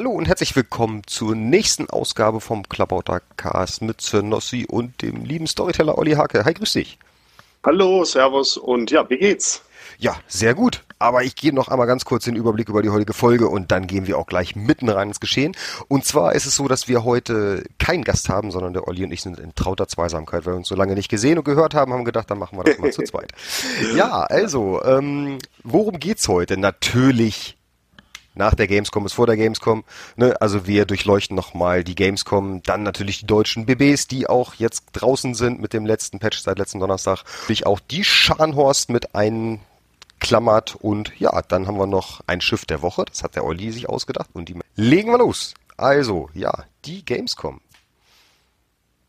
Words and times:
Hallo 0.00 0.12
und 0.12 0.28
herzlich 0.28 0.56
willkommen 0.56 1.02
zur 1.06 1.34
nächsten 1.34 1.90
Ausgabe 1.90 2.40
vom 2.40 2.66
Klabauter 2.66 3.20
Cast 3.36 3.82
mit 3.82 4.00
Sir 4.00 4.22
Nossi 4.22 4.64
und 4.66 5.02
dem 5.02 5.26
lieben 5.26 5.46
Storyteller 5.46 5.98
Olli 5.98 6.12
Hake. 6.12 6.42
Hi, 6.42 6.54
grüß 6.54 6.72
dich. 6.72 6.98
Hallo, 7.62 8.02
Servus 8.06 8.56
und 8.56 8.90
ja, 8.90 9.10
wie 9.10 9.18
geht's? 9.18 9.62
Ja, 9.98 10.16
sehr 10.26 10.54
gut. 10.54 10.84
Aber 10.98 11.22
ich 11.22 11.36
gebe 11.36 11.54
noch 11.54 11.68
einmal 11.68 11.86
ganz 11.86 12.06
kurz 12.06 12.24
den 12.24 12.34
Überblick 12.34 12.70
über 12.70 12.80
die 12.80 12.88
heutige 12.88 13.12
Folge 13.12 13.48
und 13.48 13.72
dann 13.72 13.86
gehen 13.86 14.06
wir 14.06 14.16
auch 14.16 14.24
gleich 14.24 14.56
mitten 14.56 14.88
rein 14.88 15.08
ins 15.08 15.20
Geschehen. 15.20 15.54
Und 15.88 16.06
zwar 16.06 16.34
ist 16.34 16.46
es 16.46 16.56
so, 16.56 16.66
dass 16.66 16.88
wir 16.88 17.04
heute 17.04 17.64
keinen 17.78 18.02
Gast 18.02 18.30
haben, 18.30 18.50
sondern 18.50 18.72
der 18.72 18.88
Olli 18.88 19.04
und 19.04 19.12
ich 19.12 19.20
sind 19.20 19.38
in 19.38 19.54
trauter 19.54 19.86
Zweisamkeit, 19.86 20.46
weil 20.46 20.54
wir 20.54 20.58
uns 20.60 20.68
so 20.68 20.76
lange 20.76 20.94
nicht 20.94 21.10
gesehen 21.10 21.36
und 21.36 21.44
gehört 21.44 21.74
haben, 21.74 21.92
haben 21.92 22.06
gedacht, 22.06 22.30
dann 22.30 22.38
machen 22.38 22.56
wir 22.56 22.64
das 22.64 22.78
mal 22.78 22.90
zu 22.90 23.02
zweit. 23.04 23.32
Ja, 23.94 24.22
also, 24.22 24.82
ähm, 24.82 25.40
worum 25.62 26.00
geht's 26.00 26.26
heute? 26.26 26.56
Natürlich 26.56 27.58
nach 28.34 28.54
der 28.54 28.68
Gamescom 28.68 29.06
ist 29.06 29.14
vor 29.14 29.26
der 29.26 29.36
Gamescom. 29.36 29.84
Ne? 30.16 30.40
Also 30.40 30.66
wir 30.66 30.84
durchleuchten 30.84 31.36
nochmal 31.36 31.84
die 31.84 31.94
Gamescom, 31.94 32.62
dann 32.62 32.82
natürlich 32.82 33.20
die 33.20 33.26
deutschen 33.26 33.66
BBs, 33.66 34.06
die 34.06 34.28
auch 34.28 34.54
jetzt 34.54 34.84
draußen 34.92 35.34
sind 35.34 35.60
mit 35.60 35.72
dem 35.72 35.86
letzten 35.86 36.18
Patch 36.18 36.38
seit 36.38 36.58
letzten 36.58 36.80
Donnerstag. 36.80 37.24
Natürlich 37.40 37.66
auch 37.66 37.80
die 37.80 38.04
Scharnhorst 38.04 38.90
mit 38.90 39.14
einklammert 39.14 40.76
und 40.76 41.12
ja, 41.18 41.42
dann 41.42 41.66
haben 41.66 41.78
wir 41.78 41.86
noch 41.86 42.20
ein 42.26 42.40
Schiff 42.40 42.64
der 42.64 42.82
Woche, 42.82 43.04
das 43.04 43.22
hat 43.22 43.34
der 43.34 43.44
Olli 43.44 43.72
sich 43.72 43.88
ausgedacht 43.88 44.30
und 44.32 44.48
die 44.48 44.56
legen 44.76 45.10
wir 45.10 45.18
los. 45.18 45.54
Also, 45.76 46.28
ja, 46.34 46.64
die 46.84 47.04
Gamescom. 47.04 47.60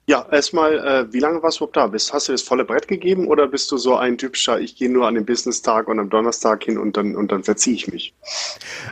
Ja, 0.08 0.26
erstmal, 0.32 0.80
äh, 0.80 1.14
wie 1.14 1.20
lange 1.20 1.44
warst 1.44 1.60
du 1.60 1.64
überhaupt 1.64 1.78
da? 1.78 1.88
Bist, 1.88 2.12
hast 2.12 2.28
du 2.28 2.32
das 2.32 2.42
volle 2.42 2.66
Brett 2.66 2.88
gegeben 2.88 3.28
oder 3.28 3.48
bist 3.48 3.72
du 3.72 3.78
so 3.78 3.96
ein 3.96 4.18
typischer, 4.18 4.59
ich 4.59 4.76
gehe 4.76 4.92
nur 4.92 5.08
an 5.08 5.16
den 5.16 5.26
Business-Tag 5.26 5.88
und 5.88 6.00
am 6.00 6.09
Donnerstag 6.09 6.64
hin 6.64 6.78
und 6.78 6.98
dann, 6.98 7.16
und 7.16 7.32
dann 7.32 7.44
verziehe 7.44 7.76
ich 7.76 7.88
mich? 7.88 8.14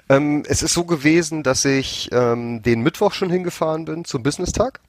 Ähm, 0.08 0.44
es 0.48 0.62
ist 0.62 0.74
so 0.74 0.86
gewesen, 0.86 1.42
dass 1.44 1.66
ich 1.66 2.10
ähm, 2.12 2.62
den 2.62 2.82
Mittwoch 2.82 3.14
schon 3.14 3.30
hingefahren 3.30 3.86
bin 3.86 4.06
zum 4.06 4.22
Business-Tag. 4.22 4.80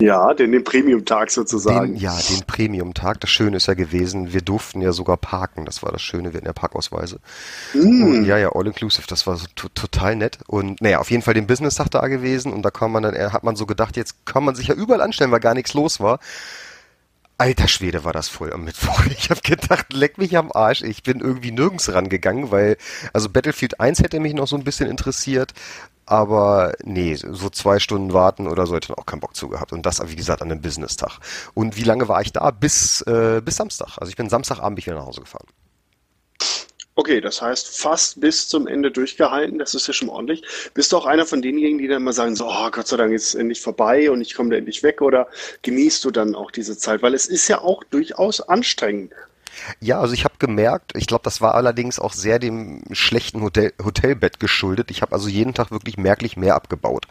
Ja, 0.00 0.34
den, 0.34 0.52
den 0.52 0.64
Premium-Tag 0.64 1.30
sozusagen. 1.30 1.94
Den, 1.94 2.00
ja, 2.00 2.16
den 2.30 2.44
Premium-Tag. 2.46 3.20
Das 3.20 3.30
Schöne 3.30 3.58
ist 3.58 3.66
ja 3.66 3.74
gewesen, 3.74 4.32
wir 4.32 4.40
durften 4.42 4.80
ja 4.80 4.92
sogar 4.92 5.16
parken. 5.16 5.64
Das 5.64 5.82
war 5.82 5.92
das 5.92 6.02
Schöne, 6.02 6.32
wir 6.32 6.38
hatten 6.38 6.46
ja 6.46 6.52
Parkausweise. 6.52 7.20
Mm. 7.74 8.24
ja, 8.24 8.36
ja, 8.36 8.50
all-inclusive. 8.52 9.06
Das 9.06 9.26
war 9.26 9.36
so 9.36 9.46
total 9.74 10.16
nett. 10.16 10.38
Und 10.46 10.80
naja, 10.80 10.98
auf 10.98 11.10
jeden 11.10 11.22
Fall 11.22 11.34
den 11.34 11.46
Business-Tag 11.46 11.90
da 11.90 12.06
gewesen. 12.08 12.52
Und 12.52 12.62
da 12.62 12.70
kann 12.70 12.90
man 12.90 13.04
dann, 13.04 13.14
hat 13.32 13.44
man 13.44 13.56
so 13.56 13.66
gedacht, 13.66 13.96
jetzt 13.96 14.26
kann 14.26 14.44
man 14.44 14.54
sich 14.54 14.68
ja 14.68 14.74
überall 14.74 15.00
anstellen, 15.00 15.30
weil 15.30 15.40
gar 15.40 15.54
nichts 15.54 15.74
los 15.74 16.00
war. 16.00 16.18
Alter 17.36 17.66
Schwede 17.66 18.04
war 18.04 18.12
das 18.12 18.28
voll 18.28 18.52
am 18.52 18.64
Mittwoch. 18.64 19.04
Ich 19.10 19.30
habe 19.30 19.40
gedacht, 19.42 19.92
leck 19.92 20.18
mich 20.18 20.36
am 20.36 20.52
Arsch. 20.52 20.82
Ich 20.82 21.02
bin 21.02 21.20
irgendwie 21.20 21.50
nirgends 21.50 21.92
rangegangen, 21.92 22.50
weil, 22.50 22.76
also 23.12 23.28
Battlefield 23.28 23.80
1 23.80 24.00
hätte 24.00 24.20
mich 24.20 24.34
noch 24.34 24.46
so 24.46 24.56
ein 24.56 24.64
bisschen 24.64 24.88
interessiert, 24.88 25.52
aber 26.06 26.74
nee, 26.82 27.14
so 27.14 27.48
zwei 27.50 27.78
Stunden 27.78 28.12
warten 28.12 28.48
oder 28.48 28.66
so 28.66 28.74
hätte 28.74 28.92
ich 28.92 28.98
auch 28.98 29.06
keinen 29.06 29.20
Bock 29.20 29.34
zu 29.34 29.48
gehabt. 29.48 29.72
Und 29.72 29.86
das, 29.86 30.00
wie 30.06 30.16
gesagt, 30.16 30.42
an 30.42 30.50
einem 30.50 30.60
Business-Tag. 30.60 31.18
Und 31.54 31.76
wie 31.76 31.84
lange 31.84 32.08
war 32.08 32.20
ich 32.20 32.32
da? 32.32 32.50
Bis, 32.50 33.02
äh, 33.02 33.40
bis 33.44 33.56
Samstag. 33.56 33.98
Also 33.98 34.10
ich 34.10 34.16
bin 34.16 34.28
Samstagabend 34.28 34.84
wieder 34.84 34.94
nach 34.96 35.06
Hause 35.06 35.20
gefahren. 35.20 35.46
Okay, 36.96 37.20
das 37.20 37.42
heißt 37.42 37.76
fast 37.76 38.20
bis 38.20 38.48
zum 38.48 38.68
Ende 38.68 38.92
durchgehalten, 38.92 39.58
das 39.58 39.74
ist 39.74 39.88
ja 39.88 39.92
schon 39.92 40.08
ordentlich. 40.08 40.42
Bist 40.74 40.92
du 40.92 40.96
auch 40.96 41.06
einer 41.06 41.26
von 41.26 41.42
denjenigen, 41.42 41.78
die 41.78 41.88
dann 41.88 42.02
immer 42.02 42.12
sagen, 42.12 42.36
so, 42.36 42.46
oh, 42.46 42.70
Gott 42.70 42.86
sei 42.86 42.96
Dank 42.96 43.12
ist 43.12 43.28
es 43.28 43.34
endlich 43.34 43.60
vorbei 43.60 44.12
und 44.12 44.20
ich 44.20 44.34
komme 44.34 44.50
da 44.50 44.56
endlich 44.56 44.84
weg 44.84 45.02
oder 45.02 45.26
genießt 45.62 46.04
du 46.04 46.12
dann 46.12 46.36
auch 46.36 46.52
diese 46.52 46.78
Zeit? 46.78 47.02
Weil 47.02 47.14
es 47.14 47.26
ist 47.26 47.48
ja 47.48 47.62
auch 47.62 47.82
durchaus 47.82 48.40
anstrengend. 48.40 49.12
Ja, 49.80 50.00
also 50.00 50.14
ich 50.14 50.24
habe 50.24 50.34
gemerkt, 50.38 50.92
ich 50.96 51.06
glaube, 51.06 51.22
das 51.24 51.40
war 51.40 51.54
allerdings 51.54 51.98
auch 51.98 52.12
sehr 52.12 52.38
dem 52.38 52.82
schlechten 52.92 53.42
Hotel, 53.42 53.72
Hotelbett 53.82 54.40
geschuldet. 54.40 54.90
Ich 54.90 55.02
habe 55.02 55.12
also 55.12 55.28
jeden 55.28 55.54
Tag 55.54 55.70
wirklich 55.70 55.96
merklich 55.96 56.36
mehr 56.36 56.54
abgebaut. 56.54 57.06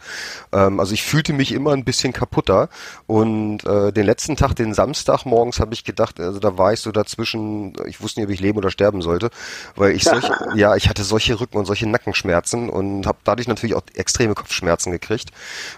Ähm, 0.52 0.80
also 0.80 0.94
ich 0.94 1.02
fühlte 1.02 1.32
mich 1.32 1.52
immer 1.52 1.72
ein 1.72 1.84
bisschen 1.84 2.12
kaputter 2.12 2.68
und 3.06 3.64
äh, 3.64 3.92
den 3.92 4.06
letzten 4.06 4.36
Tag, 4.36 4.54
den 4.54 4.74
Samstag 4.74 5.24
morgens, 5.24 5.60
habe 5.60 5.74
ich 5.74 5.84
gedacht, 5.84 6.20
also 6.20 6.38
da 6.38 6.58
war 6.58 6.72
ich 6.72 6.80
so 6.80 6.92
dazwischen, 6.92 7.74
ich 7.86 8.00
wusste 8.00 8.20
nicht, 8.20 8.28
ob 8.28 8.34
ich 8.34 8.40
leben 8.40 8.58
oder 8.58 8.70
sterben 8.70 9.02
sollte, 9.02 9.30
weil 9.76 9.92
ich 9.92 10.04
solche, 10.04 10.32
ja, 10.54 10.76
ich 10.76 10.88
hatte 10.88 11.04
solche 11.04 11.40
Rücken- 11.40 11.58
und 11.58 11.66
solche 11.66 11.88
Nackenschmerzen 11.88 12.68
und 12.68 13.06
habe 13.06 13.18
dadurch 13.24 13.48
natürlich 13.48 13.74
auch 13.74 13.82
extreme 13.94 14.34
Kopfschmerzen 14.34 14.92
gekriegt 14.92 15.30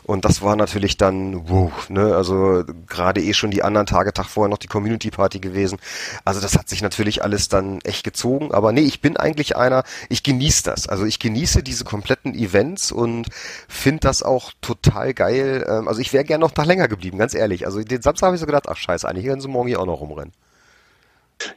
und 0.04 0.24
das 0.24 0.42
war 0.42 0.56
natürlich 0.56 0.96
dann, 0.96 1.48
wow, 1.48 1.88
ne, 1.90 2.14
also 2.16 2.64
gerade 2.86 3.22
eh 3.22 3.34
schon 3.34 3.50
die 3.50 3.62
anderen 3.62 3.86
Tage, 3.86 4.12
Tag 4.12 4.26
vorher 4.26 4.48
noch 4.48 4.58
die 4.58 4.66
Community 4.66 5.10
Party 5.10 5.38
gewesen. 5.40 5.78
Also 6.24 6.40
das 6.40 6.55
hat 6.56 6.68
sich 6.68 6.82
natürlich 6.82 7.22
alles 7.22 7.48
dann 7.48 7.80
echt 7.82 8.04
gezogen. 8.04 8.52
Aber 8.52 8.72
nee, 8.72 8.82
ich 8.82 9.00
bin 9.00 9.16
eigentlich 9.16 9.56
einer, 9.56 9.84
ich 10.08 10.22
genieße 10.22 10.64
das. 10.64 10.88
Also 10.88 11.04
ich 11.04 11.18
genieße 11.18 11.62
diese 11.62 11.84
kompletten 11.84 12.34
Events 12.34 12.92
und 12.92 13.28
finde 13.68 14.00
das 14.00 14.22
auch 14.22 14.52
total 14.60 15.14
geil. 15.14 15.64
Ähm, 15.68 15.88
also 15.88 16.00
ich 16.00 16.12
wäre 16.12 16.24
gerne 16.24 16.42
noch 16.42 16.54
nach 16.56 16.66
länger 16.66 16.88
geblieben, 16.88 17.18
ganz 17.18 17.34
ehrlich. 17.34 17.66
Also 17.66 17.82
den 17.82 18.02
Samstag 18.02 18.26
habe 18.26 18.36
ich 18.36 18.40
so 18.40 18.46
gedacht, 18.46 18.68
ach 18.68 18.76
scheiße, 18.76 19.08
eigentlich 19.08 19.26
können 19.26 19.40
sie 19.40 19.48
morgen 19.48 19.68
hier 19.68 19.80
auch 19.80 19.86
noch 19.86 20.00
rumrennen. 20.00 20.32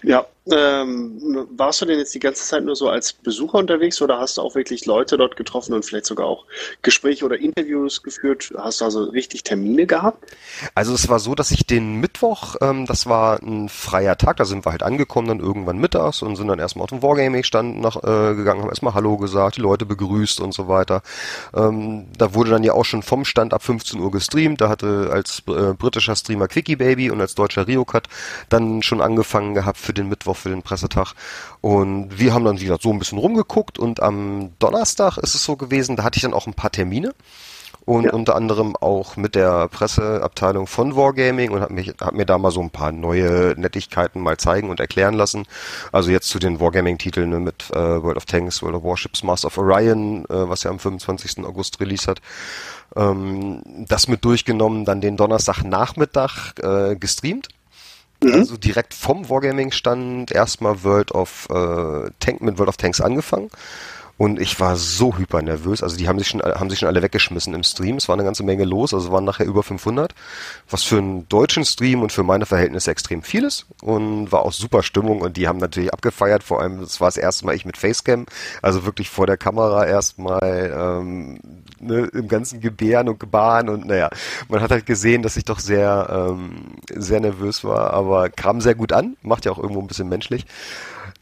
Ja, 0.04 0.26
ähm, 0.52 1.48
warst 1.52 1.82
du 1.82 1.86
denn 1.86 2.00
jetzt 2.00 2.14
die 2.14 2.20
ganze 2.20 2.44
Zeit 2.46 2.64
nur 2.64 2.76
so 2.76 2.90
als 2.90 3.14
Besucher 3.14 3.58
unterwegs 3.58 4.02
oder 4.02 4.20
hast 4.20 4.38
du 4.38 4.42
auch 4.42 4.56
wirklich 4.56 4.86
Leute 4.86 5.18
dort 5.18 5.36
getroffen 5.36 5.74
und 5.74 5.86
vielleicht 5.86 6.06
sogar 6.06 6.28
auch 6.28 6.46
Gespräche 6.82 7.26
oder 7.26 7.38
Interviews 7.38 8.04
geführt? 8.04 8.52
Hast 8.58 8.82
du 8.82 8.86
also 8.86 9.04
richtig 9.06 9.44
Termine 9.44 9.86
gehabt? 9.86 10.32
Also 10.76 10.94
es 10.94 11.10
war 11.10 11.20
so, 11.20 11.36
dass 11.36 11.52
ich 11.52 11.66
den 11.66 11.96
Mittwoch, 11.96 12.56
ähm, 12.62 12.86
das 12.86 13.06
war 13.06 13.42
ein 13.42 13.70
freier 13.70 14.18
Tag, 14.18 14.38
da 14.38 14.46
sind 14.46 14.66
wir 14.66 14.72
halt 14.72 14.84
angekommen 14.84 15.28
dann 15.28 15.40
irgendwann 15.40 15.78
mittags 15.78 16.22
und 16.22 16.36
sind 16.36 16.48
dann 16.48 16.60
erstmal 16.60 16.84
auf 16.84 16.90
dem 16.90 17.02
Wargaming-Stand 17.02 17.80
nach, 17.80 17.98
äh, 17.98 18.36
gegangen, 18.36 18.62
haben 18.62 18.70
erstmal 18.70 18.94
Hallo 18.94 19.18
gesagt, 19.18 19.58
die 19.58 19.62
Leute 19.62 19.86
begrüßt 19.86 20.40
und 20.40 20.54
so 20.54 20.68
weiter. 20.68 21.02
Ähm, 21.54 22.08
da 22.18 22.34
wurde 22.34 22.52
dann 22.52 22.64
ja 22.64 22.74
auch 22.74 22.86
schon 22.86 23.04
vom 23.04 23.26
Stand 23.26 23.54
ab 23.54 23.64
15 23.64 24.00
Uhr 24.00 24.12
gestreamt, 24.12 24.62
da 24.62 24.70
hatte 24.70 25.10
als 25.12 25.44
äh, 25.48 25.74
britischer 25.74 26.16
Streamer 26.16 26.48
Quickie 26.48 26.76
Baby 26.76 27.12
und 27.12 27.22
als 27.22 27.36
deutscher 27.36 27.68
Rio-Cut 27.68 28.08
dann 28.50 28.82
schon 28.82 29.02
angefangen 29.02 29.54
gehabt 29.54 29.78
für 29.78 29.94
den 29.94 30.10
Mittwoch 30.10 30.38
für 30.40 30.50
den 30.50 30.64
Pressetag. 30.64 31.14
Und 31.62 32.20
wir 32.20 32.34
haben 32.34 32.46
dann, 32.46 32.60
wie 32.60 32.66
gesagt, 32.66 32.84
so 32.84 32.92
ein 32.92 33.00
bisschen 33.00 33.18
rumgeguckt 33.18 33.78
und 33.78 34.02
am 34.02 34.52
Donnerstag 34.60 35.18
ist 35.18 35.36
es 35.36 35.44
so 35.44 35.56
gewesen, 35.56 35.96
da 35.96 36.04
hatte 36.04 36.18
ich 36.18 36.24
dann 36.24 36.34
auch 36.34 36.48
ein 36.48 36.54
paar 36.54 36.72
Termine 36.72 37.14
und 37.90 38.06
ja. 38.06 38.14
unter 38.14 38.36
anderem 38.36 38.76
auch 38.76 39.18
mit 39.18 39.34
der 39.34 39.68
Presseabteilung 39.68 40.68
von 40.68 40.96
Wargaming 40.96 41.50
und 41.50 41.62
habe 41.62 41.74
mich 41.74 41.94
hab 42.00 42.14
mir 42.14 42.26
da 42.26 42.38
mal 42.38 42.52
so 42.52 42.62
ein 42.62 42.70
paar 42.70 42.92
neue 42.92 43.56
Nettigkeiten 43.58 44.22
mal 44.22 44.38
zeigen 44.38 44.70
und 44.70 44.80
erklären 44.80 45.16
lassen. 45.16 45.46
Also 45.92 46.12
jetzt 46.12 46.30
zu 46.30 46.38
den 46.38 46.60
Wargaming-Titeln 46.60 47.32
ne, 47.32 47.40
mit 47.40 47.72
äh, 47.72 47.80
World 47.80 48.18
of 48.18 48.26
Tanks, 48.26 48.62
World 48.62 48.76
of 48.76 48.84
Warships, 48.84 49.24
Master 49.24 49.48
of 49.48 49.58
Orion, 49.58 50.26
äh, 50.26 50.50
was 50.50 50.64
ja 50.64 50.70
am 50.70 50.78
25. 50.78 51.44
August 51.44 51.80
Release 51.80 52.06
hat. 52.06 52.22
Ähm, 52.96 53.64
das 53.88 54.08
mit 54.08 54.24
durchgenommen, 54.24 54.86
dann 54.86 55.02
den 55.02 55.18
Donnerstagnachmittag 55.18 56.54
äh, 56.62 56.96
gestreamt 56.96 57.48
Mhm. 58.22 58.34
Also 58.34 58.58
direkt 58.58 58.94
vom 58.94 59.30
Wargaming-Stand 59.30 60.32
erstmal 60.32 60.84
World 60.84 61.12
of 61.12 61.48
äh, 61.50 62.12
Tank 62.20 62.42
mit 62.42 62.58
World 62.58 62.70
of 62.70 62.78
Tanks 62.78 63.00
angefangen. 63.02 63.50
Und 64.20 64.38
ich 64.38 64.60
war 64.60 64.76
so 64.76 65.18
hyper 65.18 65.42
nervös. 65.42 65.82
Also 65.82 65.96
die 65.96 66.10
haben 66.10 66.20
sich 66.20 66.28
schon, 66.28 66.42
haben 66.42 66.70
sich 66.70 66.80
schon 66.80 66.90
alle 66.90 67.02
weggeschmissen 67.02 67.54
im 67.54 67.64
Stream. 67.64 67.96
Es 67.96 68.10
war 68.10 68.18
eine 68.18 68.26
ganze 68.26 68.44
Menge 68.44 68.66
los. 68.66 68.94
Also 68.94 69.14
waren 69.14 69.24
nachher 69.24 69.46
über 69.46 69.64
500. 69.64 70.14
Was 70.70 70.84
für 70.84 70.98
einen 70.98 71.30
deutschen 71.30 71.64
Stream 71.64 72.02
und 72.02 72.12
für 72.12 72.24
meine 72.24 72.46
Verhältnisse 72.46 72.92
extrem 72.92 73.24
viel 73.24 73.46
ist. 73.46 73.66
Und 73.82 74.30
war 74.30 74.42
auch 74.42 74.52
super 74.52 74.84
Stimmung. 74.84 75.22
Und 75.22 75.38
die 75.38 75.48
haben 75.48 75.58
natürlich 75.58 75.94
abgefeiert. 75.94 76.44
Vor 76.44 76.60
allem, 76.60 76.82
das 76.82 77.00
war 77.00 77.08
das 77.08 77.16
erste 77.16 77.46
Mal 77.46 77.56
ich 77.56 77.64
mit 77.64 77.78
Facecam. 77.78 78.26
Also 78.62 78.84
wirklich 78.84 79.10
vor 79.10 79.26
der 79.26 79.38
Kamera 79.38 79.86
erstmal 79.86 80.74
ähm, 80.78 81.40
ne, 81.80 82.10
im 82.12 82.28
ganzen 82.28 82.60
Gebären 82.60 83.08
und 83.08 83.22
Gebaren. 83.22 83.70
Und 83.70 83.86
naja, 83.86 84.10
man 84.50 84.60
hat 84.60 84.72
halt 84.72 84.86
gesehen, 84.86 85.24
dass 85.24 85.38
ich 85.38 85.46
doch 85.46 85.60
sehr, 85.60 86.10
ähm, 86.12 86.74
sehr 86.94 87.22
nervös 87.22 87.64
war. 87.64 87.94
Aber 87.94 88.30
kam 88.30 88.60
sehr 88.60 88.76
gut 88.76 88.92
an. 88.92 89.16
Macht 89.22 89.46
ja 89.46 89.54
auch 89.54 89.60
irgendwo 89.60 89.80
ein 89.80 89.88
bisschen 89.88 90.10
menschlich. 90.10 90.46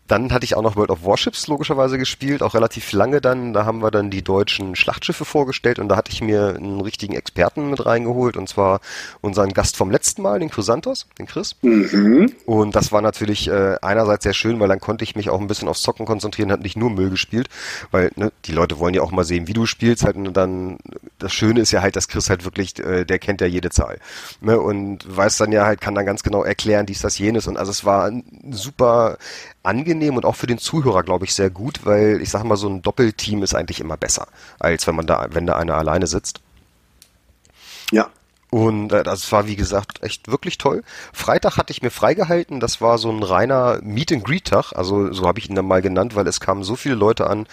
Dann 0.07 0.31
hatte 0.31 0.45
ich 0.45 0.55
auch 0.55 0.61
noch 0.61 0.75
World 0.75 0.89
of 0.89 1.03
Warships 1.03 1.47
logischerweise 1.47 1.97
gespielt, 1.97 2.41
auch 2.41 2.53
relativ 2.53 2.91
lange 2.93 3.19
dann. 3.19 3.53
Da 3.53 3.65
haben 3.65 3.81
wir 3.81 3.91
dann 3.91 4.09
die 4.09 4.21
deutschen 4.21 4.75
Schlachtschiffe 4.75 5.25
vorgestellt 5.25 5.79
und 5.79 5.89
da 5.89 5.97
hatte 5.97 6.11
ich 6.11 6.21
mir 6.21 6.55
einen 6.55 6.79
richtigen 6.81 7.13
Experten 7.13 7.69
mit 7.69 7.85
reingeholt 7.85 8.37
und 8.37 8.47
zwar 8.47 8.79
unseren 9.21 9.53
Gast 9.53 9.75
vom 9.75 9.91
letzten 9.91 10.21
Mal, 10.21 10.39
den 10.39 10.49
Chrysanthos, 10.49 11.07
den 11.19 11.25
Chris. 11.25 11.55
Mhm. 11.61 12.31
Und 12.45 12.75
das 12.75 12.91
war 12.91 13.01
natürlich 13.01 13.49
äh, 13.49 13.75
einerseits 13.81 14.23
sehr 14.23 14.33
schön, 14.33 14.59
weil 14.59 14.69
dann 14.69 14.79
konnte 14.79 15.03
ich 15.03 15.15
mich 15.15 15.29
auch 15.29 15.41
ein 15.41 15.47
bisschen 15.47 15.67
aufs 15.67 15.81
Zocken 15.81 16.05
konzentrieren, 16.05 16.51
hat 16.51 16.61
nicht 16.61 16.77
nur 16.77 16.89
Müll 16.89 17.09
gespielt, 17.09 17.49
weil 17.91 18.11
ne, 18.15 18.31
die 18.45 18.53
Leute 18.53 18.79
wollen 18.79 18.93
ja 18.93 19.01
auch 19.01 19.11
mal 19.11 19.25
sehen, 19.25 19.47
wie 19.47 19.53
du 19.53 19.65
spielst 19.65 20.05
halt 20.05 20.15
und 20.15 20.33
dann 20.35 20.77
das 21.19 21.33
Schöne 21.33 21.59
ist 21.59 21.71
ja 21.71 21.81
halt, 21.81 21.95
dass 21.95 22.07
Chris 22.07 22.29
halt 22.29 22.45
wirklich, 22.45 22.79
äh, 22.79 23.03
der 23.03 23.19
kennt 23.19 23.41
ja 23.41 23.47
jede 23.47 23.69
Zahl 23.69 23.99
ne, 24.39 24.59
und 24.59 25.05
weiß 25.05 25.37
dann 25.37 25.51
ja 25.51 25.65
halt, 25.65 25.81
kann 25.81 25.95
dann 25.95 26.05
ganz 26.05 26.23
genau 26.23 26.43
erklären, 26.43 26.85
dies, 26.85 27.01
das, 27.01 27.17
jenes 27.17 27.47
und 27.47 27.57
also 27.57 27.71
es 27.71 27.83
war 27.83 28.05
ein 28.05 28.23
super 28.51 29.17
angenehm 29.63 29.96
und 30.17 30.25
auch 30.25 30.35
für 30.35 30.47
den 30.47 30.57
Zuhörer, 30.57 31.03
glaube 31.03 31.25
ich, 31.25 31.33
sehr 31.33 31.49
gut, 31.49 31.85
weil 31.85 32.21
ich 32.21 32.29
sage 32.29 32.47
mal, 32.47 32.57
so 32.57 32.69
ein 32.69 32.81
Doppelteam 32.81 33.43
ist 33.43 33.55
eigentlich 33.55 33.79
immer 33.79 33.97
besser, 33.97 34.27
als 34.59 34.87
wenn 34.87 34.95
man 34.95 35.07
da, 35.07 35.27
wenn 35.31 35.47
da 35.47 35.55
einer 35.55 35.75
alleine 35.75 36.07
sitzt. 36.07 36.41
Ja. 37.91 38.09
Und 38.49 38.93
äh, 38.93 39.03
das 39.03 39.29
war, 39.31 39.45
wie 39.45 39.57
gesagt, 39.57 40.03
echt 40.03 40.29
wirklich 40.31 40.57
toll. 40.57 40.83
Freitag 41.11 41.57
hatte 41.57 41.71
ich 41.71 41.81
mir 41.81 41.89
freigehalten. 41.91 42.61
Das 42.61 42.79
war 42.79 42.97
so 42.97 43.09
ein 43.11 43.21
reiner 43.21 43.79
Meet-and-Greet-Tag. 43.83 44.71
Also 44.73 45.11
so 45.11 45.27
habe 45.27 45.39
ich 45.39 45.49
ihn 45.49 45.55
dann 45.55 45.67
mal 45.67 45.81
genannt, 45.81 46.15
weil 46.15 46.25
es 46.27 46.39
kamen 46.39 46.63
so 46.63 46.77
viele 46.77 46.95
Leute 46.95 47.29
an 47.29 47.45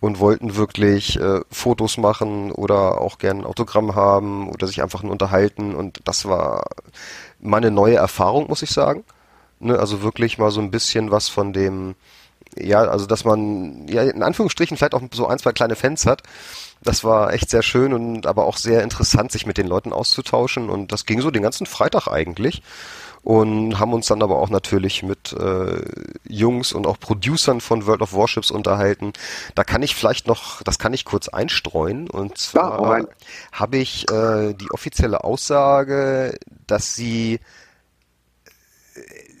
und 0.00 0.20
wollten 0.20 0.56
wirklich 0.56 1.20
äh, 1.20 1.40
Fotos 1.50 1.98
machen 1.98 2.50
oder 2.50 3.00
auch 3.00 3.18
gern 3.18 3.40
ein 3.40 3.44
Autogramm 3.44 3.94
haben 3.94 4.48
oder 4.48 4.66
sich 4.66 4.82
einfach 4.82 5.02
nur 5.02 5.12
unterhalten. 5.12 5.74
Und 5.74 6.00
das 6.04 6.24
war 6.24 6.64
meine 7.40 7.70
neue 7.70 7.96
Erfahrung, 7.96 8.48
muss 8.48 8.62
ich 8.62 8.70
sagen. 8.70 9.04
Ne, 9.60 9.78
also 9.78 10.02
wirklich 10.02 10.38
mal 10.38 10.50
so 10.50 10.60
ein 10.60 10.70
bisschen 10.70 11.10
was 11.10 11.28
von 11.28 11.52
dem, 11.52 11.96
ja, 12.56 12.80
also 12.82 13.06
dass 13.06 13.24
man 13.24 13.88
ja 13.88 14.02
in 14.02 14.22
Anführungsstrichen 14.22 14.76
vielleicht 14.76 14.94
auch 14.94 15.02
so 15.12 15.26
ein, 15.26 15.38
zwei 15.38 15.52
kleine 15.52 15.74
Fans 15.74 16.06
hat. 16.06 16.22
Das 16.80 17.02
war 17.02 17.32
echt 17.32 17.50
sehr 17.50 17.62
schön 17.62 17.92
und 17.92 18.26
aber 18.26 18.46
auch 18.46 18.56
sehr 18.56 18.84
interessant, 18.84 19.32
sich 19.32 19.46
mit 19.46 19.58
den 19.58 19.66
Leuten 19.66 19.92
auszutauschen. 19.92 20.70
Und 20.70 20.92
das 20.92 21.06
ging 21.06 21.20
so 21.20 21.32
den 21.32 21.42
ganzen 21.42 21.66
Freitag 21.66 22.06
eigentlich. 22.06 22.62
Und 23.22 23.80
haben 23.80 23.92
uns 23.92 24.06
dann 24.06 24.22
aber 24.22 24.36
auch 24.36 24.48
natürlich 24.48 25.02
mit 25.02 25.32
äh, 25.32 25.82
Jungs 26.28 26.72
und 26.72 26.86
auch 26.86 27.00
Producern 27.00 27.60
von 27.60 27.84
World 27.84 28.00
of 28.00 28.14
Warships 28.14 28.52
unterhalten. 28.52 29.12
Da 29.56 29.64
kann 29.64 29.82
ich 29.82 29.96
vielleicht 29.96 30.28
noch, 30.28 30.62
das 30.62 30.78
kann 30.78 30.94
ich 30.94 31.04
kurz 31.04 31.28
einstreuen. 31.28 32.08
Und 32.08 32.38
zwar 32.38 33.00
ja, 33.00 33.06
habe 33.50 33.78
ich 33.78 34.08
äh, 34.10 34.54
die 34.54 34.70
offizielle 34.70 35.24
Aussage, 35.24 36.38
dass 36.68 36.94
sie 36.94 37.40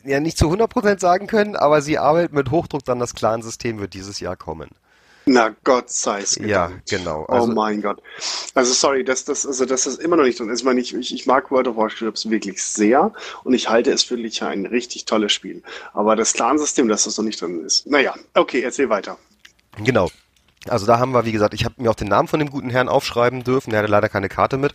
ja 0.08 0.20
nicht 0.20 0.38
zu 0.38 0.46
100% 0.46 1.00
sagen 1.00 1.26
können, 1.26 1.56
aber 1.56 1.82
sie 1.82 1.98
arbeitet 1.98 2.32
mit 2.32 2.50
Hochdruck 2.50 2.84
dann 2.84 2.98
das 2.98 3.14
Clan-System 3.14 3.78
wird 3.78 3.94
dieses 3.94 4.20
Jahr 4.20 4.36
kommen. 4.36 4.70
Na 5.30 5.54
Gott 5.62 5.90
sei 5.90 6.20
es 6.20 6.36
Ja, 6.36 6.72
genau. 6.88 7.26
Oh 7.28 7.32
also, 7.32 7.48
oh 7.48 7.54
mein 7.54 7.82
Gott. 7.82 8.02
Also 8.54 8.72
sorry, 8.72 9.04
dass 9.04 9.26
das, 9.26 9.44
also 9.44 9.66
dass 9.66 9.84
das 9.84 9.96
immer 9.96 10.16
noch 10.16 10.24
nicht 10.24 10.40
drin 10.40 10.48
ist. 10.48 10.60
Ich, 10.60 10.64
meine, 10.64 10.80
ich, 10.80 10.94
ich 10.94 11.26
mag 11.26 11.50
World 11.50 11.68
of 11.68 11.76
Warships 11.76 12.30
wirklich 12.30 12.62
sehr 12.62 13.12
und 13.44 13.52
ich 13.52 13.68
halte 13.68 13.90
es 13.92 14.02
für 14.02 14.14
ein 14.14 14.66
richtig 14.66 15.04
tolles 15.04 15.32
Spiel. 15.32 15.62
Aber 15.92 16.16
das 16.16 16.32
Clan-System, 16.32 16.88
dass 16.88 17.04
das 17.04 17.18
noch 17.18 17.24
nicht 17.24 17.40
drin 17.42 17.62
ist. 17.64 17.86
Naja, 17.86 18.14
okay, 18.34 18.62
erzähl 18.62 18.88
weiter. 18.88 19.18
Genau. 19.84 20.08
Also 20.66 20.86
da 20.86 20.98
haben 20.98 21.12
wir, 21.12 21.24
wie 21.24 21.32
gesagt, 21.32 21.54
ich 21.54 21.64
habe 21.64 21.74
mir 21.76 21.90
auch 21.90 21.94
den 21.94 22.08
Namen 22.08 22.28
von 22.28 22.40
dem 22.40 22.50
guten 22.50 22.70
Herrn 22.70 22.88
aufschreiben 22.88 23.44
dürfen. 23.44 23.70
Der 23.70 23.80
hatte 23.80 23.90
leider 23.90 24.08
keine 24.08 24.28
Karte 24.28 24.56
mit 24.56 24.72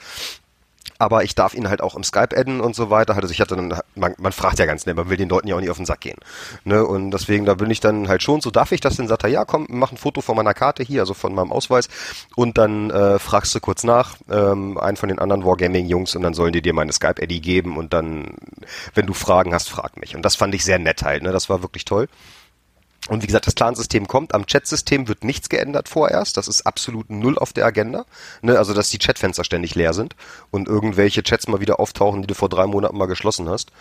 aber 1.00 1.24
ich 1.24 1.36
darf 1.36 1.54
ihn 1.54 1.70
halt 1.70 1.82
auch 1.82 1.96
im 1.96 2.04
Skype 2.04 2.36
adden 2.36 2.62
und 2.62 2.76
so 2.76 2.90
weiter. 2.90 3.16
Also 3.16 3.30
ich 3.30 3.42
hatte 3.42 3.56
dann, 3.56 3.74
man, 3.96 4.16
man 4.18 4.32
fragt 4.32 4.60
ja 4.60 4.66
ganz 4.66 4.86
nett, 4.86 4.96
man 4.96 5.10
will 5.10 5.18
den 5.18 5.30
Leuten 5.30 5.48
ja 5.48 5.56
auch 5.56 5.60
nicht 5.60 5.70
auf 5.70 5.78
den 5.78 5.86
Sack 5.86 6.02
gehen. 6.02 6.18
Ne? 6.64 6.86
Und 6.86 7.12
deswegen, 7.12 7.46
da 7.46 7.56
bin 7.56 7.70
ich 7.70 7.80
dann 7.80 8.08
halt 8.08 8.24
schon, 8.24 8.42
so 8.42 8.52
darf 8.52 8.72
ich 8.72 8.82
das 8.82 8.96
denn? 8.96 9.08
Sagt 9.08 9.24
er, 9.24 9.30
ja, 9.30 9.46
komm, 9.46 9.68
mach 9.70 9.92
ein 9.92 9.98
Foto 9.98 10.22
von 10.22 10.36
meiner 10.36 10.54
Karte 10.54 10.84
hier, 10.84 11.02
also 11.02 11.14
von 11.14 11.34
meinem 11.34 11.52
Ausweis 11.52 11.90
und 12.36 12.58
dann 12.58 12.90
äh, 12.90 13.20
fragst 13.20 13.54
du 13.56 13.60
kurz 13.60 13.84
nach, 13.84 14.18
ähm, 14.30 14.78
einen 14.78 14.98
von 14.98 15.10
den 15.10 15.20
anderen 15.20 15.46
Wargaming-Jungs 15.46 16.16
und 16.16 16.24
dann 16.24 16.34
sollen 16.34 16.54
die 16.54 16.62
dir 16.62 16.74
meine 16.74 16.94
Skype-Addy 16.94 17.40
geben 17.40 17.78
und 17.78 17.94
dann, 17.94 18.36
wenn 18.94 19.06
du 19.06 19.14
Fragen 19.14 19.54
hast, 19.54 19.70
frag 19.70 19.98
mich. 20.00 20.16
Und 20.16 20.24
das 20.24 20.36
fand 20.36 20.56
ich 20.56 20.64
sehr 20.64 20.80
nett 20.80 21.04
halt, 21.04 21.24
ne? 21.24 21.32
Das 21.32 21.50
war 21.50 21.62
wirklich 21.62 21.86
toll. 21.86 22.08
Und 23.10 23.22
wie 23.22 23.28
gesagt, 23.28 23.48
das 23.48 23.56
Clan-System 23.56 24.08
kommt. 24.08 24.34
Am 24.34 24.46
Chat-System 24.46 25.10
wird 25.10 25.26
nichts 25.26 25.50
geändert 25.50 25.90
vorerst. 25.90 26.38
Das 26.38 26.48
ist 26.48 26.66
absolut 26.66 27.10
null 27.10 27.38
auf 27.38 27.52
der 27.52 27.66
Agenda. 27.66 28.06
Ne? 28.42 28.58
Also, 28.58 28.74
dass 28.74 28.90
die 28.90 28.98
Chatfenster 28.98 29.44
ständig 29.44 29.76
leer 29.76 29.94
sind 29.94 30.16
und 30.52 30.68
irgendwelche 30.68 31.22
Chats 31.22 31.48
mal 31.48 31.60
wieder 31.60 31.80
auftauchen, 31.80 32.22
die 32.22 32.28
du 32.28 32.34
vor 32.34 32.48
drei 32.48 32.66
Monaten 32.66 32.98
mal 32.98 33.08
geschlossen 33.08 33.50
hast. 33.50 33.72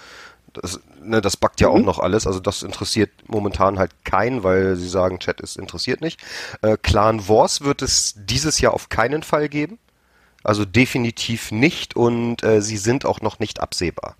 Das, 0.54 0.80
ne, 1.00 1.20
das 1.20 1.36
backt 1.36 1.60
ja 1.60 1.68
mhm. 1.68 1.74
auch 1.74 1.84
noch 1.84 1.98
alles. 2.00 2.26
Also, 2.26 2.40
das 2.40 2.64
interessiert 2.64 3.10
momentan 3.28 3.78
halt 3.78 3.92
keinen, 4.04 4.42
weil 4.42 4.74
sie 4.74 4.88
sagen, 4.88 5.20
Chat 5.20 5.40
ist 5.40 5.56
interessiert 5.56 6.00
nicht. 6.00 6.20
Äh, 6.62 6.76
Clan 6.82 7.28
Wars 7.28 7.60
wird 7.60 7.80
es 7.82 8.14
dieses 8.16 8.60
Jahr 8.60 8.74
auf 8.74 8.88
keinen 8.88 9.22
Fall 9.22 9.48
geben. 9.48 9.78
Also 10.44 10.64
definitiv 10.64 11.52
nicht 11.52 11.94
und 11.94 12.42
äh, 12.42 12.62
sie 12.62 12.76
sind 12.76 13.04
auch 13.04 13.20
noch 13.20 13.38
nicht 13.38 13.60
absehbar. 13.60 14.16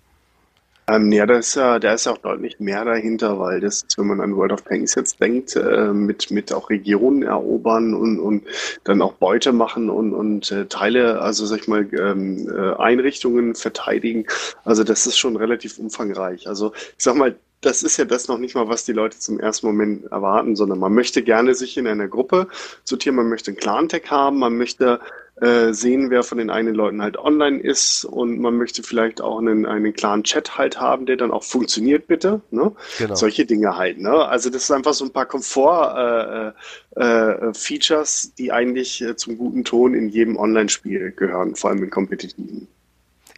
Ähm, 0.87 1.11
ja, 1.13 1.25
da 1.25 1.35
ist 1.35 1.55
ja, 1.55 1.79
da 1.79 1.93
ist 1.93 2.07
auch 2.07 2.17
deutlich 2.17 2.59
mehr 2.59 2.83
dahinter, 2.83 3.39
weil 3.39 3.61
das, 3.61 3.85
wenn 3.95 4.07
man 4.07 4.19
an 4.19 4.35
World 4.35 4.51
of 4.51 4.63
Tanks 4.63 4.95
jetzt 4.95 5.21
denkt, 5.21 5.55
äh, 5.55 5.93
mit, 5.93 6.29
mit 6.29 6.51
auch 6.51 6.69
Regionen 6.69 7.23
erobern 7.23 7.93
und, 7.93 8.19
und 8.19 8.43
dann 8.83 9.01
auch 9.01 9.13
Beute 9.13 9.53
machen 9.53 9.89
und, 9.89 10.13
und 10.13 10.51
äh, 10.51 10.65
Teile, 10.65 11.21
also 11.21 11.45
sag 11.45 11.61
ich 11.61 11.67
mal, 11.69 11.87
ähm, 11.93 12.49
äh, 12.49 12.75
Einrichtungen 12.75 13.55
verteidigen. 13.55 14.25
Also 14.65 14.83
das 14.83 15.07
ist 15.07 15.17
schon 15.17 15.37
relativ 15.37 15.79
umfangreich. 15.79 16.47
Also 16.47 16.73
ich 16.75 17.03
sag 17.03 17.15
mal, 17.15 17.35
das 17.61 17.81
ist 17.83 17.95
ja 17.95 18.03
das 18.03 18.27
noch 18.27 18.37
nicht 18.37 18.55
mal, 18.55 18.67
was 18.67 18.83
die 18.83 18.91
Leute 18.91 19.17
zum 19.17 19.39
ersten 19.39 19.67
Moment 19.67 20.11
erwarten, 20.11 20.57
sondern 20.57 20.79
man 20.79 20.93
möchte 20.93 21.23
gerne 21.23 21.55
sich 21.55 21.77
in 21.77 21.87
einer 21.87 22.09
Gruppe 22.09 22.47
sortieren, 22.83 23.15
man 23.15 23.29
möchte 23.29 23.51
einen 23.51 23.57
Clan-Tag 23.57 24.11
haben, 24.11 24.39
man 24.39 24.57
möchte 24.57 24.99
äh, 25.43 25.73
sehen, 25.73 26.09
wer 26.09 26.23
von 26.23 26.37
den 26.37 26.49
einen 26.49 26.73
Leuten 26.73 27.01
halt 27.01 27.17
online 27.17 27.59
ist 27.59 28.05
und 28.05 28.39
man 28.39 28.55
möchte 28.55 28.81
vielleicht 28.81 29.19
auch 29.19 29.39
einen, 29.39 29.65
einen 29.65 29.91
klaren 29.91 30.23
Chat 30.23 30.57
halt 30.57 30.79
haben, 30.79 31.05
der 31.05 31.17
dann 31.17 31.31
auch 31.31 31.43
funktioniert, 31.43 32.07
bitte. 32.07 32.39
Ne? 32.49 32.71
Genau. 32.97 33.15
Solche 33.15 33.45
Dinge 33.45 33.75
halt. 33.75 33.99
Ne? 33.99 34.13
Also 34.13 34.49
das 34.49 34.63
ist 34.63 34.71
einfach 34.71 34.93
so 34.93 35.03
ein 35.03 35.11
paar 35.11 35.25
Komfort-Features, 35.25 38.23
äh, 38.23 38.27
äh, 38.27 38.31
die 38.37 38.53
eigentlich 38.53 39.01
äh, 39.01 39.17
zum 39.17 39.37
guten 39.37 39.65
Ton 39.65 39.93
in 39.93 40.07
jedem 40.07 40.37
Online-Spiel 40.37 41.11
gehören, 41.11 41.55
vor 41.55 41.71
allem 41.71 41.83
in 41.83 41.89
kompetitiven. 41.89 42.69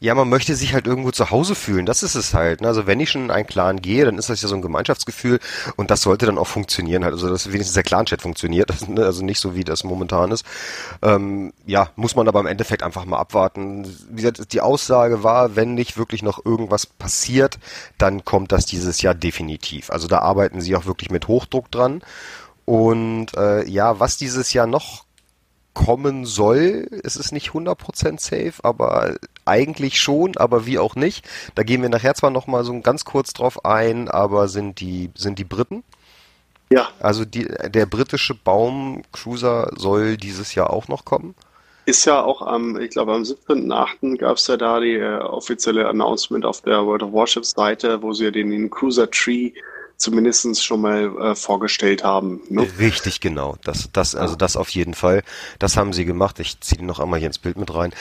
Ja, 0.01 0.13
man 0.13 0.27
möchte 0.27 0.55
sich 0.55 0.73
halt 0.73 0.87
irgendwo 0.87 1.11
zu 1.11 1.29
Hause 1.31 1.55
fühlen. 1.55 1.85
Das 1.85 2.03
ist 2.03 2.15
es 2.15 2.33
halt. 2.33 2.61
Ne? 2.61 2.67
Also 2.67 2.85
wenn 2.85 2.99
ich 2.99 3.09
schon 3.09 3.25
in 3.25 3.31
einen 3.31 3.47
Clan 3.47 3.81
gehe, 3.81 4.05
dann 4.05 4.17
ist 4.17 4.29
das 4.29 4.41
ja 4.41 4.49
so 4.49 4.55
ein 4.55 4.61
Gemeinschaftsgefühl 4.61 5.39
und 5.77 5.89
das 5.89 6.01
sollte 6.01 6.25
dann 6.25 6.37
auch 6.37 6.47
funktionieren 6.47 7.03
halt. 7.03 7.13
Also 7.13 7.29
dass 7.29 7.47
wenigstens 7.47 7.75
der 7.75 7.83
Clan-Chat 7.83 8.21
funktioniert. 8.21 8.71
Ne? 8.87 9.03
Also 9.03 9.25
nicht 9.25 9.39
so 9.39 9.55
wie 9.55 9.63
das 9.63 9.83
momentan 9.83 10.31
ist. 10.31 10.45
Ähm, 11.01 11.53
ja, 11.65 11.89
muss 11.95 12.15
man 12.15 12.27
aber 12.27 12.39
im 12.39 12.45
Endeffekt 12.45 12.83
einfach 12.83 13.03
mal 13.05 13.17
abwarten. 13.17 13.85
Wie 14.09 14.21
gesagt, 14.21 14.53
die 14.53 14.61
Aussage 14.61 15.23
war, 15.23 15.55
wenn 15.55 15.73
nicht 15.73 15.97
wirklich 15.97 16.21
noch 16.21 16.45
irgendwas 16.45 16.85
passiert, 16.85 17.57
dann 17.97 18.23
kommt 18.23 18.51
das 18.51 18.67
dieses 18.67 19.01
Jahr 19.01 19.15
definitiv. 19.15 19.89
Also 19.89 20.07
da 20.07 20.19
arbeiten 20.19 20.61
sie 20.61 20.75
auch 20.75 20.85
wirklich 20.85 21.09
mit 21.09 21.27
Hochdruck 21.27 21.71
dran. 21.71 22.03
Und 22.65 23.35
äh, 23.35 23.67
ja, 23.67 23.99
was 23.99 24.17
dieses 24.17 24.53
Jahr 24.53 24.67
noch 24.67 25.05
kommen 25.75 26.25
soll. 26.25 26.87
Es 27.03 27.17
ist 27.17 27.31
nicht 27.31 27.51
100% 27.51 28.19
safe, 28.19 28.53
aber 28.63 29.15
eigentlich 29.45 30.01
schon, 30.01 30.37
aber 30.37 30.65
wie 30.65 30.79
auch 30.79 30.95
nicht. 30.95 31.25
Da 31.55 31.63
gehen 31.63 31.81
wir 31.81 31.89
nachher 31.89 32.15
zwar 32.15 32.31
noch 32.31 32.47
mal 32.47 32.63
so 32.63 32.79
ganz 32.81 33.05
kurz 33.05 33.33
drauf 33.33 33.63
ein, 33.63 34.09
aber 34.09 34.47
sind 34.47 34.79
die, 34.79 35.11
sind 35.15 35.39
die 35.39 35.43
Briten. 35.43 35.83
Ja. 36.69 36.89
Also 36.99 37.25
die, 37.25 37.45
der 37.45 37.85
britische 37.85 38.33
Baumcruiser 38.33 39.71
soll 39.75 40.17
dieses 40.17 40.55
Jahr 40.55 40.71
auch 40.71 40.87
noch 40.87 41.05
kommen. 41.05 41.35
Ist 41.85 42.05
ja 42.05 42.23
auch 42.23 42.41
am, 42.41 42.79
ich 42.79 42.89
glaube 42.89 43.13
am 43.13 43.21
17.8. 43.21 44.17
gab 44.17 44.37
es 44.37 44.47
ja 44.47 44.57
da 44.57 44.79
die 44.79 44.95
äh, 44.95 45.19
offizielle 45.19 45.87
Announcement 45.87 46.43
auf 46.43 46.61
der 46.61 46.83
World 46.83 47.03
of 47.03 47.13
Warships 47.13 47.51
Seite, 47.51 48.01
wo 48.01 48.11
sie 48.11 48.31
den, 48.31 48.49
den 48.49 48.71
Cruiser 48.71 49.09
Tree 49.11 49.51
zumindest 50.05 50.63
schon 50.63 50.81
mal 50.81 51.17
äh, 51.17 51.35
vorgestellt 51.35 52.03
haben. 52.03 52.39
Ne? 52.49 52.67
Richtig, 52.77 53.19
genau. 53.19 53.55
Das, 53.63 53.89
das, 53.91 54.13
also 54.13 54.35
das 54.35 54.55
auf 54.55 54.69
jeden 54.69 54.93
Fall. 54.93 55.23
Das 55.57 55.77
haben 55.77 55.93
sie 55.93 56.05
gemacht. 56.05 56.39
Ich 56.39 56.59
ziehe 56.61 56.85
noch 56.85 56.99
einmal 56.99 57.19
hier 57.19 57.27
ins 57.27 57.39
Bild 57.39 57.57
mit 57.57 57.73
rein. 57.73 57.91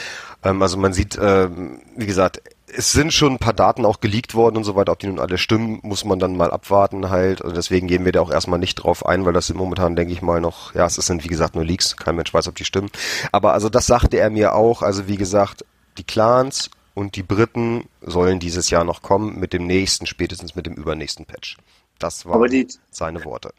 Ähm, 0.43 0.61
also 0.61 0.77
man 0.77 0.93
sieht, 0.93 1.17
ähm, 1.19 1.81
wie 1.95 2.05
gesagt, 2.05 2.41
es 2.67 2.91
sind 2.91 3.11
schon 3.11 3.33
ein 3.33 3.39
paar 3.39 3.53
Daten 3.53 3.85
auch 3.85 4.01
geleakt 4.01 4.35
worden 4.35 4.57
und 4.57 4.63
so 4.65 4.75
weiter. 4.75 4.91
Ob 4.91 4.99
die 4.99 5.07
nun 5.07 5.19
alle 5.19 5.39
stimmen, 5.39 5.79
muss 5.81 6.05
man 6.05 6.19
dann 6.19 6.37
mal 6.37 6.51
abwarten 6.51 7.09
halt. 7.09 7.41
Also 7.41 7.55
deswegen 7.55 7.87
gehen 7.87 8.05
wir 8.05 8.11
da 8.11 8.21
auch 8.21 8.31
erstmal 8.31 8.59
nicht 8.59 8.75
drauf 8.75 9.03
ein, 9.05 9.25
weil 9.25 9.33
das 9.33 9.47
sind 9.47 9.57
momentan, 9.57 9.95
denke 9.95 10.13
ich 10.13 10.21
mal, 10.21 10.41
noch, 10.41 10.75
ja, 10.75 10.85
es 10.85 10.95
sind 10.95 11.23
wie 11.23 11.29
gesagt 11.29 11.55
nur 11.55 11.65
Leaks. 11.65 11.97
Kein 11.97 12.15
Mensch 12.15 12.33
weiß, 12.33 12.47
ob 12.47 12.55
die 12.55 12.65
stimmen. 12.65 12.91
Aber 13.31 13.53
also 13.53 13.69
das 13.69 13.87
sagte 13.87 14.17
er 14.17 14.29
mir 14.29 14.53
auch. 14.53 14.83
Also 14.83 15.07
wie 15.07 15.17
gesagt, 15.17 15.65
die 15.97 16.03
Clans 16.03 16.69
und 16.93 17.15
die 17.15 17.23
Briten 17.23 17.85
sollen 18.01 18.39
dieses 18.39 18.69
Jahr 18.69 18.83
noch 18.83 19.01
kommen 19.01 19.39
mit 19.39 19.53
dem 19.53 19.65
nächsten, 19.65 20.05
spätestens 20.05 20.55
mit 20.55 20.67
dem 20.67 20.73
übernächsten 20.73 21.25
Patch. 21.25 21.57
Das 21.99 22.25
waren 22.25 22.49
die, 22.49 22.67
seine 22.91 23.23
Worte. 23.25 23.51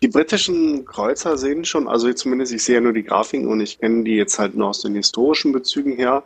Die 0.00 0.08
britischen 0.08 0.84
Kreuzer 0.84 1.36
sehen 1.36 1.64
schon, 1.64 1.88
also 1.88 2.12
zumindest 2.12 2.52
ich 2.52 2.62
sehe 2.62 2.76
ja 2.76 2.80
nur 2.80 2.92
die 2.92 3.02
Grafiken 3.02 3.48
und 3.48 3.60
ich 3.60 3.80
kenne 3.80 4.04
die 4.04 4.14
jetzt 4.14 4.38
halt 4.38 4.54
nur 4.54 4.68
aus 4.68 4.82
den 4.82 4.94
historischen 4.94 5.52
Bezügen 5.52 5.96
her, 5.96 6.22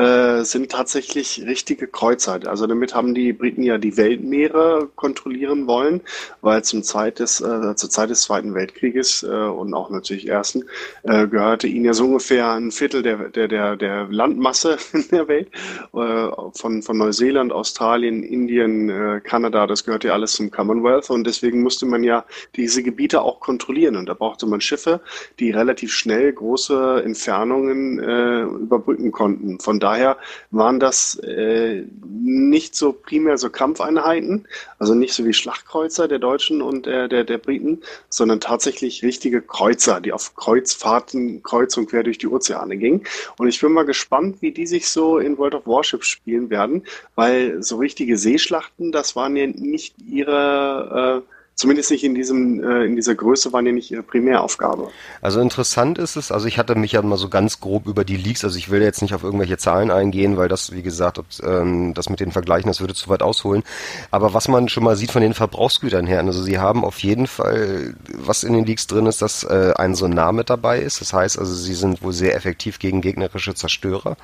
äh, 0.00 0.44
sind 0.44 0.70
tatsächlich 0.70 1.42
richtige 1.46 1.86
Kreuzer. 1.86 2.40
Also 2.46 2.66
damit 2.66 2.94
haben 2.94 3.14
die 3.14 3.34
Briten 3.34 3.62
ja 3.62 3.76
die 3.76 3.98
Weltmeere 3.98 4.88
kontrollieren 4.94 5.66
wollen, 5.66 6.00
weil 6.40 6.64
zum 6.64 6.82
Zeit 6.82 7.18
des, 7.18 7.42
äh, 7.42 7.74
zur 7.76 7.90
Zeit 7.90 8.08
des 8.08 8.22
Zweiten 8.22 8.54
Weltkrieges 8.54 9.22
äh, 9.22 9.26
und 9.26 9.74
auch 9.74 9.90
natürlich 9.90 10.26
Ersten 10.26 10.64
äh, 11.02 11.26
gehörte 11.26 11.66
ihnen 11.66 11.84
ja 11.84 11.92
so 11.92 12.06
ungefähr 12.06 12.50
ein 12.50 12.70
Viertel 12.70 13.02
der, 13.02 13.28
der, 13.28 13.48
der, 13.48 13.76
der 13.76 14.06
Landmasse 14.10 14.78
in 14.94 15.04
der 15.12 15.28
Welt. 15.28 15.48
Äh, 15.92 16.28
von, 16.58 16.82
von 16.82 16.96
Neuseeland, 16.96 17.52
Australien, 17.52 18.22
Indien, 18.22 19.20
Kanada, 19.24 19.66
das 19.66 19.84
gehört 19.84 20.04
ja 20.04 20.12
alles 20.12 20.32
zum 20.32 20.50
Commonwealth 20.50 21.10
und 21.10 21.26
deswegen 21.26 21.62
musste 21.62 21.84
man 21.84 22.04
ja 22.04 22.24
diese 22.56 22.82
Gebiete 22.82 23.20
auch 23.20 23.40
kontrollieren 23.40 23.96
und 23.96 24.06
da 24.06 24.14
brauchte 24.14 24.46
man 24.46 24.60
Schiffe, 24.60 25.00
die 25.38 25.50
relativ 25.50 25.92
schnell 25.92 26.32
große 26.32 27.02
Entfernungen 27.04 27.98
überbrücken 27.98 29.12
konnten. 29.12 29.58
Von 29.60 29.80
da 29.80 29.89
daher 29.90 30.16
waren 30.50 30.78
das 30.78 31.16
äh, 31.18 31.82
nicht 32.22 32.76
so 32.76 32.92
primär 32.92 33.38
so 33.38 33.50
Kampfeinheiten, 33.50 34.46
also 34.78 34.94
nicht 34.94 35.14
so 35.14 35.24
wie 35.24 35.32
Schlachtkreuzer 35.32 36.06
der 36.06 36.18
Deutschen 36.18 36.62
und 36.62 36.86
der, 36.86 37.08
der, 37.08 37.24
der 37.24 37.38
Briten, 37.38 37.80
sondern 38.08 38.40
tatsächlich 38.40 39.02
richtige 39.02 39.42
Kreuzer, 39.42 40.00
die 40.00 40.12
auf 40.12 40.36
Kreuzfahrten 40.36 41.42
kreuz 41.42 41.76
und 41.76 41.90
quer 41.90 42.04
durch 42.04 42.18
die 42.18 42.28
Ozeane 42.28 42.76
gingen. 42.76 43.02
Und 43.36 43.48
ich 43.48 43.60
bin 43.60 43.72
mal 43.72 43.84
gespannt, 43.84 44.36
wie 44.40 44.52
die 44.52 44.66
sich 44.66 44.88
so 44.88 45.18
in 45.18 45.38
World 45.38 45.54
of 45.54 45.66
Warships 45.66 46.06
spielen 46.06 46.50
werden, 46.50 46.84
weil 47.16 47.62
so 47.62 47.76
richtige 47.78 48.16
Seeschlachten, 48.16 48.92
das 48.92 49.16
waren 49.16 49.36
ja 49.36 49.46
nicht 49.46 49.96
ihre 50.06 51.24
äh, 51.26 51.39
zumindest 51.60 51.90
nicht 51.90 52.04
in 52.04 52.14
diesem, 52.14 52.64
äh, 52.64 52.84
in 52.84 52.96
dieser 52.96 53.14
Größe 53.14 53.52
waren 53.52 53.66
ja 53.66 53.72
nicht 53.72 53.90
ihre 53.90 54.02
Primäraufgabe. 54.02 54.88
Also 55.20 55.40
interessant 55.40 55.98
ist 55.98 56.16
es, 56.16 56.32
also 56.32 56.46
ich 56.46 56.58
hatte 56.58 56.74
mich 56.74 56.92
ja 56.92 57.02
mal 57.02 57.18
so 57.18 57.28
ganz 57.28 57.60
grob 57.60 57.86
über 57.86 58.04
die 58.04 58.16
Leaks, 58.16 58.44
also 58.44 58.56
ich 58.58 58.70
will 58.70 58.80
jetzt 58.82 59.02
nicht 59.02 59.14
auf 59.14 59.22
irgendwelche 59.22 59.58
Zahlen 59.58 59.90
eingehen, 59.90 60.36
weil 60.36 60.48
das, 60.48 60.72
wie 60.72 60.82
gesagt, 60.82 61.18
ob, 61.18 61.26
ähm, 61.42 61.92
das 61.94 62.08
mit 62.08 62.20
den 62.20 62.32
Vergleichen, 62.32 62.68
das 62.68 62.80
würde 62.80 62.94
zu 62.94 63.08
weit 63.10 63.22
ausholen. 63.22 63.62
Aber 64.10 64.32
was 64.32 64.48
man 64.48 64.68
schon 64.68 64.84
mal 64.84 64.96
sieht 64.96 65.12
von 65.12 65.22
den 65.22 65.34
Verbrauchsgütern 65.34 66.06
her, 66.06 66.20
also 66.20 66.42
sie 66.42 66.58
haben 66.58 66.84
auf 66.84 66.98
jeden 67.00 67.26
Fall, 67.26 67.94
was 68.14 68.42
in 68.42 68.54
den 68.54 68.64
Leaks 68.64 68.86
drin 68.86 69.06
ist, 69.06 69.20
dass 69.20 69.44
äh, 69.44 69.74
ein 69.76 69.94
Sonar 69.94 70.32
mit 70.32 70.48
dabei 70.48 70.80
ist. 70.80 71.00
Das 71.00 71.12
heißt 71.12 71.38
also, 71.38 71.54
sie 71.54 71.74
sind 71.74 72.02
wohl 72.02 72.12
sehr 72.12 72.34
effektiv 72.34 72.78
gegen 72.78 73.02
gegnerische 73.02 73.54
Zerstörer 73.54 74.16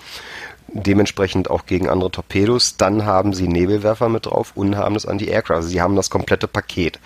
dementsprechend 0.68 1.50
auch 1.50 1.66
gegen 1.66 1.88
andere 1.88 2.11
Torpedos. 2.11 2.76
Dann 2.76 3.04
haben 3.04 3.32
sie 3.32 3.49
Nebelwerfer 3.49 4.08
mit 4.08 4.26
drauf 4.26 4.52
und 4.54 4.76
haben 4.76 4.94
das 4.94 5.06
Anti-Aircraft. 5.06 5.56
Also 5.56 5.68
sie 5.68 5.80
haben 5.80 5.96
das 5.96 6.11
komplette 6.11 6.49
Paket. 6.49 6.99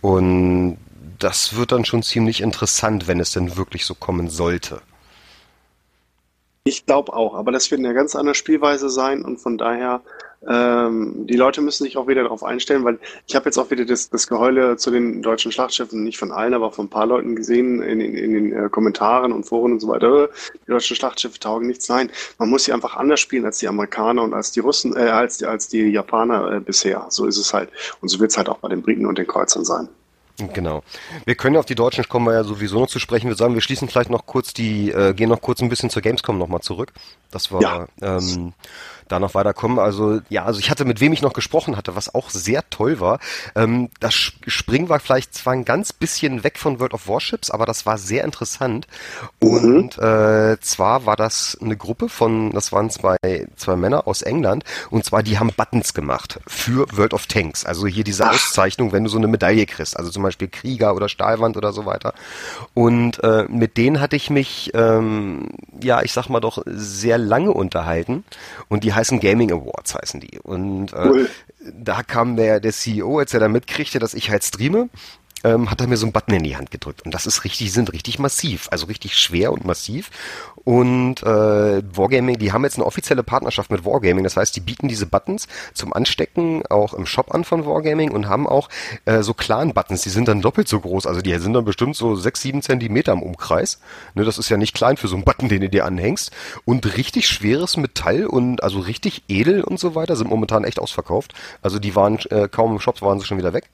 Und 0.00 0.78
das 1.18 1.56
wird 1.56 1.72
dann 1.72 1.84
schon 1.84 2.02
ziemlich 2.02 2.40
interessant, 2.40 3.08
wenn 3.08 3.20
es 3.20 3.32
denn 3.32 3.56
wirklich 3.56 3.84
so 3.84 3.94
kommen 3.94 4.28
sollte. 4.28 4.80
Ich 6.64 6.84
glaube 6.84 7.14
auch, 7.14 7.34
aber 7.34 7.50
das 7.50 7.70
wird 7.70 7.80
eine 7.80 7.94
ganz 7.94 8.14
andere 8.14 8.34
Spielweise 8.34 8.90
sein 8.90 9.24
und 9.24 9.38
von 9.38 9.56
daher 9.56 10.02
ähm, 10.46 11.26
die 11.26 11.36
Leute 11.36 11.60
müssen 11.60 11.84
sich 11.84 11.96
auch 11.96 12.06
wieder 12.06 12.22
darauf 12.22 12.44
einstellen, 12.44 12.84
weil 12.84 12.98
ich 13.26 13.34
habe 13.34 13.46
jetzt 13.46 13.58
auch 13.58 13.70
wieder 13.70 13.84
das, 13.84 14.08
das 14.08 14.28
Geheule 14.28 14.76
zu 14.76 14.90
den 14.90 15.20
deutschen 15.20 15.50
Schlachtschiffen, 15.50 16.04
nicht 16.04 16.18
von 16.18 16.30
allen, 16.30 16.54
aber 16.54 16.70
von 16.70 16.86
ein 16.86 16.90
paar 16.90 17.06
Leuten 17.06 17.34
gesehen 17.34 17.82
in, 17.82 18.00
in, 18.00 18.14
in 18.14 18.32
den 18.32 18.52
äh, 18.52 18.68
Kommentaren 18.68 19.32
und 19.32 19.44
Foren 19.44 19.72
und 19.72 19.80
so 19.80 19.88
weiter. 19.88 20.28
Die 20.54 20.70
deutschen 20.70 20.96
Schlachtschiffe 20.96 21.40
taugen 21.40 21.66
nichts. 21.66 21.88
Nein, 21.88 22.10
man 22.38 22.48
muss 22.50 22.64
sie 22.64 22.72
einfach 22.72 22.96
anders 22.96 23.20
spielen 23.20 23.44
als 23.44 23.58
die 23.58 23.68
Amerikaner 23.68 24.22
und 24.22 24.32
als 24.32 24.52
die 24.52 24.60
Russen, 24.60 24.96
äh, 24.96 25.08
als, 25.08 25.38
die, 25.38 25.46
als 25.46 25.68
die 25.68 25.82
Japaner 25.90 26.52
äh, 26.52 26.60
bisher. 26.60 27.06
So 27.08 27.26
ist 27.26 27.36
es 27.36 27.52
halt. 27.52 27.70
Und 28.00 28.08
so 28.08 28.20
wird 28.20 28.30
es 28.30 28.38
halt 28.38 28.48
auch 28.48 28.58
bei 28.58 28.68
den 28.68 28.82
Briten 28.82 29.06
und 29.06 29.18
den 29.18 29.26
Kreuzern 29.26 29.64
sein. 29.64 29.88
Genau. 30.54 30.84
Wir 31.24 31.34
können 31.34 31.56
auf 31.56 31.66
die 31.66 31.74
Deutschen 31.74 32.08
kommen 32.08 32.26
wir 32.26 32.34
ja 32.34 32.44
sowieso 32.44 32.78
noch 32.78 32.86
zu 32.86 33.00
sprechen. 33.00 33.28
Wir 33.28 33.34
sagen, 33.34 33.54
wir 33.54 33.60
schließen 33.60 33.88
vielleicht 33.88 34.10
noch 34.10 34.24
kurz 34.24 34.54
die, 34.54 34.90
äh, 34.90 35.12
gehen 35.12 35.28
noch 35.28 35.40
kurz 35.40 35.60
ein 35.60 35.68
bisschen 35.68 35.90
zur 35.90 36.00
Gamescom 36.00 36.38
nochmal 36.38 36.60
zurück. 36.60 36.92
Das 37.30 37.52
war 37.52 37.60
ja. 37.60 37.86
ähm, 38.00 38.54
da 39.08 39.18
noch 39.18 39.34
weiterkommen. 39.34 39.78
Also 39.78 40.20
ja, 40.28 40.44
also 40.44 40.60
ich 40.60 40.70
hatte 40.70 40.84
mit 40.84 41.00
wem 41.00 41.12
ich 41.12 41.22
noch 41.22 41.32
gesprochen 41.32 41.76
hatte, 41.76 41.96
was 41.96 42.14
auch 42.14 42.30
sehr 42.30 42.68
toll 42.70 43.00
war. 43.00 43.18
Ähm, 43.54 43.90
das 44.00 44.14
Springen 44.14 44.88
war 44.88 45.00
vielleicht 45.00 45.34
zwar 45.34 45.54
ein 45.54 45.64
ganz 45.64 45.92
bisschen 45.92 46.44
weg 46.44 46.58
von 46.58 46.80
World 46.80 46.94
of 46.94 47.08
Warships, 47.08 47.50
aber 47.50 47.66
das 47.66 47.86
war 47.86 47.98
sehr 47.98 48.24
interessant. 48.24 48.86
Und 49.40 49.98
mhm. 49.98 50.04
äh, 50.04 50.60
zwar 50.60 51.06
war 51.06 51.16
das 51.16 51.58
eine 51.60 51.76
Gruppe 51.76 52.08
von, 52.08 52.52
das 52.52 52.72
waren 52.72 52.90
zwei, 52.90 53.16
zwei 53.56 53.76
Männer 53.76 54.06
aus 54.06 54.22
England, 54.22 54.64
und 54.90 55.04
zwar 55.04 55.22
die 55.22 55.38
haben 55.38 55.52
Buttons 55.56 55.94
gemacht 55.94 56.40
für 56.46 56.86
World 56.96 57.14
of 57.14 57.26
Tanks. 57.26 57.64
Also 57.64 57.86
hier 57.86 58.04
diese 58.04 58.26
Ach. 58.26 58.34
Auszeichnung, 58.34 58.92
wenn 58.92 59.04
du 59.04 59.10
so 59.10 59.18
eine 59.18 59.26
Medaille 59.26 59.66
kriegst, 59.66 59.96
also 59.96 60.10
zum 60.10 60.22
Beispiel 60.22 60.48
Krieger 60.48 60.94
oder 60.94 61.08
Stahlwand 61.08 61.56
oder 61.56 61.72
so 61.72 61.86
weiter. 61.86 62.14
Und 62.74 63.22
äh, 63.22 63.44
mit 63.48 63.76
denen 63.76 64.00
hatte 64.00 64.16
ich 64.16 64.30
mich, 64.30 64.70
ähm, 64.74 65.48
ja, 65.80 66.02
ich 66.02 66.12
sag 66.12 66.28
mal 66.28 66.40
doch, 66.40 66.62
sehr 66.66 67.17
lange 67.18 67.52
unterhalten. 67.52 68.24
Und 68.68 68.84
die 68.84 68.92
heißen 68.92 69.20
Gaming 69.20 69.52
Awards, 69.52 69.94
heißen 69.94 70.20
die. 70.20 70.38
Und 70.38 70.92
äh, 70.92 71.08
cool. 71.08 71.30
da 71.60 72.02
kam 72.02 72.36
der, 72.36 72.60
der 72.60 72.72
CEO, 72.72 73.18
als 73.18 73.34
er 73.34 73.40
da 73.40 73.48
mitkriegte, 73.48 73.98
dass 73.98 74.14
ich 74.14 74.30
halt 74.30 74.44
streame, 74.44 74.88
ähm, 75.44 75.70
hat 75.70 75.80
er 75.80 75.86
mir 75.86 75.96
so 75.96 76.06
einen 76.06 76.12
Button 76.12 76.34
in 76.34 76.42
die 76.42 76.56
Hand 76.56 76.70
gedrückt. 76.70 77.02
Und 77.02 77.14
das 77.14 77.26
ist 77.26 77.44
richtig, 77.44 77.72
sind 77.72 77.92
richtig 77.92 78.18
massiv, 78.18 78.68
also 78.70 78.86
richtig 78.86 79.16
schwer 79.16 79.52
und 79.52 79.64
massiv. 79.64 80.10
Und 80.64 81.22
äh, 81.22 81.26
Wargaming, 81.26 82.38
die 82.38 82.52
haben 82.52 82.64
jetzt 82.64 82.76
eine 82.76 82.84
offizielle 82.84 83.22
Partnerschaft 83.22 83.70
mit 83.70 83.84
Wargaming. 83.84 84.24
Das 84.24 84.36
heißt, 84.36 84.54
die 84.54 84.60
bieten 84.60 84.88
diese 84.88 85.06
Buttons 85.06 85.48
zum 85.72 85.92
Anstecken 85.92 86.66
auch 86.66 86.92
im 86.92 87.06
Shop 87.06 87.34
an 87.34 87.44
von 87.44 87.64
Wargaming 87.64 88.10
und 88.10 88.28
haben 88.28 88.46
auch 88.46 88.68
äh, 89.04 89.22
so 89.22 89.32
Clan-Buttons. 89.32 90.02
Die 90.02 90.10
sind 90.10 90.28
dann 90.28 90.42
doppelt 90.42 90.68
so 90.68 90.80
groß. 90.80 91.06
Also 91.06 91.22
die 91.22 91.34
sind 91.38 91.54
dann 91.54 91.64
bestimmt 91.64 91.96
so 91.96 92.16
sechs, 92.16 92.42
sieben 92.42 92.60
Zentimeter 92.60 93.12
im 93.12 93.22
Umkreis. 93.22 93.80
Ne, 94.14 94.24
das 94.24 94.38
ist 94.38 94.48
ja 94.48 94.56
nicht 94.56 94.74
klein 94.74 94.96
für 94.96 95.08
so 95.08 95.14
einen 95.14 95.24
Button, 95.24 95.48
den 95.48 95.62
du 95.62 95.68
dir 95.70 95.86
anhängst. 95.86 96.32
Und 96.64 96.96
richtig 96.96 97.28
schweres 97.28 97.76
Metall 97.76 98.26
und 98.26 98.62
also 98.62 98.80
richtig 98.80 99.22
edel 99.28 99.62
und 99.62 99.78
so 99.78 99.94
weiter 99.94 100.16
sind 100.16 100.28
momentan 100.28 100.64
echt 100.64 100.80
ausverkauft. 100.80 101.32
Also 101.62 101.78
die 101.78 101.94
waren 101.94 102.18
äh, 102.30 102.48
kaum 102.48 102.72
im 102.72 102.80
Shop, 102.80 103.00
waren 103.02 103.18
sie 103.20 103.26
schon 103.26 103.38
wieder 103.38 103.52
weg. 103.52 103.70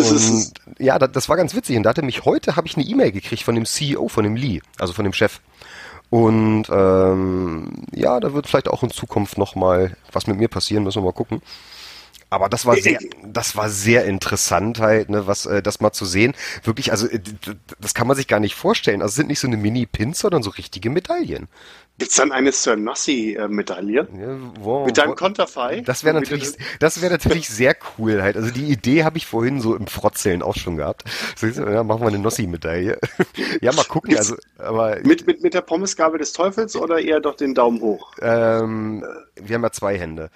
Und 0.00 0.52
ja, 0.78 0.98
das, 0.98 1.12
das 1.12 1.28
war 1.28 1.36
ganz 1.36 1.54
witzig. 1.54 1.76
Und 1.76 1.82
da 1.84 1.90
hatte 1.90 2.02
mich 2.02 2.24
heute, 2.24 2.56
habe 2.56 2.66
ich 2.66 2.76
eine 2.76 2.86
E-Mail 2.86 3.12
gekriegt 3.12 3.42
von 3.42 3.54
dem 3.54 3.64
CEO, 3.64 4.08
von 4.08 4.24
dem 4.24 4.36
Lee, 4.36 4.60
also 4.78 4.92
von 4.92 5.04
dem 5.04 5.12
Chef. 5.12 5.40
Und 6.10 6.64
ähm, 6.70 7.84
ja, 7.94 8.18
da 8.18 8.32
wird 8.32 8.46
vielleicht 8.46 8.68
auch 8.68 8.82
in 8.82 8.90
Zukunft 8.90 9.36
nochmal 9.36 9.96
was 10.12 10.26
mit 10.26 10.38
mir 10.38 10.48
passieren, 10.48 10.84
müssen 10.84 11.02
wir 11.02 11.06
mal 11.06 11.12
gucken. 11.12 11.42
Aber 12.30 12.48
das 12.48 12.66
war 12.66 12.76
sehr, 12.76 12.98
das 13.24 13.56
war 13.56 13.70
sehr 13.70 14.04
interessant 14.04 14.80
halt, 14.80 15.08
ne, 15.08 15.26
was 15.26 15.46
äh, 15.46 15.62
das 15.62 15.80
mal 15.80 15.92
zu 15.92 16.04
sehen. 16.04 16.34
Wirklich, 16.62 16.90
also 16.90 17.06
äh, 17.08 17.20
das 17.80 17.94
kann 17.94 18.06
man 18.06 18.16
sich 18.16 18.28
gar 18.28 18.40
nicht 18.40 18.54
vorstellen. 18.54 19.00
Also 19.00 19.14
sind 19.14 19.28
nicht 19.28 19.40
so 19.40 19.46
eine 19.46 19.56
Mini-Pins, 19.56 20.18
sondern 20.18 20.42
so 20.42 20.50
richtige 20.50 20.90
Medaillen. 20.90 21.48
Gibt's 21.98 22.14
dann 22.14 22.30
eine 22.30 22.52
Sir 22.52 22.76
Nossi-Medaille? 22.76 24.06
Ja, 24.20 24.36
wow, 24.60 24.86
Mit 24.86 24.98
deinem 24.98 25.16
Konterfei? 25.16 25.80
Das 25.80 26.04
wäre 26.04 26.14
natürlich, 26.14 26.52
das 26.78 27.02
wäre 27.02 27.12
natürlich 27.12 27.48
sehr 27.48 27.74
cool 27.98 28.22
halt. 28.22 28.36
Also 28.36 28.52
die 28.52 28.66
Idee 28.66 29.02
habe 29.02 29.18
ich 29.18 29.26
vorhin 29.26 29.60
so 29.60 29.74
im 29.74 29.88
Frotzeln 29.88 30.42
auch 30.42 30.54
schon 30.54 30.76
gehabt. 30.76 31.02
So, 31.34 31.48
ja, 31.48 31.82
machen 31.82 32.02
wir 32.02 32.08
eine 32.08 32.20
Nossi-Medaille. 32.20 32.98
ja, 33.60 33.72
mal 33.72 33.84
gucken. 33.84 34.16
Also, 34.16 34.36
aber 34.58 35.00
mit, 35.02 35.26
mit, 35.26 35.42
mit 35.42 35.54
der 35.54 35.62
Pommesgabel 35.62 36.18
des 36.18 36.32
Teufels 36.32 36.76
oder 36.76 37.00
eher 37.00 37.18
doch 37.18 37.34
den 37.34 37.54
Daumen 37.54 37.80
hoch? 37.80 38.12
Ähm, 38.20 39.04
wir 39.34 39.56
haben 39.56 39.62
ja 39.62 39.72
zwei 39.72 39.98
Hände. 39.98 40.30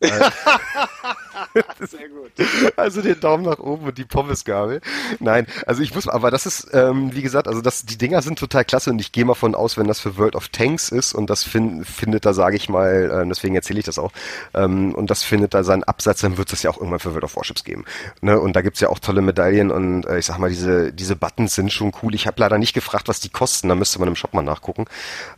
Sehr 1.80 2.08
gut. 2.08 2.30
Also 2.76 3.02
den 3.02 3.18
Daumen 3.18 3.44
nach 3.44 3.58
oben 3.58 3.86
und 3.86 3.98
die 3.98 4.04
Pommesgabel. 4.04 4.80
Nein, 5.18 5.48
also 5.66 5.82
ich 5.82 5.92
muss, 5.92 6.06
aber 6.06 6.30
das 6.30 6.46
ist, 6.46 6.68
ähm, 6.72 7.14
wie 7.14 7.22
gesagt, 7.22 7.48
also 7.48 7.60
das, 7.60 7.84
die 7.84 7.98
Dinger 7.98 8.22
sind 8.22 8.38
total 8.38 8.64
klasse 8.64 8.90
und 8.90 9.00
ich 9.00 9.10
gehe 9.10 9.24
mal 9.24 9.34
von 9.34 9.56
aus, 9.56 9.76
wenn 9.76 9.88
das 9.88 9.98
für 9.98 10.16
World 10.16 10.36
of 10.36 10.50
Tanks 10.50 10.90
ist 10.90 11.14
und 11.14 11.28
das 11.30 11.42
find, 11.42 11.84
findet 11.84 12.26
da, 12.26 12.32
sage 12.32 12.56
ich 12.56 12.68
mal, 12.68 13.10
äh, 13.10 13.28
deswegen 13.28 13.56
erzähle 13.56 13.80
ich 13.80 13.86
das 13.86 13.98
auch, 13.98 14.12
ähm, 14.54 14.94
und 14.94 15.10
das 15.10 15.24
findet 15.24 15.52
da 15.54 15.64
seinen 15.64 15.82
Absatz, 15.82 16.20
dann 16.20 16.38
wird 16.38 16.52
es 16.52 16.62
ja 16.62 16.70
auch 16.70 16.76
irgendwann 16.78 17.00
für 17.00 17.10
World 17.12 17.24
of 17.24 17.34
Warships 17.34 17.64
geben. 17.64 17.84
Ne? 18.20 18.38
Und 18.38 18.54
da 18.54 18.60
gibt's 18.60 18.78
ja 18.80 18.90
auch 18.90 19.00
tolle 19.00 19.20
Medaillen 19.20 19.72
und 19.72 20.06
äh, 20.06 20.18
ich 20.18 20.26
sag 20.26 20.38
mal, 20.38 20.50
diese, 20.50 20.92
diese 20.92 21.16
Buttons 21.16 21.56
sind 21.56 21.72
schon 21.72 21.92
cool. 22.02 22.14
Ich 22.14 22.28
habe 22.28 22.40
leider 22.40 22.58
nicht 22.58 22.74
gefragt, 22.74 23.08
was 23.08 23.18
die 23.18 23.30
kosten, 23.30 23.68
da 23.68 23.74
müsste 23.74 23.98
man 23.98 24.08
im 24.08 24.16
Shop 24.16 24.32
mal 24.32 24.42
nachgucken. 24.42 24.84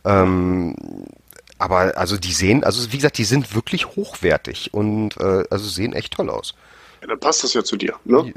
Ähm, 0.05 0.75
aber 1.61 1.97
also 1.97 2.17
die 2.17 2.33
sehen, 2.33 2.63
also 2.63 2.91
wie 2.91 2.97
gesagt, 2.97 3.17
die 3.17 3.23
sind 3.23 3.55
wirklich 3.55 3.87
hochwertig 3.95 4.73
und 4.73 5.17
äh, 5.17 5.43
also 5.49 5.69
sehen 5.69 5.93
echt 5.93 6.13
toll 6.13 6.29
aus. 6.29 6.55
Ja, 7.01 7.07
dann 7.07 7.19
passt 7.19 7.43
das 7.43 7.53
ja 7.53 7.63
zu 7.63 7.77
dir, 7.77 7.95
ne? 8.03 8.33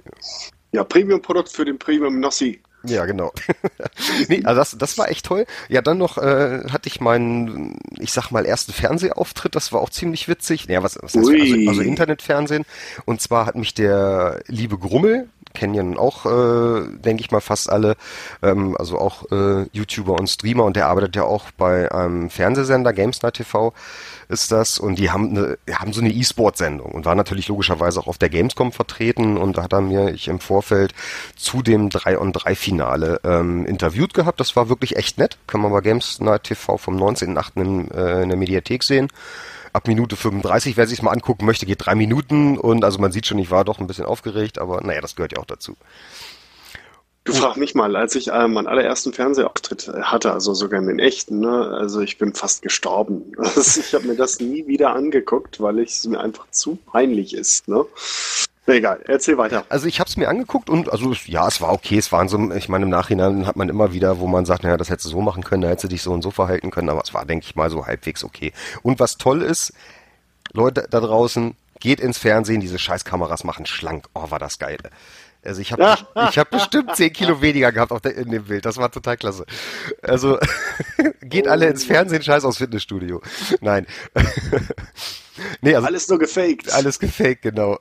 Ja, 0.72 0.84
Premium-Produkt 0.84 1.50
für 1.50 1.64
den 1.64 1.78
Premium 1.78 2.20
Nossi. 2.20 2.60
Ja, 2.86 3.06
genau. 3.06 3.32
nee, 4.28 4.42
also 4.44 4.60
das, 4.60 4.76
das 4.78 4.98
war 4.98 5.08
echt 5.08 5.24
toll. 5.24 5.46
Ja, 5.68 5.80
dann 5.80 5.98
noch 5.98 6.18
äh, 6.18 6.64
hatte 6.70 6.88
ich 6.88 7.00
meinen, 7.00 7.78
ich 7.98 8.12
sag 8.12 8.30
mal, 8.30 8.44
ersten 8.44 8.72
Fernsehauftritt, 8.72 9.54
das 9.54 9.72
war 9.72 9.80
auch 9.80 9.90
ziemlich 9.90 10.28
witzig. 10.28 10.66
Ja, 10.66 10.82
was, 10.82 10.98
was 11.00 11.14
heißt, 11.14 11.28
also, 11.28 11.68
also 11.68 11.80
Internetfernsehen. 11.80 12.64
Und 13.06 13.22
zwar 13.22 13.46
hat 13.46 13.54
mich 13.54 13.72
der 13.72 14.42
liebe 14.46 14.76
Grummel, 14.76 15.28
kennen 15.54 15.74
ja 15.74 15.82
nun 15.82 15.96
auch, 15.96 16.26
äh, 16.26 16.86
denke 16.98 17.22
ich 17.22 17.30
mal, 17.30 17.40
fast 17.40 17.70
alle, 17.70 17.96
ähm, 18.42 18.76
also 18.78 18.98
auch 18.98 19.30
äh, 19.30 19.66
YouTuber 19.72 20.18
und 20.18 20.28
Streamer 20.28 20.64
und 20.64 20.76
der 20.76 20.86
arbeitet 20.86 21.16
ja 21.16 21.22
auch 21.22 21.50
bei 21.56 21.90
einem 21.90 22.30
Fernsehsender, 22.30 22.92
Gamesnight 22.92 23.34
TV 23.34 23.72
ist 24.28 24.52
das 24.52 24.78
und 24.78 24.98
die 24.98 25.10
haben, 25.10 25.36
eine, 25.36 25.58
haben 25.72 25.92
so 25.92 26.00
eine 26.00 26.10
E-Sport-Sendung 26.10 26.92
und 26.92 27.04
war 27.04 27.14
natürlich 27.14 27.48
logischerweise 27.48 28.00
auch 28.00 28.06
auf 28.06 28.18
der 28.18 28.30
Gamescom 28.30 28.72
vertreten 28.72 29.36
und 29.36 29.56
da 29.56 29.64
hat 29.64 29.72
er 29.72 29.80
mir 29.80 30.12
ich 30.12 30.28
im 30.28 30.40
Vorfeld 30.40 30.94
zu 31.36 31.62
dem 31.62 31.90
3 31.90 32.18
on 32.18 32.32
3 32.32 32.54
Finale 32.54 33.20
ähm, 33.24 33.66
interviewt 33.66 34.14
gehabt. 34.14 34.40
Das 34.40 34.56
war 34.56 34.68
wirklich 34.68 34.96
echt 34.96 35.18
nett. 35.18 35.38
Kann 35.46 35.60
man 35.60 35.72
bei 35.72 35.80
Gamesnight 35.80 36.44
TV 36.44 36.76
vom 36.76 36.96
19.8. 36.96 37.60
In, 37.60 37.90
äh, 37.90 38.22
in 38.22 38.28
der 38.28 38.38
Mediathek 38.38 38.82
sehen 38.82 39.08
ab 39.74 39.88
Minute 39.88 40.16
35, 40.16 40.76
wer 40.76 40.86
sich 40.86 41.02
mal 41.02 41.10
angucken 41.10 41.44
möchte, 41.44 41.66
geht 41.66 41.84
drei 41.84 41.94
Minuten 41.94 42.56
und 42.56 42.84
also 42.84 42.98
man 42.98 43.12
sieht 43.12 43.26
schon, 43.26 43.38
ich 43.38 43.50
war 43.50 43.64
doch 43.64 43.80
ein 43.80 43.86
bisschen 43.86 44.06
aufgeregt, 44.06 44.58
aber 44.58 44.80
naja, 44.80 45.00
das 45.00 45.16
gehört 45.16 45.32
ja 45.32 45.38
auch 45.38 45.46
dazu. 45.46 45.76
Du 47.24 47.32
frag 47.32 47.56
mich 47.56 47.74
mal, 47.74 47.96
als 47.96 48.14
ich 48.16 48.28
äh, 48.28 48.48
meinen 48.48 48.66
allerersten 48.66 49.14
Fernsehauftritt 49.14 49.88
hatte, 50.02 50.32
also 50.32 50.52
sogar 50.52 50.80
in 50.80 50.86
den 50.86 50.98
echten, 50.98 51.40
ne, 51.40 51.70
also 51.72 52.00
ich 52.02 52.18
bin 52.18 52.34
fast 52.34 52.62
gestorben. 52.62 53.32
Also 53.38 53.80
ich 53.80 53.94
habe 53.94 54.06
mir 54.06 54.14
das 54.14 54.40
nie 54.40 54.66
wieder 54.66 54.94
angeguckt, 54.94 55.60
weil 55.60 55.78
es 55.78 56.04
mir 56.06 56.20
einfach 56.20 56.46
zu 56.50 56.76
peinlich 56.76 57.34
ist. 57.34 57.66
Ne? 57.66 57.86
Egal, 58.66 59.00
erzähl 59.06 59.36
weiter. 59.36 59.64
Also 59.68 59.86
ich 59.86 60.00
habe 60.00 60.08
es 60.08 60.16
mir 60.16 60.28
angeguckt 60.28 60.70
und 60.70 60.90
also 60.90 61.12
ja, 61.26 61.46
es 61.46 61.60
war 61.60 61.72
okay. 61.72 61.98
Es 61.98 62.12
waren 62.12 62.28
so, 62.28 62.38
ich 62.52 62.68
meine, 62.68 62.84
im 62.84 62.90
Nachhinein 62.90 63.46
hat 63.46 63.56
man 63.56 63.68
immer 63.68 63.92
wieder, 63.92 64.20
wo 64.20 64.26
man 64.26 64.46
sagt, 64.46 64.62
naja, 64.62 64.78
das 64.78 64.88
hättest 64.88 65.06
du 65.06 65.10
so 65.10 65.20
machen 65.20 65.44
können, 65.44 65.62
da 65.62 65.68
hättest 65.68 65.84
du 65.84 65.88
dich 65.88 66.02
so 66.02 66.12
und 66.12 66.22
so 66.22 66.30
verhalten 66.30 66.70
können, 66.70 66.88
aber 66.88 67.02
es 67.02 67.12
war, 67.12 67.26
denke 67.26 67.44
ich 67.46 67.56
mal, 67.56 67.68
so 67.68 67.86
halbwegs 67.86 68.24
okay. 68.24 68.52
Und 68.82 69.00
was 69.00 69.18
toll 69.18 69.42
ist, 69.42 69.74
Leute 70.52 70.86
da 70.88 71.00
draußen, 71.00 71.54
geht 71.78 72.00
ins 72.00 72.16
Fernsehen, 72.16 72.60
diese 72.60 72.78
Scheißkameras 72.78 73.44
machen 73.44 73.66
schlank. 73.66 74.06
Oh, 74.14 74.30
war 74.30 74.38
das 74.38 74.58
geil. 74.58 74.78
Also 75.44 75.60
ich 75.60 75.72
habe 75.72 75.98
ich 76.30 76.38
hab 76.38 76.50
bestimmt 76.50 76.96
10 76.96 77.12
Kilo 77.12 77.42
weniger 77.42 77.70
gehabt 77.70 77.92
auf 77.92 78.00
der, 78.00 78.16
in 78.16 78.30
dem 78.30 78.44
Bild. 78.44 78.64
Das 78.64 78.78
war 78.78 78.90
total 78.90 79.18
klasse. 79.18 79.44
Also 80.02 80.38
geht 81.20 81.48
alle 81.48 81.66
ins 81.66 81.84
Fernsehen, 81.84 82.22
scheiß 82.22 82.46
aus 82.46 82.58
Fitnessstudio. 82.58 83.20
Nein. 83.60 83.86
Nee, 85.60 85.74
also 85.74 85.86
alles 85.86 86.08
nur 86.08 86.18
gefaked. 86.18 86.72
Alles 86.72 86.98
gefaked, 86.98 87.42
genau. 87.42 87.78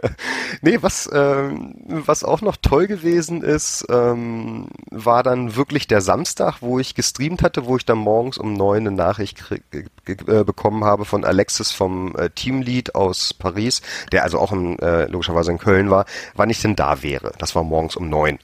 nee, 0.62 0.78
was, 0.80 1.08
ähm, 1.12 1.74
was 1.86 2.22
auch 2.22 2.40
noch 2.40 2.56
toll 2.56 2.86
gewesen 2.86 3.42
ist, 3.42 3.84
ähm, 3.88 4.68
war 4.90 5.22
dann 5.22 5.56
wirklich 5.56 5.86
der 5.86 6.00
Samstag, 6.00 6.58
wo 6.60 6.78
ich 6.78 6.94
gestreamt 6.94 7.42
hatte, 7.42 7.66
wo 7.66 7.76
ich 7.76 7.84
dann 7.84 7.98
morgens 7.98 8.38
um 8.38 8.52
neun 8.52 8.86
eine 8.86 8.92
Nachricht 8.92 9.44
äh, 9.72 10.44
bekommen 10.44 10.84
habe 10.84 11.04
von 11.04 11.24
Alexis 11.24 11.72
vom 11.72 12.14
äh, 12.16 12.30
Teamlead 12.30 12.94
aus 12.94 13.34
Paris, 13.34 13.82
der 14.12 14.22
also 14.22 14.38
auch 14.38 14.52
in, 14.52 14.78
äh, 14.78 15.06
logischerweise 15.06 15.50
in 15.50 15.58
Köln 15.58 15.90
war, 15.90 16.04
wann 16.34 16.50
ich 16.50 16.60
denn 16.62 16.76
da 16.76 17.02
wäre. 17.02 17.32
Das 17.38 17.54
war 17.54 17.64
morgens 17.64 17.96
um 17.96 18.08
neun. 18.08 18.38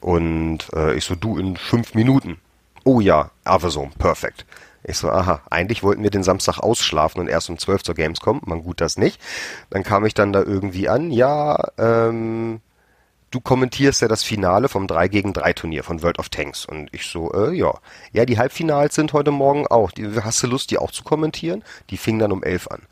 Und 0.00 0.66
äh, 0.74 0.94
ich 0.94 1.04
so, 1.04 1.14
du 1.14 1.38
in 1.38 1.56
fünf 1.56 1.94
Minuten. 1.94 2.38
Oh 2.84 3.00
ja, 3.00 3.30
Aversum, 3.44 3.90
perfekt. 3.92 4.44
Ich 4.86 4.98
so, 4.98 5.08
aha, 5.08 5.40
eigentlich 5.50 5.82
wollten 5.82 6.02
wir 6.02 6.10
den 6.10 6.22
Samstag 6.22 6.58
ausschlafen 6.58 7.20
und 7.20 7.28
erst 7.28 7.48
um 7.48 7.58
12 7.58 7.82
zur 7.82 7.94
Gamescom. 7.94 8.42
Man 8.44 8.62
gut 8.62 8.80
das 8.80 8.98
nicht. 8.98 9.20
Dann 9.70 9.82
kam 9.82 10.04
ich 10.04 10.12
dann 10.12 10.32
da 10.32 10.42
irgendwie 10.42 10.88
an, 10.88 11.10
ja, 11.10 11.58
ähm, 11.78 12.60
du 13.30 13.40
kommentierst 13.40 14.02
ja 14.02 14.08
das 14.08 14.22
Finale 14.22 14.68
vom 14.68 14.86
3 14.86 15.08
gegen 15.08 15.32
3 15.32 15.54
Turnier 15.54 15.84
von 15.84 16.02
World 16.02 16.18
of 16.18 16.28
Tanks. 16.28 16.66
Und 16.66 16.92
ich 16.92 17.06
so, 17.06 17.32
äh, 17.32 17.52
ja. 17.52 17.74
Ja, 18.12 18.26
die 18.26 18.38
Halbfinals 18.38 18.94
sind 18.94 19.12
heute 19.12 19.30
Morgen 19.30 19.66
auch. 19.66 19.90
Die, 19.90 20.06
hast 20.22 20.42
du 20.42 20.46
Lust, 20.46 20.70
die 20.70 20.78
auch 20.78 20.90
zu 20.90 21.02
kommentieren? 21.02 21.64
Die 21.90 21.96
fingen 21.96 22.18
dann 22.18 22.32
um 22.32 22.42
11 22.42 22.68
an. 22.68 22.82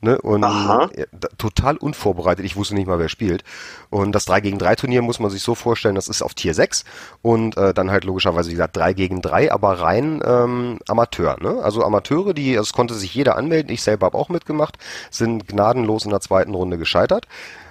Ne? 0.00 0.20
Und 0.20 0.42
ja, 0.42 0.88
total 1.36 1.76
unvorbereitet. 1.76 2.44
Ich 2.44 2.56
wusste 2.56 2.74
nicht 2.74 2.86
mal, 2.86 2.98
wer 2.98 3.08
spielt. 3.08 3.44
Und 3.90 4.12
das 4.12 4.24
3 4.24 4.40
gegen 4.40 4.58
3 4.58 4.76
Turnier 4.76 5.02
muss 5.02 5.20
man 5.20 5.30
sich 5.30 5.42
so 5.42 5.54
vorstellen, 5.54 5.94
das 5.94 6.08
ist 6.08 6.22
auf 6.22 6.34
Tier 6.34 6.54
6 6.54 6.84
und 7.22 7.56
äh, 7.56 7.74
dann 7.74 7.90
halt 7.90 8.04
logischerweise, 8.04 8.48
wie 8.48 8.54
gesagt, 8.54 8.76
3 8.76 8.94
gegen 8.94 9.20
3, 9.20 9.52
aber 9.52 9.80
rein 9.80 10.22
ähm, 10.24 10.78
Amateur. 10.88 11.36
Ne? 11.40 11.60
Also 11.62 11.84
Amateure, 11.84 12.32
die, 12.32 12.54
es 12.54 12.72
konnte 12.72 12.94
sich 12.94 13.14
jeder 13.14 13.36
anmelden, 13.36 13.72
ich 13.72 13.82
selber 13.82 14.06
habe 14.06 14.18
auch 14.18 14.30
mitgemacht, 14.30 14.78
sind 15.10 15.46
gnadenlos 15.48 16.04
in 16.04 16.10
der 16.10 16.20
zweiten 16.20 16.54
Runde 16.54 16.78
gescheitert. 16.78 17.26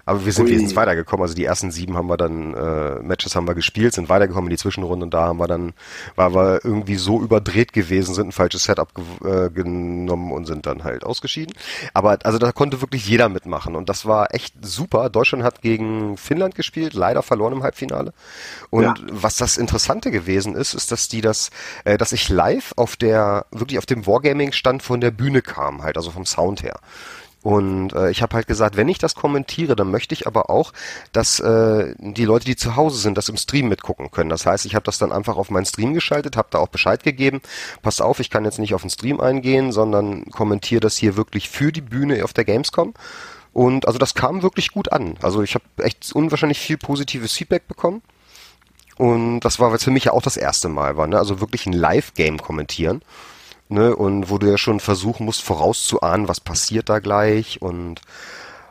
Aber 0.09 0.25
wir 0.25 0.33
sind 0.33 0.45
Ui. 0.45 0.51
wesentlich 0.51 0.75
weitergekommen. 0.75 1.21
Also 1.21 1.35
die 1.35 1.45
ersten 1.45 1.69
sieben 1.69 1.95
haben 1.95 2.07
wir 2.07 2.17
dann, 2.17 2.55
äh, 2.55 2.95
Matches 3.03 3.35
haben 3.35 3.47
wir 3.47 3.53
gespielt, 3.53 3.93
sind 3.93 4.09
weitergekommen 4.09 4.49
in 4.49 4.55
die 4.55 4.57
Zwischenrunde 4.57 5.03
und 5.03 5.13
da 5.13 5.27
haben 5.27 5.37
wir 5.37 5.47
dann, 5.47 5.73
weil 6.15 6.33
wir 6.33 6.65
irgendwie 6.65 6.95
so 6.95 7.21
überdreht 7.21 7.73
gewesen 7.73 8.15
sind, 8.15 8.29
ein 8.29 8.31
falsches 8.31 8.63
Setup 8.63 8.89
äh, 9.23 9.51
genommen 9.51 10.31
und 10.31 10.45
sind 10.45 10.65
dann 10.65 10.83
halt 10.83 11.03
ausgeschieden. 11.03 11.53
Aber 11.93 12.17
also 12.23 12.39
da 12.39 12.51
konnte 12.51 12.81
wirklich 12.81 13.07
jeder 13.07 13.29
mitmachen 13.29 13.75
und 13.75 13.87
das 13.87 14.07
war 14.07 14.33
echt 14.33 14.55
super. 14.65 15.11
Deutschland 15.11 15.43
hat 15.43 15.61
gegen 15.61 16.17
Finnland 16.17 16.55
gespielt, 16.55 16.95
leider 16.95 17.21
verloren 17.21 17.53
im 17.53 17.61
Halbfinale. 17.61 18.11
Und 18.71 18.85
ja. 18.85 18.95
was 19.11 19.37
das 19.37 19.57
Interessante 19.57 20.09
gewesen 20.09 20.55
ist, 20.55 20.73
ist, 20.73 20.91
dass 20.91 21.07
die 21.07 21.21
das, 21.21 21.51
äh, 21.85 21.99
dass 21.99 22.13
ich 22.13 22.29
live 22.29 22.73
auf 22.77 22.95
der, 22.95 23.45
wirklich 23.51 23.77
auf 23.77 23.85
dem 23.85 24.07
Wargaming-Stand 24.07 24.81
von 24.81 25.01
der 25.01 25.11
Bühne 25.11 25.43
kam, 25.43 25.83
halt, 25.83 25.97
also 25.97 26.09
vom 26.09 26.25
Sound 26.25 26.63
her. 26.63 26.79
Und 27.41 27.93
äh, 27.93 28.11
ich 28.11 28.21
habe 28.21 28.35
halt 28.35 28.47
gesagt, 28.47 28.75
wenn 28.75 28.89
ich 28.89 28.97
das 28.97 29.15
kommentiere, 29.15 29.75
dann 29.75 29.91
möchte 29.91 30.13
ich 30.13 30.27
aber 30.27 30.49
auch, 30.49 30.73
dass 31.13 31.39
äh, 31.39 31.95
die 31.97 32.25
Leute, 32.25 32.45
die 32.45 32.57
zu 32.57 32.75
Hause 32.75 32.97
sind, 32.97 33.17
das 33.17 33.29
im 33.29 33.37
Stream 33.37 33.69
mitgucken 33.69 34.11
können. 34.11 34.29
Das 34.29 34.45
heißt, 34.45 34.65
ich 34.65 34.75
habe 34.75 34.83
das 34.83 34.97
dann 34.97 35.13
einfach 35.13 35.37
auf 35.37 35.49
meinen 35.49 35.65
Stream 35.65 35.93
geschaltet, 35.93 36.35
habe 36.35 36.49
da 36.51 36.59
auch 36.59 36.67
Bescheid 36.67 37.01
gegeben. 37.03 37.41
Passt 37.81 38.01
auf, 38.01 38.19
ich 38.19 38.29
kann 38.29 38.43
jetzt 38.43 38.59
nicht 38.59 38.73
auf 38.73 38.81
den 38.81 38.89
Stream 38.89 39.21
eingehen, 39.21 39.71
sondern 39.71 40.25
kommentiere 40.31 40.81
das 40.81 40.97
hier 40.97 41.15
wirklich 41.15 41.49
für 41.49 41.71
die 41.71 41.81
Bühne 41.81 42.25
auf 42.25 42.33
der 42.33 42.43
Gamescom. 42.43 42.93
Und 43.53 43.87
also 43.87 43.97
das 43.97 44.15
kam 44.15 44.41
wirklich 44.41 44.71
gut 44.71 44.91
an. 44.91 45.15
Also 45.21 45.41
ich 45.41 45.55
habe 45.55 45.65
echt 45.77 46.11
unwahrscheinlich 46.13 46.59
viel 46.59 46.77
positives 46.77 47.33
Feedback 47.33 47.67
bekommen. 47.67 48.01
Und 48.97 49.39
das 49.41 49.59
war 49.59 49.71
jetzt 49.71 49.85
für 49.85 49.91
mich 49.91 50.03
ja 50.03 50.11
auch 50.11 50.21
das 50.21 50.35
erste 50.35 50.67
Mal, 50.67 50.97
war, 50.97 51.07
ne? 51.07 51.17
Also 51.17 51.39
wirklich 51.39 51.65
ein 51.65 51.73
Live-Game 51.73 52.37
kommentieren 52.41 53.01
ne, 53.69 53.95
und 53.95 54.29
wo 54.29 54.37
du 54.37 54.47
ja 54.47 54.57
schon 54.57 54.79
versuchen 54.79 55.25
musst, 55.25 55.41
vorauszuahnen, 55.41 56.27
was 56.27 56.41
passiert 56.41 56.89
da 56.89 56.99
gleich 56.99 57.61
und 57.61 58.01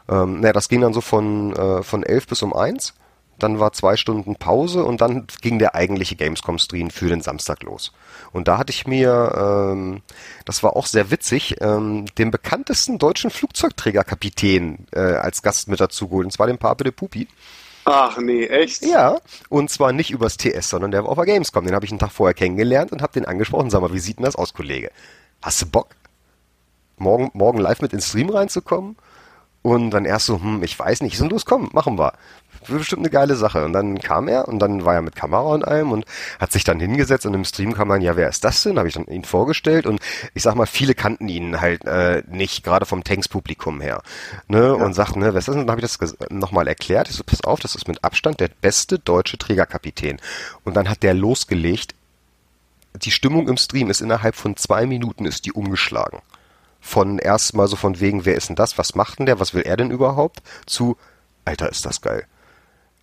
ähm, 0.08 0.40
naja, 0.40 0.52
das 0.52 0.68
ging 0.68 0.80
dann 0.80 0.94
so 0.94 1.00
von, 1.00 1.54
äh, 1.54 1.82
von 1.82 2.02
elf 2.02 2.26
bis 2.26 2.42
um 2.42 2.54
eins. 2.54 2.94
Dann 3.38 3.60
war 3.60 3.72
zwei 3.72 3.96
Stunden 3.96 4.34
Pause 4.34 4.84
und 4.84 5.00
dann 5.00 5.28
ging 5.42 5.60
der 5.60 5.76
eigentliche 5.76 6.16
Gamescom-Stream 6.16 6.90
für 6.90 7.08
den 7.08 7.20
Samstag 7.20 7.62
los. 7.62 7.92
Und 8.32 8.48
da 8.48 8.58
hatte 8.58 8.72
ich 8.72 8.86
mir, 8.86 9.32
ähm, 9.72 10.02
das 10.44 10.64
war 10.64 10.74
auch 10.74 10.86
sehr 10.86 11.12
witzig, 11.12 11.56
ähm, 11.60 12.06
den 12.16 12.32
bekanntesten 12.32 12.98
deutschen 12.98 13.30
Flugzeugträgerkapitän 13.30 14.86
äh, 14.92 15.00
als 15.00 15.42
Gast 15.42 15.68
mit 15.68 15.80
dazu 15.80 16.08
geholt, 16.08 16.26
und 16.26 16.32
zwar 16.32 16.48
den 16.48 16.58
Pape 16.58 16.82
de 16.82 16.92
Pupi. 16.92 17.28
Ach 17.90 18.18
nee, 18.18 18.44
echt? 18.44 18.84
Ja, 18.84 19.18
und 19.48 19.70
zwar 19.70 19.92
nicht 19.92 20.10
übers 20.10 20.36
TS, 20.36 20.68
sondern 20.68 20.90
der 20.90 21.04
war 21.04 21.10
auf 21.10 21.16
der 21.16 21.24
Gamescom. 21.24 21.64
Den 21.64 21.74
habe 21.74 21.86
ich 21.86 21.90
einen 21.90 21.98
Tag 21.98 22.12
vorher 22.12 22.34
kennengelernt 22.34 22.92
und 22.92 23.00
habe 23.00 23.14
den 23.14 23.24
angesprochen. 23.24 23.70
Sag 23.70 23.80
mal, 23.80 23.94
wie 23.94 23.98
sieht 23.98 24.18
denn 24.18 24.26
das 24.26 24.36
aus, 24.36 24.52
Kollege? 24.52 24.90
Hast 25.40 25.62
du 25.62 25.66
Bock, 25.66 25.88
morgen, 26.98 27.30
morgen 27.32 27.58
live 27.58 27.80
mit 27.80 27.94
ins 27.94 28.08
Stream 28.08 28.28
reinzukommen? 28.28 28.96
Und 29.68 29.90
dann 29.90 30.06
erst 30.06 30.24
so, 30.24 30.40
hm, 30.40 30.62
ich 30.62 30.78
weiß 30.78 31.02
nicht. 31.02 31.12
Ich 31.12 31.18
so, 31.18 31.26
los, 31.26 31.44
komm, 31.44 31.68
machen 31.72 31.98
wir 31.98 32.14
bestimmt 32.66 33.00
eine 33.00 33.10
geile 33.10 33.36
Sache. 33.36 33.64
Und 33.66 33.74
dann 33.74 33.98
kam 33.98 34.28
er 34.28 34.48
und 34.48 34.58
dann 34.60 34.86
war 34.86 34.94
er 34.94 35.02
mit 35.02 35.14
Kamera 35.14 35.52
und 35.54 35.66
allem 35.66 35.92
und 35.92 36.06
hat 36.40 36.52
sich 36.52 36.64
dann 36.64 36.80
hingesetzt 36.80 37.26
und 37.26 37.34
im 37.34 37.44
Stream 37.44 37.74
kam 37.74 37.90
dann, 37.90 38.00
ja, 38.00 38.16
wer 38.16 38.30
ist 38.30 38.44
das 38.44 38.62
denn? 38.62 38.78
Habe 38.78 38.88
ich 38.88 38.94
dann 38.94 39.04
ihn 39.06 39.24
vorgestellt 39.24 39.86
und 39.86 40.00
ich 40.32 40.42
sag 40.42 40.54
mal, 40.54 40.66
viele 40.66 40.94
kannten 40.94 41.28
ihn 41.28 41.60
halt 41.60 41.84
äh, 41.84 42.22
nicht, 42.28 42.64
gerade 42.64 42.86
vom 42.86 43.04
Tanks-Publikum 43.04 43.82
her. 43.82 44.02
Ne? 44.48 44.58
Ja. 44.58 44.72
Und 44.72 44.94
sagten, 44.94 45.20
ne, 45.20 45.34
wer 45.34 45.38
ist 45.38 45.48
das? 45.48 45.54
Und 45.54 45.66
dann 45.66 45.70
habe 45.70 45.84
ich 45.84 45.92
das 45.92 46.16
nochmal 46.30 46.66
erklärt. 46.66 47.10
Ich 47.10 47.16
so, 47.16 47.24
pass 47.24 47.44
auf, 47.44 47.60
das 47.60 47.74
ist 47.74 47.88
mit 47.88 48.02
Abstand 48.02 48.40
der 48.40 48.50
beste 48.60 48.98
deutsche 48.98 49.36
Trägerkapitän. 49.36 50.18
Und 50.64 50.76
dann 50.76 50.88
hat 50.88 51.02
der 51.02 51.12
losgelegt. 51.12 51.94
Die 52.94 53.10
Stimmung 53.10 53.48
im 53.48 53.58
Stream 53.58 53.90
ist 53.90 54.00
innerhalb 54.00 54.34
von 54.34 54.56
zwei 54.56 54.86
Minuten 54.86 55.26
ist 55.26 55.44
die 55.44 55.52
umgeschlagen 55.52 56.20
von 56.88 57.18
erstmal 57.18 57.68
so 57.68 57.76
von 57.76 58.00
wegen, 58.00 58.24
wer 58.24 58.34
ist 58.34 58.48
denn 58.48 58.56
das, 58.56 58.78
was 58.78 58.94
macht 58.94 59.18
denn 59.18 59.26
der, 59.26 59.38
was 59.38 59.54
will 59.54 59.62
er 59.62 59.76
denn 59.76 59.90
überhaupt, 59.90 60.42
zu, 60.66 60.96
Alter, 61.44 61.70
ist 61.70 61.84
das 61.84 62.00
geil. 62.00 62.26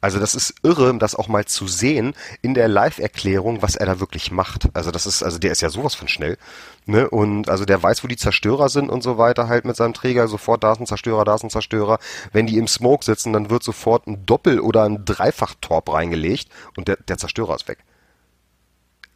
Also 0.02 0.20
das 0.20 0.36
ist 0.36 0.54
irre, 0.62 0.96
das 1.00 1.16
auch 1.16 1.28
mal 1.28 1.46
zu 1.46 1.68
sehen 1.68 2.14
in 2.44 2.54
der 2.54 2.68
Live-Erklärung, 2.68 3.62
was 3.64 3.76
er 3.76 3.88
da 3.88 4.00
wirklich 4.00 4.32
macht. 4.32 4.70
Also 4.74 4.92
das 4.92 5.08
ist, 5.08 5.24
also 5.24 5.40
der 5.40 5.52
ist 5.52 5.62
ja 5.62 5.70
sowas 5.70 5.96
von 5.96 6.08
schnell. 6.08 6.38
Ne? 6.86 7.10
Und 7.10 7.50
also 7.50 7.66
der 7.66 7.82
weiß, 7.82 8.04
wo 8.04 8.08
die 8.08 8.18
Zerstörer 8.18 8.70
sind 8.70 8.90
und 8.90 9.02
so 9.02 9.18
weiter, 9.18 9.48
halt 9.48 9.66
mit 9.66 9.76
seinem 9.76 9.94
Träger, 9.94 10.28
sofort 10.28 10.64
da 10.64 10.74
ist 10.74 10.80
ein 10.80 10.86
Zerstörer, 10.86 11.26
da 11.26 11.34
ist 11.34 11.44
ein 11.44 11.50
Zerstörer. 11.50 11.98
Wenn 12.32 12.46
die 12.46 12.58
im 12.58 12.68
Smoke 12.68 13.04
sitzen, 13.04 13.34
dann 13.34 13.50
wird 13.50 13.64
sofort 13.64 14.06
ein 14.06 14.28
Doppel- 14.28 14.60
oder 14.60 14.84
ein 14.84 15.06
Dreifach-Torp 15.06 15.92
reingelegt 15.92 16.50
und 16.78 16.88
der, 16.88 16.98
der 16.98 17.18
Zerstörer 17.18 17.56
ist 17.56 17.68
weg. 17.68 17.80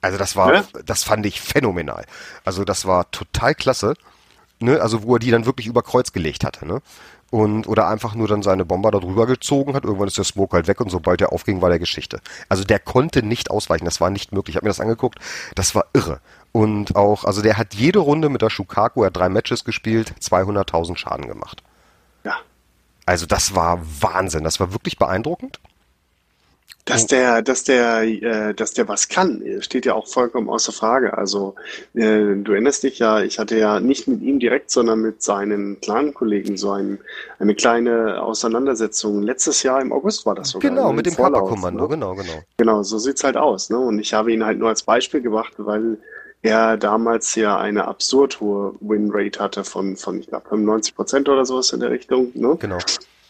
Also 0.01 0.17
das 0.17 0.35
war, 0.35 0.53
ja? 0.53 0.63
das 0.85 1.03
fand 1.03 1.25
ich 1.25 1.39
phänomenal. 1.41 2.05
Also 2.45 2.63
das 2.63 2.85
war 2.85 3.11
total 3.11 3.53
klasse. 3.53 3.93
Ne? 4.59 4.81
Also 4.81 5.03
wo 5.03 5.15
er 5.15 5.19
die 5.19 5.31
dann 5.31 5.45
wirklich 5.45 5.67
über 5.67 5.81
Kreuz 5.81 6.11
gelegt 6.11 6.43
hatte. 6.43 6.65
Ne? 6.65 6.81
und 7.31 7.67
oder 7.67 7.87
einfach 7.87 8.15
nur 8.15 8.27
dann 8.27 8.41
seine 8.41 8.65
Bomber 8.65 8.91
da 8.91 8.99
drüber 8.99 9.27
gezogen 9.27 9.75
hat. 9.75 9.83
Irgendwann 9.83 10.07
ist 10.07 10.17
der 10.17 10.23
Smoke 10.23 10.55
halt 10.55 10.67
weg 10.67 10.81
und 10.81 10.89
sobald 10.89 11.19
der 11.19 11.31
aufging, 11.31 11.61
war 11.61 11.69
der 11.69 11.79
Geschichte. 11.79 12.21
Also 12.47 12.63
der 12.63 12.79
konnte 12.79 13.23
nicht 13.23 13.51
ausweichen, 13.51 13.85
das 13.85 14.01
war 14.01 14.09
nicht 14.09 14.31
möglich. 14.31 14.53
Ich 14.53 14.57
habe 14.57 14.65
mir 14.65 14.71
das 14.71 14.79
angeguckt, 14.79 15.19
das 15.55 15.75
war 15.75 15.85
irre. 15.93 16.19
Und 16.51 16.95
auch, 16.95 17.25
also 17.25 17.41
der 17.41 17.57
hat 17.57 17.75
jede 17.75 17.99
Runde 17.99 18.29
mit 18.29 18.41
der 18.41 18.49
Shukaku, 18.49 19.03
er 19.03 19.07
hat 19.07 19.17
drei 19.17 19.29
Matches 19.29 19.63
gespielt, 19.63 20.13
200.000 20.19 20.97
Schaden 20.97 21.27
gemacht. 21.27 21.61
Ja. 22.23 22.37
Also 23.05 23.25
das 23.25 23.55
war 23.55 23.79
Wahnsinn, 24.01 24.43
das 24.43 24.59
war 24.59 24.73
wirklich 24.73 24.97
beeindruckend. 24.97 25.59
Dass 26.85 27.05
der, 27.05 27.43
dass 27.43 27.63
der, 27.65 28.01
äh, 28.01 28.53
dass 28.53 28.73
der 28.73 28.87
was 28.87 29.09
kann, 29.09 29.43
steht 29.59 29.85
ja 29.85 29.93
auch 29.93 30.07
vollkommen 30.07 30.49
außer 30.49 30.71
Frage. 30.71 31.17
Also 31.17 31.53
äh, 31.93 32.35
du 32.35 32.51
erinnerst 32.51 32.81
dich 32.83 32.97
ja, 32.97 33.21
ich 33.21 33.37
hatte 33.37 33.59
ja 33.59 33.79
nicht 33.79 34.07
mit 34.07 34.21
ihm 34.21 34.39
direkt, 34.39 34.71
sondern 34.71 35.01
mit 35.01 35.21
seinen 35.21 35.79
Clan-Kollegen 35.81 36.57
so 36.57 36.71
ein, 36.71 36.99
eine 37.37 37.53
kleine 37.53 38.21
Auseinandersetzung. 38.21 39.21
Letztes 39.21 39.61
Jahr 39.61 39.81
im 39.81 39.93
August 39.93 40.25
war 40.25 40.33
das 40.33 40.49
sogar. 40.49 40.71
Genau, 40.71 40.91
mit 40.91 41.05
dem 41.05 41.15
Kappa-Kommando, 41.15 41.83
ne? 41.83 41.89
genau, 41.89 42.15
genau. 42.15 42.43
Genau, 42.57 42.81
so 42.81 42.97
sieht's 42.97 43.23
halt 43.23 43.37
aus. 43.37 43.69
Ne? 43.69 43.77
Und 43.77 43.99
ich 43.99 44.13
habe 44.13 44.33
ihn 44.33 44.43
halt 44.43 44.57
nur 44.57 44.69
als 44.69 44.81
Beispiel 44.81 45.21
gebracht, 45.21 45.53
weil 45.57 45.99
er 46.41 46.77
damals 46.77 47.35
ja 47.35 47.57
eine 47.57 47.87
absurd 47.87 48.39
hohe 48.39 48.73
Winrate 48.79 49.39
hatte 49.39 49.63
von, 49.63 49.95
von 49.95 50.19
ich 50.19 50.27
glaube, 50.27 50.47
95 50.49 50.95
Prozent 50.95 51.29
oder 51.29 51.45
sowas 51.45 51.71
in 51.71 51.81
der 51.81 51.91
Richtung. 51.91 52.31
Ne? 52.33 52.55
Genau. 52.59 52.77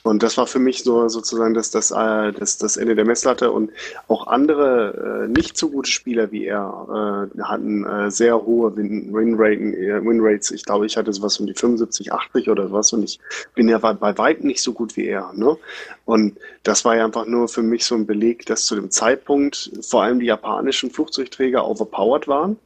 Und 0.04 0.24
das 0.24 0.38
war 0.38 0.48
für 0.48 0.60
mich 0.60 0.84
so 0.84 1.10
sozusagen 1.10 1.54
das, 1.54 1.72
das, 1.72 1.92
äh, 1.92 2.32
das, 2.32 2.58
das 2.58 2.78
Ende 2.78 2.96
der 2.96 3.06
Messlatte. 3.06 3.52
Und 3.52 3.72
auch 4.08 4.28
andere 4.28 5.26
äh, 5.26 5.28
nicht 5.28 5.58
so 5.58 5.70
gute 5.70 5.90
Spieler 5.90 6.32
wie 6.32 6.46
er 6.46 7.30
äh, 7.36 7.42
hatten 7.42 7.86
äh, 7.86 8.10
sehr 8.10 8.42
hohe 8.46 8.76
Win-Raten, 8.78 9.74
äh, 9.74 10.04
Win-Rates. 10.04 10.52
Ich 10.52 10.64
glaube, 10.64 10.86
ich 10.86 10.96
hatte 10.96 11.12
sowas 11.12 11.40
um 11.40 11.48
die 11.48 11.54
75, 11.54 12.14
80 12.14 12.50
oder 12.50 12.72
was. 12.72 12.94
Und 12.94 13.04
ich 13.04 13.20
bin 13.56 13.68
ja 13.68 13.78
bei, 13.78 13.94
bei 13.94 14.18
weitem 14.18 14.48
nicht 14.48 14.64
so 14.64 14.72
gut 14.72 14.96
wie 14.96 15.06
er. 15.06 15.34
Ne? 15.36 15.58
Und 16.06 16.38
das 16.64 16.86
war 16.86 16.96
ja 16.96 17.04
einfach 17.04 17.26
nur 17.26 17.50
für 17.50 17.62
mich 17.62 17.84
so 17.84 17.96
ein 17.96 18.06
Beleg, 18.06 18.46
dass 18.46 18.66
zu 18.66 18.76
dem 18.76 18.92
Zeitpunkt 18.92 19.72
vor 19.82 20.04
allem 20.04 20.22
die 20.22 20.28
japanischen 20.28 20.92
Flugzeugträger 20.92 21.68
overpowered 21.68 22.28
waren. 22.28 22.58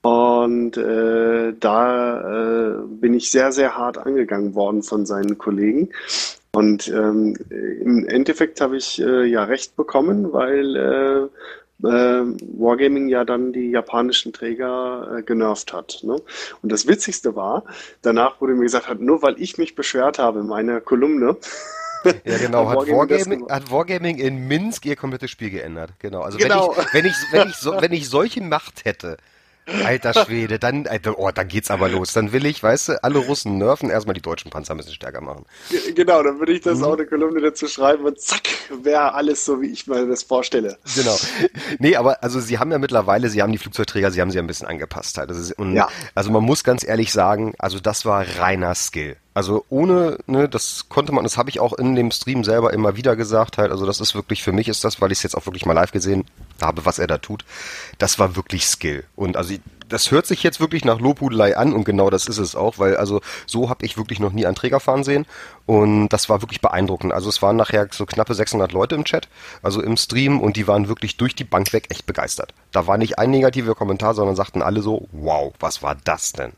Und 0.00 0.78
äh, 0.78 1.52
da 1.60 2.20
äh, 2.20 2.74
bin 2.86 3.12
ich 3.12 3.30
sehr, 3.30 3.52
sehr 3.52 3.76
hart 3.76 3.98
angegangen 3.98 4.54
worden 4.54 4.82
von 4.82 5.04
seinen 5.04 5.36
Kollegen. 5.36 5.90
Und 6.52 6.88
ähm, 6.88 7.36
im 7.50 8.08
Endeffekt 8.08 8.60
habe 8.60 8.76
ich 8.76 9.00
äh, 9.00 9.24
ja 9.24 9.44
recht 9.44 9.76
bekommen, 9.76 10.32
weil 10.32 10.76
äh, 10.76 11.86
äh, 11.86 12.24
Wargaming 12.58 13.08
ja 13.08 13.24
dann 13.24 13.52
die 13.52 13.70
japanischen 13.70 14.32
Träger 14.32 15.18
äh, 15.18 15.22
genervt 15.22 15.72
hat. 15.72 16.00
Ne? 16.02 16.20
Und 16.62 16.72
das 16.72 16.86
Witzigste 16.86 17.36
war, 17.36 17.64
danach 18.02 18.40
wurde 18.40 18.54
mir 18.54 18.64
gesagt, 18.64 18.88
hat, 18.88 19.00
nur 19.00 19.22
weil 19.22 19.40
ich 19.40 19.58
mich 19.58 19.74
beschwert 19.74 20.18
habe 20.18 20.40
in 20.40 20.46
meiner 20.46 20.80
Kolumne, 20.80 21.36
ja, 22.24 22.38
genau. 22.38 22.66
Hat 22.68 22.88
Wargaming, 22.88 23.48
hat 23.48 23.70
Wargaming, 23.70 24.18
in 24.18 24.48
Minsk 24.48 24.86
ihr 24.86 24.96
komplettes 24.96 25.30
Spiel 25.30 25.50
geändert. 25.50 25.92
Genau. 25.98 26.22
Also 26.22 26.38
genau. 26.38 26.74
wenn 26.92 27.04
ich, 27.04 27.14
wenn 27.32 27.32
ich, 27.32 27.32
wenn 27.32 27.48
ich, 27.48 27.56
so, 27.56 27.80
wenn 27.80 27.92
ich 27.92 28.08
solche 28.08 28.42
Macht 28.42 28.84
hätte, 28.84 29.18
Alter 29.84 30.24
Schwede, 30.24 30.58
dann, 30.58 30.88
oh, 31.16 31.30
dann 31.32 31.48
geht's 31.48 31.70
aber 31.70 31.88
los. 31.88 32.12
Dann 32.12 32.32
will 32.32 32.46
ich, 32.46 32.62
weißt 32.62 32.88
du, 32.88 33.04
alle 33.04 33.18
Russen 33.18 33.58
nerven, 33.58 33.90
erstmal 33.90 34.14
die 34.14 34.20
deutschen 34.20 34.50
Panzer 34.50 34.74
ein 34.74 34.78
bisschen 34.78 34.94
stärker 34.94 35.20
machen. 35.20 35.44
Genau, 35.94 36.22
dann 36.22 36.38
würde 36.38 36.52
ich 36.52 36.60
das 36.60 36.78
mhm. 36.78 36.84
auch 36.84 36.92
eine 36.94 37.06
Kolumne 37.06 37.40
dazu 37.40 37.68
schreiben 37.68 38.04
und 38.04 38.20
zack, 38.20 38.42
wäre 38.82 39.14
alles 39.14 39.44
so, 39.44 39.60
wie 39.60 39.68
ich 39.68 39.86
mir 39.86 40.06
das 40.06 40.22
vorstelle. 40.22 40.78
Genau. 40.94 41.16
Nee, 41.78 41.96
aber 41.96 42.22
also 42.22 42.40
sie 42.40 42.58
haben 42.58 42.72
ja 42.72 42.78
mittlerweile, 42.78 43.28
sie 43.28 43.42
haben 43.42 43.52
die 43.52 43.58
Flugzeugträger, 43.58 44.10
sie 44.10 44.20
haben 44.20 44.30
sie 44.30 44.38
ein 44.38 44.46
bisschen 44.46 44.66
angepasst 44.66 45.18
halt. 45.18 45.30
Also, 45.30 45.54
und, 45.56 45.74
ja. 45.74 45.88
also 46.14 46.30
man 46.30 46.42
muss 46.42 46.64
ganz 46.64 46.84
ehrlich 46.84 47.12
sagen, 47.12 47.54
also 47.58 47.80
das 47.80 48.04
war 48.04 48.24
reiner 48.38 48.74
Skill. 48.74 49.16
Also 49.40 49.64
ohne, 49.70 50.18
ne, 50.26 50.50
das 50.50 50.90
konnte 50.90 51.12
man, 51.12 51.24
das 51.24 51.38
habe 51.38 51.48
ich 51.48 51.60
auch 51.60 51.72
in 51.72 51.94
dem 51.94 52.10
Stream 52.10 52.44
selber 52.44 52.74
immer 52.74 52.94
wieder 52.96 53.16
gesagt 53.16 53.56
halt, 53.56 53.70
also 53.70 53.86
das 53.86 53.98
ist 53.98 54.14
wirklich, 54.14 54.42
für 54.42 54.52
mich 54.52 54.68
ist 54.68 54.84
das, 54.84 55.00
weil 55.00 55.12
ich 55.12 55.16
es 55.20 55.22
jetzt 55.22 55.34
auch 55.34 55.46
wirklich 55.46 55.64
mal 55.64 55.72
live 55.72 55.92
gesehen 55.92 56.26
habe, 56.60 56.84
was 56.84 56.98
er 56.98 57.06
da 57.06 57.16
tut, 57.16 57.46
das 57.96 58.18
war 58.18 58.36
wirklich 58.36 58.66
Skill. 58.66 59.02
Und 59.16 59.38
also 59.38 59.54
das 59.88 60.10
hört 60.10 60.26
sich 60.26 60.42
jetzt 60.42 60.60
wirklich 60.60 60.84
nach 60.84 61.00
Lobhudelei 61.00 61.56
an 61.56 61.72
und 61.72 61.84
genau 61.84 62.10
das 62.10 62.26
ist 62.26 62.36
es 62.36 62.54
auch, 62.54 62.78
weil 62.78 62.98
also 62.98 63.22
so 63.46 63.70
habe 63.70 63.86
ich 63.86 63.96
wirklich 63.96 64.20
noch 64.20 64.32
nie 64.32 64.44
einen 64.44 64.56
Träger 64.56 64.78
fahren 64.78 65.04
sehen 65.04 65.24
und 65.64 66.10
das 66.10 66.28
war 66.28 66.42
wirklich 66.42 66.60
beeindruckend. 66.60 67.14
Also 67.14 67.30
es 67.30 67.40
waren 67.40 67.56
nachher 67.56 67.88
so 67.90 68.04
knappe 68.04 68.34
600 68.34 68.72
Leute 68.72 68.94
im 68.94 69.06
Chat, 69.06 69.26
also 69.62 69.80
im 69.80 69.96
Stream 69.96 70.38
und 70.38 70.58
die 70.58 70.68
waren 70.68 70.88
wirklich 70.88 71.16
durch 71.16 71.34
die 71.34 71.44
Bank 71.44 71.72
weg 71.72 71.86
echt 71.88 72.04
begeistert. 72.04 72.52
Da 72.72 72.86
war 72.86 72.98
nicht 72.98 73.18
ein 73.18 73.30
negativer 73.30 73.74
Kommentar, 73.74 74.12
sondern 74.12 74.36
sagten 74.36 74.60
alle 74.60 74.82
so, 74.82 75.08
wow, 75.12 75.54
was 75.60 75.82
war 75.82 75.96
das 76.04 76.34
denn? 76.34 76.52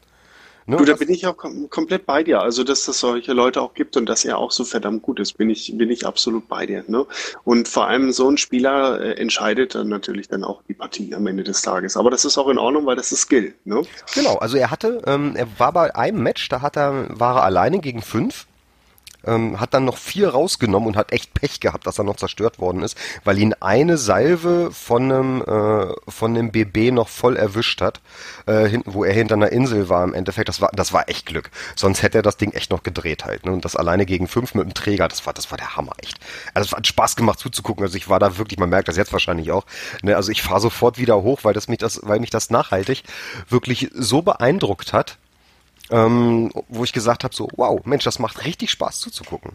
Ne? 0.66 0.76
Du, 0.76 0.84
da 0.84 0.94
bin 0.94 1.10
ich 1.10 1.26
auch 1.26 1.36
kom 1.36 1.68
komplett 1.70 2.06
bei 2.06 2.22
dir. 2.22 2.40
Also, 2.40 2.64
dass 2.64 2.86
es 2.88 2.98
solche 2.98 3.32
Leute 3.32 3.60
auch 3.60 3.74
gibt 3.74 3.96
und 3.96 4.06
dass 4.06 4.24
er 4.24 4.38
auch 4.38 4.50
so 4.50 4.64
verdammt 4.64 5.02
gut 5.02 5.20
ist, 5.20 5.38
bin 5.38 5.50
ich, 5.50 5.76
bin 5.76 5.90
ich 5.90 6.06
absolut 6.06 6.48
bei 6.48 6.66
dir. 6.66 6.84
Ne? 6.86 7.06
Und 7.44 7.68
vor 7.68 7.86
allem 7.86 8.12
so 8.12 8.28
ein 8.28 8.38
Spieler 8.38 9.00
äh, 9.00 9.20
entscheidet 9.20 9.74
dann 9.74 9.88
natürlich 9.88 10.28
dann 10.28 10.44
auch 10.44 10.62
die 10.68 10.74
Partie 10.74 11.14
am 11.14 11.26
Ende 11.26 11.42
des 11.42 11.62
Tages. 11.62 11.96
Aber 11.96 12.10
das 12.10 12.24
ist 12.24 12.38
auch 12.38 12.48
in 12.48 12.58
Ordnung, 12.58 12.86
weil 12.86 12.96
das 12.96 13.12
ist 13.12 13.22
Skill. 13.22 13.54
Ne? 13.64 13.82
Genau, 14.14 14.36
also 14.36 14.56
er 14.56 14.70
hatte, 14.70 15.02
ähm, 15.06 15.34
er 15.36 15.46
war 15.58 15.72
bei 15.72 15.94
einem 15.94 16.22
Match, 16.22 16.48
da 16.48 16.62
hat 16.62 16.76
er, 16.76 17.06
war 17.08 17.36
er 17.36 17.44
alleine 17.44 17.80
gegen 17.80 18.02
fünf 18.02 18.46
ähm, 19.26 19.60
hat 19.60 19.74
dann 19.74 19.84
noch 19.84 19.96
vier 19.96 20.30
rausgenommen 20.30 20.88
und 20.88 20.96
hat 20.96 21.12
echt 21.12 21.34
Pech 21.34 21.60
gehabt, 21.60 21.86
dass 21.86 21.98
er 21.98 22.04
noch 22.04 22.16
zerstört 22.16 22.58
worden 22.58 22.82
ist, 22.82 22.96
weil 23.24 23.38
ihn 23.38 23.54
eine 23.60 23.98
Salve 23.98 24.70
von 24.72 25.10
einem, 25.10 25.42
äh, 25.42 25.94
von 26.10 26.36
einem 26.36 26.50
BB 26.50 26.92
noch 26.92 27.08
voll 27.08 27.36
erwischt 27.36 27.80
hat, 27.80 28.00
äh, 28.46 28.66
hinten, 28.66 28.94
wo 28.94 29.04
er 29.04 29.12
hinter 29.12 29.34
einer 29.34 29.52
Insel 29.52 29.88
war 29.88 30.04
im 30.04 30.14
Endeffekt. 30.14 30.48
Das 30.48 30.60
war, 30.60 30.70
das 30.72 30.92
war 30.92 31.08
echt 31.08 31.26
Glück. 31.26 31.50
Sonst 31.76 32.02
hätte 32.02 32.18
er 32.18 32.22
das 32.22 32.36
Ding 32.36 32.52
echt 32.52 32.70
noch 32.70 32.82
gedreht 32.82 33.24
halt. 33.24 33.46
Ne? 33.46 33.52
Und 33.52 33.64
das 33.64 33.76
alleine 33.76 34.06
gegen 34.06 34.28
fünf 34.28 34.54
mit 34.54 34.64
dem 34.64 34.74
Träger, 34.74 35.08
das 35.08 35.26
war, 35.26 35.32
das 35.32 35.50
war 35.50 35.58
der 35.58 35.76
Hammer 35.76 35.92
echt. 36.02 36.18
Also 36.54 36.66
es 36.66 36.72
hat 36.72 36.86
Spaß 36.86 37.16
gemacht 37.16 37.38
zuzugucken. 37.38 37.84
Also 37.84 37.96
ich 37.96 38.08
war 38.08 38.18
da 38.18 38.38
wirklich, 38.38 38.58
man 38.58 38.70
merkt 38.70 38.88
das 38.88 38.96
jetzt 38.96 39.12
wahrscheinlich 39.12 39.52
auch. 39.52 39.64
Ne? 40.02 40.16
Also 40.16 40.32
ich 40.32 40.42
fahre 40.42 40.60
sofort 40.60 40.98
wieder 40.98 41.22
hoch, 41.22 41.40
weil 41.42 41.54
das 41.54 41.68
mich 41.68 41.78
das, 41.78 42.00
weil 42.02 42.20
mich 42.20 42.30
das 42.30 42.50
nachhaltig 42.50 43.04
wirklich 43.48 43.90
so 43.94 44.22
beeindruckt 44.22 44.92
hat, 44.92 45.18
ähm, 45.92 46.50
wo 46.68 46.84
ich 46.84 46.92
gesagt 46.92 47.22
habe, 47.22 47.34
so, 47.34 47.48
wow, 47.56 47.80
Mensch, 47.84 48.04
das 48.04 48.18
macht 48.18 48.44
richtig 48.44 48.70
Spaß 48.70 49.00
zuzugucken. 49.00 49.52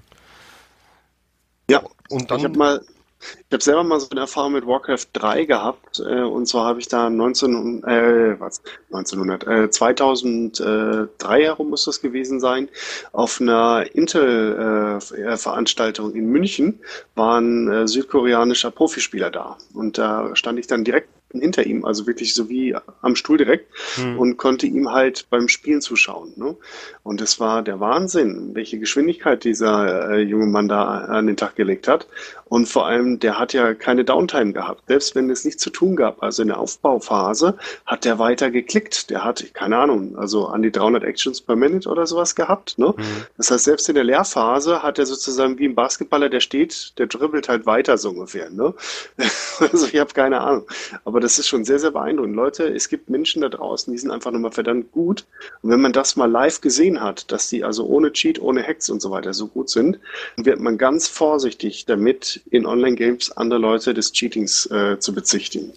Ja, 1.69 1.83
und 2.09 2.31
dann. 2.31 2.39
Ich 2.39 2.45
habe 2.45 2.57
mal, 2.57 2.81
ich 3.19 3.51
habe 3.51 3.63
selber 3.63 3.83
mal 3.83 3.99
so 3.99 4.07
eine 4.11 4.21
Erfahrung 4.21 4.53
mit 4.53 4.65
Warcraft 4.67 5.07
3 5.13 5.45
gehabt 5.45 5.99
äh, 5.99 6.21
und 6.21 6.45
zwar 6.45 6.65
habe 6.65 6.79
ich 6.79 6.87
da 6.87 7.09
19, 7.09 7.83
äh, 7.83 8.39
was, 8.39 8.61
1900, 8.93 9.47
äh, 9.47 9.71
2003 9.71 11.41
herum 11.41 11.71
muss 11.71 11.85
das 11.85 11.99
gewesen 11.99 12.39
sein, 12.39 12.69
auf 13.13 13.41
einer 13.41 13.87
Intel-Veranstaltung 13.93 16.13
äh, 16.13 16.19
in 16.19 16.29
München 16.29 16.79
war 17.15 17.41
ein 17.41 17.67
äh, 17.69 17.87
südkoreanischer 17.87 18.69
Profispieler 18.69 19.31
da 19.31 19.57
und 19.73 19.97
da 19.97 20.35
stand 20.35 20.59
ich 20.59 20.67
dann 20.67 20.83
direkt 20.83 21.09
hinter 21.31 21.65
ihm, 21.65 21.85
also 21.85 22.07
wirklich 22.07 22.33
so 22.33 22.49
wie 22.49 22.75
am 23.01 23.15
Stuhl 23.15 23.37
direkt 23.37 23.71
hm. 23.95 24.17
und 24.17 24.37
konnte 24.37 24.67
ihm 24.67 24.91
halt 24.91 25.27
beim 25.29 25.47
Spielen 25.47 25.81
zuschauen. 25.81 26.33
Ne? 26.35 26.55
Und 27.03 27.21
es 27.21 27.39
war 27.39 27.61
der 27.61 27.79
Wahnsinn, 27.79 28.51
welche 28.53 28.79
Geschwindigkeit 28.79 29.43
dieser 29.43 30.11
äh, 30.11 30.21
junge 30.21 30.47
Mann 30.47 30.67
da 30.67 30.83
an 30.83 31.27
den 31.27 31.37
Tag 31.37 31.55
gelegt 31.55 31.87
hat. 31.87 32.07
Und 32.49 32.67
vor 32.67 32.85
allem, 32.85 33.19
der 33.19 33.37
hat 33.37 33.53
ja 33.53 33.73
keine 33.73 34.05
Downtime 34.05 34.53
gehabt. 34.53 34.83
Selbst 34.87 35.15
wenn 35.15 35.29
es 35.29 35.43
nichts 35.43 35.61
zu 35.61 35.69
tun 35.69 35.95
gab, 35.95 36.23
also 36.23 36.41
in 36.41 36.47
der 36.47 36.59
Aufbauphase, 36.59 37.57
hat 37.85 38.05
der 38.05 38.19
weiter 38.19 38.51
geklickt. 38.51 39.09
Der 39.09 39.23
hat, 39.23 39.53
keine 39.53 39.77
Ahnung, 39.77 40.17
also 40.17 40.47
an 40.47 40.61
die 40.61 40.71
300 40.71 41.03
Actions 41.03 41.41
per 41.41 41.55
Minute 41.55 41.89
oder 41.89 42.07
sowas 42.07 42.35
gehabt. 42.35 42.77
Ne? 42.79 42.93
Mhm. 42.95 43.03
Das 43.35 43.51
heißt, 43.51 43.65
selbst 43.65 43.89
in 43.89 43.95
der 43.95 44.05
Leerphase 44.05 44.81
hat 44.81 44.97
er 44.97 45.05
sozusagen 45.05 45.57
wie 45.59 45.65
ein 45.65 45.75
Basketballer, 45.75 46.29
der 46.29 46.39
steht, 46.39 46.97
der 46.97 47.07
dribbelt 47.07 47.49
halt 47.49 47.65
weiter 47.65 47.97
so 47.97 48.11
ungefähr. 48.11 48.49
Ne? 48.49 48.73
also 49.59 49.87
ich 49.87 49.99
habe 49.99 50.13
keine 50.13 50.41
Ahnung. 50.41 50.67
Aber 51.03 51.16
das 51.19 51.39
ist 51.39 51.47
schon 51.47 51.65
sehr, 51.65 51.79
sehr 51.79 51.91
beeindruckend. 51.91 52.35
Leute, 52.35 52.63
es 52.67 52.89
gibt 52.89 53.09
Menschen 53.09 53.41
da 53.41 53.49
draußen, 53.49 53.91
die 53.91 53.97
sind 53.97 54.11
einfach 54.11 54.31
nochmal 54.31 54.51
verdammt 54.51 54.91
gut. 54.91 55.25
Und 55.61 55.71
wenn 55.71 55.81
man 55.81 55.93
das 55.93 56.15
mal 56.15 56.29
live 56.29 56.61
gesehen 56.61 57.01
hat, 57.01 57.31
dass 57.31 57.49
die 57.49 57.63
also 57.63 57.85
ohne 57.85 58.11
Cheat, 58.11 58.41
ohne 58.41 58.63
Hacks 58.63 58.89
und 58.89 59.01
so 59.01 59.11
weiter 59.11 59.33
so 59.33 59.47
gut 59.47 59.69
sind, 59.69 59.99
wird 60.35 60.59
man 60.59 60.77
ganz 60.77 61.07
vorsichtig 61.07 61.85
damit, 61.85 62.41
in 62.49 62.65
Online-Games 62.65 63.31
andere 63.31 63.59
Leute 63.59 63.93
des 63.93 64.11
Cheatings 64.11 64.65
äh, 64.67 64.99
zu 64.99 65.13
bezichtigen. 65.13 65.73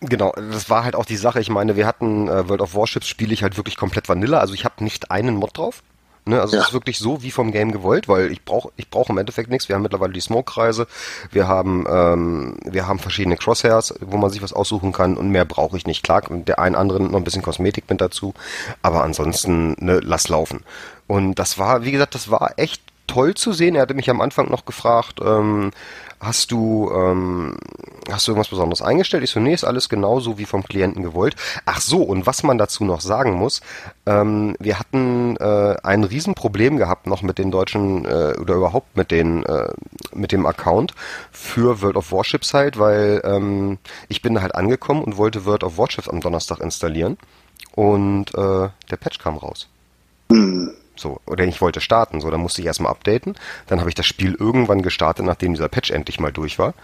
Genau, 0.00 0.32
das 0.32 0.68
war 0.68 0.84
halt 0.84 0.96
auch 0.96 1.04
die 1.04 1.16
Sache. 1.16 1.40
Ich 1.40 1.50
meine, 1.50 1.76
wir 1.76 1.86
hatten 1.86 2.28
äh, 2.28 2.48
World 2.48 2.60
of 2.60 2.74
Warships 2.74 3.06
spiele 3.06 3.32
ich 3.32 3.42
halt 3.42 3.56
wirklich 3.56 3.76
komplett 3.76 4.08
Vanilla. 4.08 4.38
Also 4.38 4.54
ich 4.54 4.64
habe 4.64 4.82
nicht 4.82 5.10
einen 5.10 5.36
Mod 5.36 5.56
drauf. 5.56 5.82
Ne, 6.24 6.40
also 6.40 6.54
ja. 6.54 6.62
es 6.62 6.68
ist 6.68 6.72
wirklich 6.72 6.98
so 6.98 7.22
wie 7.22 7.32
vom 7.32 7.50
Game 7.50 7.72
gewollt, 7.72 8.06
weil 8.06 8.30
ich 8.30 8.44
brauche 8.44 8.70
ich 8.76 8.88
brauche 8.88 9.12
im 9.12 9.18
Endeffekt 9.18 9.50
nichts. 9.50 9.68
Wir 9.68 9.74
haben 9.74 9.82
mittlerweile 9.82 10.12
die 10.12 10.20
Smoke-Kreise, 10.20 10.86
wir 11.32 11.48
haben 11.48 11.84
ähm, 11.88 12.56
wir 12.64 12.86
haben 12.86 13.00
verschiedene 13.00 13.36
Crosshairs, 13.36 13.94
wo 14.00 14.16
man 14.18 14.30
sich 14.30 14.40
was 14.40 14.52
aussuchen 14.52 14.92
kann 14.92 15.16
und 15.16 15.30
mehr 15.30 15.44
brauche 15.44 15.76
ich 15.76 15.84
nicht. 15.84 16.04
Klar, 16.04 16.22
der 16.30 16.60
einen 16.60 16.76
anderen 16.76 17.10
noch 17.10 17.18
ein 17.18 17.24
bisschen 17.24 17.42
Kosmetik 17.42 17.90
mit 17.90 18.00
dazu, 18.00 18.34
aber 18.82 19.02
ansonsten 19.02 19.74
ne, 19.80 19.98
lass 20.00 20.28
laufen. 20.28 20.62
Und 21.08 21.40
das 21.40 21.58
war, 21.58 21.84
wie 21.84 21.90
gesagt, 21.90 22.14
das 22.14 22.30
war 22.30 22.52
echt 22.56 22.82
toll 23.08 23.34
zu 23.34 23.52
sehen. 23.52 23.74
Er 23.74 23.82
hatte 23.82 23.94
mich 23.94 24.08
am 24.08 24.20
Anfang 24.20 24.48
noch 24.48 24.64
gefragt, 24.64 25.20
ähm, 25.24 25.72
hast 26.22 26.52
du, 26.52 26.90
ähm, 26.94 27.56
hast 28.10 28.26
du 28.26 28.32
irgendwas 28.32 28.48
Besonderes 28.48 28.80
eingestellt? 28.80 29.24
Ich 29.24 29.30
so, 29.30 29.40
nee, 29.40 29.52
ist 29.52 29.64
alles 29.64 29.88
genauso 29.88 30.38
wie 30.38 30.44
vom 30.44 30.62
Klienten 30.62 31.02
gewollt. 31.02 31.34
Ach 31.66 31.80
so, 31.80 32.02
und 32.02 32.26
was 32.26 32.44
man 32.44 32.58
dazu 32.58 32.84
noch 32.84 33.00
sagen 33.00 33.32
muss, 33.32 33.60
ähm, 34.06 34.54
wir 34.60 34.78
hatten 34.78 35.36
äh, 35.36 35.76
ein 35.82 36.04
Riesenproblem 36.04 36.76
gehabt 36.76 37.06
noch 37.06 37.22
mit 37.22 37.38
den 37.38 37.50
deutschen 37.50 38.04
äh, 38.04 38.34
oder 38.40 38.54
überhaupt 38.54 38.96
mit 38.96 39.10
den 39.10 39.44
äh, 39.44 39.68
mit 40.14 40.30
dem 40.32 40.46
Account 40.46 40.94
für 41.32 41.82
World 41.82 41.96
of 41.96 42.12
Warships 42.12 42.54
halt, 42.54 42.78
weil 42.78 43.20
ähm, 43.24 43.78
ich 44.08 44.22
bin 44.22 44.40
halt 44.40 44.54
angekommen 44.54 45.02
und 45.02 45.16
wollte 45.16 45.44
World 45.44 45.64
of 45.64 45.76
Warships 45.76 46.08
am 46.08 46.20
Donnerstag 46.20 46.60
installieren 46.60 47.18
und 47.74 48.34
äh, 48.34 48.68
der 48.90 48.96
Patch 48.96 49.18
kam 49.18 49.36
raus. 49.36 49.68
Mhm. 50.28 50.72
So, 50.96 51.20
oder 51.26 51.44
ich 51.44 51.60
wollte 51.60 51.80
starten, 51.80 52.20
so, 52.20 52.30
dann 52.30 52.40
musste 52.40 52.60
ich 52.60 52.66
erstmal 52.66 52.92
updaten. 52.92 53.34
Dann 53.66 53.80
habe 53.80 53.88
ich 53.88 53.94
das 53.94 54.06
Spiel 54.06 54.34
irgendwann 54.38 54.82
gestartet, 54.82 55.24
nachdem 55.24 55.54
dieser 55.54 55.68
Patch 55.68 55.90
endlich 55.90 56.20
mal 56.20 56.32
durch 56.32 56.58
war. 56.58 56.74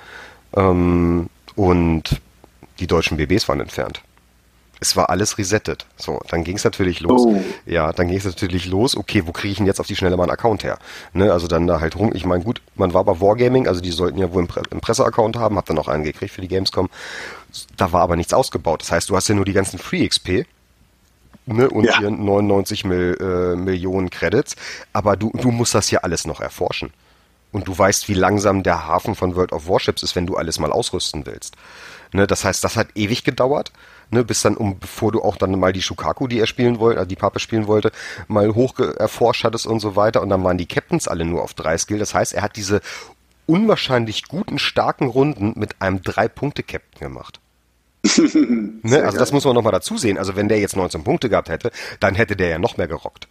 Ähm, 0.56 1.28
und 1.56 2.20
die 2.78 2.86
deutschen 2.86 3.16
BBs 3.16 3.48
waren 3.48 3.60
entfernt. 3.60 4.02
Es 4.80 4.96
war 4.96 5.10
alles 5.10 5.38
resettet. 5.38 5.86
So, 5.96 6.20
dann 6.28 6.44
ging 6.44 6.56
es 6.56 6.62
natürlich 6.62 7.00
los. 7.00 7.22
Oh. 7.26 7.42
Ja, 7.66 7.92
dann 7.92 8.06
ging 8.06 8.16
es 8.16 8.24
natürlich 8.24 8.66
los. 8.66 8.96
Okay, 8.96 9.26
wo 9.26 9.32
kriege 9.32 9.50
ich 9.50 9.58
denn 9.58 9.66
jetzt 9.66 9.80
auf 9.80 9.88
die 9.88 9.96
Schnelle 9.96 10.16
meinen 10.16 10.30
Account 10.30 10.62
her? 10.62 10.78
Ne, 11.12 11.32
also 11.32 11.48
dann 11.48 11.66
da 11.66 11.80
halt 11.80 11.96
rum. 11.96 12.12
Ich 12.14 12.24
meine, 12.24 12.44
gut, 12.44 12.62
man 12.76 12.94
war 12.94 13.04
bei 13.04 13.20
Wargaming, 13.20 13.66
also 13.66 13.80
die 13.80 13.90
sollten 13.90 14.18
ja 14.18 14.32
wohl 14.32 14.38
einen, 14.38 14.48
Pre 14.48 14.62
einen 14.70 14.80
Presseaccount 14.80 15.36
haben, 15.36 15.56
hab 15.56 15.66
dann 15.66 15.78
auch 15.78 15.88
einen 15.88 16.04
gekriegt 16.04 16.32
für 16.32 16.40
die 16.40 16.48
Gamescom. 16.48 16.88
Da 17.76 17.92
war 17.92 18.02
aber 18.02 18.14
nichts 18.14 18.32
ausgebaut. 18.32 18.82
Das 18.82 18.92
heißt, 18.92 19.10
du 19.10 19.16
hast 19.16 19.26
ja 19.28 19.34
nur 19.34 19.44
die 19.44 19.52
ganzen 19.52 19.80
Free 19.80 20.06
XP 20.06 20.46
ne, 21.48 21.68
und 21.68 21.84
ja. 21.84 22.00
ihren 22.00 22.24
99 22.24 22.84
Mil, 22.84 23.16
äh, 23.20 23.56
Millionen 23.56 24.10
Credits. 24.10 24.56
Aber 24.92 25.16
du, 25.16 25.30
du 25.32 25.50
musst 25.50 25.74
das 25.74 25.90
ja 25.90 26.00
alles 26.00 26.26
noch 26.26 26.40
erforschen. 26.40 26.92
Und 27.50 27.66
du 27.66 27.76
weißt, 27.76 28.08
wie 28.08 28.14
langsam 28.14 28.62
der 28.62 28.86
Hafen 28.86 29.14
von 29.14 29.34
World 29.34 29.52
of 29.52 29.68
Warships 29.68 30.02
ist, 30.02 30.14
wenn 30.16 30.26
du 30.26 30.36
alles 30.36 30.58
mal 30.58 30.70
ausrüsten 30.70 31.24
willst. 31.24 31.56
Ne, 32.12 32.26
das 32.26 32.44
heißt, 32.44 32.64
das 32.64 32.76
hat 32.76 32.88
ewig 32.94 33.24
gedauert, 33.24 33.72
ne, 34.10 34.24
bis 34.24 34.40
dann, 34.40 34.56
um, 34.56 34.78
bevor 34.78 35.12
du 35.12 35.22
auch 35.22 35.36
dann 35.36 35.58
mal 35.58 35.72
die 35.72 35.82
Shukaku, 35.82 36.26
die 36.26 36.40
er 36.40 36.46
spielen 36.46 36.78
wollte, 36.78 37.00
also 37.00 37.08
die 37.08 37.16
Pappe 37.16 37.38
spielen 37.38 37.66
wollte, 37.66 37.92
mal 38.28 38.54
hoch 38.54 38.78
erforscht 38.78 39.44
hattest 39.44 39.66
und 39.66 39.80
so 39.80 39.96
weiter. 39.96 40.22
Und 40.22 40.30
dann 40.30 40.42
waren 40.44 40.58
die 40.58 40.66
Captains 40.66 41.08
alle 41.08 41.24
nur 41.24 41.42
auf 41.42 41.54
drei 41.54 41.76
Skill. 41.76 41.98
Das 41.98 42.14
heißt, 42.14 42.34
er 42.34 42.42
hat 42.42 42.56
diese 42.56 42.80
unwahrscheinlich 43.46 44.24
guten, 44.24 44.58
starken 44.58 45.08
Runden 45.08 45.54
mit 45.56 45.80
einem 45.80 46.02
Drei-Punkte-Captain 46.02 47.00
gemacht. 47.00 47.40
ne? 48.82 49.02
Also 49.04 49.18
das 49.18 49.32
muss 49.32 49.44
man 49.44 49.54
nochmal 49.54 49.72
dazu 49.72 49.96
sehen. 49.96 50.18
Also 50.18 50.36
wenn 50.36 50.48
der 50.48 50.60
jetzt 50.60 50.76
19 50.76 51.04
Punkte 51.04 51.28
gehabt 51.28 51.48
hätte, 51.48 51.70
dann 52.00 52.14
hätte 52.14 52.36
der 52.36 52.48
ja 52.48 52.58
noch 52.58 52.76
mehr 52.76 52.88
gerockt. 52.88 53.28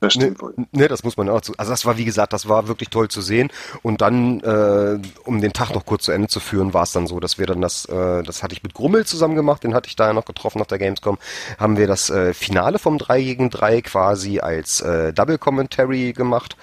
Das 0.00 0.14
stimmt 0.14 0.40
wohl. 0.40 0.54
Ne, 0.56 0.66
ne, 0.72 0.88
das 0.88 1.04
muss 1.04 1.18
man 1.18 1.28
auch 1.28 1.42
zu. 1.42 1.52
Also 1.58 1.70
das 1.70 1.84
war, 1.84 1.98
wie 1.98 2.06
gesagt, 2.06 2.32
das 2.32 2.48
war 2.48 2.68
wirklich 2.68 2.88
toll 2.88 3.08
zu 3.08 3.20
sehen. 3.20 3.50
Und 3.82 4.00
dann, 4.00 4.40
äh, 4.40 4.98
um 5.24 5.40
den 5.42 5.52
Tag 5.52 5.74
noch 5.74 5.84
kurz 5.84 6.04
zu 6.04 6.12
Ende 6.12 6.28
zu 6.28 6.40
führen, 6.40 6.72
war 6.72 6.84
es 6.84 6.92
dann 6.92 7.06
so, 7.06 7.20
dass 7.20 7.38
wir 7.38 7.46
dann 7.46 7.60
das, 7.60 7.84
äh, 7.84 8.22
das 8.22 8.42
hatte 8.42 8.54
ich 8.54 8.62
mit 8.62 8.72
Grummel 8.72 9.04
zusammen 9.04 9.34
gemacht, 9.34 9.62
den 9.62 9.74
hatte 9.74 9.88
ich 9.88 9.96
da 9.96 10.06
ja 10.06 10.12
noch 10.14 10.24
getroffen 10.24 10.60
auf 10.62 10.66
der 10.66 10.78
Gamescom, 10.78 11.18
haben 11.58 11.76
wir 11.76 11.86
das 11.86 12.08
äh, 12.08 12.32
Finale 12.32 12.78
vom 12.78 12.96
3 12.96 13.22
gegen 13.22 13.50
3 13.50 13.82
quasi 13.82 14.40
als 14.40 14.80
äh, 14.80 15.12
Double 15.12 15.36
Commentary 15.36 16.14
gemacht. 16.14 16.56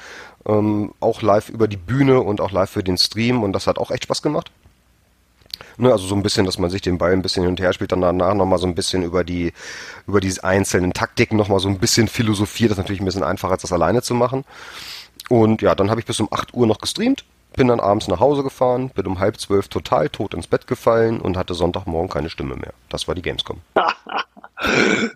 Ähm, 0.47 0.93
auch 0.99 1.21
live 1.21 1.49
über 1.49 1.67
die 1.67 1.77
Bühne 1.77 2.21
und 2.21 2.41
auch 2.41 2.51
live 2.51 2.71
für 2.71 2.83
den 2.83 2.97
Stream 2.97 3.43
und 3.43 3.53
das 3.53 3.67
hat 3.67 3.77
auch 3.77 3.91
echt 3.91 4.03
Spaß 4.03 4.21
gemacht. 4.23 4.49
Ne, 5.79 5.91
also 5.91 6.07
so 6.07 6.15
ein 6.15 6.23
bisschen, 6.23 6.45
dass 6.45 6.57
man 6.57 6.71
sich 6.71 6.81
den 6.81 6.97
Ball 6.97 7.13
ein 7.13 7.21
bisschen 7.21 7.43
hin 7.43 7.51
und 7.51 7.59
her 7.59 7.71
spielt, 7.71 7.91
dann 7.91 8.01
danach 8.01 8.33
nochmal 8.33 8.57
so 8.57 8.65
ein 8.65 8.73
bisschen 8.73 9.03
über 9.03 9.23
die, 9.23 9.53
über 10.07 10.19
diese 10.19 10.43
einzelnen 10.43 10.91
Taktiken 10.91 11.37
nochmal 11.37 11.59
so 11.59 11.69
ein 11.69 11.77
bisschen 11.77 12.07
philosophiert. 12.07 12.71
Das 12.71 12.77
ist 12.77 12.83
natürlich 12.83 13.01
ein 13.01 13.05
bisschen 13.05 13.23
einfacher, 13.23 13.53
als 13.53 13.61
das 13.61 13.71
alleine 13.71 14.01
zu 14.01 14.15
machen. 14.15 14.43
Und 15.29 15.61
ja, 15.61 15.75
dann 15.75 15.91
habe 15.91 15.99
ich 15.99 16.07
bis 16.07 16.19
um 16.19 16.29
8 16.31 16.53
Uhr 16.55 16.65
noch 16.65 16.79
gestreamt, 16.79 17.25
bin 17.53 17.67
dann 17.67 17.79
abends 17.79 18.07
nach 18.07 18.19
Hause 18.19 18.41
gefahren, 18.41 18.89
bin 18.89 19.05
um 19.05 19.19
halb 19.19 19.39
zwölf 19.39 19.67
total 19.67 20.09
tot 20.09 20.33
ins 20.33 20.47
Bett 20.47 20.65
gefallen 20.65 21.19
und 21.21 21.37
hatte 21.37 21.53
Sonntagmorgen 21.53 22.09
keine 22.09 22.29
Stimme 22.29 22.55
mehr. 22.55 22.73
Das 22.89 23.07
war 23.07 23.13
die 23.13 23.21
Gamescom. 23.21 23.61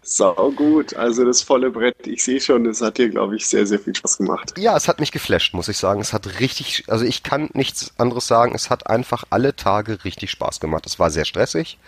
Sau 0.04 0.52
gut, 0.52 0.96
also 0.96 1.26
das 1.26 1.42
volle 1.42 1.72
Brett. 1.72 2.06
Ich 2.06 2.24
sehe 2.24 2.40
schon, 2.40 2.66
es 2.68 2.82
hat 2.82 2.98
dir, 2.98 3.10
glaube 3.10 3.36
ich, 3.36 3.48
sehr, 3.48 3.66
sehr 3.66 3.80
viel 3.80 3.96
Spaß 3.96 4.18
gemacht. 4.18 4.54
Ja, 4.58 4.78
es 4.78 4.88
hat 4.88 5.00
mich 5.00 5.12
geflasht, 5.12 5.54
muss 5.54 5.68
ich 5.68 5.78
sagen. 5.78 6.02
Es 6.02 6.14
hat 6.14 6.40
richtig, 6.40 6.84
also 6.88 7.06
ich 7.06 7.24
kann 7.24 7.50
nichts 7.54 7.92
anderes 7.98 8.28
sagen. 8.28 8.54
Es 8.54 8.70
hat 8.70 8.88
einfach 8.88 9.24
alle 9.30 9.56
Tage 9.56 10.04
richtig 10.06 10.30
Spaß 10.32 10.60
gemacht. 10.60 10.86
Es 10.86 11.00
war 11.00 11.10
sehr 11.10 11.26
stressig, 11.26 11.80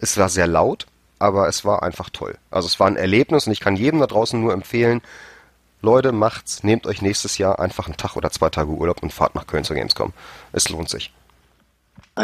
es 0.00 0.16
war 0.16 0.28
sehr 0.28 0.48
laut, 0.48 0.86
aber 1.20 1.46
es 1.48 1.64
war 1.64 1.82
einfach 1.82 2.10
toll. 2.10 2.36
Also 2.50 2.66
es 2.66 2.80
war 2.80 2.88
ein 2.88 2.96
Erlebnis 2.96 3.46
und 3.46 3.52
ich 3.52 3.60
kann 3.60 3.76
jedem 3.76 4.00
da 4.00 4.06
draußen 4.06 4.40
nur 4.40 4.52
empfehlen, 4.52 5.00
Leute, 5.82 6.12
macht's, 6.12 6.62
nehmt 6.62 6.86
euch 6.86 7.00
nächstes 7.00 7.38
Jahr 7.38 7.58
einfach 7.58 7.86
einen 7.86 7.96
Tag 7.96 8.16
oder 8.16 8.30
zwei 8.30 8.50
Tage 8.50 8.70
Urlaub 8.70 9.02
und 9.02 9.14
fahrt 9.14 9.34
nach 9.34 9.46
Köln 9.46 9.64
zur 9.64 9.76
Gamescom. 9.76 10.12
Es 10.52 10.68
lohnt 10.68 10.90
sich. 10.90 11.10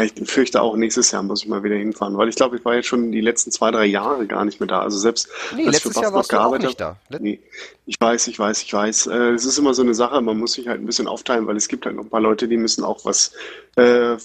Ich 0.03 0.13
fürchte 0.29 0.61
auch, 0.61 0.75
nächstes 0.75 1.11
Jahr 1.11 1.23
muss 1.23 1.43
ich 1.43 1.49
mal 1.49 1.63
wieder 1.63 1.75
hinfahren, 1.75 2.17
weil 2.17 2.29
ich 2.29 2.35
glaube, 2.35 2.57
ich 2.57 2.65
war 2.65 2.75
jetzt 2.75 2.87
schon 2.87 3.11
die 3.11 3.21
letzten 3.21 3.51
zwei, 3.51 3.71
drei 3.71 3.85
Jahre 3.85 4.27
gar 4.27 4.45
nicht 4.45 4.59
mehr 4.59 4.67
da. 4.67 4.81
Also 4.81 4.97
selbst 4.97 5.27
nee, 5.55 5.63
letztes 5.63 5.95
Jahr 5.95 6.13
warst 6.13 6.33
auch 6.33 6.57
nicht 6.57 6.79
da. 6.79 6.97
Nee, 7.19 7.39
ich 7.85 7.99
weiß, 7.99 8.27
ich 8.27 8.37
weiß, 8.37 8.63
ich 8.63 8.73
weiß. 8.73 9.07
Äh, 9.07 9.31
es 9.31 9.45
ist 9.45 9.57
immer 9.57 9.73
so 9.73 9.81
eine 9.81 9.95
Sache, 9.95 10.21
man 10.21 10.37
muss 10.37 10.53
sich 10.53 10.67
halt 10.67 10.81
ein 10.81 10.85
bisschen 10.85 11.07
aufteilen, 11.07 11.47
weil 11.47 11.55
es 11.55 11.67
gibt 11.67 11.85
halt 11.85 11.95
noch 11.95 12.03
ein 12.03 12.09
paar 12.09 12.21
Leute, 12.21 12.47
die 12.47 12.57
müssen 12.57 12.83
auch 12.83 13.05
was 13.05 13.31
äh, 13.77 14.13
äh 14.13 14.17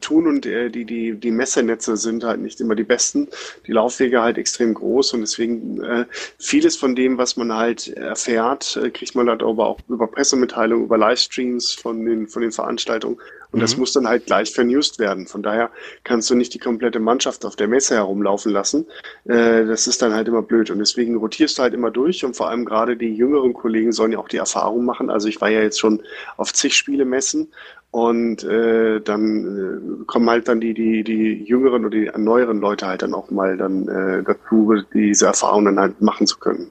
tun 0.00 0.28
und 0.28 0.46
äh, 0.46 0.70
die, 0.70 0.84
die, 0.84 1.12
die 1.14 1.30
Messernetze 1.30 1.96
sind 1.96 2.24
halt 2.24 2.40
nicht 2.40 2.60
immer 2.60 2.74
die 2.74 2.84
besten. 2.84 3.28
Die 3.66 3.72
Laufwege 3.72 4.22
halt 4.22 4.38
extrem 4.38 4.72
groß 4.72 5.14
und 5.14 5.20
deswegen 5.20 5.82
äh, 5.82 6.06
vieles 6.38 6.76
von 6.76 6.94
dem, 6.94 7.18
was 7.18 7.36
man 7.36 7.52
halt 7.52 7.88
erfährt, 7.88 8.76
äh, 8.76 8.90
kriegt 8.90 9.14
man 9.14 9.28
halt 9.28 9.42
aber 9.42 9.66
auch 9.66 9.80
über 9.88 10.06
Pressemitteilungen, 10.06 10.84
über 10.84 10.96
Livestreams 10.96 11.72
von 11.72 12.04
den, 12.04 12.28
von 12.28 12.42
den 12.42 12.52
Veranstaltungen. 12.52 13.18
Und 13.50 13.58
mhm. 13.58 13.62
das 13.62 13.76
muss 13.76 13.92
dann 13.92 14.06
halt 14.06 14.26
gleich 14.26 14.52
vernewst 14.52 14.98
werden. 14.98 15.26
Von 15.26 15.42
daher 15.42 15.70
kannst 16.04 16.28
du 16.30 16.34
nicht 16.34 16.52
die 16.54 16.58
komplette 16.58 17.00
Mannschaft 17.00 17.44
auf 17.44 17.56
der 17.56 17.68
Messe 17.68 17.94
herumlaufen 17.94 18.52
lassen. 18.52 18.86
Äh, 19.24 19.64
das 19.64 19.86
ist 19.86 20.02
dann 20.02 20.12
halt 20.12 20.28
immer 20.28 20.42
blöd. 20.42 20.70
Und 20.70 20.78
deswegen 20.78 21.16
rotierst 21.16 21.58
du 21.58 21.62
halt 21.62 21.74
immer 21.74 21.90
durch. 21.90 22.24
Und 22.24 22.36
vor 22.36 22.48
allem 22.50 22.64
gerade 22.64 22.96
die 22.96 23.14
jüngeren 23.14 23.54
Kollegen 23.54 23.92
sollen 23.92 24.12
ja 24.12 24.18
auch 24.18 24.28
die 24.28 24.36
Erfahrung 24.36 24.84
machen. 24.84 25.10
Also 25.10 25.28
ich 25.28 25.40
war 25.40 25.48
ja 25.48 25.60
jetzt 25.60 25.80
schon 25.80 26.02
auf 26.36 26.52
zig 26.52 26.74
Spiele 26.74 27.04
messen. 27.04 27.48
Und 27.90 28.44
äh, 28.44 29.00
dann 29.00 30.02
äh, 30.02 30.04
kommen 30.04 30.28
halt 30.28 30.46
dann 30.46 30.60
die, 30.60 30.74
die, 30.74 31.02
die 31.02 31.44
jüngeren 31.44 31.86
oder 31.86 31.96
die 31.96 32.10
neueren 32.18 32.60
Leute 32.60 32.86
halt 32.86 33.00
dann 33.00 33.14
auch 33.14 33.30
mal 33.30 33.56
dann 33.56 33.88
äh, 33.88 34.22
dazu, 34.22 34.74
diese 34.92 35.26
Erfahrungen 35.26 35.76
dann 35.76 35.80
halt 35.80 36.00
machen 36.02 36.26
zu 36.26 36.38
können. 36.38 36.70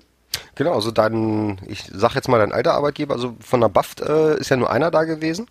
Genau, 0.53 0.73
also 0.73 0.91
dein, 0.91 1.57
ich 1.67 1.89
sag 1.91 2.13
jetzt 2.13 2.27
mal 2.27 2.37
dein 2.37 2.51
alter 2.51 2.75
Arbeitgeber, 2.75 3.15
also 3.15 3.35
von 3.39 3.61
der 3.61 3.69
BAFT 3.69 4.01
äh, 4.01 4.39
ist 4.39 4.49
ja 4.49 4.57
nur 4.57 4.69
einer 4.69 4.91
da 4.91 5.05
gewesen 5.05 5.47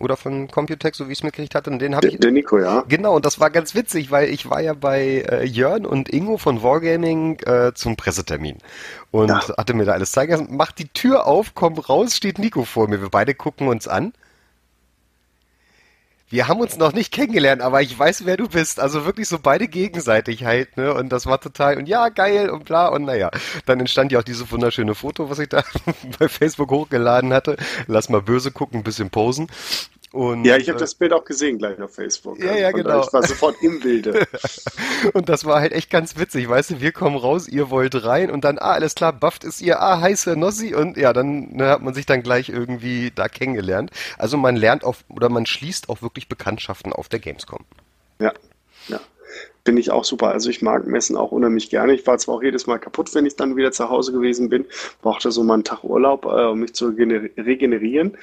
oder 0.00 0.16
von 0.16 0.48
Computex, 0.48 0.98
so 0.98 1.08
wie 1.08 1.12
ich 1.12 1.18
es 1.18 1.22
mitgekriegt 1.22 1.54
hatte. 1.54 1.70
Und 1.70 1.78
den 1.78 1.94
habe 1.94 2.08
ich. 2.08 2.18
Der 2.18 2.30
Nico, 2.30 2.58
ja. 2.58 2.84
Genau, 2.88 3.14
und 3.16 3.24
das 3.24 3.38
war 3.38 3.50
ganz 3.50 3.74
witzig, 3.74 4.10
weil 4.10 4.28
ich 4.28 4.48
war 4.50 4.60
ja 4.60 4.74
bei 4.74 5.24
äh, 5.28 5.44
Jörn 5.44 5.86
und 5.86 6.08
Ingo 6.08 6.38
von 6.38 6.62
Wargaming 6.62 7.38
äh, 7.40 7.72
zum 7.74 7.96
Pressetermin 7.96 8.58
und 9.10 9.28
ja. 9.28 9.56
hatte 9.56 9.74
mir 9.74 9.84
da 9.84 9.92
alles 9.92 10.12
zeigen 10.12 10.32
lassen. 10.32 10.56
Macht 10.56 10.78
die 10.78 10.88
Tür 10.88 11.26
auf, 11.26 11.54
komm 11.54 11.74
raus, 11.78 12.16
steht 12.16 12.38
Nico 12.38 12.64
vor 12.64 12.88
mir. 12.88 13.00
Wir 13.00 13.10
beide 13.10 13.34
gucken 13.34 13.68
uns 13.68 13.86
an 13.86 14.12
wir 16.30 16.46
haben 16.46 16.60
uns 16.60 16.78
noch 16.78 16.92
nicht 16.92 17.12
kennengelernt, 17.12 17.60
aber 17.60 17.82
ich 17.82 17.98
weiß, 17.98 18.24
wer 18.24 18.36
du 18.36 18.48
bist. 18.48 18.78
Also 18.78 19.04
wirklich 19.04 19.28
so 19.28 19.40
beide 19.40 19.66
gegenseitig 19.66 20.44
halt, 20.44 20.76
ne? 20.76 20.94
Und 20.94 21.10
das 21.10 21.26
war 21.26 21.40
total, 21.40 21.76
und 21.76 21.88
ja, 21.88 22.08
geil 22.08 22.50
und 22.50 22.64
bla 22.64 22.88
und 22.88 23.04
naja. 23.04 23.30
Dann 23.66 23.80
entstand 23.80 24.12
ja 24.12 24.20
auch 24.20 24.24
dieses 24.24 24.50
wunderschöne 24.50 24.94
Foto, 24.94 25.28
was 25.28 25.40
ich 25.40 25.48
da 25.48 25.64
bei 26.18 26.28
Facebook 26.28 26.70
hochgeladen 26.70 27.32
hatte. 27.32 27.56
Lass 27.88 28.08
mal 28.08 28.22
böse 28.22 28.52
gucken, 28.52 28.80
ein 28.80 28.84
bisschen 28.84 29.10
posen. 29.10 29.48
Und, 30.12 30.44
ja, 30.44 30.56
ich 30.56 30.68
habe 30.68 30.78
äh, 30.78 30.80
das 30.80 30.96
Bild 30.96 31.12
auch 31.12 31.24
gesehen 31.24 31.58
gleich 31.58 31.80
auf 31.80 31.94
Facebook. 31.94 32.42
Ja, 32.42 32.56
ja, 32.56 32.72
genau. 32.72 33.02
Ich 33.02 33.12
war 33.12 33.22
sofort 33.22 33.56
im 33.62 33.78
Bilde. 33.78 34.26
und 35.12 35.28
das 35.28 35.44
war 35.44 35.60
halt 35.60 35.72
echt 35.72 35.88
ganz 35.88 36.18
witzig, 36.18 36.48
weißt 36.48 36.70
du, 36.70 36.80
wir 36.80 36.90
kommen 36.90 37.16
raus, 37.16 37.46
ihr 37.46 37.70
wollt 37.70 38.04
rein 38.04 38.30
und 38.30 38.42
dann, 38.42 38.58
ah, 38.58 38.72
alles 38.72 38.96
klar, 38.96 39.12
bufft 39.12 39.44
ist 39.44 39.60
ihr, 39.60 39.80
ah, 39.80 40.00
heißer 40.00 40.34
Nossi 40.34 40.74
und 40.74 40.96
ja, 40.96 41.12
dann 41.12 41.52
ne, 41.52 41.68
hat 41.68 41.82
man 41.82 41.94
sich 41.94 42.06
dann 42.06 42.24
gleich 42.24 42.48
irgendwie 42.48 43.12
da 43.14 43.28
kennengelernt. 43.28 43.92
Also 44.18 44.36
man 44.36 44.56
lernt 44.56 44.82
auf, 44.82 45.04
oder 45.08 45.28
man 45.28 45.46
schließt 45.46 45.88
auch 45.88 46.02
wirklich 46.02 46.28
Bekanntschaften 46.28 46.92
auf 46.92 47.08
der 47.08 47.20
Gamescom. 47.20 47.64
Ja, 48.18 48.32
ja 48.88 49.00
finde 49.64 49.80
ich 49.80 49.90
auch 49.90 50.04
super. 50.04 50.28
Also 50.28 50.50
ich 50.50 50.62
mag 50.62 50.86
Messen 50.86 51.16
auch 51.16 51.32
unheimlich 51.32 51.70
gerne. 51.70 51.94
Ich 51.94 52.06
war 52.06 52.18
zwar 52.18 52.36
auch 52.36 52.42
jedes 52.42 52.66
Mal 52.66 52.78
kaputt, 52.78 53.14
wenn 53.14 53.26
ich 53.26 53.36
dann 53.36 53.56
wieder 53.56 53.72
zu 53.72 53.88
Hause 53.88 54.12
gewesen 54.12 54.48
bin, 54.48 54.64
brauchte 55.02 55.30
so 55.30 55.42
mal 55.44 55.54
einen 55.54 55.64
Tag 55.64 55.84
Urlaub, 55.84 56.24
äh, 56.24 56.46
um 56.46 56.60
mich 56.60 56.74
zu 56.74 56.88
regenerieren. 56.88 58.16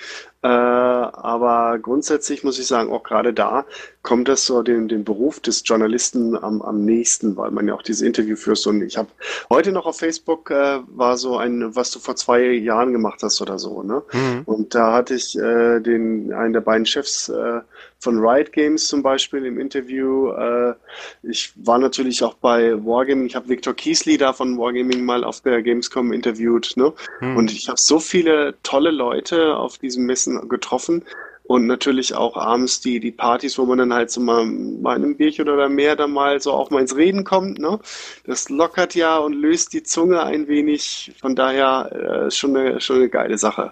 Äh, 0.43 0.47
aber 0.47 1.79
grundsätzlich 1.79 2.43
muss 2.43 2.59
ich 2.59 2.67
sagen, 2.67 2.91
auch 2.91 3.03
gerade 3.03 3.33
da 3.33 3.65
kommt 4.07 4.29
das 4.29 4.45
so 4.45 4.61
den, 4.61 4.87
den 4.87 5.03
Beruf 5.03 5.41
des 5.41 5.63
Journalisten 5.65 6.41
am, 6.41 6.61
am 6.61 6.85
nächsten, 6.85 7.35
weil 7.35 7.51
man 7.51 7.67
ja 7.67 7.73
auch 7.73 7.81
diese 7.81 8.05
Interview 8.05 8.37
führst. 8.37 8.65
Und 8.65 8.81
ich 8.81 8.97
habe 8.97 9.09
heute 9.49 9.73
noch 9.73 9.85
auf 9.85 9.97
Facebook 9.97 10.49
äh, 10.49 10.79
war 10.87 11.17
so 11.17 11.37
ein, 11.37 11.75
was 11.75 11.91
du 11.91 11.99
vor 11.99 12.15
zwei 12.15 12.43
Jahren 12.51 12.93
gemacht 12.93 13.21
hast 13.21 13.41
oder 13.41 13.59
so. 13.59 13.83
Ne? 13.83 14.03
Mhm. 14.13 14.43
Und 14.45 14.75
da 14.75 14.93
hatte 14.93 15.15
ich 15.15 15.37
äh, 15.37 15.81
den 15.81 16.31
einen 16.31 16.53
der 16.53 16.61
beiden 16.61 16.85
Chefs 16.85 17.27
äh, 17.27 17.59
von 17.99 18.19
Riot 18.19 18.53
Games 18.53 18.87
zum 18.87 19.01
Beispiel 19.03 19.45
im 19.45 19.59
Interview. 19.59 20.31
Äh, 20.31 20.75
ich 21.23 21.51
war 21.55 21.79
natürlich 21.79 22.23
auch 22.23 22.35
bei 22.35 22.73
Wargaming. 22.85 23.25
Ich 23.25 23.35
habe 23.35 23.49
Victor 23.49 23.73
Kiesley 23.73 24.17
da 24.17 24.31
von 24.33 24.57
Wargaming 24.57 25.03
mal 25.03 25.23
auf 25.23 25.41
der 25.41 25.61
Gamescom 25.61 26.13
interviewt. 26.13 26.73
Ne? 26.77 26.93
Hm. 27.19 27.35
Und 27.35 27.51
ich 27.51 27.67
habe 27.67 27.79
so 27.81 27.99
viele 27.99 28.55
tolle 28.63 28.91
Leute 28.91 29.57
auf 29.57 29.79
diesen 29.79 30.05
Messen 30.05 30.36
getroffen. 30.47 31.03
Und 31.43 31.65
natürlich 31.65 32.13
auch 32.13 32.35
abends 32.35 32.81
die, 32.81 32.99
die 32.99 33.11
Partys, 33.11 33.57
wo 33.57 33.65
man 33.65 33.77
dann 33.77 33.93
halt 33.93 34.11
so 34.11 34.19
mal 34.19 34.45
bei 34.81 34.93
einem 34.93 35.15
Bierchen 35.15 35.47
oder 35.47 35.69
mehr 35.69 35.95
dann 35.95 36.11
mal 36.11 36.41
so 36.41 36.51
auch 36.51 36.71
mal 36.71 36.81
ins 36.81 36.97
Reden 36.97 37.23
kommt. 37.23 37.57
Ne? 37.57 37.79
Das 38.25 38.49
lockert 38.49 38.95
ja 38.95 39.17
und 39.17 39.31
löst 39.31 39.71
die 39.71 39.83
Zunge 39.83 40.23
ein 40.23 40.49
wenig. 40.49 41.13
Von 41.21 41.37
daher 41.37 42.25
äh, 42.27 42.31
schon, 42.31 42.55
eine, 42.57 42.81
schon 42.81 42.97
eine 42.97 43.09
geile 43.09 43.37
Sache. 43.37 43.71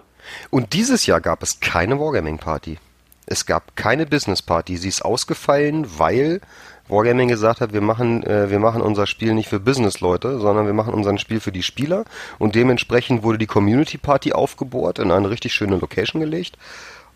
Und 0.50 0.72
dieses 0.72 1.06
Jahr 1.06 1.20
gab 1.20 1.44
es 1.44 1.60
keine 1.60 2.00
Wargaming-Party. 2.00 2.78
Es 3.26 3.46
gab 3.46 3.76
keine 3.76 4.06
Business 4.06 4.42
Party. 4.42 4.78
Sie 4.78 4.90
ist 4.90 5.04
ausgefallen, 5.04 5.86
weil 5.98 6.40
Wargaming 6.88 7.28
gesagt 7.28 7.62
hat, 7.62 7.74
wir 7.74 7.82
machen, 7.82 8.24
äh, 8.24 8.50
wir 8.50 8.60
machen 8.60 8.82
unser 8.82 9.08
Spiel 9.08 9.34
nicht 9.34 9.50
für 9.50 9.60
Business-Leute, 9.60 10.40
sondern 10.40 10.66
wir 10.66 10.74
machen 10.74 10.94
unser 10.94 11.18
Spiel 11.18 11.40
für 11.40 11.52
die 11.52 11.64
Spieler. 11.64 12.06
Und 12.38 12.56
dementsprechend 12.56 13.24
wurde 13.24 13.38
die 13.38 13.48
Community 13.48 13.98
Party 13.98 14.34
aufgebohrt, 14.34 15.00
in 15.00 15.12
eine 15.12 15.30
richtig 15.30 15.54
schöne 15.54 15.78
Location 15.78 16.22
gelegt. 16.22 16.58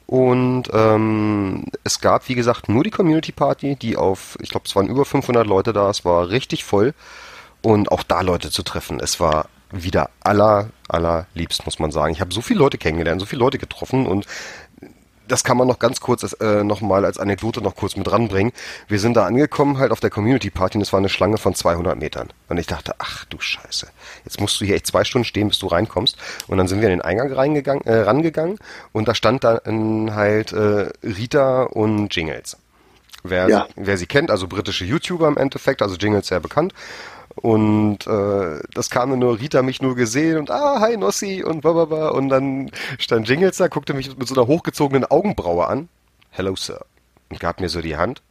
Und 0.07 0.63
ähm, 0.73 1.65
es 1.83 2.01
gab, 2.01 2.27
wie 2.29 2.35
gesagt, 2.35 2.67
nur 2.67 2.83
die 2.83 2.89
Community 2.89 3.31
Party, 3.31 3.75
die 3.75 3.95
auf, 3.95 4.37
ich 4.41 4.49
glaube, 4.49 4.65
es 4.65 4.75
waren 4.75 4.87
über 4.87 5.05
500 5.05 5.45
Leute 5.45 5.71
da, 5.71 5.87
es 5.89 6.03
war 6.03 6.29
richtig 6.29 6.63
voll. 6.63 6.95
Und 7.61 7.91
auch 7.91 8.01
da 8.01 8.21
Leute 8.21 8.49
zu 8.49 8.63
treffen, 8.63 8.99
es 8.99 9.19
war 9.19 9.49
wieder 9.71 10.09
aller, 10.21 10.69
allerliebst, 10.87 11.65
muss 11.65 11.77
man 11.77 11.91
sagen. 11.91 12.13
Ich 12.13 12.21
habe 12.21 12.33
so 12.33 12.41
viele 12.41 12.59
Leute 12.59 12.77
kennengelernt, 12.77 13.21
so 13.21 13.27
viele 13.27 13.41
Leute 13.41 13.59
getroffen 13.59 14.07
und 14.07 14.25
das 15.31 15.43
kann 15.43 15.57
man 15.57 15.67
noch 15.67 15.79
ganz 15.79 16.01
kurz 16.01 16.23
äh, 16.39 16.63
nochmal 16.63 17.05
als 17.05 17.17
Anekdote 17.17 17.61
noch 17.61 17.75
kurz 17.75 17.95
mit 17.95 18.11
ranbringen. 18.11 18.51
Wir 18.87 18.99
sind 18.99 19.15
da 19.15 19.25
angekommen 19.25 19.77
halt 19.77 19.91
auf 19.91 19.99
der 19.99 20.09
Community 20.09 20.49
Party 20.49 20.77
und 20.77 20.81
es 20.81 20.91
war 20.91 20.97
eine 20.97 21.09
Schlange 21.09 21.37
von 21.37 21.55
200 21.55 21.97
Metern. 21.97 22.29
Und 22.47 22.57
ich 22.57 22.67
dachte, 22.67 22.95
ach 22.99 23.25
du 23.25 23.39
Scheiße, 23.39 23.87
jetzt 24.25 24.41
musst 24.41 24.59
du 24.59 24.65
hier 24.65 24.75
echt 24.75 24.87
zwei 24.87 25.03
Stunden 25.03 25.25
stehen, 25.25 25.47
bis 25.47 25.59
du 25.59 25.67
reinkommst. 25.67 26.17
Und 26.47 26.57
dann 26.57 26.67
sind 26.67 26.81
wir 26.81 26.89
in 26.89 26.97
den 26.97 27.01
Eingang 27.01 27.31
reingegangen, 27.31 27.83
äh, 27.85 28.01
rangegangen 28.01 28.57
und 28.91 29.07
da 29.07 29.15
stand 29.15 29.43
dann 29.43 30.13
halt 30.13 30.51
äh, 30.51 30.89
Rita 31.03 31.63
und 31.63 32.13
Jingles. 32.13 32.57
Wer, 33.23 33.49
ja. 33.49 33.67
wer 33.75 33.97
sie 33.97 34.05
kennt, 34.05 34.31
also 34.31 34.47
britische 34.47 34.85
YouTuber 34.85 35.27
im 35.27 35.37
Endeffekt, 35.37 35.81
also 35.81 35.95
Jingles 35.95 36.27
sehr 36.27 36.39
bekannt. 36.39 36.73
Und 37.41 38.05
äh, 38.07 38.59
das 38.73 38.89
kam 38.89 39.17
nur, 39.17 39.39
Rita 39.39 39.61
mich 39.61 39.81
nur 39.81 39.95
gesehen 39.95 40.37
und 40.37 40.51
ah, 40.51 40.79
hi 40.79 40.97
Nossi 40.97 41.43
und 41.43 41.61
bababa. 41.61 42.09
Und 42.09 42.29
dann 42.29 42.71
stand 42.97 43.27
Jingles 43.27 43.57
da, 43.57 43.67
guckte 43.67 43.93
mich 43.93 44.17
mit 44.17 44.27
so 44.27 44.35
einer 44.35 44.47
hochgezogenen 44.47 45.05
Augenbraue 45.05 45.67
an. 45.67 45.89
Hello, 46.31 46.55
Sir. 46.55 46.85
Und 47.29 47.39
gab 47.39 47.59
mir 47.59 47.69
so 47.69 47.81
die 47.81 47.97
Hand 47.97 48.21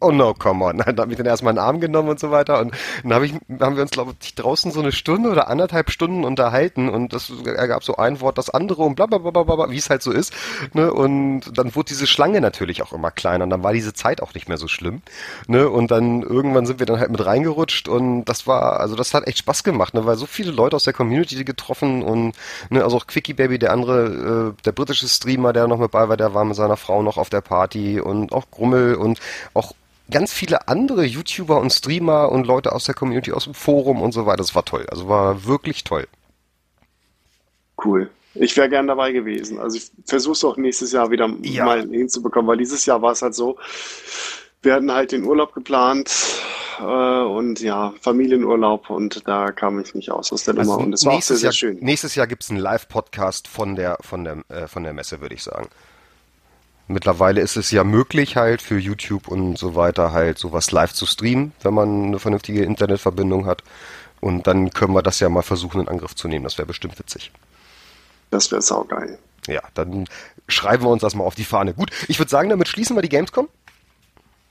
oh 0.00 0.10
no, 0.10 0.34
come 0.34 0.64
on. 0.64 0.78
Dann 0.86 0.98
habe 0.98 1.12
ich 1.12 1.18
dann 1.18 1.26
erstmal 1.26 1.50
einen 1.50 1.58
Arm 1.58 1.80
genommen 1.80 2.08
und 2.08 2.20
so 2.20 2.30
weiter. 2.30 2.60
Und 2.60 2.72
dann 3.02 3.14
hab 3.14 3.22
ich, 3.22 3.32
haben 3.60 3.76
wir 3.76 3.82
uns, 3.82 3.90
glaube 3.90 4.14
ich, 4.20 4.34
draußen 4.34 4.70
so 4.70 4.80
eine 4.80 4.92
Stunde 4.92 5.30
oder 5.30 5.48
anderthalb 5.48 5.90
Stunden 5.90 6.24
unterhalten 6.24 6.88
und 6.88 7.12
das 7.12 7.32
ergab 7.44 7.84
so 7.84 7.96
ein 7.96 8.20
Wort 8.20 8.38
das 8.38 8.50
andere 8.50 8.82
und 8.82 8.94
bla 8.94 9.06
bla 9.06 9.18
bla, 9.18 9.42
bla 9.42 9.70
wie 9.70 9.76
es 9.76 9.90
halt 9.90 10.02
so 10.02 10.12
ist. 10.12 10.32
Ne? 10.72 10.92
Und 10.92 11.58
dann 11.58 11.74
wurde 11.74 11.88
diese 11.88 12.06
Schlange 12.06 12.40
natürlich 12.40 12.82
auch 12.82 12.92
immer 12.92 13.10
kleiner 13.10 13.44
und 13.44 13.50
dann 13.50 13.62
war 13.62 13.72
diese 13.72 13.92
Zeit 13.92 14.22
auch 14.22 14.34
nicht 14.34 14.48
mehr 14.48 14.58
so 14.58 14.68
schlimm. 14.68 15.02
Ne? 15.46 15.68
Und 15.68 15.90
dann 15.90 16.22
irgendwann 16.22 16.66
sind 16.66 16.78
wir 16.78 16.86
dann 16.86 17.00
halt 17.00 17.10
mit 17.10 17.24
reingerutscht 17.24 17.88
und 17.88 18.24
das 18.24 18.46
war, 18.46 18.80
also 18.80 18.96
das 18.96 19.14
hat 19.14 19.26
echt 19.26 19.38
Spaß 19.38 19.64
gemacht, 19.64 19.94
ne? 19.94 20.06
weil 20.06 20.16
so 20.16 20.26
viele 20.26 20.52
Leute 20.52 20.76
aus 20.76 20.84
der 20.84 20.92
Community 20.92 21.44
getroffen 21.44 22.02
und 22.02 22.34
ne, 22.70 22.84
also 22.84 22.96
auch 22.96 23.06
Quickie 23.06 23.34
Baby, 23.34 23.58
der 23.58 23.72
andere, 23.72 24.54
äh, 24.58 24.62
der 24.64 24.72
britische 24.72 25.08
Streamer, 25.08 25.52
der 25.52 25.66
noch 25.66 25.78
mit 25.78 25.90
bei 25.90 26.08
war, 26.08 26.16
der 26.16 26.34
war 26.34 26.44
mit 26.44 26.56
seiner 26.56 26.76
Frau 26.76 27.02
noch 27.02 27.16
auf 27.16 27.30
der 27.30 27.40
Party 27.40 28.00
und 28.00 28.32
auch 28.32 28.50
Grummel 28.50 28.94
und 28.94 29.20
auch 29.54 29.72
ganz 30.10 30.32
viele 30.32 30.68
andere 30.68 31.04
YouTuber 31.04 31.60
und 31.60 31.70
Streamer 31.70 32.30
und 32.30 32.46
Leute 32.46 32.72
aus 32.72 32.84
der 32.84 32.94
Community, 32.94 33.32
aus 33.32 33.44
dem 33.44 33.54
Forum 33.54 34.02
und 34.02 34.12
so 34.12 34.26
weiter. 34.26 34.38
Das 34.38 34.54
war 34.54 34.64
toll. 34.64 34.86
Also 34.90 35.08
war 35.08 35.44
wirklich 35.44 35.84
toll. 35.84 36.06
Cool. 37.84 38.10
Ich 38.34 38.56
wäre 38.56 38.68
gern 38.68 38.86
dabei 38.86 39.12
gewesen. 39.12 39.58
Also 39.58 39.76
ich 39.76 39.90
versuche 40.04 40.32
es 40.32 40.44
auch 40.44 40.56
nächstes 40.56 40.92
Jahr 40.92 41.10
wieder 41.10 41.28
ja. 41.42 41.64
mal 41.64 41.88
hinzubekommen, 41.88 42.48
weil 42.48 42.58
dieses 42.58 42.86
Jahr 42.86 43.02
war 43.02 43.12
es 43.12 43.22
halt 43.22 43.34
so, 43.34 43.58
wir 44.62 44.74
hatten 44.74 44.92
halt 44.92 45.12
den 45.12 45.24
Urlaub 45.24 45.54
geplant 45.54 46.10
äh, 46.78 46.82
und 46.82 47.60
ja, 47.60 47.94
Familienurlaub 48.00 48.90
und 48.90 49.26
da 49.26 49.50
kam 49.52 49.80
ich 49.80 49.94
nicht 49.94 50.10
aus 50.10 50.32
aus 50.32 50.44
der 50.44 50.56
also 50.58 50.72
Nummer 50.72 50.84
und 50.84 50.92
es 50.92 51.04
war 51.04 51.14
auch 51.14 51.22
sehr, 51.22 51.36
sehr 51.36 51.52
schön. 51.52 51.78
Nächstes 51.80 52.14
Jahr 52.14 52.26
gibt 52.26 52.44
es 52.44 52.50
einen 52.50 52.60
Live-Podcast 52.60 53.48
von 53.48 53.76
der, 53.76 53.98
von, 54.00 54.24
der, 54.24 54.42
äh, 54.48 54.68
von 54.68 54.84
der 54.84 54.92
Messe, 54.92 55.20
würde 55.20 55.34
ich 55.34 55.42
sagen. 55.42 55.68
Mittlerweile 56.88 57.42
ist 57.42 57.56
es 57.56 57.70
ja 57.70 57.84
möglich 57.84 58.36
halt 58.36 58.62
für 58.62 58.78
YouTube 58.78 59.28
und 59.28 59.58
so 59.58 59.74
weiter 59.74 60.12
halt 60.12 60.38
sowas 60.38 60.72
live 60.72 60.94
zu 60.94 61.04
streamen, 61.04 61.52
wenn 61.62 61.74
man 61.74 62.06
eine 62.06 62.18
vernünftige 62.18 62.64
Internetverbindung 62.64 63.44
hat. 63.44 63.62
Und 64.20 64.46
dann 64.46 64.70
können 64.70 64.94
wir 64.94 65.02
das 65.02 65.20
ja 65.20 65.28
mal 65.28 65.42
versuchen 65.42 65.82
in 65.82 65.88
Angriff 65.88 66.16
zu 66.16 66.28
nehmen. 66.28 66.44
Das 66.44 66.56
wäre 66.56 66.66
bestimmt 66.66 66.98
witzig. 66.98 67.30
Das 68.30 68.50
wäre 68.50 68.62
saugeil. 68.62 69.18
Ja, 69.46 69.62
dann 69.74 70.08
schreiben 70.48 70.84
wir 70.84 70.90
uns 70.90 71.02
das 71.02 71.14
mal 71.14 71.24
auf 71.24 71.34
die 71.34 71.44
Fahne. 71.44 71.74
Gut, 71.74 71.90
ich 72.08 72.18
würde 72.18 72.30
sagen, 72.30 72.48
damit 72.48 72.68
schließen 72.68 72.96
wir 72.96 73.02
die 73.02 73.08
Gamescom. 73.10 73.48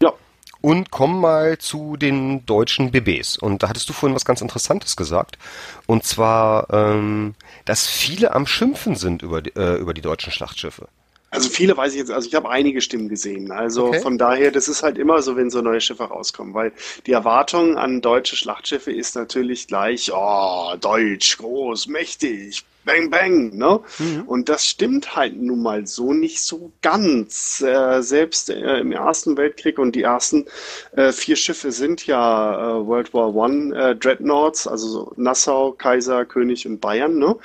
Ja. 0.02 0.14
Und 0.62 0.92
kommen 0.92 1.20
mal 1.20 1.58
zu 1.58 1.98
den 1.98 2.46
deutschen 2.46 2.92
BBs. 2.92 3.38
Und 3.38 3.64
da 3.64 3.70
hattest 3.70 3.90
du 3.90 3.94
vorhin 3.94 4.16
was 4.16 4.26
ganz 4.26 4.42
Interessantes 4.42 4.96
gesagt. 4.96 5.40
Und 5.88 6.04
zwar, 6.04 6.72
ähm, 6.72 7.34
dass 7.66 7.88
viele 7.88 8.34
am 8.34 8.46
Schimpfen 8.46 8.96
sind 8.96 9.24
über 9.24 9.42
die, 9.42 9.56
äh, 9.56 9.76
über 9.76 9.94
die 9.94 10.02
deutschen 10.02 10.32
Schlachtschiffe. 10.32 10.88
Also 11.30 11.50
viele 11.50 11.76
weiß 11.76 11.94
ich 11.94 12.00
jetzt, 12.00 12.12
also 12.12 12.28
ich 12.28 12.36
habe 12.36 12.50
einige 12.50 12.82
Stimmen 12.82 13.10
gesehen. 13.10 13.52
Also 13.52 13.88
okay. 13.88 14.00
von 14.00 14.18
daher, 14.18 14.52
das 14.52 14.68
ist 14.68 14.82
halt 14.82 14.98
immer 14.98 15.22
so, 15.22 15.36
wenn 15.36 15.50
so 15.50 15.62
neue 15.62 15.82
Schiffe 15.82 16.06
rauskommen, 16.06 16.54
weil 16.54 16.72
die 17.06 17.12
Erwartung 17.12 17.78
an 17.78 18.02
deutsche 18.02 18.38
Schlachtschiffe 18.38 18.92
ist 18.94 19.16
natürlich 19.16 19.68
gleich, 19.68 20.12
oh, 20.14 20.74
deutsch, 20.80 21.38
groß, 21.38 21.88
mächtig, 21.88 22.64
bang, 22.86 23.10
bang, 23.10 23.56
ne? 23.56 23.82
Mhm. 24.00 24.24
Und 24.26 24.50
das 24.50 24.66
stimmt 24.66 25.16
halt 25.16 25.36
nun 25.40 25.62
mal 25.62 25.86
so 25.86 26.14
nicht 26.14 26.42
so 26.42 26.72
ganz. 26.82 27.62
Äh, 27.62 28.02
selbst 28.02 28.50
äh, 28.50 28.80
im 28.80 28.94
Ersten 28.94 29.38
Weltkrieg 29.38 29.78
und 29.78 29.96
die 29.96 30.04
ersten 30.04 30.46
äh, 30.94 31.12
vier 31.12 31.36
Schiffe 31.36 31.72
sind 31.72 32.08
ja 32.08 32.80
äh, 32.80 32.88
World 32.88 33.14
War 33.14 33.36
One 33.36 33.76
äh, 33.78 33.96
Dreadnoughts, 33.96 34.66
also 34.66 34.88
so 34.88 35.14
Nassau, 35.18 35.74
Kaiser, 35.74 36.26
König 36.26 36.66
und 36.66 36.80
Bayern, 36.80 37.20
ne? 37.20 37.36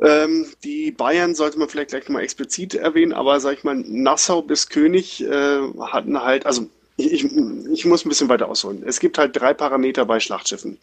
Ähm, 0.00 0.46
die 0.62 0.92
Bayern 0.92 1.34
sollte 1.34 1.58
man 1.58 1.68
vielleicht 1.68 1.90
gleich 1.90 2.08
mal 2.08 2.20
explizit 2.22 2.74
erwähnen, 2.74 3.12
aber 3.14 3.40
sag 3.40 3.54
ich 3.54 3.64
mal, 3.64 3.76
Nassau 3.76 4.42
bis 4.42 4.68
König 4.68 5.22
äh, 5.24 5.60
hatten 5.80 6.20
halt, 6.22 6.44
also 6.44 6.68
ich, 6.96 7.24
ich, 7.24 7.84
muss 7.84 8.04
ein 8.04 8.08
bisschen 8.08 8.30
weiter 8.30 8.48
ausholen. 8.48 8.82
Es 8.86 9.00
gibt 9.00 9.18
halt 9.18 9.38
drei 9.38 9.52
Parameter 9.52 10.06
bei 10.06 10.18
Schlachtschiffen. 10.18 10.78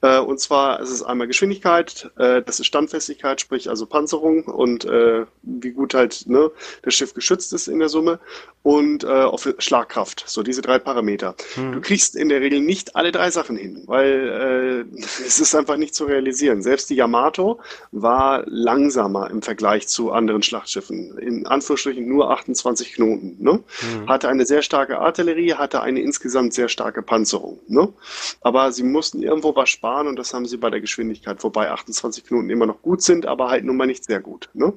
Äh, 0.00 0.18
und 0.18 0.40
zwar 0.40 0.80
ist 0.80 0.90
es 0.90 1.02
einmal 1.02 1.26
Geschwindigkeit, 1.26 2.10
äh, 2.16 2.40
das 2.42 2.58
ist 2.60 2.66
Standfestigkeit, 2.66 3.40
sprich 3.40 3.68
also 3.68 3.84
Panzerung 3.84 4.44
und 4.44 4.86
äh, 4.86 5.26
wie 5.42 5.72
gut 5.72 5.92
halt 5.92 6.24
ne, 6.26 6.50
das 6.82 6.94
Schiff 6.94 7.12
geschützt 7.12 7.52
ist 7.52 7.68
in 7.68 7.80
der 7.80 7.90
Summe 7.90 8.18
und 8.62 9.04
äh, 9.04 9.08
auf 9.08 9.46
Schlagkraft. 9.58 10.24
So 10.26 10.42
diese 10.42 10.62
drei 10.62 10.78
Parameter. 10.78 11.34
Mhm. 11.56 11.72
Du 11.72 11.80
kriegst 11.82 12.16
in 12.16 12.30
der 12.30 12.40
Regel 12.40 12.60
nicht 12.60 12.96
alle 12.96 13.12
drei 13.12 13.30
Sachen 13.30 13.56
hin, 13.56 13.82
weil 13.86 14.86
äh, 14.94 14.98
es 15.00 15.38
ist 15.38 15.54
einfach 15.54 15.76
nicht 15.76 15.94
zu 15.94 16.06
realisieren. 16.06 16.62
Selbst 16.62 16.88
die 16.88 16.94
Yamato 16.94 17.60
war 17.92 18.44
langsamer 18.46 19.30
im 19.30 19.42
Vergleich 19.42 19.86
zu 19.88 20.12
anderen 20.12 20.42
Schlachtschiffen. 20.42 21.18
In 21.18 21.46
Anführungsstrichen 21.46 22.08
nur 22.08 22.30
28 22.30 22.94
Knoten. 22.94 23.36
Ne? 23.38 23.52
Mhm. 23.52 24.08
Hatte 24.08 24.28
eine 24.28 24.46
sehr 24.46 24.62
starke 24.62 24.98
Artillerie, 24.98 25.57
hatte 25.58 25.82
eine 25.82 26.00
insgesamt 26.00 26.54
sehr 26.54 26.68
starke 26.68 27.02
Panzerung. 27.02 27.60
Ne? 27.68 27.92
Aber 28.40 28.72
sie 28.72 28.82
mussten 28.82 29.22
irgendwo 29.22 29.54
was 29.56 29.68
sparen 29.68 30.08
und 30.08 30.16
das 30.16 30.34
haben 30.34 30.46
sie 30.46 30.56
bei 30.56 30.70
der 30.70 30.80
Geschwindigkeit, 30.80 31.42
wobei 31.44 31.70
28 31.70 32.24
Knoten 32.24 32.50
immer 32.50 32.66
noch 32.66 32.82
gut 32.82 33.02
sind, 33.02 33.26
aber 33.26 33.50
halt 33.50 33.64
nun 33.64 33.76
mal 33.76 33.86
nicht 33.86 34.04
sehr 34.04 34.20
gut. 34.20 34.48
Ne? 34.54 34.72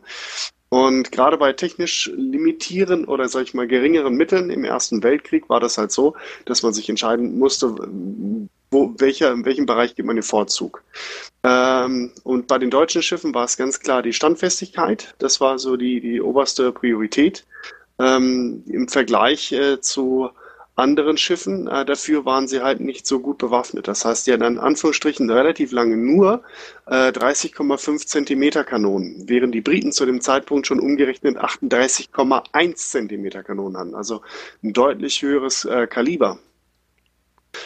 Und 0.74 1.12
gerade 1.12 1.38
bei 1.38 1.52
technisch 1.52 2.10
limitieren 2.16 3.04
oder 3.04 3.28
sag 3.28 3.44
ich 3.44 3.54
mal 3.54 3.68
geringeren 3.68 4.16
Mitteln 4.16 4.50
im 4.50 4.64
Ersten 4.64 5.04
Weltkrieg 5.04 5.50
war 5.50 5.60
das 5.60 5.78
halt 5.78 5.92
so, 5.92 6.16
dass 6.46 6.64
man 6.64 6.72
sich 6.72 6.88
entscheiden 6.88 7.38
musste, 7.38 7.76
wo, 8.72 8.96
welcher, 8.98 9.34
in 9.34 9.44
welchem 9.44 9.66
Bereich 9.66 9.96
gibt 9.96 10.08
man 10.08 10.16
den 10.16 10.24
Vorzug. 10.24 10.82
Ähm, 11.44 12.14
und 12.24 12.48
bei 12.48 12.58
den 12.58 12.70
deutschen 12.70 13.02
Schiffen 13.02 13.36
war 13.36 13.44
es 13.44 13.58
ganz 13.58 13.82
klar 13.82 14.02
die 14.02 14.14
Standfestigkeit. 14.14 15.14
Das 15.20 15.42
war 15.42 15.60
so 15.60 15.76
die, 15.76 16.00
die 16.00 16.22
oberste 16.22 16.72
Priorität. 16.72 17.46
Ähm, 18.00 18.64
Im 18.68 18.88
Vergleich 18.88 19.52
äh, 19.52 19.82
zu 19.82 20.30
anderen 20.76 21.18
Schiffen. 21.18 21.68
Äh, 21.68 21.86
dafür 21.86 22.26
waren 22.26 22.48
sie 22.48 22.62
halt 22.62 22.80
nicht 22.80 23.06
so 23.06 23.20
gut 23.20 23.38
bewaffnet. 23.38 23.88
Das 23.88 24.06
heißt, 24.06 24.28
die 24.28 24.34
hatten 24.34 24.44
in 24.44 24.58
Anführungsstrichen 24.58 25.30
relativ 25.30 25.72
lange 25.72 25.98
nur 25.98 26.44
äh, 26.88 27.10
30,5 27.10 28.06
Zentimeter 28.06 28.64
Kanonen, 28.64 29.24
während 29.28 29.54
die 29.54 29.62
Briten 29.62 29.92
zu 29.92 30.06
dem 30.06 30.22
Zeitpunkt 30.22 30.68
schon 30.68 30.80
umgerechnet 30.80 31.38
38,1 31.38 32.76
Zentimeter 32.76 33.44
Kanonen 33.44 33.78
hatten. 33.78 33.96
Also 33.96 34.22
ein 34.64 34.74
deutlich 34.74 35.22
höheres 35.22 35.66
äh, 35.66 35.88
Kaliber. 35.88 36.40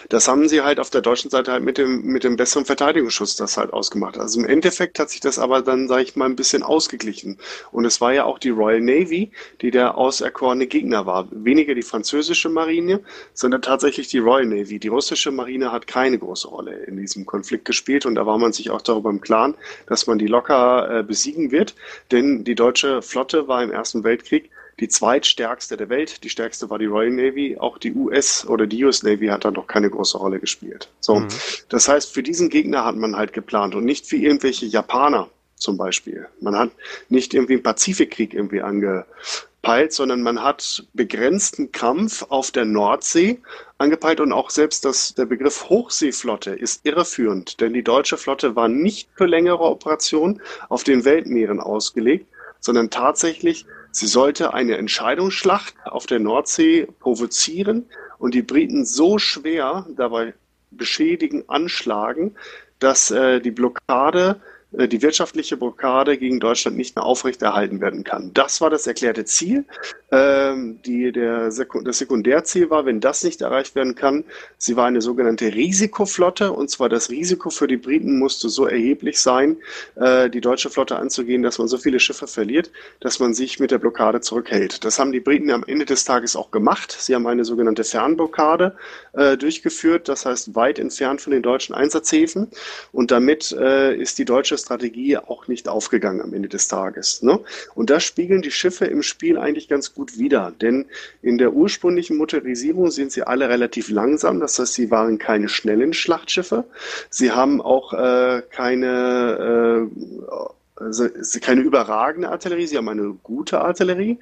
Das 0.09 0.27
haben 0.27 0.47
sie 0.47 0.61
halt 0.61 0.79
auf 0.79 0.89
der 0.89 1.01
deutschen 1.01 1.29
Seite 1.29 1.51
halt 1.51 1.63
mit 1.63 1.77
dem, 1.77 2.03
mit 2.03 2.23
dem 2.23 2.35
besseren 2.35 2.65
Verteidigungsschutz 2.65 3.35
das 3.35 3.57
halt 3.57 3.73
ausgemacht. 3.73 4.17
Also 4.17 4.39
im 4.39 4.45
Endeffekt 4.47 4.99
hat 4.99 5.09
sich 5.09 5.19
das 5.19 5.39
aber 5.39 5.61
dann, 5.61 5.87
sage 5.87 6.03
ich 6.03 6.15
mal, 6.15 6.25
ein 6.25 6.35
bisschen 6.35 6.63
ausgeglichen. 6.63 7.37
Und 7.71 7.85
es 7.85 8.01
war 8.01 8.13
ja 8.13 8.25
auch 8.25 8.39
die 8.39 8.49
Royal 8.49 8.81
Navy, 8.81 9.31
die 9.61 9.71
der 9.71 9.97
auserkorene 9.97 10.67
Gegner 10.67 11.05
war. 11.05 11.27
Weniger 11.31 11.75
die 11.75 11.83
französische 11.83 12.49
Marine, 12.49 13.01
sondern 13.33 13.61
tatsächlich 13.61 14.07
die 14.07 14.19
Royal 14.19 14.45
Navy. 14.45 14.79
Die 14.79 14.87
russische 14.87 15.31
Marine 15.31 15.71
hat 15.71 15.87
keine 15.87 16.17
große 16.17 16.47
Rolle 16.47 16.73
in 16.85 16.97
diesem 16.97 17.25
Konflikt 17.25 17.65
gespielt 17.65 18.05
und 18.05 18.15
da 18.15 18.25
war 18.25 18.37
man 18.37 18.53
sich 18.53 18.69
auch 18.69 18.81
darüber 18.81 19.09
im 19.09 19.21
Klaren, 19.21 19.55
dass 19.87 20.07
man 20.07 20.17
die 20.17 20.27
locker 20.27 20.99
äh, 20.99 21.03
besiegen 21.03 21.51
wird. 21.51 21.75
Denn 22.11 22.43
die 22.43 22.55
deutsche 22.55 23.01
Flotte 23.01 23.47
war 23.47 23.63
im 23.63 23.71
Ersten 23.71 24.03
Weltkrieg 24.03 24.49
die 24.79 24.89
zweitstärkste 24.89 25.77
der 25.77 25.89
Welt. 25.89 26.23
Die 26.23 26.29
stärkste 26.29 26.69
war 26.69 26.79
die 26.79 26.85
Royal 26.85 27.11
Navy. 27.11 27.57
Auch 27.57 27.77
die 27.77 27.93
US 27.93 28.45
oder 28.45 28.67
die 28.67 28.83
US 28.83 29.03
Navy 29.03 29.27
hat 29.27 29.45
da 29.45 29.51
noch 29.51 29.67
keine 29.67 29.89
große 29.89 30.17
Rolle 30.17 30.39
gespielt. 30.39 30.89
So. 30.99 31.15
Mhm. 31.15 31.27
Das 31.69 31.87
heißt, 31.87 32.13
für 32.13 32.23
diesen 32.23 32.49
Gegner 32.49 32.83
hat 32.83 32.95
man 32.95 33.15
halt 33.15 33.33
geplant 33.33 33.75
und 33.75 33.85
nicht 33.85 34.05
für 34.05 34.17
irgendwelche 34.17 34.65
Japaner 34.65 35.29
zum 35.55 35.77
Beispiel. 35.77 36.27
Man 36.41 36.55
hat 36.55 36.71
nicht 37.09 37.33
irgendwie 37.33 37.53
einen 37.53 37.63
Pazifikkrieg 37.63 38.33
irgendwie 38.33 38.61
angepeilt, 38.61 39.93
sondern 39.93 40.21
man 40.21 40.43
hat 40.43 40.85
begrenzten 40.93 41.71
Kampf 41.71 42.25
auf 42.29 42.51
der 42.51 42.65
Nordsee 42.65 43.39
angepeilt 43.77 44.19
und 44.19 44.33
auch 44.33 44.49
selbst 44.49 44.83
das, 44.85 45.15
der 45.15 45.25
Begriff 45.25 45.69
Hochseeflotte 45.69 46.51
ist 46.51 46.85
irreführend, 46.85 47.61
denn 47.61 47.73
die 47.73 47.83
deutsche 47.83 48.17
Flotte 48.17 48.55
war 48.55 48.67
nicht 48.67 49.09
für 49.15 49.25
längere 49.25 49.63
Operationen 49.63 50.41
auf 50.69 50.83
den 50.83 51.05
Weltmeeren 51.05 51.59
ausgelegt, 51.59 52.27
sondern 52.59 52.89
tatsächlich 52.89 53.65
Sie 53.95 54.07
sollte 54.07 54.53
eine 54.53 54.75
Entscheidungsschlacht 54.75 55.73
auf 55.85 56.05
der 56.05 56.19
Nordsee 56.19 56.85
provozieren 56.99 57.85
und 58.17 58.33
die 58.33 58.41
Briten 58.41 58.83
so 58.83 59.19
schwer 59.19 59.87
dabei 59.95 60.33
beschädigen, 60.69 61.45
anschlagen, 61.47 62.35
dass 62.79 63.09
äh, 63.11 63.39
die 63.39 63.51
Blockade 63.51 64.41
die 64.77 65.01
wirtschaftliche 65.01 65.57
Blockade 65.57 66.17
gegen 66.17 66.39
Deutschland 66.39 66.77
nicht 66.77 66.95
mehr 66.95 67.05
aufrechterhalten 67.05 67.81
werden 67.81 68.03
kann. 68.03 68.31
Das 68.33 68.61
war 68.61 68.69
das 68.69 68.87
erklärte 68.87 69.25
Ziel. 69.25 69.65
Ähm, 70.11 70.79
die, 70.85 71.11
der 71.11 71.51
Sekund 71.51 71.87
das 71.87 71.97
Sekundärziel 71.97 72.69
war, 72.69 72.85
wenn 72.85 72.99
das 72.99 73.23
nicht 73.23 73.41
erreicht 73.41 73.75
werden 73.75 73.95
kann, 73.95 74.23
sie 74.57 74.75
war 74.75 74.85
eine 74.85 75.01
sogenannte 75.01 75.53
Risikoflotte 75.53 76.51
und 76.51 76.69
zwar 76.69 76.89
das 76.89 77.09
Risiko 77.09 77.49
für 77.49 77.67
die 77.67 77.77
Briten 77.77 78.19
musste 78.19 78.49
so 78.49 78.65
erheblich 78.65 79.19
sein, 79.19 79.57
äh, 79.95 80.29
die 80.29 80.41
deutsche 80.41 80.69
Flotte 80.69 80.97
anzugehen, 80.97 81.41
dass 81.43 81.57
man 81.57 81.67
so 81.67 81.77
viele 81.77 81.99
Schiffe 81.99 82.27
verliert, 82.27 82.71
dass 82.99 83.19
man 83.19 83.33
sich 83.33 83.59
mit 83.59 83.71
der 83.71 83.79
Blockade 83.79 84.21
zurückhält. 84.21 84.83
Das 84.85 84.99
haben 84.99 85.11
die 85.11 85.19
Briten 85.19 85.51
am 85.51 85.63
Ende 85.65 85.85
des 85.85 86.05
Tages 86.05 86.35
auch 86.35 86.51
gemacht. 86.51 86.95
Sie 86.99 87.15
haben 87.15 87.27
eine 87.27 87.45
sogenannte 87.45 87.83
Fernblockade 87.83 88.75
äh, 89.13 89.37
durchgeführt, 89.37 90.07
das 90.09 90.25
heißt 90.25 90.55
weit 90.55 90.79
entfernt 90.79 91.21
von 91.21 91.31
den 91.31 91.43
deutschen 91.43 91.75
Einsatzhäfen 91.75 92.49
und 92.91 93.11
damit 93.11 93.51
äh, 93.51 93.95
ist 93.95 94.17
die 94.17 94.25
deutsche 94.25 94.57
Strategie 94.65 95.17
auch 95.17 95.47
nicht 95.47 95.67
aufgegangen 95.67 96.21
am 96.21 96.33
Ende 96.33 96.49
des 96.49 96.67
Tages. 96.67 97.21
Ne? 97.21 97.39
Und 97.75 97.89
das 97.89 98.03
spiegeln 98.03 98.41
die 98.41 98.51
Schiffe 98.51 98.85
im 98.85 99.03
Spiel 99.03 99.37
eigentlich 99.37 99.67
ganz 99.67 99.93
gut 99.93 100.17
wider, 100.17 100.51
denn 100.59 100.85
in 101.21 101.37
der 101.37 101.53
ursprünglichen 101.53 102.17
Motorisierung 102.17 102.89
sind 102.91 103.11
sie 103.11 103.23
alle 103.23 103.47
relativ 103.47 103.89
langsam, 103.89 104.39
das 104.39 104.59
heißt, 104.59 104.73
sie 104.73 104.91
waren 104.91 105.17
keine 105.17 105.49
schnellen 105.49 105.93
Schlachtschiffe. 105.93 106.65
Sie 107.09 107.31
haben 107.31 107.61
auch 107.61 107.93
äh, 107.93 108.41
keine 108.49 109.89
äh, 109.91 110.35
also 110.77 111.07
keine 111.41 111.61
überragende 111.61 112.29
Artillerie, 112.29 112.67
sie 112.67 112.77
haben 112.77 112.89
eine 112.89 113.13
gute 113.23 113.61
Artillerie 113.61 114.19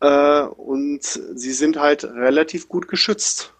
äh, 0.00 0.42
und 0.42 1.02
sie 1.02 1.52
sind 1.52 1.78
halt 1.78 2.04
relativ 2.04 2.68
gut 2.68 2.88
geschützt. 2.88 3.52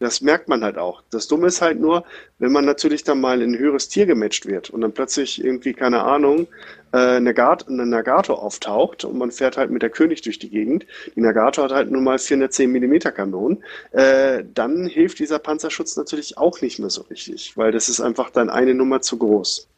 Das 0.00 0.20
merkt 0.20 0.48
man 0.48 0.62
halt 0.62 0.78
auch. 0.78 1.02
Das 1.10 1.26
Dumme 1.26 1.48
ist 1.48 1.60
halt 1.60 1.80
nur, 1.80 2.04
wenn 2.38 2.52
man 2.52 2.64
natürlich 2.64 3.02
dann 3.02 3.20
mal 3.20 3.42
in 3.42 3.54
ein 3.54 3.58
höheres 3.58 3.88
Tier 3.88 4.06
gematcht 4.06 4.46
wird 4.46 4.70
und 4.70 4.80
dann 4.80 4.92
plötzlich 4.92 5.42
irgendwie, 5.42 5.74
keine 5.74 6.02
Ahnung, 6.04 6.46
äh, 6.92 7.16
eine, 7.16 7.86
Nagato 7.86 8.34
auftaucht 8.34 9.04
und 9.04 9.18
man 9.18 9.32
fährt 9.32 9.56
halt 9.56 9.70
mit 9.70 9.82
der 9.82 9.90
König 9.90 10.22
durch 10.22 10.38
die 10.38 10.50
Gegend. 10.50 10.86
Die 11.16 11.20
Nagato 11.20 11.62
hat 11.62 11.72
halt 11.72 11.90
nur 11.90 12.00
mal 12.00 12.18
410 12.18 12.70
mm 12.70 12.98
Kanonen. 13.14 13.64
Äh, 13.92 14.44
dann 14.54 14.86
hilft 14.86 15.18
dieser 15.18 15.40
Panzerschutz 15.40 15.96
natürlich 15.96 16.38
auch 16.38 16.60
nicht 16.60 16.78
mehr 16.78 16.90
so 16.90 17.02
richtig, 17.02 17.56
weil 17.56 17.72
das 17.72 17.88
ist 17.88 18.00
einfach 18.00 18.30
dann 18.30 18.50
eine 18.50 18.74
Nummer 18.74 19.00
zu 19.00 19.18
groß. 19.18 19.68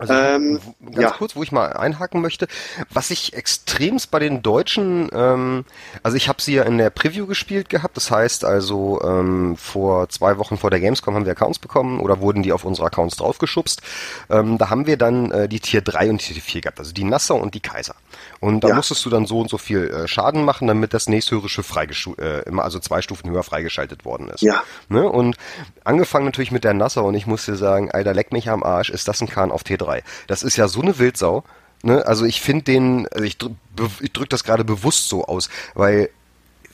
Also 0.00 0.14
ähm, 0.14 0.60
ganz 0.82 0.96
ja. 0.96 1.10
kurz, 1.10 1.36
wo 1.36 1.42
ich 1.42 1.52
mal 1.52 1.74
einhaken 1.74 2.22
möchte, 2.22 2.48
was 2.88 3.10
ich 3.10 3.34
extremst 3.34 4.10
bei 4.10 4.18
den 4.18 4.40
Deutschen, 4.40 5.10
ähm, 5.12 5.66
also 6.02 6.16
ich 6.16 6.30
habe 6.30 6.40
sie 6.40 6.54
ja 6.54 6.62
in 6.62 6.78
der 6.78 6.88
Preview 6.88 7.26
gespielt 7.26 7.68
gehabt, 7.68 7.98
das 7.98 8.10
heißt 8.10 8.46
also 8.46 8.98
ähm, 9.04 9.58
vor 9.58 10.08
zwei 10.08 10.38
Wochen 10.38 10.56
vor 10.56 10.70
der 10.70 10.80
Gamescom 10.80 11.14
haben 11.14 11.26
wir 11.26 11.32
Accounts 11.32 11.58
bekommen 11.58 12.00
oder 12.00 12.20
wurden 12.20 12.42
die 12.42 12.54
auf 12.54 12.64
unsere 12.64 12.86
Accounts 12.86 13.16
draufgeschubst. 13.16 13.82
Ähm, 14.30 14.56
da 14.56 14.70
haben 14.70 14.86
wir 14.86 14.96
dann 14.96 15.32
äh, 15.32 15.48
die 15.50 15.60
Tier 15.60 15.82
3 15.82 16.08
und 16.08 16.18
Tier 16.18 16.40
4 16.40 16.62
gehabt, 16.62 16.78
also 16.78 16.94
die 16.94 17.04
Nassau 17.04 17.36
und 17.36 17.54
die 17.54 17.60
Kaiser. 17.60 17.94
Und 18.40 18.64
da 18.64 18.68
ja. 18.68 18.74
musstest 18.74 19.04
du 19.04 19.10
dann 19.10 19.26
so 19.26 19.40
und 19.40 19.50
so 19.50 19.58
viel 19.58 19.90
äh, 19.90 20.08
Schaden 20.08 20.46
machen, 20.46 20.66
damit 20.66 20.94
das 20.94 21.10
nächsthöhere 21.10 21.50
Schiff 21.50 21.70
äh, 21.76 22.40
immer 22.46 22.64
also 22.64 22.78
zwei 22.78 23.02
Stufen 23.02 23.30
höher 23.30 23.42
freigeschaltet 23.42 24.06
worden 24.06 24.28
ist. 24.28 24.40
Ja. 24.40 24.62
Ne? 24.88 25.06
Und 25.06 25.36
angefangen 25.84 26.24
natürlich 26.24 26.52
mit 26.52 26.64
der 26.64 26.72
Nassau 26.72 27.06
und 27.06 27.14
ich 27.14 27.26
muss 27.26 27.44
dir 27.44 27.56
sagen, 27.56 27.90
Alter, 27.90 28.14
leck 28.14 28.32
mich 28.32 28.48
am 28.48 28.62
Arsch, 28.62 28.88
ist 28.88 29.08
das 29.08 29.20
ein 29.20 29.28
Kahn 29.28 29.52
auf 29.52 29.62
T3. 29.62 29.89
3. 29.90 30.02
Das 30.26 30.42
ist 30.42 30.56
ja 30.56 30.68
so 30.68 30.80
eine 30.80 30.98
Wildsau. 30.98 31.44
Ne? 31.82 32.06
Also 32.06 32.24
ich 32.24 32.40
finde 32.40 32.64
den, 32.64 33.08
also 33.08 33.24
ich, 33.24 33.38
drück, 33.38 33.52
ich 34.00 34.12
drück 34.12 34.30
das 34.30 34.44
gerade 34.44 34.64
bewusst 34.64 35.08
so 35.08 35.24
aus, 35.24 35.48
weil 35.74 36.10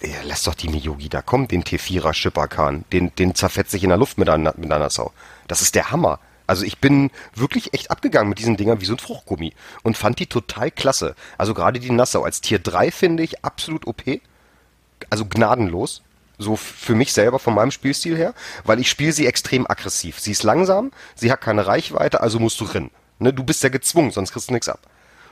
ja, 0.02 0.18
lass 0.24 0.42
doch 0.42 0.54
die 0.54 0.68
Miyogi 0.68 1.08
da 1.08 1.22
kommen, 1.22 1.48
den 1.48 1.64
T4er 1.64 2.12
Schipperkahn. 2.12 2.84
Den, 2.92 3.14
den 3.16 3.34
zerfetze 3.34 3.76
ich 3.76 3.82
in 3.82 3.88
der 3.88 3.98
Luft 3.98 4.18
mit 4.18 4.28
einer, 4.28 4.52
mit 4.56 4.70
einer 4.70 4.90
Sau. 4.90 5.12
Das 5.48 5.62
ist 5.62 5.74
der 5.74 5.90
Hammer. 5.90 6.18
Also 6.46 6.64
ich 6.64 6.78
bin 6.78 7.10
wirklich 7.34 7.72
echt 7.74 7.90
abgegangen 7.90 8.28
mit 8.28 8.38
diesen 8.38 8.56
Dingern 8.56 8.80
wie 8.80 8.84
so 8.84 8.92
ein 8.92 8.98
Fruchtgummi 8.98 9.52
und 9.82 9.96
fand 9.96 10.20
die 10.20 10.26
total 10.26 10.70
klasse. 10.70 11.16
Also 11.38 11.54
gerade 11.54 11.80
die 11.80 11.90
Nassau 11.90 12.22
als 12.22 12.40
Tier 12.40 12.58
3 12.58 12.90
finde 12.90 13.22
ich 13.22 13.44
absolut 13.44 13.86
OP. 13.86 14.02
Also 15.10 15.24
gnadenlos. 15.24 16.02
So 16.38 16.56
für 16.56 16.94
mich 16.94 17.14
selber 17.14 17.38
von 17.38 17.54
meinem 17.54 17.70
Spielstil 17.70 18.16
her, 18.16 18.34
weil 18.64 18.78
ich 18.78 18.90
spiele 18.90 19.12
sie 19.12 19.26
extrem 19.26 19.66
aggressiv. 19.66 20.20
Sie 20.20 20.32
ist 20.32 20.42
langsam, 20.42 20.92
sie 21.14 21.32
hat 21.32 21.40
keine 21.40 21.66
Reichweite, 21.66 22.20
also 22.20 22.38
musst 22.38 22.60
du 22.60 22.64
rennen. 22.64 22.90
Ne, 23.18 23.32
du 23.32 23.44
bist 23.44 23.62
ja 23.62 23.68
gezwungen, 23.68 24.10
sonst 24.10 24.32
kriegst 24.32 24.50
du 24.50 24.52
nichts 24.52 24.68
ab. 24.68 24.80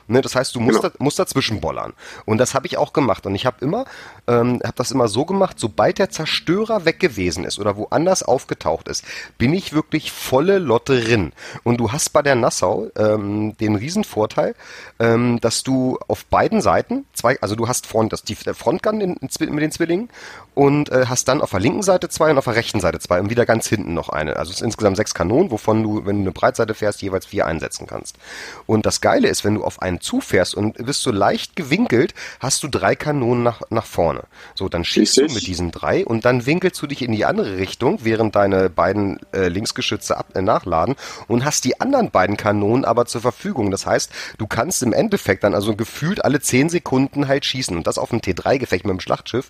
Ne, 0.07 0.21
das 0.21 0.35
heißt, 0.35 0.53
du 0.55 0.59
musst, 0.59 0.81
genau. 0.81 0.89
da, 0.89 1.03
musst 1.03 1.17
dazwischen 1.19 1.61
bollern. 1.61 1.93
Und 2.25 2.37
das 2.37 2.53
habe 2.53 2.67
ich 2.67 2.77
auch 2.77 2.93
gemacht. 2.93 3.25
Und 3.25 3.33
ich 3.35 3.45
habe 3.45 3.57
immer, 3.61 3.85
ähm, 4.27 4.61
habe 4.63 4.73
das 4.75 4.91
immer 4.91 5.07
so 5.07 5.25
gemacht, 5.25 5.59
sobald 5.59 5.97
der 5.97 6.09
Zerstörer 6.09 6.85
weg 6.85 6.99
gewesen 6.99 7.43
ist 7.43 7.59
oder 7.59 7.77
woanders 7.77 8.23
aufgetaucht 8.23 8.87
ist, 8.87 9.03
bin 9.37 9.53
ich 9.53 9.73
wirklich 9.73 10.11
volle 10.11 10.59
Lotte 10.59 11.01
drin. 11.01 11.33
Und 11.63 11.77
du 11.77 11.91
hast 11.91 12.09
bei 12.13 12.21
der 12.21 12.35
Nassau 12.35 12.87
ähm, 12.97 13.57
den 13.57 13.75
Riesenvorteil, 13.75 14.55
ähm, 14.99 15.39
dass 15.41 15.63
du 15.63 15.97
auf 16.07 16.25
beiden 16.25 16.61
Seiten 16.61 17.05
zwei, 17.13 17.39
also 17.41 17.55
du 17.55 17.67
hast 17.67 17.87
Front, 17.87 18.13
das 18.13 18.23
die 18.23 18.35
der 18.35 18.53
Frontgun 18.53 19.01
in, 19.01 19.15
in, 19.15 19.53
mit 19.53 19.63
den 19.63 19.71
Zwillingen 19.71 20.09
und 20.53 20.89
äh, 20.89 21.05
hast 21.07 21.27
dann 21.27 21.41
auf 21.41 21.51
der 21.51 21.59
linken 21.59 21.83
Seite 21.83 22.09
zwei 22.09 22.31
und 22.31 22.37
auf 22.37 22.45
der 22.45 22.55
rechten 22.55 22.79
Seite 22.79 22.99
zwei 22.99 23.19
und 23.19 23.29
wieder 23.29 23.45
ganz 23.45 23.67
hinten 23.67 23.93
noch 23.93 24.09
eine. 24.09 24.37
Also 24.37 24.51
es 24.51 24.57
sind 24.57 24.67
insgesamt 24.67 24.97
sechs 24.97 25.13
Kanonen, 25.13 25.51
wovon 25.51 25.83
du, 25.83 26.05
wenn 26.05 26.17
du 26.17 26.21
eine 26.21 26.31
Breitseite 26.31 26.73
fährst, 26.73 27.01
jeweils 27.01 27.25
vier 27.25 27.45
einsetzen 27.45 27.87
kannst. 27.87 28.17
Und 28.65 28.85
das 28.85 29.01
Geile 29.01 29.27
ist, 29.27 29.43
wenn 29.43 29.55
du 29.55 29.63
auf 29.63 29.81
einen 29.81 29.94
zufährst 30.01 30.55
und 30.55 30.77
bist 30.85 31.01
so 31.01 31.11
leicht 31.11 31.55
gewinkelt, 31.55 32.13
hast 32.39 32.63
du 32.63 32.67
drei 32.67 32.95
Kanonen 32.95 33.43
nach, 33.43 33.61
nach 33.69 33.85
vorne. 33.85 34.23
So, 34.53 34.69
dann 34.69 34.83
schießt 34.83 35.17
Richtig. 35.17 35.27
du 35.27 35.33
mit 35.33 35.47
diesen 35.47 35.71
drei 35.71 36.05
und 36.05 36.25
dann 36.25 36.45
winkelst 36.45 36.81
du 36.81 36.87
dich 36.87 37.01
in 37.01 37.11
die 37.11 37.25
andere 37.25 37.57
Richtung, 37.57 37.99
während 38.03 38.35
deine 38.35 38.69
beiden 38.69 39.19
äh, 39.33 39.47
Linksgeschütze 39.47 40.17
ab, 40.17 40.27
äh, 40.35 40.41
nachladen 40.41 40.95
und 41.27 41.45
hast 41.45 41.65
die 41.65 41.79
anderen 41.79 42.11
beiden 42.11 42.37
Kanonen 42.37 42.85
aber 42.85 43.05
zur 43.05 43.21
Verfügung. 43.21 43.71
Das 43.71 43.85
heißt, 43.85 44.11
du 44.37 44.47
kannst 44.47 44.83
im 44.83 44.93
Endeffekt 44.93 45.43
dann 45.43 45.53
also 45.53 45.75
gefühlt 45.75 46.23
alle 46.23 46.39
zehn 46.39 46.69
Sekunden 46.69 47.27
halt 47.27 47.45
schießen 47.45 47.75
und 47.75 47.87
das 47.87 47.97
auf 47.97 48.11
ein 48.11 48.21
T3-Gefecht 48.21 48.85
mit 48.85 48.93
dem 48.93 48.99
Schlachtschiff 48.99 49.49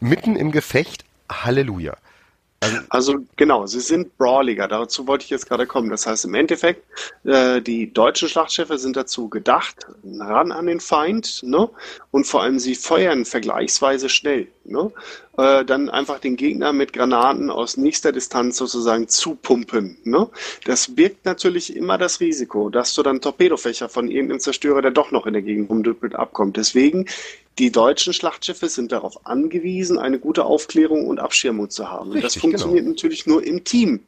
mitten 0.00 0.36
im 0.36 0.52
Gefecht, 0.52 1.04
Halleluja. 1.30 1.96
Also, 2.60 2.78
also, 2.88 3.14
genau, 3.36 3.66
sie 3.66 3.80
sind 3.80 4.16
brawliger, 4.16 4.66
dazu 4.66 5.06
wollte 5.06 5.24
ich 5.24 5.30
jetzt 5.30 5.46
gerade 5.46 5.66
kommen. 5.66 5.90
Das 5.90 6.06
heißt 6.06 6.24
im 6.24 6.34
Endeffekt, 6.34 6.82
äh, 7.24 7.60
die 7.60 7.92
deutschen 7.92 8.28
Schlachtschiffe 8.28 8.78
sind 8.78 8.96
dazu 8.96 9.28
gedacht, 9.28 9.86
ran 10.18 10.52
an 10.52 10.66
den 10.66 10.80
Feind, 10.80 11.42
ne? 11.42 11.68
Und 12.10 12.26
vor 12.26 12.42
allem 12.42 12.58
sie 12.58 12.74
feuern 12.74 13.26
vergleichsweise 13.26 14.08
schnell, 14.08 14.48
ne? 14.64 14.90
Äh, 15.36 15.66
dann 15.66 15.90
einfach 15.90 16.18
den 16.18 16.36
Gegner 16.36 16.72
mit 16.72 16.94
Granaten 16.94 17.50
aus 17.50 17.76
nächster 17.76 18.10
Distanz 18.10 18.56
sozusagen 18.56 19.06
zupumpen, 19.06 19.98
ne? 20.04 20.28
Das 20.64 20.94
birgt 20.94 21.26
natürlich 21.26 21.76
immer 21.76 21.98
das 21.98 22.20
Risiko, 22.20 22.70
dass 22.70 22.94
du 22.94 23.02
dann 23.02 23.20
Torpedofächer 23.20 23.90
von 23.90 24.08
irgendeinem 24.08 24.40
Zerstörer, 24.40 24.80
der 24.80 24.92
doch 24.92 25.10
noch 25.10 25.26
in 25.26 25.34
der 25.34 25.42
Gegend 25.42 25.68
rumdüppelt, 25.68 26.14
abkommt. 26.14 26.56
Deswegen 26.56 27.04
die 27.58 27.72
deutschen 27.72 28.12
Schlachtschiffe 28.12 28.68
sind 28.68 28.92
darauf 28.92 29.26
angewiesen, 29.26 29.98
eine 29.98 30.18
gute 30.18 30.44
Aufklärung 30.44 31.06
und 31.06 31.18
Abschirmung 31.20 31.70
zu 31.70 31.90
haben. 31.90 32.12
Richtig, 32.12 32.34
das 32.34 32.40
funktioniert 32.40 32.84
genau. 32.84 32.90
natürlich 32.90 33.26
nur 33.26 33.42
im 33.42 33.64
Team. 33.64 34.00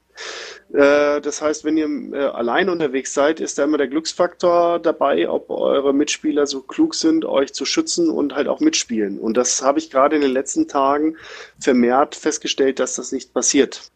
Äh, 0.72 1.20
das 1.20 1.40
heißt, 1.40 1.64
wenn 1.64 1.76
ihr 1.76 1.88
äh, 2.12 2.26
allein 2.26 2.68
unterwegs 2.68 3.14
seid, 3.14 3.40
ist 3.40 3.58
da 3.58 3.64
immer 3.64 3.78
der 3.78 3.88
Glücksfaktor 3.88 4.78
dabei, 4.78 5.28
ob 5.28 5.48
eure 5.50 5.94
Mitspieler 5.94 6.46
so 6.46 6.60
klug 6.60 6.94
sind, 6.94 7.24
euch 7.24 7.54
zu 7.54 7.64
schützen 7.64 8.10
und 8.10 8.34
halt 8.34 8.48
auch 8.48 8.60
mitspielen. 8.60 9.18
Und 9.18 9.36
das 9.36 9.62
habe 9.62 9.78
ich 9.78 9.90
gerade 9.90 10.16
in 10.16 10.22
den 10.22 10.32
letzten 10.32 10.68
Tagen 10.68 11.16
vermehrt 11.58 12.16
festgestellt, 12.16 12.80
dass 12.80 12.96
das 12.96 13.12
nicht 13.12 13.32
passiert 13.32 13.90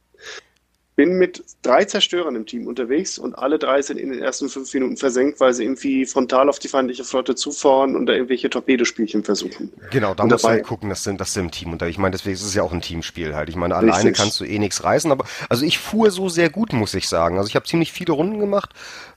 bin 0.94 1.14
mit 1.14 1.42
drei 1.62 1.84
Zerstörern 1.84 2.36
im 2.36 2.44
Team 2.44 2.66
unterwegs 2.66 3.18
und 3.18 3.34
alle 3.34 3.58
drei 3.58 3.80
sind 3.80 3.98
in 3.98 4.10
den 4.10 4.22
ersten 4.22 4.48
fünf 4.48 4.72
Minuten 4.74 4.96
versenkt, 4.96 5.40
weil 5.40 5.54
sie 5.54 5.64
irgendwie 5.64 6.04
frontal 6.04 6.48
auf 6.48 6.58
die 6.58 6.68
feindliche 6.68 7.04
Flotte 7.04 7.34
zufahren 7.34 7.96
und 7.96 8.06
da 8.06 8.12
irgendwelche 8.12 8.50
Torpedospielchen 8.50 9.24
versuchen. 9.24 9.72
Genau, 9.90 10.14
da 10.14 10.26
musst 10.26 10.44
dabei, 10.44 10.58
du 10.58 10.64
gucken, 10.64 10.90
dass 10.90 11.04
du, 11.04 11.14
dass 11.14 11.32
du 11.32 11.40
im 11.40 11.50
Team 11.50 11.72
unterwegs. 11.72 11.94
Ich 11.94 11.98
meine, 11.98 12.12
deswegen 12.12 12.34
ist 12.34 12.42
es 12.42 12.54
ja 12.54 12.62
auch 12.62 12.72
ein 12.72 12.82
Teamspiel 12.82 13.34
halt. 13.34 13.48
Ich 13.48 13.56
meine, 13.56 13.74
alleine 13.74 13.96
richtig. 13.96 14.16
kannst 14.16 14.40
du 14.40 14.44
eh 14.44 14.58
nichts 14.58 14.84
reißen, 14.84 15.10
aber 15.10 15.24
also 15.48 15.64
ich 15.64 15.78
fuhr 15.78 16.10
so 16.10 16.28
sehr 16.28 16.50
gut, 16.50 16.74
muss 16.74 16.92
ich 16.92 17.08
sagen. 17.08 17.38
Also 17.38 17.48
ich 17.48 17.56
habe 17.56 17.66
ziemlich 17.66 17.92
viele 17.92 18.12
Runden 18.12 18.38
gemacht 18.38 18.70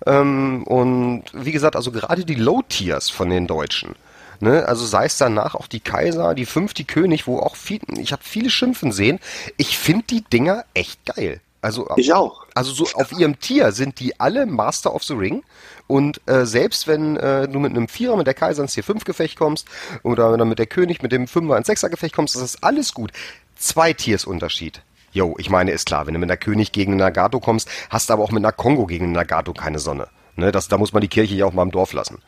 ähm, 0.05 0.63
und 0.63 1.23
wie 1.33 1.51
gesagt, 1.51 1.75
also 1.75 1.91
gerade 1.91 2.23
die 2.23 2.35
Low-Tiers 2.35 3.09
von 3.09 3.29
den 3.29 3.47
Deutschen. 3.47 3.95
Ne? 4.39 4.65
Also 4.67 4.85
sei 4.85 5.05
es 5.05 5.17
danach 5.17 5.55
auch 5.55 5.67
die 5.67 5.79
Kaiser, 5.79 6.35
die 6.35 6.45
fünf, 6.45 6.73
die 6.73 6.85
König, 6.85 7.27
wo 7.27 7.39
auch 7.39 7.55
viel, 7.55 7.79
ich 7.97 8.11
habe 8.11 8.23
viele 8.23 8.49
Schimpfen 8.49 8.91
sehen. 8.91 9.19
Ich 9.57 9.77
finde 9.77 10.05
die 10.09 10.21
Dinger 10.21 10.65
echt 10.73 11.05
geil. 11.05 11.41
Also, 11.65 11.89
ich 11.95 12.13
auch. 12.13 12.45
Also 12.53 12.71
so 12.73 12.85
auf 12.93 13.11
ihrem 13.11 13.39
Tier 13.39 13.71
sind 13.71 13.99
die 13.99 14.19
alle 14.19 14.45
Master 14.45 14.93
of 14.93 15.03
the 15.03 15.13
Ring. 15.13 15.43
Und 15.87 16.21
äh, 16.27 16.45
selbst 16.45 16.87
wenn 16.87 17.17
äh, 17.17 17.47
du 17.47 17.57
mit 17.57 17.71
einem 17.71 17.87
Vierer 17.87 18.17
mit 18.17 18.27
der 18.27 18.35
Kaiser 18.35 18.61
ins 18.61 18.73
Tier 18.73 18.83
5 18.83 19.03
Gefecht 19.03 19.35
kommst 19.35 19.67
oder 20.03 20.31
wenn 20.31 20.37
du 20.37 20.45
mit 20.45 20.59
der 20.59 20.67
König 20.67 21.01
mit 21.01 21.11
dem 21.11 21.27
Fünfer 21.27 21.57
ins 21.57 21.65
Sechser 21.65 21.89
Gefecht 21.89 22.13
kommst, 22.13 22.35
das 22.35 22.43
ist 22.43 22.63
alles 22.63 22.93
gut. 22.93 23.11
Zwei 23.55 23.93
Tiers 23.93 24.25
Unterschied. 24.25 24.83
Jo, 25.11 25.33
ich 25.39 25.49
meine, 25.49 25.71
ist 25.71 25.87
klar, 25.87 26.05
wenn 26.05 26.13
du 26.13 26.19
mit 26.19 26.29
einer 26.29 26.37
König 26.37 26.71
gegen 26.71 26.91
einen 26.91 26.99
Nagato 26.99 27.39
kommst, 27.39 27.67
hast 27.89 28.09
du 28.09 28.13
aber 28.13 28.21
auch 28.21 28.31
mit 28.31 28.45
einer 28.45 28.51
Kongo 28.51 28.85
gegen 28.85 29.05
einen 29.05 29.13
Nagato 29.13 29.51
keine 29.53 29.79
Sonne. 29.79 30.07
Ne, 30.35 30.51
das, 30.51 30.67
da 30.67 30.77
muss 30.77 30.93
man 30.93 31.01
die 31.01 31.07
Kirche 31.07 31.33
ja 31.33 31.47
auch 31.47 31.53
mal 31.53 31.63
im 31.63 31.71
Dorf 31.71 31.93
lassen. 31.93 32.19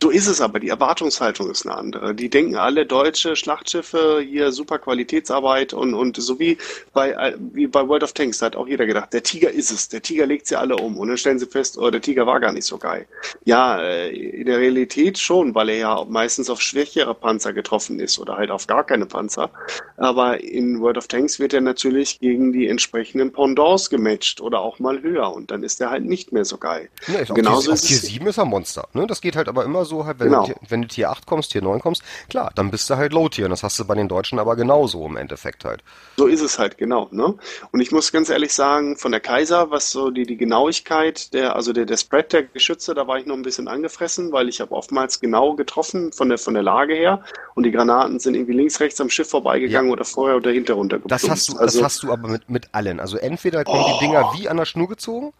So 0.00 0.10
ist 0.10 0.28
es 0.28 0.40
aber, 0.40 0.60
die 0.60 0.68
Erwartungshaltung 0.68 1.50
ist 1.50 1.66
eine 1.66 1.76
andere. 1.76 2.14
Die 2.14 2.30
denken 2.30 2.54
alle 2.54 2.86
deutsche 2.86 3.34
Schlachtschiffe, 3.34 4.22
hier 4.24 4.52
super 4.52 4.78
Qualitätsarbeit 4.78 5.72
und, 5.74 5.92
und 5.92 6.16
so 6.16 6.38
wie 6.38 6.56
bei, 6.92 7.34
wie 7.52 7.66
bei 7.66 7.86
World 7.88 8.04
of 8.04 8.12
Tanks, 8.12 8.38
da 8.38 8.46
hat 8.46 8.54
auch 8.54 8.68
jeder 8.68 8.86
gedacht, 8.86 9.12
der 9.12 9.24
Tiger 9.24 9.50
ist 9.50 9.72
es, 9.72 9.88
der 9.88 10.00
Tiger 10.00 10.26
legt 10.26 10.46
sie 10.46 10.54
alle 10.54 10.76
um 10.76 10.96
und 10.98 11.08
dann 11.08 11.18
stellen 11.18 11.40
sie 11.40 11.46
fest, 11.46 11.78
oh, 11.78 11.90
der 11.90 12.00
Tiger 12.00 12.28
war 12.28 12.38
gar 12.38 12.52
nicht 12.52 12.64
so 12.64 12.78
geil. 12.78 13.06
Ja, 13.44 13.80
äh, 13.82 14.10
in 14.10 14.46
der 14.46 14.58
Realität 14.58 15.18
schon, 15.18 15.56
weil 15.56 15.68
er 15.70 15.76
ja 15.76 16.04
meistens 16.08 16.48
auf 16.48 16.60
schwächere 16.60 17.14
Panzer 17.14 17.52
getroffen 17.52 17.98
ist 17.98 18.20
oder 18.20 18.36
halt 18.36 18.52
auf 18.52 18.68
gar 18.68 18.84
keine 18.84 19.06
Panzer. 19.06 19.50
Aber 19.96 20.40
in 20.44 20.80
World 20.80 20.98
of 20.98 21.08
Tanks 21.08 21.40
wird 21.40 21.54
er 21.54 21.60
natürlich 21.60 22.20
gegen 22.20 22.52
die 22.52 22.68
entsprechenden 22.68 23.32
Pendants 23.32 23.90
gematcht 23.90 24.40
oder 24.40 24.60
auch 24.60 24.78
mal 24.78 25.02
höher 25.02 25.32
und 25.34 25.50
dann 25.50 25.64
ist 25.64 25.80
er 25.80 25.90
halt 25.90 26.04
nicht 26.04 26.30
mehr 26.30 26.44
so 26.44 26.56
geil. 26.56 26.88
Ja, 27.08 27.24
Genauso 27.24 27.72
auf 27.72 27.80
Tier 27.80 27.96
7 27.96 28.28
ist 28.28 28.38
er 28.38 28.44
Monster. 28.44 28.86
Ne? 28.92 29.08
Das 29.08 29.20
geht 29.20 29.34
halt 29.34 29.48
aber 29.48 29.64
immer 29.64 29.87
so 29.88 30.06
halt, 30.06 30.20
wenn, 30.20 30.28
genau. 30.28 30.46
du, 30.46 30.54
wenn 30.68 30.82
du 30.82 30.88
Tier 30.88 31.10
8 31.10 31.26
kommst, 31.26 31.52
Tier 31.52 31.62
9 31.62 31.80
kommst, 31.80 32.02
klar, 32.28 32.52
dann 32.54 32.70
bist 32.70 32.88
du 32.88 32.96
halt 32.96 33.12
Low-Tier. 33.12 33.46
Und 33.46 33.50
das 33.50 33.62
hast 33.62 33.78
du 33.78 33.84
bei 33.84 33.94
den 33.94 34.08
Deutschen 34.08 34.38
aber 34.38 34.54
genauso 34.54 35.04
im 35.06 35.16
Endeffekt 35.16 35.64
halt. 35.64 35.82
So 36.16 36.26
ist 36.26 36.42
es 36.42 36.58
halt, 36.58 36.78
genau. 36.78 37.08
Ne? 37.10 37.34
Und 37.72 37.80
ich 37.80 37.90
muss 37.90 38.12
ganz 38.12 38.28
ehrlich 38.28 38.52
sagen, 38.52 38.96
von 38.96 39.10
der 39.10 39.20
Kaiser, 39.20 39.70
was 39.70 39.90
so 39.90 40.10
die, 40.10 40.24
die 40.24 40.36
Genauigkeit, 40.36 41.32
der, 41.34 41.56
also 41.56 41.72
der, 41.72 41.86
der 41.86 41.96
Spread 41.96 42.32
der 42.32 42.44
Geschütze, 42.44 42.94
da 42.94 43.06
war 43.06 43.18
ich 43.18 43.26
noch 43.26 43.36
ein 43.36 43.42
bisschen 43.42 43.68
angefressen, 43.68 44.32
weil 44.32 44.48
ich 44.48 44.60
habe 44.60 44.72
oftmals 44.72 45.20
genau 45.20 45.54
getroffen 45.54 46.12
von 46.12 46.28
der, 46.28 46.38
von 46.38 46.54
der 46.54 46.62
Lage 46.62 46.94
her 46.94 47.22
und 47.54 47.64
die 47.64 47.70
Granaten 47.70 48.18
sind 48.18 48.34
irgendwie 48.34 48.52
links, 48.52 48.80
rechts 48.80 49.00
am 49.00 49.10
Schiff 49.10 49.28
vorbeigegangen 49.30 49.88
ja. 49.88 49.92
oder 49.92 50.04
vorher 50.04 50.36
oder 50.36 50.50
hinter 50.50 50.74
runtergeplumpt. 50.74 51.10
Das 51.10 51.28
hast 51.28 51.48
du, 51.48 51.56
also, 51.56 51.78
das 51.78 51.84
hast 51.84 52.02
du 52.02 52.12
aber 52.12 52.28
mit, 52.28 52.50
mit 52.50 52.68
allen. 52.72 53.00
Also 53.00 53.16
entweder 53.16 53.64
kommen 53.64 53.84
oh. 53.84 53.92
die 53.94 54.06
Dinger 54.06 54.32
wie 54.34 54.48
an 54.48 54.56
der 54.56 54.64
Schnur 54.64 54.88
gezogen, 54.88 55.32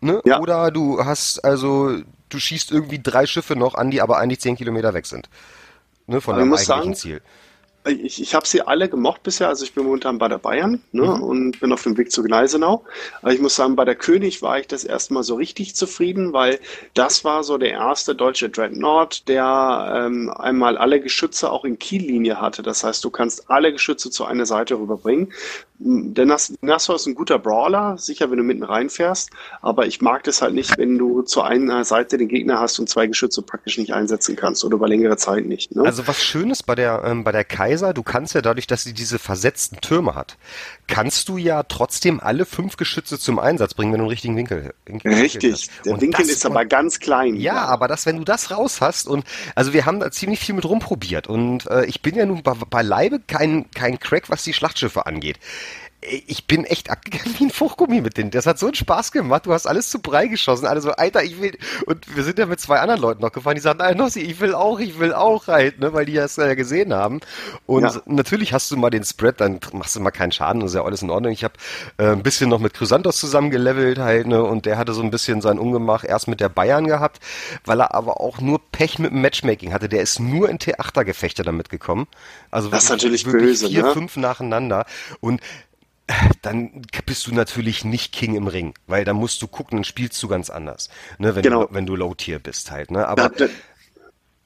ne? 0.00 0.20
Ja. 0.24 0.40
Oder 0.40 0.70
du 0.70 1.04
hast 1.04 1.44
also 1.44 1.98
du 2.32 2.38
schießt 2.38 2.70
irgendwie 2.70 3.00
drei 3.00 3.26
Schiffe 3.26 3.56
noch 3.56 3.74
an, 3.74 3.90
die 3.90 4.00
aber 4.00 4.18
eigentlich 4.18 4.40
zehn 4.40 4.56
Kilometer 4.56 4.94
weg 4.94 5.06
sind. 5.06 5.28
Ne, 6.06 6.20
von 6.20 6.36
deinem 6.36 6.52
eigentlichen 6.52 6.66
sagen, 6.66 6.94
Ziel 6.94 7.22
ich, 7.84 8.20
ich 8.22 8.34
habe 8.34 8.46
sie 8.46 8.62
alle 8.62 8.88
gemocht 8.88 9.22
bisher. 9.22 9.48
Also 9.48 9.64
ich 9.64 9.74
bin 9.74 9.84
momentan 9.84 10.18
bei 10.18 10.28
der 10.28 10.38
Bayern 10.38 10.82
ne, 10.92 11.02
mhm. 11.02 11.22
und 11.22 11.60
bin 11.60 11.72
auf 11.72 11.82
dem 11.82 11.96
Weg 11.96 12.12
zu 12.12 12.22
Gneisenau. 12.22 12.84
Aber 13.20 13.32
ich 13.32 13.40
muss 13.40 13.56
sagen, 13.56 13.76
bei 13.76 13.84
der 13.84 13.96
König 13.96 14.42
war 14.42 14.58
ich 14.58 14.68
das 14.68 14.84
erste 14.84 15.14
Mal 15.14 15.22
so 15.22 15.34
richtig 15.34 15.74
zufrieden, 15.74 16.32
weil 16.32 16.60
das 16.94 17.24
war 17.24 17.42
so 17.42 17.58
der 17.58 17.72
erste 17.72 18.14
deutsche 18.14 18.50
Dreadnought, 18.50 19.28
der 19.28 20.04
ähm, 20.06 20.30
einmal 20.30 20.78
alle 20.78 21.00
Geschütze 21.00 21.50
auch 21.50 21.64
in 21.64 21.78
Kiellinie 21.78 22.40
hatte. 22.40 22.62
Das 22.62 22.84
heißt, 22.84 23.04
du 23.04 23.10
kannst 23.10 23.50
alle 23.50 23.72
Geschütze 23.72 24.10
zu 24.10 24.24
einer 24.24 24.46
Seite 24.46 24.78
rüberbringen. 24.78 25.32
Der 25.84 26.26
Nassau 26.26 26.94
ist 26.94 27.06
ein 27.06 27.16
guter 27.16 27.40
Brawler, 27.40 27.98
sicher, 27.98 28.30
wenn 28.30 28.38
du 28.38 28.44
mitten 28.44 28.62
reinfährst, 28.62 29.30
aber 29.62 29.86
ich 29.86 30.00
mag 30.00 30.22
das 30.22 30.40
halt 30.40 30.54
nicht, 30.54 30.78
wenn 30.78 30.96
du 30.96 31.22
zu 31.22 31.42
einer 31.42 31.84
Seite 31.84 32.18
den 32.18 32.28
Gegner 32.28 32.60
hast 32.60 32.78
und 32.78 32.88
zwei 32.88 33.08
Geschütze 33.08 33.42
praktisch 33.42 33.78
nicht 33.78 33.92
einsetzen 33.92 34.36
kannst 34.36 34.64
oder 34.64 34.76
über 34.76 34.86
längere 34.86 35.16
Zeit 35.16 35.44
nicht. 35.44 35.74
Ne? 35.74 35.82
Also 35.82 36.06
was 36.06 36.22
Schönes 36.22 36.62
bei 36.62 36.76
der, 36.76 37.02
ähm, 37.04 37.24
bei 37.24 37.32
der 37.32 37.44
Kaiser, 37.72 37.94
du 37.94 38.02
kannst 38.02 38.34
ja 38.34 38.42
dadurch, 38.42 38.66
dass 38.66 38.82
sie 38.82 38.92
diese 38.92 39.18
versetzten 39.18 39.80
Türme 39.80 40.14
hat, 40.14 40.36
kannst 40.88 41.28
du 41.28 41.38
ja 41.38 41.62
trotzdem 41.62 42.20
alle 42.20 42.44
fünf 42.44 42.76
Geschütze 42.76 43.18
zum 43.18 43.38
Einsatz 43.38 43.72
bringen, 43.72 43.92
wenn 43.92 43.98
du 43.98 44.04
einen 44.04 44.10
richtigen 44.10 44.36
Winkel, 44.36 44.74
Winkel 44.84 45.14
Richtig, 45.14 45.70
der 45.84 45.98
Winkel 46.00 46.28
ist 46.28 46.44
aber 46.44 46.66
ganz 46.66 47.00
klein. 47.00 47.34
Ja, 47.36 47.54
ja, 47.54 47.64
aber 47.64 47.88
das, 47.88 48.04
wenn 48.04 48.18
du 48.18 48.24
das 48.24 48.50
raus 48.50 48.80
hast 48.82 49.08
und 49.08 49.24
also 49.54 49.72
wir 49.72 49.86
haben 49.86 50.00
da 50.00 50.10
ziemlich 50.10 50.40
viel 50.40 50.54
mit 50.54 50.66
rumprobiert 50.66 51.28
und 51.28 51.66
äh, 51.68 51.86
ich 51.86 52.02
bin 52.02 52.14
ja 52.14 52.26
nun 52.26 52.42
bei, 52.42 52.52
beileibe 52.52 53.20
kein, 53.20 53.70
kein 53.70 53.98
Crack, 53.98 54.28
was 54.28 54.42
die 54.42 54.52
Schlachtschiffe 54.52 55.06
angeht 55.06 55.38
ich 56.04 56.48
bin 56.48 56.64
echt 56.64 56.90
abgegangen 56.90 57.34
wie 57.38 57.44
ein 57.44 57.50
Fruchtgummi 57.50 58.00
mit 58.00 58.16
denen. 58.16 58.32
Das 58.32 58.46
hat 58.46 58.58
so 58.58 58.66
einen 58.66 58.74
Spaß 58.74 59.12
gemacht. 59.12 59.46
Du 59.46 59.52
hast 59.52 59.66
alles 59.66 59.88
zu 59.88 60.00
Brei 60.00 60.26
geschossen. 60.26 60.66
Alle 60.66 60.80
so, 60.80 60.90
Alter, 60.90 61.22
ich 61.22 61.40
will. 61.40 61.56
Und 61.86 62.16
wir 62.16 62.24
sind 62.24 62.40
ja 62.40 62.46
mit 62.46 62.60
zwei 62.60 62.80
anderen 62.80 63.00
Leuten 63.00 63.22
noch 63.22 63.30
gefahren, 63.30 63.54
die 63.54 63.60
sagten, 63.60 63.82
ah, 63.82 63.94
Nossi, 63.94 64.20
ich 64.20 64.40
will 64.40 64.52
auch, 64.52 64.80
ich 64.80 64.98
will 64.98 65.14
auch 65.14 65.46
halt, 65.46 65.78
ne, 65.78 65.92
weil 65.92 66.04
die 66.04 66.14
das 66.14 66.36
ja 66.36 66.54
gesehen 66.54 66.92
haben. 66.92 67.20
Und 67.66 67.84
ja. 67.84 68.02
natürlich 68.06 68.52
hast 68.52 68.70
du 68.72 68.76
mal 68.76 68.90
den 68.90 69.04
Spread, 69.04 69.40
dann 69.40 69.60
machst 69.72 69.94
du 69.94 70.00
mal 70.00 70.10
keinen 70.10 70.32
Schaden, 70.32 70.60
das 70.60 70.72
ist 70.72 70.74
ja 70.74 70.84
alles 70.84 71.02
in 71.02 71.10
Ordnung. 71.10 71.32
Ich 71.32 71.44
habe 71.44 71.54
äh, 71.98 72.08
ein 72.08 72.24
bisschen 72.24 72.50
noch 72.50 72.58
mit 72.58 72.74
Chrysanthos 72.74 73.18
zusammengelevelt 73.18 73.98
halt, 73.98 74.26
ne, 74.26 74.42
und 74.42 74.66
der 74.66 74.78
hatte 74.78 74.94
so 74.94 75.02
ein 75.02 75.10
bisschen 75.12 75.40
sein 75.40 75.58
Ungemach 75.58 76.04
erst 76.04 76.26
mit 76.26 76.40
der 76.40 76.48
Bayern 76.48 76.88
gehabt, 76.88 77.20
weil 77.64 77.80
er 77.80 77.94
aber 77.94 78.20
auch 78.20 78.40
nur 78.40 78.60
Pech 78.72 78.98
mit 78.98 79.12
dem 79.12 79.20
Matchmaking 79.22 79.72
hatte. 79.72 79.88
Der 79.88 80.02
ist 80.02 80.18
nur 80.18 80.48
in 80.48 80.58
T8er-Gefechte 80.58 81.44
damit 81.44 81.68
gekommen. 81.68 82.08
Also 82.50 82.70
das 82.70 82.84
ist 82.84 82.90
natürlich 82.90 83.24
böse, 83.24 83.68
vier, 83.68 83.84
ne? 83.84 83.92
fünf 83.92 84.16
nacheinander. 84.16 84.84
Und 85.20 85.40
dann 86.42 86.82
bist 87.06 87.26
du 87.26 87.34
natürlich 87.34 87.84
nicht 87.84 88.12
King 88.12 88.34
im 88.34 88.46
Ring, 88.46 88.74
weil 88.86 89.04
dann 89.04 89.16
musst 89.16 89.40
du 89.42 89.46
gucken, 89.46 89.78
dann 89.78 89.84
spielst 89.84 90.22
du 90.22 90.28
ganz 90.28 90.50
anders, 90.50 90.88
ne, 91.18 91.34
wenn 91.34 91.42
genau. 91.42 91.66
du 91.66 91.74
wenn 91.74 91.86
du 91.86 91.96
Low 91.96 92.14
Tier 92.14 92.38
bist 92.38 92.70
halt, 92.70 92.90
ne? 92.90 93.06
Aber 93.06 93.28
da, 93.28 93.46
da, 93.46 93.52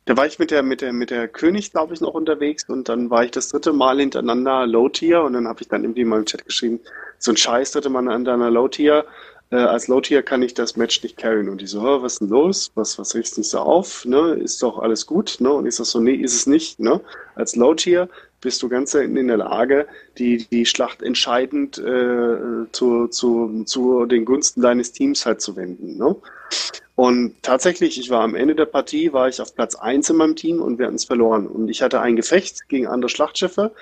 da 0.05 0.17
war 0.17 0.27
ich 0.27 0.39
mit 0.39 0.51
der 0.51 0.63
mit 0.63 0.81
der 0.83 0.93
mit 0.93 1.11
der 1.11 1.29
König, 1.29 1.73
glaube 1.73 1.95
ich, 1.95 2.01
noch 2.01 2.15
unterwegs 2.15 2.69
und 2.69 2.89
dann 2.89 3.11
war 3.11 3.25
ich 3.25 3.31
das 3.31 3.49
dritte 3.49 3.73
Mal 3.73 3.99
hintereinander 3.99 4.67
Low 4.67 4.89
Tier 4.89 5.23
und 5.23 5.33
dann 5.33 5.49
habe 5.49 5.63
ich 5.63 5.69
dann 5.69 5.83
irgendwie 5.83 6.05
mal 6.05 6.19
im 6.19 6.27
Chat 6.27 6.45
geschrieben, 6.45 6.81
so 7.19 7.33
ein 7.33 7.37
Scheiß 7.37 7.73
dritte 7.73 7.89
Mal 7.89 8.01
hintereinander 8.01 8.51
Low 8.51 8.69
Tier. 8.69 9.05
Äh, 9.51 9.57
als 9.57 9.87
Low 9.87 10.01
Tier 10.01 10.23
kann 10.23 10.43
ich 10.43 10.55
das 10.55 10.77
Match 10.77 11.03
nicht 11.03 11.17
carryen 11.17 11.49
und 11.49 11.61
die 11.61 11.67
so, 11.67 11.81
was 12.03 12.15
ist 12.15 12.19
denn 12.21 12.29
los? 12.29 12.73
Was 12.75 12.99
was 12.99 13.15
regst 13.15 13.39
nicht 13.39 13.49
so 13.49 13.61
auf? 13.61 14.05
Ne, 14.05 14.35
ist 14.35 14.63
doch 14.63 14.79
alles 14.79 15.07
gut, 15.07 15.37
ne? 15.41 15.53
Und 15.53 15.67
ich 15.67 15.77
sag 15.77 15.87
so, 15.87 16.01
nee, 16.01 16.15
ist 16.15 16.35
es 16.35 16.47
nicht, 16.47 16.81
ne? 16.81 17.01
Als 17.35 17.57
Low 17.57 17.75
Tier 17.75 18.09
bist 18.41 18.63
du 18.63 18.69
ganz 18.69 18.93
selten 18.93 19.17
in 19.17 19.29
der 19.29 19.39
Lage, 19.39 19.87
die, 20.19 20.47
die 20.49 20.67
Schlacht 20.67 21.03
entscheidend 21.03 21.79
äh, 21.79 22.71
zu, 22.73 23.09
zu, 23.09 23.65
zu 23.65 24.07
den 24.07 24.25
Gunsten 24.25 24.63
deines 24.63 24.93
Teams 24.93 25.27
halt 25.27 25.41
zu 25.41 25.57
wenden. 25.57 25.97
Ne? 25.97 26.17
Und 26.97 27.35
tatsächlich, 27.43 28.01
ich 28.01 28.09
war 28.09 28.23
am 28.23 28.35
Ende 28.35 28.55
der 28.55 28.65
Partie, 28.65 29.13
war 29.13 29.29
ich 29.29 29.43
auf 29.43 29.55
Platz 29.55 29.75
eins 29.75 30.09
in 30.09 30.17
meinem 30.17 30.35
Team 30.35 30.63
und 30.63 30.79
wir 30.79 30.87
hatten 30.87 30.97
es 30.97 31.05
verloren. 31.05 31.47
Und 31.47 31.69
ich 31.69 31.83
hatte 31.83 32.01
ein 32.01 32.17
Gefecht 32.17 32.71
gegen 32.71 32.87
andere 32.87 33.11
Schlachtschiffe. 33.11 33.73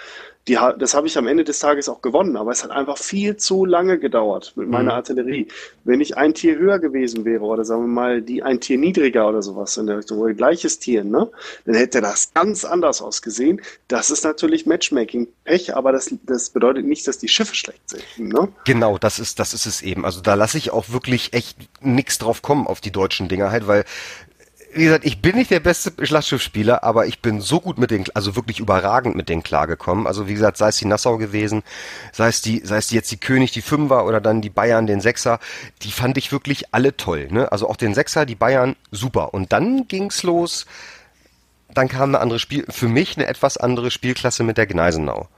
Die, 0.49 0.59
das 0.79 0.93
habe 0.93 1.07
ich 1.07 1.17
am 1.17 1.27
Ende 1.27 1.43
des 1.43 1.59
Tages 1.59 1.89
auch 1.89 2.03
gewonnen, 2.03 2.37
aber 2.37 2.51
es 2.51 2.65
hat 2.65 2.71
einfach 2.71 2.99
viel 2.99 3.37
zu 3.39 3.65
lange 3.65 3.99
gedauert 3.99 4.53
mit 4.57 4.69
meiner 4.69 4.93
mhm. 4.93 4.97
Artillerie. 4.99 5.49
Wenn 5.85 6.03
ich 6.03 6.19
ein 6.19 6.35
Tier 6.35 6.59
höher 6.59 6.79
gewesen 6.79 7.25
wäre 7.25 7.45
oder 7.45 7.65
sagen 7.65 7.83
wir 7.83 7.89
mal 7.89 8.21
die 8.21 8.43
ein 8.43 8.61
Tier 8.61 8.77
niedriger 8.77 9.27
oder 9.27 9.41
sowas 9.41 9.79
in 9.79 9.87
der 9.87 9.99
Richtung 9.99 10.19
oder 10.19 10.35
gleiches 10.35 10.81
Tier, 10.81 11.03
ne, 11.03 11.31
dann 11.65 11.75
hätte 11.77 12.03
das 12.03 12.35
ganz 12.35 12.67
anders 12.67 13.01
ausgesehen. 13.01 13.63
Das 13.89 14.11
ist 14.11 14.25
natürlich 14.25 14.67
Matchmaking-Pech, 14.67 15.75
aber 15.75 15.93
das, 15.93 16.15
das 16.25 16.51
bedeutet 16.51 16.85
nicht, 16.85 17.09
dass 17.09 17.17
die 17.17 17.29
Schiffe 17.29 17.55
schlecht 17.55 17.89
sind. 17.89 18.05
Ne? 18.19 18.49
Genau, 18.67 18.99
das 18.99 19.19
ist, 19.19 19.39
das 19.39 19.55
ist 19.55 19.65
es 19.65 19.81
eben. 19.81 20.05
Also 20.05 20.21
da 20.21 20.35
lasse 20.35 20.59
ich 20.59 20.73
auch 20.73 20.91
wirklich 20.91 21.33
echt 21.33 21.57
nichts 21.81 22.19
drauf 22.19 22.43
kommen 22.43 22.54
auf 22.67 22.81
die 22.81 22.93
deutschen 22.93 23.29
Dinger 23.29 23.51
halt, 23.51 23.67
weil 23.67 23.85
wie 24.75 24.85
gesagt, 24.85 25.05
ich 25.05 25.23
bin 25.23 25.37
nicht 25.37 25.51
der 25.51 25.61
beste 25.61 25.93
Schlachtschiffspieler, 26.05 26.83
aber 26.83 27.07
ich 27.07 27.21
bin 27.21 27.41
so 27.41 27.61
gut 27.61 27.79
mit 27.79 27.91
den, 27.91 28.05
also 28.15 28.35
wirklich 28.35 28.59
überragend 28.59 29.15
mit 29.15 29.29
denen 29.29 29.43
klargekommen. 29.43 30.07
Also 30.07 30.27
wie 30.27 30.35
gesagt, 30.35 30.57
sei 30.57 30.69
es 30.69 30.79
die 30.79 30.87
Nassau 30.87 31.17
gewesen, 31.17 31.63
sei 32.13 32.29
es 32.29 32.43
die, 32.43 32.61
sei 32.65 32.79
es 32.79 32.91
jetzt 32.91 33.11
die 33.13 33.21
König, 33.21 33.53
die 33.53 33.63
Fünfer 33.63 34.05
oder 34.05 34.21
dann 34.21 34.43
die 34.43 34.51
Bayern, 34.51 34.87
den 34.87 35.01
Sechser, 35.01 35.39
die 35.83 35.93
fand 35.93 36.19
ich 36.19 36.33
wirklich 36.33 36.75
alle 36.75 36.97
toll. 36.97 37.29
Ne? 37.31 37.51
Also 37.53 37.69
auch 37.69 37.77
den 37.77 37.95
Sechser, 37.95 38.27
die 38.27 38.35
Bayern, 38.35 38.75
super. 38.91 39.33
Und 39.33 39.53
dann 39.53 39.87
ging's 39.87 40.25
los. 40.25 40.67
Dann 41.73 41.89
kam 41.89 42.11
eine 42.11 42.21
andere 42.21 42.39
Spiel, 42.39 42.65
für 42.69 42.89
mich 42.89 43.17
eine 43.17 43.27
etwas 43.27 43.57
andere 43.57 43.91
Spielklasse 43.91 44.43
mit 44.43 44.59
der 44.59 44.67
Gneisenau. 44.67 45.29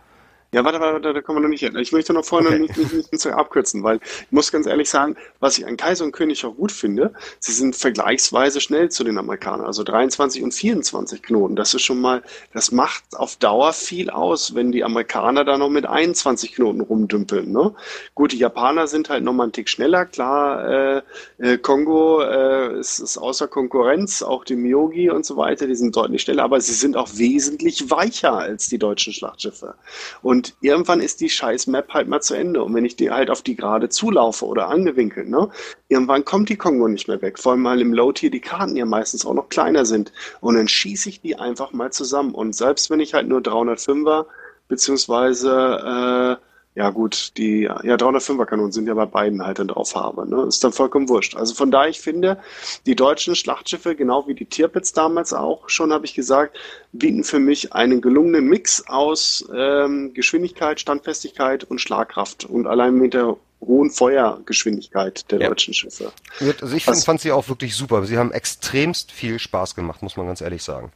Ja, 0.56 0.64
warte, 0.64 0.80
warte, 0.80 1.12
da 1.12 1.20
kommen 1.20 1.36
wir 1.36 1.42
noch 1.42 1.50
nicht 1.50 1.60
hin. 1.60 1.76
Ich 1.76 1.92
möchte 1.92 2.14
noch 2.14 2.24
vorne 2.24 2.48
okay. 2.48 2.60
nicht, 2.60 2.78
nicht, 2.78 3.12
nicht, 3.12 3.26
abkürzen, 3.26 3.82
weil 3.82 4.00
ich 4.02 4.32
muss 4.32 4.50
ganz 4.50 4.66
ehrlich 4.66 4.88
sagen, 4.88 5.14
was 5.38 5.58
ich 5.58 5.66
an 5.66 5.76
Kaiser 5.76 6.02
und 6.06 6.12
König 6.12 6.46
auch 6.46 6.56
gut 6.56 6.72
finde, 6.72 7.12
sie 7.40 7.52
sind 7.52 7.76
vergleichsweise 7.76 8.62
schnell 8.62 8.90
zu 8.90 9.04
den 9.04 9.18
Amerikanern, 9.18 9.66
also 9.66 9.84
23 9.84 10.42
und 10.42 10.54
24 10.54 11.20
Knoten. 11.20 11.56
Das 11.56 11.74
ist 11.74 11.82
schon 11.82 12.00
mal, 12.00 12.22
das 12.54 12.72
macht 12.72 13.04
auf 13.12 13.36
Dauer 13.36 13.74
viel 13.74 14.08
aus, 14.08 14.54
wenn 14.54 14.72
die 14.72 14.82
Amerikaner 14.82 15.44
da 15.44 15.58
noch 15.58 15.68
mit 15.68 15.84
21 15.84 16.54
Knoten 16.54 16.80
rumdümpeln. 16.80 17.52
Ne? 17.52 17.74
Gut, 18.14 18.32
die 18.32 18.38
Japaner 18.38 18.86
sind 18.86 19.10
halt 19.10 19.24
nochmal 19.24 19.44
einen 19.44 19.52
Tick 19.52 19.68
schneller, 19.68 20.06
klar, 20.06 20.66
äh, 20.66 21.02
äh, 21.36 21.58
Kongo 21.58 22.22
äh, 22.22 22.80
ist, 22.80 22.98
ist 22.98 23.18
außer 23.18 23.46
Konkurrenz, 23.46 24.22
auch 24.22 24.42
die 24.42 24.56
Miyogi 24.56 25.10
und 25.10 25.26
so 25.26 25.36
weiter, 25.36 25.66
die 25.66 25.74
sind 25.74 25.94
deutlich 25.94 26.22
schneller, 26.22 26.44
aber 26.44 26.62
sie 26.62 26.72
sind 26.72 26.96
auch 26.96 27.10
wesentlich 27.12 27.90
weicher 27.90 28.38
als 28.38 28.70
die 28.70 28.78
deutschen 28.78 29.12
Schlachtschiffe. 29.12 29.74
Und 30.22 30.45
irgendwann 30.60 31.00
ist 31.00 31.20
die 31.20 31.28
scheiß 31.28 31.66
Map 31.66 31.92
halt 31.92 32.08
mal 32.08 32.20
zu 32.20 32.34
Ende. 32.34 32.62
Und 32.62 32.74
wenn 32.74 32.84
ich 32.84 32.96
die 32.96 33.10
halt 33.10 33.30
auf 33.30 33.42
die 33.42 33.56
gerade 33.56 33.88
zulaufe 33.88 34.46
oder 34.46 34.68
angewinkelt, 34.68 35.28
ne, 35.28 35.48
irgendwann 35.88 36.24
kommt 36.24 36.48
die 36.48 36.56
Kongo 36.56 36.88
nicht 36.88 37.08
mehr 37.08 37.22
weg. 37.22 37.38
Vor 37.38 37.52
allem 37.52 37.62
mal 37.62 37.80
im 37.80 37.92
Low-Tier 37.92 38.30
die 38.30 38.40
Karten 38.40 38.76
ja 38.76 38.84
meistens 38.84 39.24
auch 39.26 39.34
noch 39.34 39.48
kleiner 39.48 39.84
sind. 39.84 40.12
Und 40.40 40.56
dann 40.56 40.68
schieße 40.68 41.08
ich 41.08 41.20
die 41.20 41.38
einfach 41.38 41.72
mal 41.72 41.92
zusammen. 41.92 42.34
Und 42.34 42.54
selbst 42.54 42.90
wenn 42.90 43.00
ich 43.00 43.14
halt 43.14 43.28
nur 43.28 43.40
305er 43.40 44.26
beziehungsweise 44.68 46.38
äh, 46.40 46.45
ja 46.76 46.90
gut, 46.90 47.32
die 47.38 47.62
ja 47.62 47.78
305er 47.96 48.44
Kanonen 48.44 48.70
sind 48.70 48.86
ja 48.86 48.94
bei 48.94 49.06
beiden 49.06 49.44
halt 49.44 49.58
dann 49.58 49.68
drauf 49.68 49.94
habe. 49.96 50.28
Ne? 50.28 50.42
Ist 50.46 50.62
dann 50.62 50.72
vollkommen 50.72 51.08
wurscht. 51.08 51.34
Also 51.34 51.54
von 51.54 51.70
daher, 51.70 51.88
ich 51.88 52.00
finde, 52.00 52.38
die 52.84 52.94
deutschen 52.94 53.34
Schlachtschiffe, 53.34 53.96
genau 53.96 54.28
wie 54.28 54.34
die 54.34 54.44
Tirpitz 54.44 54.92
damals 54.92 55.32
auch 55.32 55.68
schon, 55.70 55.92
habe 55.92 56.04
ich 56.04 56.14
gesagt, 56.14 56.56
bieten 56.92 57.24
für 57.24 57.38
mich 57.38 57.72
einen 57.72 58.00
gelungenen 58.02 58.44
Mix 58.46 58.84
aus 58.88 59.44
ähm, 59.56 60.12
Geschwindigkeit, 60.14 60.78
Standfestigkeit 60.78 61.64
und 61.64 61.80
Schlagkraft. 61.80 62.44
Und 62.44 62.66
allein 62.66 62.94
mit 62.94 63.14
der 63.14 63.36
hohen 63.62 63.90
Feuergeschwindigkeit 63.90 65.30
der 65.30 65.40
Ja. 65.40 65.48
deutschen 65.48 65.72
Schiffe. 65.74 66.12
Also 66.60 66.76
ich 66.76 66.86
Was- 66.86 67.04
fand 67.04 67.20
sie 67.20 67.32
auch 67.32 67.48
wirklich 67.48 67.74
super. 67.74 68.04
Sie 68.04 68.18
haben 68.18 68.32
extremst 68.32 69.12
viel 69.12 69.38
Spaß 69.38 69.74
gemacht, 69.74 70.02
muss 70.02 70.16
man 70.16 70.26
ganz 70.26 70.40
ehrlich 70.42 70.62
sagen. 70.62 70.92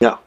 Ja. 0.00 0.18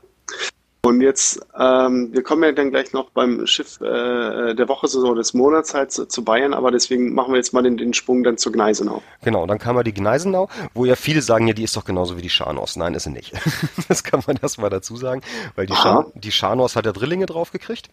Und 0.91 0.99
jetzt, 0.99 1.39
ähm, 1.57 2.09
wir 2.11 2.21
kommen 2.21 2.43
ja 2.43 2.51
dann 2.51 2.69
gleich 2.69 2.91
noch 2.91 3.11
beim 3.11 3.47
Schiff 3.47 3.79
äh, 3.79 4.53
der 4.53 4.67
Woche, 4.67 4.89
so 4.89 5.15
des 5.15 5.33
Monats 5.33 5.73
halt 5.73 5.93
zu, 5.93 6.05
zu 6.05 6.25
Bayern, 6.25 6.53
aber 6.53 6.69
deswegen 6.69 7.13
machen 7.13 7.31
wir 7.31 7.37
jetzt 7.37 7.53
mal 7.53 7.63
den, 7.63 7.77
den 7.77 7.93
Sprung 7.93 8.23
dann 8.23 8.37
zu 8.37 8.51
Gneisenau. 8.51 9.01
Genau, 9.23 9.47
dann 9.47 9.57
kam 9.57 9.77
ja 9.77 9.83
die 9.83 9.93
Gneisenau, 9.93 10.49
wo 10.73 10.83
ja 10.83 10.97
viele 10.97 11.21
sagen, 11.21 11.47
ja, 11.47 11.53
die 11.53 11.63
ist 11.63 11.77
doch 11.77 11.85
genauso 11.85 12.17
wie 12.17 12.21
die 12.21 12.29
Scharnhorst. 12.29 12.75
Nein, 12.75 12.93
ist 12.93 13.03
sie 13.03 13.11
nicht. 13.11 13.31
Das 13.87 14.03
kann 14.03 14.21
man 14.27 14.37
erstmal 14.41 14.69
dazu 14.69 14.95
sagen, 14.95 15.21
weil 15.55 15.65
die, 15.65 15.73
Aha. 15.73 15.81
Schar 15.81 16.05
die 16.13 16.31
Scharnhorst 16.31 16.75
hat 16.75 16.85
ja 16.85 16.91
Drillinge 16.91 17.25
draufgekriegt, 17.25 17.89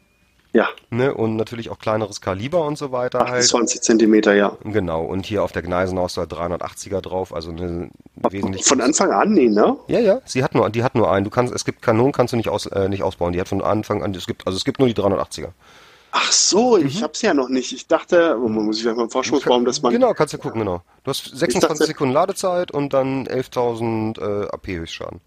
Ja, 0.54 0.68
ne, 0.90 1.12
und 1.12 1.36
natürlich 1.36 1.68
auch 1.68 1.78
kleineres 1.78 2.20
Kaliber 2.22 2.64
und 2.66 2.78
so 2.78 2.90
weiter 2.90 3.18
halt. 3.20 3.44
28 3.44 3.82
Zentimeter, 3.82 4.34
ja. 4.34 4.56
Genau, 4.64 5.04
und 5.04 5.26
hier 5.26 5.42
auf 5.42 5.52
der 5.52 5.60
Gneisenau 5.62 6.06
ist 6.06 6.16
halt 6.16 6.32
380er 6.32 7.02
drauf, 7.02 7.34
also 7.34 7.50
eine 7.50 7.90
wesentlich 8.30 8.64
Von 8.64 8.80
Anfang 8.80 9.10
an, 9.12 9.34
nee, 9.34 9.48
ne? 9.48 9.76
Ja, 9.88 9.98
ja, 10.00 10.20
sie 10.24 10.42
hat 10.42 10.54
nur, 10.54 10.70
die 10.70 10.82
hat 10.82 10.94
nur 10.94 11.12
einen. 11.12 11.24
Du 11.24 11.30
kannst, 11.30 11.54
es 11.54 11.66
gibt 11.66 11.82
Kanonen, 11.82 12.12
kannst 12.12 12.32
du 12.32 12.38
nicht 12.38 12.48
aus, 12.48 12.64
äh, 12.66 12.88
nicht 12.88 13.02
ausbauen. 13.02 13.34
Die 13.34 13.40
hat 13.40 13.48
von 13.48 13.60
Anfang 13.62 14.02
an, 14.02 14.14
es 14.14 14.26
gibt, 14.26 14.46
also 14.46 14.56
es 14.56 14.64
gibt 14.64 14.78
nur 14.78 14.88
die 14.88 14.94
380er. 14.94 15.48
Ach 16.12 16.32
so, 16.32 16.78
Mhm. 16.78 16.86
ich 16.86 17.02
hab's 17.02 17.20
ja 17.20 17.34
noch 17.34 17.50
nicht. 17.50 17.70
Ich 17.74 17.86
dachte, 17.86 18.38
oh, 18.42 18.48
man 18.48 18.64
muss 18.64 18.76
ich 18.78 18.82
vielleicht 18.82 18.96
mal 18.96 19.02
im 19.04 19.10
Forschungsbaum, 19.10 19.66
dass 19.66 19.82
man. 19.82 19.92
Genau, 19.92 20.14
kannst 20.14 20.32
du 20.32 20.38
gucken, 20.38 20.60
genau. 20.60 20.80
Du 21.04 21.10
hast 21.10 21.24
26 21.26 21.60
dachte- 21.68 21.84
Sekunden 21.84 22.14
Ladezeit 22.14 22.70
und 22.70 22.94
dann 22.94 23.26
11.000 23.26 24.18
äh, 24.18 24.48
AP 24.48 24.68
Höchstschaden. 24.68 25.20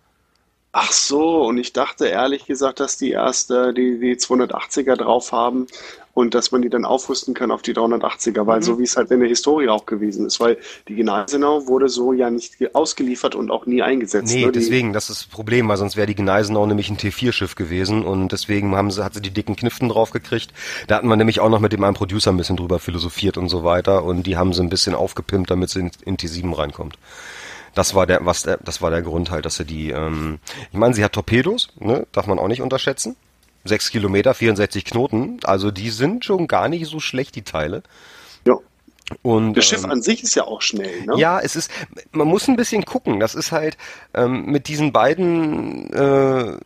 Ach 0.74 0.91
so, 0.93 1.43
und 1.43 1.57
ich 1.57 1.74
dachte 1.74 2.07
ehrlich 2.07 2.45
gesagt, 2.45 2.80
dass 2.80 2.97
die 2.97 3.11
erste, 3.11 3.74
die, 3.74 3.99
die 3.99 4.15
280er 4.15 4.95
drauf 4.95 5.34
haben 5.34 5.67
und 6.13 6.34
dass 6.34 6.53
man 6.53 6.61
die 6.61 6.69
dann 6.69 6.86
aufrüsten 6.86 7.34
kann 7.34 7.51
auf 7.51 7.61
die 7.61 7.74
380er, 7.74 8.43
Mhm. 8.43 8.47
weil 8.47 8.63
so 8.63 8.80
wie 8.80 8.84
es 8.84 8.95
halt 8.95 9.11
in 9.11 9.19
der 9.19 9.28
Historie 9.28 9.67
auch 9.67 9.86
gewesen 9.86 10.26
ist, 10.26 10.39
weil 10.39 10.57
die 10.88 10.95
Gneisenau 10.95 11.67
wurde 11.67 11.89
so 11.89 12.13
ja 12.13 12.30
nicht 12.30 12.57
ge- 12.57 12.69
ausgeliefert 12.72 13.36
und 13.36 13.51
auch 13.51 13.65
nie 13.65 13.82
eingesetzt. 13.82 14.34
Nee, 14.34 14.45
ne? 14.45 14.51
Deswegen, 14.53 14.93
das 14.93 15.09
ist 15.09 15.22
das 15.24 15.28
Problem, 15.28 15.67
weil 15.67 15.76
sonst 15.76 15.97
wäre 15.97 16.07
die 16.07 16.15
Gneisenau 16.15 16.65
nämlich 16.65 16.89
ein 16.89 16.97
T4-Schiff 16.97 17.55
gewesen 17.55 18.05
und 18.05 18.32
deswegen 18.32 18.74
haben 18.74 18.91
sie, 18.91 19.03
hat 19.03 19.13
sie 19.13 19.22
die 19.22 19.32
dicken 19.32 19.57
Kniften 19.57 19.89
drauf 19.89 20.11
gekriegt. 20.11 20.53
Da 20.88 20.95
hatten 20.95 21.07
wir 21.09 21.17
nämlich 21.17 21.41
auch 21.41 21.49
noch 21.49 21.59
mit 21.59 21.74
dem 21.74 21.84
einen 21.84 21.95
Producer 21.95 22.32
ein 22.32 22.38
bisschen 22.38 22.55
drüber 22.57 22.80
philosophiert 22.80 23.38
und 23.38 23.49
so 23.49 23.65
weiter 23.65 24.05
und 24.05 24.24
die 24.24 24.38
haben 24.38 24.53
sie 24.53 24.61
ein 24.63 24.69
bisschen 24.69 24.95
aufgepimpt, 24.95 25.51
damit 25.51 25.69
sie 25.69 25.80
in, 25.82 25.91
in 26.05 26.15
T7 26.17 26.57
reinkommt. 26.57 26.97
Das 27.74 27.95
war 27.95 28.05
der, 28.05 28.26
was 28.26 28.43
der, 28.43 28.57
das 28.57 28.82
war 28.82 28.91
der 28.91 29.01
Grund 29.01 29.32
halt, 29.32 29.45
dass 29.45 29.55
sie 29.55 29.65
die, 29.65 29.91
ähm, 29.91 30.39
ich 30.72 30.78
meine, 30.78 30.93
sie 30.93 31.03
hat 31.03 31.13
Torpedos, 31.13 31.69
ne, 31.80 32.05
darf 32.11 32.28
man 32.28 32.39
auch 32.39 32.47
nicht 32.47 32.61
unterschätzen. 32.61 33.15
Sechs 33.63 33.91
Kilometer, 33.91 34.34
64 34.34 34.86
Knoten, 34.86 35.39
also 35.43 35.72
die 35.72 35.91
sind 35.91 36.26
schon 36.26 36.47
gar 36.47 36.67
nicht 36.67 36.88
so 36.88 36.99
schlecht, 36.99 37.36
die 37.36 37.43
Teile. 37.43 37.84
Und, 39.22 39.53
Das 39.55 39.66
Schiff 39.66 39.84
ähm, 39.84 39.91
an 39.91 40.01
sich 40.01 40.24
ist 40.24 40.36
ja 40.36 40.43
auch 40.45 40.62
schnell, 40.62 41.05
ne? 41.05 41.14
ja, 41.18 41.39
es 41.39 41.55
ist, 41.55 41.72
man 42.12 42.28
muss 42.28 42.47
ein 42.47 42.55
bisschen 42.55 42.86
gucken. 42.86 43.20
Das 43.20 43.36
ist 43.36 43.51
halt 43.51 43.78
ähm, 44.14 44.45
mit 44.45 44.68
diesen 44.68 44.91
beiden, 44.91 45.91
äh, 45.93 46.57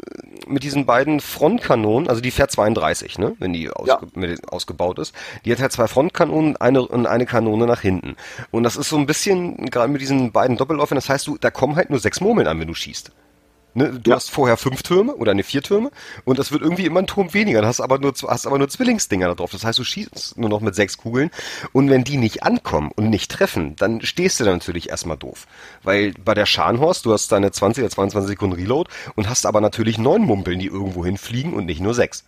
mit 0.48 0.64
diesen 0.64 0.86
beiden 0.86 1.20
Frontkanonen, 1.20 2.08
also 2.10 2.22
die 2.22 2.32
fährt 2.32 2.52
32, 2.52 3.18
ne, 3.18 3.36
wenn 3.40 3.54
die 3.54 3.70
ausge 3.70 3.90
Ja. 3.90 4.00
mit, 4.14 4.52
ausgebaut 4.52 5.00
ist. 5.00 5.14
Die 5.46 5.52
hat 5.52 5.60
halt 5.60 5.72
zwei 5.72 5.88
Frontkanonen 5.88 6.58
eine, 6.58 6.86
und 6.88 7.06
eine 7.08 7.26
Kanone 7.26 7.66
nach 7.66 7.82
hinten. 7.82 8.16
Und 8.52 8.64
das 8.64 8.76
ist 8.76 8.90
so 8.90 8.98
ein 8.98 9.06
bisschen, 9.06 9.66
gerade 9.68 9.92
mit 9.92 10.02
diesen 10.02 10.32
beiden 10.32 10.58
Doppelläufen, 10.58 10.96
das 10.96 11.10
heißt, 11.10 11.28
du, 11.28 11.38
da 11.38 11.52
kommen 11.52 11.76
halt 11.76 11.90
nur 11.90 12.00
sechs 12.00 12.22
Murmeln 12.22 12.48
an, 12.48 12.60
wenn 12.60 12.68
du 12.68 12.74
schießt. 12.74 13.12
Ne, 13.78 14.00
du 14.02 14.10
Ja. 14.10 14.16
hast 14.16 14.32
vorher 14.32 14.56
fünf 14.56 14.84
Türme 14.84 15.14
oder 15.16 15.34
ne 15.34 15.44
vier 15.44 15.62
Türme 15.62 15.92
und 16.24 16.40
das 16.40 16.54
wird 16.54 16.62
irgendwie 16.62 16.86
immer 16.86 17.02
ein 17.02 17.08
Turm 17.08 17.34
weniger. 17.34 17.62
Du 17.62 17.68
hast 17.68 17.82
aber 17.82 18.00
nur 18.00 18.14
hast 18.28 18.48
aber 18.48 18.58
nur 18.58 18.70
Zwillingsdinger 18.70 19.28
da 19.28 19.36
drauf. 19.36 19.52
Das 19.52 19.66
heißt, 19.66 19.78
du 19.78 19.84
schießt 19.84 20.38
nur 20.38 20.50
noch 20.50 20.62
mit 20.62 20.76
sechs 20.76 20.98
Kugeln 20.98 21.30
und 21.74 21.90
wenn 21.90 22.06
die 22.06 22.16
nicht 22.16 22.44
ankommen 22.44 22.90
und 22.96 23.10
nicht 23.10 23.30
treffen, 23.30 23.76
dann 23.76 24.02
stehst 24.02 24.40
du 24.40 24.46
da 24.46 24.52
natürlich 24.52 24.90
erstmal 24.90 25.18
doof. 25.18 25.46
Weil 25.84 26.14
bei 26.24 26.34
der 26.34 26.46
Scharnhorst, 26.46 27.06
du 27.06 27.12
hast 27.12 27.32
deine 27.34 27.52
20 27.52 27.84
oder 27.84 27.92
22 27.92 28.30
Sekunden 28.30 28.56
Reload 28.56 28.90
und 29.16 29.28
hast 29.30 29.46
aber 29.46 29.60
natürlich 29.60 29.98
neun 29.98 30.22
Mumpeln, 30.22 30.58
die 30.60 30.68
irgendwo 30.68 31.04
hinfliegen 31.06 31.54
und 31.54 31.66
nicht 31.66 31.82
nur 31.82 31.94
sechs. 31.94 32.24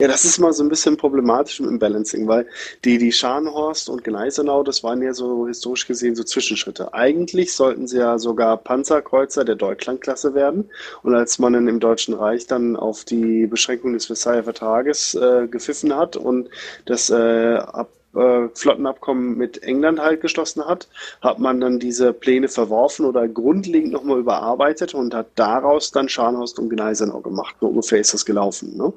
Ja, 0.00 0.08
das 0.08 0.24
ist 0.24 0.40
mal 0.40 0.52
so 0.52 0.64
ein 0.64 0.68
bisschen 0.68 0.96
problematisch 0.96 1.60
mit 1.60 1.70
dem 1.70 1.78
Balancing, 1.78 2.26
weil 2.26 2.48
die, 2.84 2.98
die 2.98 3.12
Scharnhorst 3.12 3.88
und 3.88 4.02
Gneisenau, 4.02 4.64
das 4.64 4.82
waren 4.82 5.00
ja 5.02 5.14
so 5.14 5.46
historisch 5.46 5.86
gesehen 5.86 6.16
so 6.16 6.24
Zwischenschritte. 6.24 6.92
Eigentlich 6.92 7.54
sollten 7.54 7.86
sie 7.86 7.98
ja 7.98 8.18
sogar 8.18 8.56
Panzerkreuzer 8.56 9.44
der 9.44 9.54
Deutschlandklasse 9.54 10.34
werden. 10.34 10.68
Und 11.04 11.14
als 11.14 11.38
man 11.38 11.52
dann 11.52 11.68
im 11.68 11.78
Deutschen 11.78 12.14
Reich 12.14 12.46
dann 12.48 12.74
auf 12.74 13.04
die 13.04 13.46
Beschränkung 13.46 13.92
des 13.92 14.06
Versailler 14.06 14.42
Vertrages 14.42 15.14
äh, 15.14 15.46
gepfiffen 15.46 15.94
hat 15.94 16.16
und 16.16 16.50
das 16.86 17.10
äh, 17.10 17.54
ab, 17.58 17.88
äh, 18.14 18.48
Flottenabkommen 18.54 19.36
mit 19.36 19.62
England 19.62 20.00
halt 20.00 20.20
geschlossen 20.20 20.64
hat, 20.64 20.88
hat 21.20 21.38
man 21.38 21.60
dann 21.60 21.78
diese 21.78 22.12
Pläne 22.12 22.48
verworfen 22.48 23.06
oder 23.06 23.28
grundlegend 23.28 23.92
nochmal 23.92 24.18
überarbeitet 24.18 24.94
und 24.94 25.14
hat 25.14 25.26
daraus 25.34 25.90
dann 25.90 26.08
Scharnhorst 26.08 26.58
und 26.58 26.68
Gneisenau 26.68 27.20
gemacht. 27.20 27.56
So 27.60 27.68
ungefähr 27.68 28.00
ist 28.00 28.14
das 28.14 28.24
gelaufen. 28.24 28.76
Ne? 28.76 28.92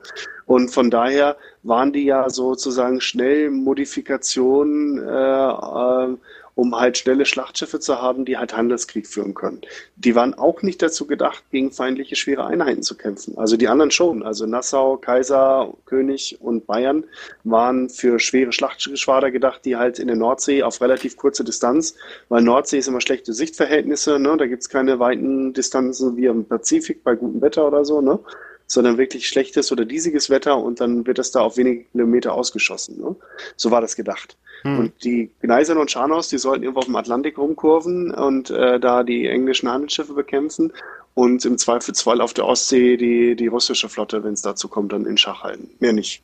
Und 0.45 0.70
von 0.70 0.89
daher 0.89 1.38
waren 1.63 1.91
die 1.91 2.05
ja 2.05 2.30
sozusagen 2.30 3.01
schnell 3.01 3.49
Modifikationen, 3.49 4.97
äh, 4.97 5.49
äh, 5.49 6.18
um 6.57 6.75
halt 6.75 6.97
schnelle 6.97 7.25
Schlachtschiffe 7.25 7.79
zu 7.79 8.01
haben, 8.01 8.25
die 8.25 8.35
halt 8.35 8.57
Handelskrieg 8.57 9.05
führen 9.05 9.35
können. 9.35 9.61
Die 9.95 10.15
waren 10.15 10.33
auch 10.33 10.63
nicht 10.63 10.81
dazu 10.81 11.05
gedacht, 11.05 11.43
gegen 11.51 11.71
feindliche 11.71 12.15
schwere 12.15 12.47
Einheiten 12.47 12.81
zu 12.81 12.97
kämpfen. 12.97 13.37
Also 13.37 13.57
die 13.57 13.67
anderen 13.67 13.91
schon. 13.91 14.23
Also 14.23 14.47
Nassau, 14.47 14.97
Kaiser, 14.97 15.71
König 15.85 16.39
und 16.41 16.65
Bayern 16.65 17.05
waren 17.43 17.89
für 17.89 18.17
schwere 18.19 18.51
Schlachtgeschwader 18.51 19.29
gedacht, 19.29 19.65
die 19.65 19.75
halt 19.75 19.99
in 19.99 20.07
der 20.07 20.15
Nordsee 20.15 20.63
auf 20.63 20.81
relativ 20.81 21.15
kurze 21.15 21.43
Distanz, 21.43 21.93
weil 22.27 22.41
Nordsee 22.41 22.79
ist 22.79 22.87
immer 22.87 23.01
schlechte 23.01 23.33
Sichtverhältnisse, 23.33 24.17
ne? 24.17 24.35
da 24.35 24.47
gibt's 24.47 24.67
keine 24.67 24.97
weiten 24.97 25.53
Distanzen 25.53 26.17
wie 26.17 26.25
im 26.25 26.43
Pazifik 26.43 27.03
bei 27.03 27.13
gutem 27.13 27.39
Wetter 27.39 27.67
oder 27.67 27.85
so, 27.85 28.01
ne? 28.01 28.17
sondern 28.65 28.97
wirklich 28.97 29.27
schlechtes 29.27 29.71
oder 29.71 29.85
diesiges 29.85 30.31
Wetter 30.31 30.57
und 30.57 30.81
dann 30.81 31.05
wird 31.05 31.19
das 31.19 31.29
da 31.29 31.41
auf 31.41 31.57
wenige 31.57 31.83
Kilometer 31.85 32.33
ausgeschossen. 32.33 32.99
Ne? 32.99 33.15
So 33.55 33.69
war 33.69 33.81
das 33.81 33.95
gedacht. 33.95 34.37
Hm. 34.68 34.80
Und 34.80 35.03
die 35.03 35.32
Gneisern 35.41 35.78
und 35.78 35.89
Scharnhaus, 35.89 36.28
die 36.28 36.38
sollten 36.38 36.63
irgendwo 36.63 36.80
auf 36.80 36.86
dem 36.86 36.95
Atlantik 36.95 37.38
rumkurven 37.38 38.11
und 38.11 38.49
äh, 38.49 38.80
da 38.80 39.03
die 39.03 39.28
englischen 39.28 39.70
Handelsschiffe 39.70 40.13
bekämpfen 40.13 40.74
und 41.13 41.45
im 41.45 41.57
Zweifelsfall 41.57 42.22
auf 42.22 42.34
der 42.34 42.45
Ostsee 42.45 42.97
die, 42.97 43.36
die 43.36 43.47
russische 43.47 43.89
Flotte, 43.89 44.24
wenn 44.24 44.34
es 44.34 44.41
dazu 44.41 44.68
kommt, 44.68 44.91
dann 44.91 45.05
in 45.05 45.18
Schach 45.18 45.43
halten. 45.43 45.70
Mehr 45.80 45.93
nicht. 45.93 46.22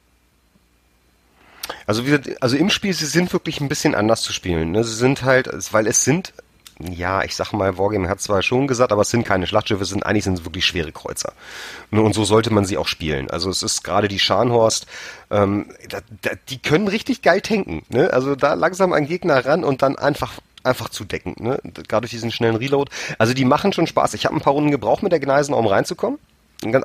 Also, 1.88 2.06
wie, 2.06 2.20
also 2.42 2.58
im 2.58 2.70
Spiel, 2.70 2.94
sie 2.94 3.06
sind 3.06 3.32
wirklich 3.32 3.62
ein 3.62 3.70
bisschen 3.70 3.96
anders 3.96 4.22
zu 4.22 4.34
spielen. 4.34 4.72
Ne? 4.72 4.84
Sie 4.84 4.96
sind 4.96 5.24
halt, 5.24 5.50
weil 5.72 5.88
es 5.88 6.04
sind, 6.04 6.34
ja, 6.80 7.24
ich 7.24 7.36
sag 7.36 7.54
mal, 7.54 7.78
Wargame 7.78 8.10
hat 8.10 8.22
zwar 8.22 8.42
schon 8.42 8.68
gesagt, 8.68 8.92
aber 8.92 9.02
es 9.04 9.10
sind 9.10 9.26
keine 9.26 9.48
Schlachtschiffe, 9.48 9.84
es 9.84 9.90
sind 9.90 10.06
eigentlich 10.06 10.24
sind 10.24 10.40
es 10.40 10.46
wirklich 10.46 10.66
schwere 10.66 10.92
Kreuzer. 10.92 11.34
Ne? 11.92 12.02
Und 12.02 12.14
so 12.14 12.24
sollte 12.24 12.52
man 12.52 12.66
sie 12.66 12.78
auch 12.78 12.88
spielen. 12.88 13.30
Also 13.30 13.50
es 13.50 13.64
ist 13.64 13.84
gerade 13.84 14.08
die 14.08 14.20
Scharnhorst, 14.20 14.88
ähm, 15.32 15.68
da, 15.90 16.00
da, 16.22 16.32
die 16.50 16.60
können 16.60 16.88
richtig 16.88 17.22
geil 17.22 17.42
tanken. 17.42 17.84
Ne? 17.90 18.12
Also 18.12 18.36
da 18.36 18.54
langsam 18.56 18.94
ein 18.94 19.08
Gegner 19.08 19.46
ran 19.46 19.64
und 19.64 19.82
dann 19.82 19.98
einfach 19.98 20.40
einfach 20.64 20.90
zudecken, 20.90 21.36
ne? 21.40 21.60
Gerade 21.90 22.06
durch 22.06 22.12
diesen 22.12 22.32
schnellen 22.32 22.56
Reload. 22.56 22.90
Also 23.18 23.34
die 23.34 23.44
machen 23.44 23.74
schon 23.74 23.86
Spaß. 23.86 24.14
Ich 24.14 24.26
habe 24.26 24.36
ein 24.36 24.42
paar 24.42 24.54
Runden 24.54 24.72
gebraucht 24.72 25.04
mit 25.04 25.12
der 25.12 25.20
Gneisen, 25.20 25.54
um 25.54 25.68
reinzukommen. 25.68 26.20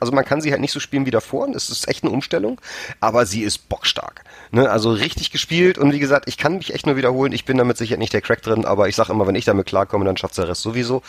Also 0.01 0.13
man 0.13 0.25
kann 0.25 0.41
sie 0.41 0.51
halt 0.51 0.61
nicht 0.61 0.73
so 0.73 0.81
spielen 0.81 1.07
wie 1.07 1.11
davor. 1.11 1.49
Das 1.53 1.71
ist 1.71 1.89
echt 1.89 2.05
eine 2.05 2.13
Umstellung, 2.13 2.61
aber 3.01 3.27
sie 3.27 3.43
ist 3.43 3.69
bockstark. 3.69 4.25
Ne? 4.51 4.71
Also 4.71 4.91
richtig 4.91 5.31
gespielt 5.31 5.79
und 5.79 5.93
wie 5.93 5.99
gesagt, 5.99 6.29
ich 6.29 6.37
kann 6.37 6.57
mich 6.57 6.75
echt 6.75 6.87
nur 6.87 6.97
wiederholen. 6.97 7.33
Ich 7.33 7.45
bin 7.45 7.59
damit 7.59 7.77
sicher 7.77 7.97
nicht 7.97 8.13
der 8.13 8.21
Crack 8.21 8.43
drin, 8.43 8.65
aber 8.65 8.89
ich 8.89 8.97
sage 8.97 9.13
immer, 9.13 9.27
wenn 9.27 9.35
ich 9.35 9.45
damit 9.45 9.67
klarkomme, 9.67 10.05
dann 10.05 10.17
schafft 10.17 10.39
der 10.39 10.49
Rest 10.49 10.63
sowieso. 10.63 11.03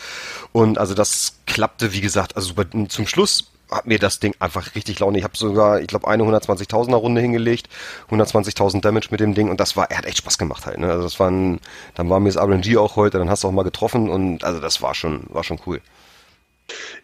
Und 0.52 0.78
also 0.78 0.94
das 0.94 1.34
klappte, 1.46 1.92
wie 1.92 2.00
gesagt, 2.00 2.36
also 2.36 2.54
bei, 2.54 2.64
zum 2.88 3.06
Schluss 3.06 3.50
hat 3.70 3.86
mir 3.86 3.98
das 3.98 4.20
Ding 4.20 4.34
einfach 4.40 4.74
richtig 4.74 4.98
Laune. 4.98 5.18
Ich 5.18 5.24
habe 5.24 5.36
sogar, 5.36 5.80
ich 5.80 5.86
glaube, 5.86 6.08
eine 6.08 6.24
120.000er 6.24 6.96
Runde 6.96 7.20
hingelegt, 7.20 7.68
120.000 8.10 8.80
Damage 8.80 9.08
mit 9.10 9.20
dem 9.20 9.34
Ding 9.34 9.48
und 9.48 9.60
das 9.60 9.76
war, 9.76 9.90
er 9.90 9.98
hat 9.98 10.06
echt 10.06 10.18
Spaß 10.18 10.38
gemacht 10.38 10.66
halt. 10.66 10.78
Ne? 10.78 10.90
Also 10.90 11.04
das 11.04 11.20
war 11.20 11.30
ein, 11.30 11.60
dann 11.94 12.10
war 12.10 12.20
mir 12.20 12.30
das 12.30 12.42
RNG 12.42 12.76
auch 12.76 12.96
heute, 12.96 13.18
dann 13.18 13.30
hast 13.30 13.44
du 13.44 13.48
auch 13.48 13.52
mal 13.52 13.62
getroffen 13.62 14.10
und 14.10 14.44
also 14.44 14.60
das 14.60 14.82
war 14.82 14.94
schon, 14.94 15.24
war 15.28 15.44
schon 15.44 15.60
cool. 15.66 15.80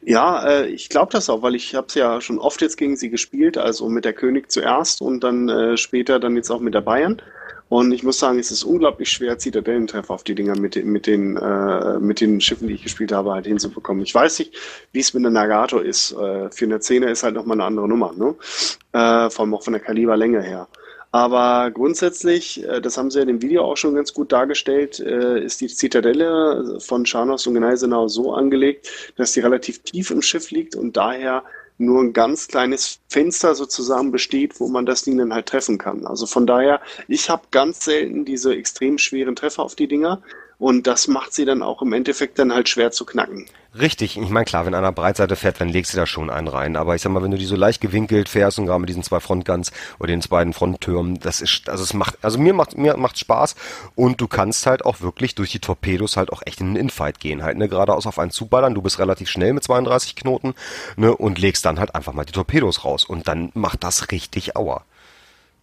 Ja, 0.03 0.47
äh, 0.47 0.67
ich 0.69 0.89
glaube 0.89 1.12
das 1.12 1.29
auch, 1.31 1.43
weil 1.43 1.55
ich 1.55 1.75
habe 1.75 1.87
es 1.89 1.95
ja 1.95 2.21
schon 2.21 2.39
oft 2.39 2.61
jetzt 2.62 2.77
gegen 2.77 2.97
sie 2.97 3.11
gespielt, 3.11 3.59
also 3.59 3.89
mit 3.89 4.05
der 4.05 4.12
König 4.12 4.51
zuerst 4.51 5.01
und 5.01 5.23
dann 5.25 5.49
äh, 5.49 5.77
später 5.77 6.19
dann 6.21 6.37
jetzt 6.37 6.51
auch 6.51 6.61
mit 6.61 6.75
der 6.75 6.81
Bayern. 6.83 7.21
Und 7.69 7.91
ich 7.91 8.05
muss 8.05 8.21
sagen, 8.21 8.39
es 8.39 8.53
ist 8.53 8.62
unglaublich 8.62 9.11
schwer, 9.11 9.39
Zitadellentreffer 9.39 10.14
auf 10.14 10.23
die 10.23 10.37
Dinger 10.37 10.57
mit, 10.57 10.77
den- 10.77 10.87
mit, 10.89 11.09
den, 11.09 11.37
äh, 11.37 11.99
mit 11.99 12.21
den 12.21 12.41
Schiffen, 12.41 12.69
die 12.69 12.75
ich 12.75 12.85
gespielt 12.85 13.11
habe, 13.11 13.33
halt 13.33 13.47
hinzubekommen. 13.47 14.05
Ich 14.05 14.14
weiß 14.14 14.39
nicht, 14.39 14.55
wie 14.93 15.01
es 15.01 15.12
mit 15.14 15.25
der 15.25 15.33
Nagato 15.33 15.81
ist. 15.81 16.12
Äh, 16.12 16.49
410er 16.51 17.09
ist 17.11 17.25
halt 17.25 17.35
nochmal 17.35 17.57
eine 17.57 17.64
andere 17.64 17.89
Nummer, 17.89 18.12
ne? 18.17 18.37
Äh, 18.93 19.31
vor 19.31 19.41
allem 19.45 19.55
auch 19.55 19.64
von 19.64 19.73
der 19.73 19.83
Kaliberlänge 19.83 20.43
her. 20.43 20.69
Aber 21.17 21.71
grundsätzlich, 21.71 22.62
äh, 22.62 22.83
das 22.83 22.99
haben 22.99 23.11
sie 23.11 23.17
ja 23.17 23.23
in 23.23 23.29
dem 23.29 23.41
Video 23.41 23.64
auch 23.64 23.79
schon 23.79 23.95
ganz 23.95 24.12
gut 24.12 24.33
dargestellt, 24.33 25.01
äh, 25.01 25.43
ist 25.43 25.62
die 25.62 25.69
Zitadelle 25.69 26.79
von 26.79 27.07
Scharnhorst 27.07 27.47
und 27.47 27.55
Gneisenau 27.55 28.07
so 28.07 28.35
angelegt, 28.35 29.14
dass 29.17 29.33
die 29.33 29.41
relativ 29.41 29.79
tief 29.79 30.11
im 30.11 30.21
Schiff 30.21 30.51
liegt 30.51 30.77
und 30.77 30.99
daher 30.99 31.43
nur 31.79 32.03
ein 32.03 32.12
ganz 32.12 32.49
kleines 32.49 33.01
Fenster 33.09 33.55
sozusagen 33.55 34.12
besteht, 34.12 34.61
wo 34.61 34.69
man 34.69 34.85
das 34.85 35.05
Ding 35.05 35.17
dann 35.17 35.33
halt 35.33 35.47
treffen 35.47 35.79
kann. 35.79 36.07
Also 36.07 36.27
von 36.27 36.47
daher, 36.47 36.83
ich 37.09 37.31
habe 37.31 37.45
ganz 37.51 37.87
selten 37.87 38.27
diese 38.27 38.55
extrem 38.55 38.99
schweren 38.99 39.37
Treffer 39.37 39.62
auf 39.62 39.75
die 39.75 39.89
Dinger. 39.89 40.21
Und 40.59 40.87
das 40.87 41.07
macht 41.07 41.35
sie 41.35 41.45
dann 41.45 41.63
auch 41.63 41.83
im 41.83 41.93
Endeffekt 41.93 42.39
dann 42.39 42.53
halt 42.53 42.69
schwer 42.69 42.91
zu 42.91 43.05
knacken. 43.05 43.47
Richtig, 43.79 44.17
ich 44.17 44.31
meine 44.31 44.47
klar, 44.47 44.65
wenn 44.65 44.75
einer 44.75 44.93
Breitseite 44.93 45.37
fährt, 45.37 45.61
dann 45.61 45.69
legst 45.69 45.93
du 45.93 45.99
da 45.99 46.07
schon 46.07 46.31
einen 46.31 46.49
rein. 46.49 46.77
Aber 46.77 46.95
ich 46.95 47.03
sag 47.03 47.13
mal, 47.13 47.23
wenn 47.23 47.31
du 47.31 47.37
die 47.37 47.45
so 47.45 47.57
leicht 47.57 47.83
gewinkelt 47.83 48.31
fährst 48.31 48.59
und 48.59 48.65
gerade 48.65 48.81
mit 48.81 48.89
diesen 48.89 49.03
zwei 49.03 49.21
Frontguns 49.21 49.71
oder 49.99 50.09
den 50.09 50.21
beiden 50.21 50.55
Fronttürmen, 50.55 51.21
das 51.21 51.43
ist, 51.43 51.69
also 51.69 51.85
es 51.85 51.93
macht, 51.93 52.17
also 52.23 52.39
mir 52.39 52.55
macht 52.55 52.79
mir 52.79 52.97
macht's 52.97 53.21
Spaß 53.21 53.55
und 53.95 54.19
du 54.23 54.29
kannst 54.29 54.65
halt 54.65 54.87
auch 54.87 55.03
wirklich 55.03 55.35
durch 55.35 55.53
die 55.53 55.59
Torpedos 55.59 56.17
halt 56.17 56.33
auch 56.33 56.41
echt 56.47 56.61
in 56.61 56.69
einen 56.69 56.77
Infight 56.77 57.21
gehen, 57.21 57.43
halt 57.43 57.59
ne, 57.59 57.69
geradeaus 57.69 58.07
auf 58.07 58.19
einen 58.19 58.31
zuballern. 58.31 58.75
Du 58.75 58.81
bist 58.81 58.99
relativ 58.99 59.29
schnell 59.29 59.53
mit 59.53 59.65
32 59.65 60.17
Knoten 60.17 60.55
ne 60.97 61.15
und 61.15 61.39
legst 61.39 61.67
dann 61.67 61.79
halt 61.79 61.95
einfach 61.95 62.15
mal 62.15 62.25
die 62.25 62.33
Torpedos 62.33 62.83
raus 62.83 63.05
und 63.05 63.29
dann 63.29 63.51
macht 63.53 63.85
das 63.85 64.11
richtig 64.11 64.57
Aua. 64.57 64.85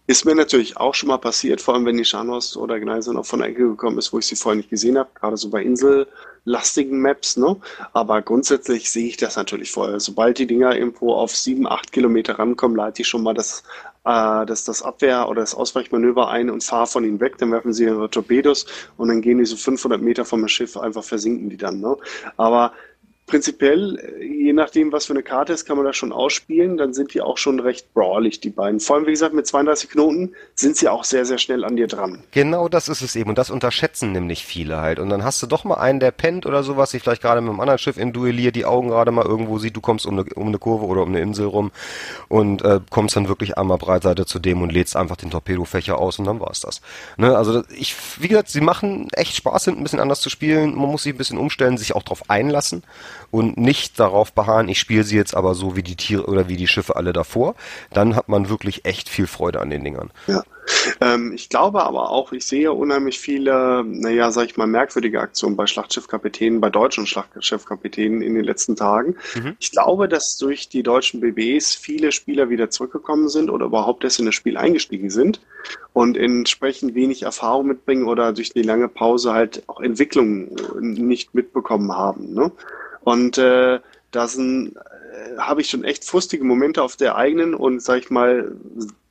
Ist 0.06 0.26
mir 0.26 0.34
natürlich 0.34 0.76
auch 0.76 0.94
schon 0.94 1.08
mal 1.08 1.16
passiert, 1.16 1.62
vor 1.62 1.72
allem 1.74 1.86
wenn 1.86 1.96
die 1.96 2.04
Scharnhorst 2.04 2.58
oder 2.58 2.78
Gneise 2.78 3.14
noch 3.14 3.24
von 3.24 3.38
der 3.38 3.48
Ecke 3.48 3.66
gekommen 3.68 3.96
ist, 3.96 4.12
wo 4.12 4.18
ich 4.18 4.26
sie 4.26 4.36
vorher 4.36 4.58
nicht 4.58 4.68
gesehen 4.68 4.98
habe, 4.98 5.08
gerade 5.14 5.38
so 5.38 5.48
bei 5.48 5.62
insellastigen 5.62 7.00
Maps, 7.00 7.38
ne? 7.38 7.56
Aber 7.94 8.20
grundsätzlich 8.20 8.90
sehe 8.90 9.08
ich 9.08 9.16
das 9.16 9.36
natürlich 9.36 9.72
vorher. 9.72 10.00
Sobald 10.00 10.36
die 10.36 10.46
Dinger 10.46 10.76
irgendwo 10.76 11.14
auf 11.14 11.34
sieben, 11.34 11.66
acht 11.66 11.90
Kilometer 11.90 12.38
rankommen, 12.38 12.76
leite 12.76 13.00
ich 13.00 13.08
schon 13.08 13.22
mal 13.22 13.32
das, 13.32 13.62
äh, 14.04 14.44
das, 14.44 14.64
das 14.64 14.82
Abwehr- 14.82 15.26
oder 15.30 15.40
das 15.40 15.54
Ausweichmanöver 15.54 16.28
ein 16.28 16.50
und 16.50 16.62
fahre 16.62 16.86
von 16.86 17.04
ihnen 17.04 17.20
weg, 17.20 17.38
dann 17.38 17.50
werfen 17.50 17.72
sie 17.72 17.84
ihre 17.84 18.10
Torpedos 18.10 18.66
und 18.98 19.08
dann 19.08 19.22
gehen 19.22 19.38
die 19.38 19.46
so 19.46 19.56
500 19.56 20.02
Meter 20.02 20.26
vom 20.26 20.46
Schiff, 20.48 20.76
einfach 20.76 21.02
versinken 21.02 21.48
die 21.48 21.56
dann, 21.56 21.80
ne? 21.80 21.96
Aber 22.36 22.74
prinzipiell, 23.26 23.98
je 24.20 24.52
nachdem, 24.52 24.92
was 24.92 25.06
für 25.06 25.14
eine 25.14 25.22
Karte 25.22 25.52
ist, 25.52 25.64
kann 25.64 25.76
man 25.76 25.86
das 25.86 25.96
schon 25.96 26.12
ausspielen. 26.12 26.76
Dann 26.76 26.92
sind 26.92 27.14
die 27.14 27.22
auch 27.22 27.38
schon 27.38 27.58
recht 27.58 27.92
brawlig, 27.94 28.40
die 28.40 28.50
beiden. 28.50 28.80
Vor 28.80 28.96
allem, 28.96 29.06
wie 29.06 29.12
gesagt, 29.12 29.34
mit 29.34 29.46
32 29.46 29.90
Knoten 29.90 30.34
sind 30.54 30.76
sie 30.76 30.88
auch 30.88 31.04
sehr, 31.04 31.24
sehr 31.24 31.38
schnell 31.38 31.64
an 31.64 31.76
dir 31.76 31.86
dran. 31.86 32.22
Genau 32.32 32.68
das 32.68 32.88
ist 32.88 33.00
es 33.00 33.16
eben. 33.16 33.30
Und 33.30 33.38
das 33.38 33.50
unterschätzen 33.50 34.12
nämlich 34.12 34.44
viele 34.44 34.80
halt. 34.80 34.98
Und 34.98 35.08
dann 35.08 35.24
hast 35.24 35.42
du 35.42 35.46
doch 35.46 35.64
mal 35.64 35.76
einen, 35.76 36.00
der 36.00 36.10
pennt 36.10 36.44
oder 36.44 36.62
sowas, 36.62 36.90
sich 36.90 37.02
vielleicht 37.02 37.22
gerade 37.22 37.40
mit 37.40 37.50
einem 37.50 37.60
anderen 37.60 37.78
Schiff 37.78 37.96
in 37.96 38.12
Duellier 38.12 38.52
die 38.52 38.66
Augen 38.66 38.88
gerade 38.88 39.10
mal 39.10 39.24
irgendwo 39.24 39.58
sieht, 39.58 39.76
du 39.76 39.80
kommst 39.80 40.06
um 40.06 40.18
eine, 40.18 40.28
um 40.34 40.48
eine 40.48 40.58
Kurve 40.58 40.84
oder 40.84 41.02
um 41.02 41.08
eine 41.08 41.20
Insel 41.20 41.46
rum 41.46 41.70
und 42.28 42.62
äh, 42.62 42.80
kommst 42.90 43.16
dann 43.16 43.28
wirklich 43.28 43.56
einmal 43.56 43.78
Breitseite 43.78 44.26
zu 44.26 44.38
dem 44.38 44.60
und 44.60 44.70
lädst 44.70 44.96
einfach 44.96 45.16
den 45.16 45.30
Torpedofächer 45.30 45.98
aus 45.98 46.18
und 46.18 46.26
dann 46.26 46.40
war's 46.40 46.60
das. 46.60 46.82
Ne? 47.16 47.36
Also 47.36 47.62
ich, 47.76 47.94
wie 48.18 48.28
gesagt, 48.28 48.50
sie 48.50 48.60
machen 48.60 49.08
echt 49.12 49.36
Spaß, 49.36 49.64
sind 49.64 49.78
ein 49.78 49.82
bisschen 49.82 50.00
anders 50.00 50.20
zu 50.20 50.28
spielen. 50.28 50.74
Man 50.74 50.90
muss 50.90 51.04
sich 51.04 51.14
ein 51.14 51.18
bisschen 51.18 51.38
umstellen, 51.38 51.78
sich 51.78 51.94
auch 51.94 52.02
drauf 52.02 52.28
einlassen 52.28 52.82
und 53.34 53.56
nicht 53.56 53.98
darauf 53.98 54.32
beharren, 54.32 54.68
ich 54.68 54.78
spiele 54.78 55.02
sie 55.02 55.16
jetzt 55.16 55.34
aber 55.34 55.56
so 55.56 55.74
wie 55.74 55.82
die 55.82 55.96
Tiere 55.96 56.26
oder 56.26 56.46
wie 56.46 56.56
die 56.56 56.68
Schiffe 56.68 56.94
alle 56.94 57.12
davor, 57.12 57.56
dann 57.92 58.14
hat 58.14 58.28
man 58.28 58.48
wirklich 58.48 58.84
echt 58.84 59.08
viel 59.08 59.26
Freude 59.26 59.60
an 59.60 59.70
den 59.70 59.82
Dingern. 59.82 60.12
Ja. 60.28 60.44
Ähm, 61.00 61.32
ich 61.34 61.48
glaube 61.48 61.82
aber 61.82 62.10
auch, 62.10 62.32
ich 62.32 62.46
sehe 62.46 62.72
unheimlich 62.72 63.18
viele, 63.18 63.82
naja, 63.84 64.30
sag 64.30 64.46
ich 64.46 64.56
mal, 64.56 64.68
merkwürdige 64.68 65.20
Aktionen 65.20 65.56
bei 65.56 65.66
Schlachtschiffkapitänen, 65.66 66.60
bei 66.60 66.70
deutschen 66.70 67.06
Schlachtschiffkapitänen 67.06 68.22
in 68.22 68.36
den 68.36 68.44
letzten 68.44 68.76
Tagen. 68.76 69.16
Mhm. 69.34 69.56
Ich 69.58 69.72
glaube, 69.72 70.08
dass 70.08 70.38
durch 70.38 70.68
die 70.68 70.84
deutschen 70.84 71.20
BBs 71.20 71.74
viele 71.74 72.12
Spieler 72.12 72.50
wieder 72.50 72.70
zurückgekommen 72.70 73.28
sind 73.28 73.50
oder 73.50 73.66
überhaupt 73.66 74.04
erst 74.04 74.20
in 74.20 74.26
das 74.26 74.36
Spiel 74.36 74.56
eingestiegen 74.56 75.10
sind 75.10 75.40
und 75.92 76.16
entsprechend 76.16 76.94
wenig 76.94 77.22
Erfahrung 77.22 77.66
mitbringen 77.66 78.06
oder 78.06 78.32
durch 78.32 78.52
die 78.52 78.62
lange 78.62 78.88
Pause 78.88 79.32
halt 79.32 79.64
auch 79.66 79.80
Entwicklungen 79.80 80.54
nicht 80.80 81.34
mitbekommen 81.34 81.92
haben. 81.96 82.32
Ne? 82.32 82.52
Und 83.04 83.38
äh, 83.38 83.80
da 84.10 84.24
äh, 84.24 84.70
habe 85.38 85.60
ich 85.60 85.70
schon 85.70 85.84
echt 85.84 86.04
frustige 86.04 86.44
Momente 86.44 86.82
auf 86.82 86.96
der 86.96 87.16
eigenen 87.16 87.54
und, 87.54 87.82
sag 87.82 87.98
ich 87.98 88.10
mal, 88.10 88.56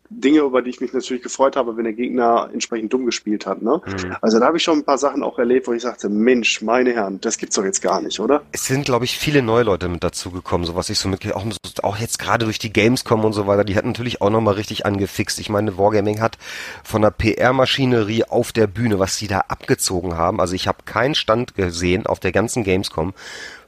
Dinge, 0.10 0.39
über 0.41 0.62
die 0.62 0.70
ich 0.70 0.82
mich 0.82 0.94
natürlich 0.94 1.24
gefreut 1.24 1.56
habe, 1.56 1.76
wenn 1.78 1.86
der 1.86 1.94
Gegner 1.94 2.50
entsprechend 2.54 2.94
dumm 2.94 3.06
gespielt 3.06 3.46
hat. 3.46 3.62
Ne? 3.62 3.82
Mhm. 3.86 4.16
Also 4.22 4.39
da 4.39 4.46
habe 4.46 4.58
ich 4.58 4.64
schon 4.64 4.80
ein 4.80 4.84
paar 4.84 4.98
Sachen 4.98 5.24
auch 5.24 5.39
erlebt, 5.39 5.68
wo 5.68 5.74
ich 5.74 5.82
sagte, 5.82 6.10
Mensch, 6.10 6.62
meine 6.62 6.94
Herren, 6.94 7.20
das 7.22 7.38
gibt's 7.38 7.56
doch 7.56 7.64
jetzt 7.64 7.82
gar 7.82 8.02
nicht, 8.02 8.20
oder? 8.20 8.44
Es 8.52 8.66
sind, 8.66 8.86
glaube 8.86 9.06
ich, 9.06 9.18
viele 9.18 9.41
neue 9.41 9.64
Leute 9.64 9.89
mit 9.89 10.04
dazugekommen, 10.04 10.68
so 10.68 10.76
was 10.76 10.89
ich 10.89 11.00
so 11.00 11.10
mit, 11.10 11.34
auch, 11.34 11.46
auch 11.82 11.98
jetzt 11.98 12.20
gerade 12.20 12.46
durch 12.46 12.60
die 12.60 12.72
Gamescom 12.72 13.26
und 13.26 13.34
so 13.34 13.48
weiter, 13.48 13.64
die 13.64 13.76
hat 13.76 13.86
natürlich 13.86 14.22
auch 14.22 14.30
nochmal 14.30 14.56
richtig 14.56 14.86
angefixt. 14.86 15.39
Ich 15.39 15.50
meine, 15.50 15.78
Wargaming 15.78 16.22
hat 16.22 16.38
von 16.84 17.02
der 17.02 17.12
PR-Maschinerie 17.12 18.26
auf 18.26 18.52
der 18.52 18.68
Bühne, 18.68 19.00
was 19.00 19.18
sie 19.18 19.28
da 19.28 19.46
abgezogen 19.48 20.18
haben, 20.18 20.39
also 20.39 20.54
ich 20.54 20.68
habe 20.68 20.80
keinen 20.86 21.16
Stand 21.16 21.56
gesehen 21.56 22.06
auf 22.06 22.20
der 22.20 22.32
ganzen 22.32 22.64
Gamescom, 22.64 23.14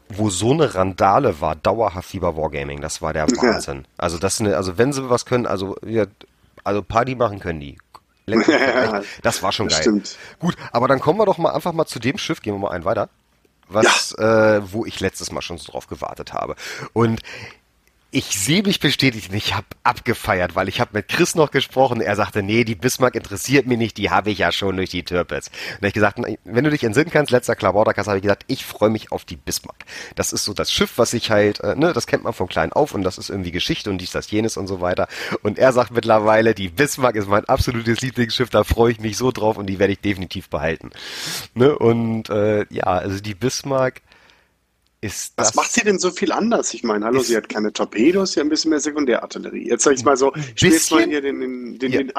wo 0.09 0.29
so 0.29 0.51
eine 0.51 0.75
Randale 0.75 1.41
war, 1.41 1.55
dauerhaft 1.55 2.13
wie 2.13 2.19
bei 2.19 2.35
Wargaming. 2.35 2.81
Das 2.81 3.01
war 3.01 3.13
der 3.13 3.27
Wahnsinn. 3.27 3.87
Also 3.97 4.17
das 4.17 4.39
eine, 4.39 4.55
also 4.55 4.77
wenn 4.77 4.93
sie 4.93 5.09
was 5.09 5.25
können, 5.25 5.45
also 5.45 5.75
ja, 5.85 6.05
also 6.63 6.81
Party 6.81 7.15
machen 7.15 7.39
können 7.39 7.59
die. 7.59 7.77
Das 9.21 9.43
war 9.43 9.51
schon 9.51 9.67
das 9.67 9.77
geil. 9.77 9.83
Stimmt. 9.83 10.17
Gut, 10.39 10.55
aber 10.71 10.87
dann 10.87 10.99
kommen 10.99 11.19
wir 11.19 11.25
doch 11.25 11.37
mal 11.37 11.51
einfach 11.51 11.73
mal 11.73 11.85
zu 11.85 11.99
dem 11.99 12.17
Schiff, 12.17 12.41
gehen 12.41 12.55
wir 12.55 12.59
mal 12.59 12.71
einen 12.71 12.85
weiter, 12.85 13.09
was, 13.67 14.15
ja. 14.17 14.55
äh, 14.55 14.73
wo 14.73 14.85
ich 14.85 14.99
letztes 14.99 15.31
Mal 15.31 15.41
schon 15.41 15.57
so 15.57 15.71
drauf 15.71 15.87
gewartet 15.87 16.33
habe. 16.33 16.55
Und 16.93 17.21
ich 18.15 18.39
sehe 18.39 18.63
mich 18.63 18.79
bestätigt 18.79 19.29
und 19.29 19.35
ich 19.35 19.55
habe 19.55 19.65
abgefeiert, 19.83 20.55
weil 20.55 20.69
ich 20.69 20.79
habe 20.79 20.91
mit 20.93 21.09
Chris 21.09 21.35
noch 21.35 21.51
gesprochen. 21.51 21.99
Er 21.99 22.15
sagte, 22.15 22.43
nee, 22.43 22.63
die 22.63 22.73
Bismarck 22.73 23.13
interessiert 23.13 23.67
mich 23.67 23.77
nicht, 23.77 23.97
die 23.97 24.09
habe 24.09 24.31
ich 24.31 24.37
ja 24.37 24.53
schon 24.53 24.77
durch 24.77 24.89
die 24.89 25.03
Türpitz. 25.03 25.47
Und 25.47 25.81
da 25.81 25.87
ich 25.89 25.93
gesagt, 25.93 26.21
wenn 26.45 26.63
du 26.63 26.69
dich 26.69 26.85
entsinnen 26.85 27.11
kannst, 27.11 27.33
letzter 27.33 27.57
Klabauterkasse 27.57 28.09
habe 28.09 28.19
ich 28.19 28.21
gesagt, 28.21 28.45
ich 28.47 28.63
freue 28.63 28.89
mich 28.89 29.11
auf 29.11 29.25
die 29.25 29.35
Bismarck. 29.35 29.83
Das 30.15 30.31
ist 30.31 30.45
so 30.45 30.53
das 30.53 30.71
Schiff, 30.71 30.93
was 30.95 31.13
ich 31.13 31.29
halt, 31.29 31.59
äh, 31.59 31.75
ne, 31.75 31.91
das 31.91 32.07
kennt 32.07 32.23
man 32.23 32.31
von 32.31 32.47
klein 32.47 32.71
auf 32.71 32.93
und 32.93 33.03
das 33.03 33.17
ist 33.17 33.29
irgendwie 33.29 33.51
Geschichte 33.51 33.89
und 33.89 33.97
dies, 33.97 34.11
das, 34.11 34.31
jenes 34.31 34.55
und 34.55 34.67
so 34.67 34.79
weiter. 34.79 35.09
Und 35.43 35.59
er 35.59 35.73
sagt 35.73 35.91
mittlerweile, 35.91 36.55
die 36.55 36.69
Bismarck 36.69 37.17
ist 37.17 37.27
mein 37.27 37.43
absolutes 37.49 37.99
Lieblingsschiff, 37.99 38.49
da 38.49 38.63
freue 38.63 38.93
ich 38.93 39.01
mich 39.01 39.17
so 39.17 39.33
drauf 39.33 39.57
und 39.57 39.65
die 39.65 39.77
werde 39.77 39.91
ich 39.91 39.99
definitiv 39.99 40.49
behalten. 40.49 40.91
Ne? 41.53 41.77
Und 41.77 42.29
äh, 42.29 42.65
ja, 42.69 42.85
also 42.85 43.19
die 43.19 43.35
Bismarck 43.35 44.01
Was 45.37 45.55
macht 45.55 45.71
sie 45.71 45.81
denn 45.81 45.99
so 45.99 46.11
viel 46.11 46.31
anders? 46.31 46.73
Ich 46.73 46.83
meine, 46.83 47.05
hallo, 47.05 47.21
sie 47.21 47.35
hat 47.35 47.49
keine 47.49 47.73
Torpedos, 47.73 48.33
sie 48.33 48.39
hat 48.39 48.47
ein 48.47 48.49
bisschen 48.49 48.69
mehr 48.69 48.79
Sekundärartillerie. 48.79 49.67
Jetzt 49.67 49.83
sag 49.83 49.93
ich 49.93 50.03
mal 50.03 50.17
so, 50.17 50.33
jetzt 50.57 50.91
mal 50.91 51.03
hier 51.05 51.21
den, 51.21 51.39
den, 51.39 51.79
den, 51.79 52.11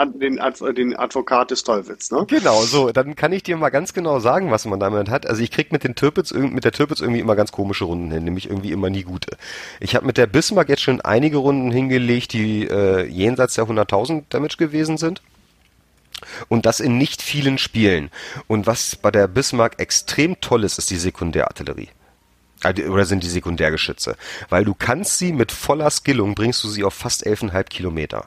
den, 0.75 0.97
Advokat 0.97 1.51
des 1.51 1.65
Teufels, 1.65 2.11
ne? 2.11 2.25
Genau, 2.29 2.63
so, 2.63 2.91
dann 2.91 3.17
kann 3.17 3.33
ich 3.33 3.43
dir 3.43 3.57
mal 3.57 3.71
ganz 3.71 3.93
genau 3.93 4.21
sagen, 4.21 4.51
was 4.51 4.65
man 4.65 4.81
damit 4.81 5.09
hat. 5.09 5.27
Also 5.27 5.43
ich 5.43 5.51
krieg 5.51 5.73
mit 5.73 5.85
den 5.85 5.95
Tirpitz, 5.95 6.33
mit 6.33 6.65
der 6.65 6.73
Tirpitz 6.73 7.01
irgendwie 7.01 7.21
immer 7.21 7.37
ganz 7.37 7.53
komische 7.53 7.85
Runden 7.85 8.11
hin, 8.11 8.25
nämlich 8.25 8.49
irgendwie 8.49 8.73
immer 8.73 8.91
nie 8.91 9.03
gute. 9.03 9.37
Ich 9.81 9.95
habe 9.95 10.07
mit 10.07 10.17
der 10.17 10.27
Bismarck 10.27 10.69
jetzt 10.69 10.83
schon 10.83 11.01
einige 11.01 11.39
Runden 11.39 11.71
hingelegt, 11.71 12.33
die 12.33 12.67
äh, 12.67 13.07
jenseits 13.07 13.55
der 13.55 13.67
100.000 13.67 14.25
Damage 14.29 14.57
gewesen 14.59 14.97
sind. 14.97 15.23
Und 16.49 16.67
das 16.67 16.81
in 16.81 16.97
nicht 16.97 17.23
vielen 17.23 17.59
Spielen. 17.59 18.11
Und 18.47 18.67
was 18.67 18.97
bei 18.97 19.11
der 19.11 19.29
Bismarck 19.29 19.79
extrem 19.79 20.41
toll 20.41 20.65
ist, 20.65 20.79
ist 20.79 20.91
die 20.91 20.97
Sekundärartillerie. 20.97 21.89
Also, 22.67 22.83
oder 22.83 23.05
sind 23.05 23.23
die 23.23 23.29
Sekundärgeschütze. 23.29 24.17
Weil 24.49 24.65
du 24.65 24.75
kannst 24.75 25.19
sie 25.19 25.33
mit 25.33 25.53
voller 25.53 25.91
Skillung, 25.91 26.35
bringst 26.35 26.65
du 26.65 26.69
sie 26.69 26.83
auf 26.83 26.95
fast 26.95 27.25
11,5 27.25 27.65
Kilometer. 27.65 28.27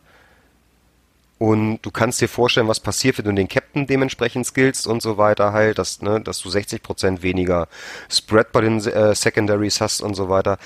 Und 1.37 1.79
du 1.81 1.91
kannst 1.91 2.21
dir 2.21 2.27
vorstellen, 2.27 2.67
was 2.67 2.79
passiert, 2.79 3.17
wenn 3.17 3.25
du 3.25 3.33
den 3.33 3.47
Captain 3.47 3.87
dementsprechend 3.87 4.45
skillst 4.45 4.87
und 4.87 5.01
so 5.01 5.17
weiter 5.17 5.53
halt, 5.53 5.77
dass, 5.77 6.01
ne, 6.01 6.21
dass 6.21 6.39
du 6.39 6.49
60% 6.49 7.21
weniger 7.21 7.67
Spread 8.09 8.51
bei 8.51 8.61
den 8.61 8.79
äh, 8.85 9.15
Secondaries 9.15 9.79
hast 9.81 10.01
und 10.01 10.15
so 10.15 10.29
weiter. 10.29 10.57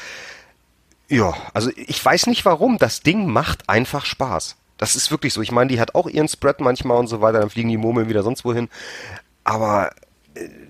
Ja, 1.10 1.34
also 1.54 1.72
ich 1.76 2.04
weiß 2.04 2.28
nicht 2.28 2.46
warum. 2.46 2.78
Das 2.80 3.02
Ding 3.02 3.28
macht 3.28 3.70
einfach 3.70 4.06
Spaß. 4.06 4.56
Das 4.78 4.96
ist 4.96 5.12
wirklich 5.12 5.34
so. 5.34 5.42
Ich 5.42 5.52
meine, 5.52 5.68
die 5.70 5.80
hat 5.80 5.94
auch 5.94 6.08
ihren 6.08 6.28
Spread 6.28 6.60
manchmal 6.60 6.98
und 6.98 7.08
so 7.08 7.22
weiter, 7.22 7.40
dann 7.40 7.52
fliegen 7.52 7.70
die 7.70 7.78
Murmeln 7.78 8.10
wieder 8.10 8.24
sonst 8.24 8.44
wohin. 8.44 8.70
Aber 9.44 9.92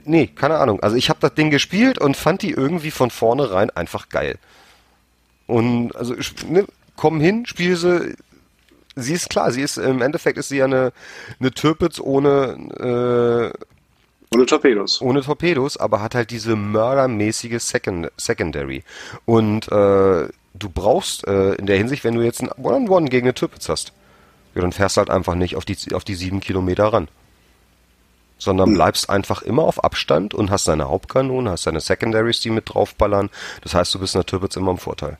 nee, 0.05 0.27
keine 0.27 0.57
Ahnung. 0.57 0.81
Also 0.81 0.95
ich 0.95 1.09
habe 1.09 1.19
das 1.19 1.33
Ding 1.35 1.49
gespielt 1.49 1.99
und 1.99 2.17
fand 2.17 2.41
die 2.41 2.51
irgendwie 2.51 2.91
von 2.91 3.09
vornherein 3.09 3.69
einfach 3.71 4.09
geil. 4.09 4.37
Und 5.47 5.95
also 5.95 6.15
ne, 6.47 6.65
komm 6.95 7.19
hin, 7.19 7.45
spiel 7.45 7.75
sie. 7.75 8.15
Sie 8.95 9.13
ist 9.13 9.29
klar, 9.29 9.51
sie 9.51 9.61
ist 9.61 9.77
im 9.77 10.01
Endeffekt 10.03 10.37
ist 10.37 10.49
sie 10.49 10.57
ja 10.57 10.65
eine, 10.65 10.93
eine 11.39 11.51
Türpitz 11.51 11.99
ohne 11.99 13.51
äh, 13.51 14.35
ohne 14.35 14.45
Torpedos. 14.45 15.01
Ohne 15.01 15.21
Torpedos, 15.21 15.77
aber 15.77 16.01
hat 16.01 16.15
halt 16.15 16.31
diese 16.31 16.55
mördermäßige 16.55 17.61
Second, 17.61 18.11
Secondary. 18.17 18.83
Und 19.25 19.67
äh, 19.67 20.27
du 20.53 20.69
brauchst 20.73 21.27
äh, 21.27 21.53
in 21.53 21.67
der 21.67 21.77
Hinsicht, 21.77 22.03
wenn 22.03 22.15
du 22.15 22.21
jetzt 22.21 22.41
ein 22.41 22.49
One-on-One 22.49 22.85
-on 22.85 23.03
-One 23.05 23.09
gegen 23.09 23.27
eine 23.27 23.35
Türpitz 23.35 23.69
hast, 23.69 23.93
ja, 24.55 24.61
dann 24.61 24.71
fährst 24.71 24.97
du 24.97 24.99
halt 24.99 25.09
einfach 25.09 25.35
nicht 25.35 25.55
auf 25.55 25.65
die, 25.65 25.77
auf 25.93 26.03
die 26.03 26.15
sieben 26.15 26.39
Kilometer 26.39 26.85
ran 26.85 27.07
sondern 28.43 28.67
hm. 28.67 28.75
bleibst 28.75 29.09
einfach 29.09 29.41
immer 29.41 29.63
auf 29.63 29.83
Abstand 29.83 30.33
und 30.33 30.51
hast 30.51 30.67
deine 30.67 30.89
Hauptkanonen, 30.89 31.51
hast 31.51 31.65
deine 31.65 31.79
Secondaries, 31.79 32.41
die 32.41 32.49
mit 32.49 32.73
draufballern. 32.73 33.29
Das 33.61 33.73
heißt, 33.73 33.93
du 33.95 33.99
bist 33.99 34.15
natürlich 34.15 34.55
immer 34.55 34.71
im 34.71 34.77
Vorteil. 34.77 35.17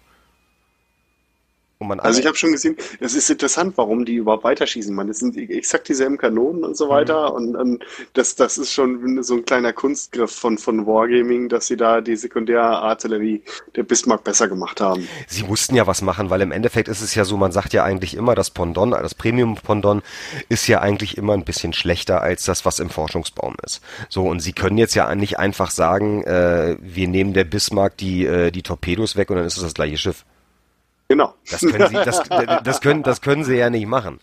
Also 1.99 2.19
ich 2.19 2.25
habe 2.25 2.38
schon 2.38 2.51
gesehen, 2.51 2.77
es 2.99 3.15
ist 3.15 3.29
interessant, 3.29 3.73
warum 3.77 4.05
die 4.05 4.15
überhaupt 4.15 4.43
weiterschießen. 4.43 4.93
Man, 4.93 5.07
das 5.07 5.19
sind 5.19 5.38
exakt 5.38 5.89
dieselben 5.89 6.17
Kanonen 6.17 6.63
und 6.63 6.77
so 6.77 6.89
weiter. 6.89 7.31
Mhm. 7.31 7.36
Und, 7.36 7.55
und, 7.55 7.86
das, 8.13 8.36
das 8.36 8.57
ist 8.57 8.71
schon 8.71 9.21
so 9.23 9.36
ein 9.36 9.45
kleiner 9.45 9.73
Kunstgriff 9.73 10.31
von, 10.31 10.57
von 10.57 10.86
Wargaming, 10.86 11.49
dass 11.49 11.67
sie 11.67 11.77
da 11.77 12.01
die 12.01 12.15
Sekundärartillerie 12.15 13.43
der 13.75 13.84
Bismarck 13.84 14.23
besser 14.23 14.47
gemacht 14.47 14.81
haben. 14.81 15.07
Sie 15.27 15.43
mussten 15.43 15.75
ja 15.75 15.88
was 15.88 16.01
machen, 16.01 16.29
weil 16.29 16.41
im 16.41 16.51
Endeffekt 16.51 16.88
ist 16.88 17.01
es 17.01 17.15
ja 17.15 17.25
so, 17.25 17.38
man 17.38 17.51
sagt 17.51 17.73
ja 17.73 17.84
eigentlich 17.84 18.15
immer, 18.15 18.36
das 18.36 18.49
Pendant, 18.49 18.93
das 18.93 19.15
Premium-Pendant 19.15 20.03
ist 20.49 20.67
ja 20.67 20.81
eigentlich 20.81 21.17
immer 21.17 21.34
ein 21.34 21.43
bisschen 21.43 21.73
schlechter 21.73 22.21
als 22.21 22.45
das, 22.45 22.65
was 22.65 22.79
im 22.79 22.89
Forschungsbaum 22.89 23.55
ist. 23.65 23.81
So, 24.09 24.27
und 24.27 24.39
sie 24.39 24.53
können 24.53 24.77
jetzt 24.77 24.95
ja 24.95 25.13
nicht 25.15 25.39
einfach 25.39 25.71
sagen, 25.71 26.23
äh, 26.23 26.77
wir 26.79 27.07
nehmen 27.07 27.34
der 27.34 27.43
Bismarck 27.43 27.97
die, 27.97 28.25
äh, 28.25 28.51
die 28.51 28.61
Torpedos 28.61 29.15
weg 29.15 29.29
und 29.29 29.38
dann 29.38 29.45
ist 29.45 29.57
es 29.57 29.63
das 29.63 29.73
gleiche 29.73 29.97
Schiff. 29.97 30.25
Genau. 31.08 31.34
Das 31.49 31.62
können 31.62 31.88
sie, 31.88 31.95
das, 31.95 32.24
das 32.64 32.82
können, 32.82 33.04
das 33.04 33.22
können 33.22 33.43
sie 33.43 33.56
ja 33.56 33.70
nicht 33.70 33.88
machen. 33.88 34.20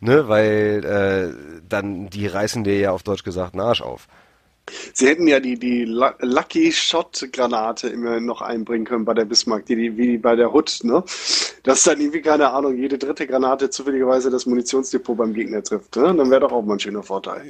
Ne, 0.00 0.26
weil 0.28 0.84
äh, 0.84 1.62
dann 1.68 2.10
die 2.10 2.26
reißen 2.26 2.64
dir 2.64 2.76
ja 2.76 2.90
auf 2.90 3.04
Deutsch 3.04 3.22
gesagt 3.22 3.54
einen 3.54 3.60
Arsch 3.60 3.82
auf. 3.82 4.08
Sie 4.94 5.08
hätten 5.08 5.26
ja 5.26 5.40
die, 5.40 5.58
die 5.58 5.84
Lucky 5.84 6.70
Shot 6.72 7.28
Granate 7.32 7.88
immer 7.88 8.20
noch 8.20 8.42
einbringen 8.42 8.84
können 8.84 9.04
bei 9.04 9.14
der 9.14 9.24
Bismarck, 9.24 9.66
die, 9.66 9.76
die 9.76 9.96
wie 9.96 10.18
bei 10.18 10.36
der 10.36 10.54
Hood, 10.54 10.80
ne? 10.84 11.02
Dass 11.64 11.84
dann 11.84 12.00
irgendwie, 12.00 12.22
keine 12.22 12.50
Ahnung, 12.50 12.76
jede 12.76 12.98
dritte 12.98 13.26
Granate 13.26 13.70
zufälligerweise 13.70 14.30
das 14.30 14.46
Munitionsdepot 14.46 15.16
beim 15.16 15.34
Gegner 15.34 15.62
trifft. 15.62 15.96
Ne? 15.96 16.14
Dann 16.14 16.30
wäre 16.30 16.40
doch 16.40 16.52
auch 16.52 16.62
mal 16.62 16.74
ein 16.74 16.80
schöner 16.80 17.02
Vorteil. 17.02 17.42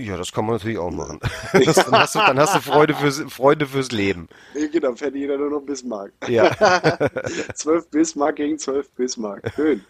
Ja, 0.00 0.16
das 0.16 0.32
kann 0.32 0.46
man 0.46 0.56
natürlich 0.56 0.78
auch 0.78 0.90
machen. 0.90 1.20
Das, 1.52 1.74
dann, 1.84 1.92
hast 1.92 2.14
du, 2.14 2.18
dann 2.20 2.38
hast 2.38 2.54
du 2.56 2.60
Freude 2.60 2.94
fürs, 2.94 3.22
Freude 3.28 3.66
fürs 3.66 3.92
Leben. 3.92 4.28
Ja, 4.54 4.66
genau, 4.66 4.94
fährt 4.94 5.14
jeder 5.14 5.38
nur 5.38 5.50
noch 5.50 5.60
Bismarck. 5.60 6.12
Ja. 6.28 6.50
zwölf 7.54 7.88
Bismarck 7.88 8.36
gegen 8.36 8.58
zwölf 8.58 8.90
Bismarck. 8.90 9.52
Schön. 9.54 9.84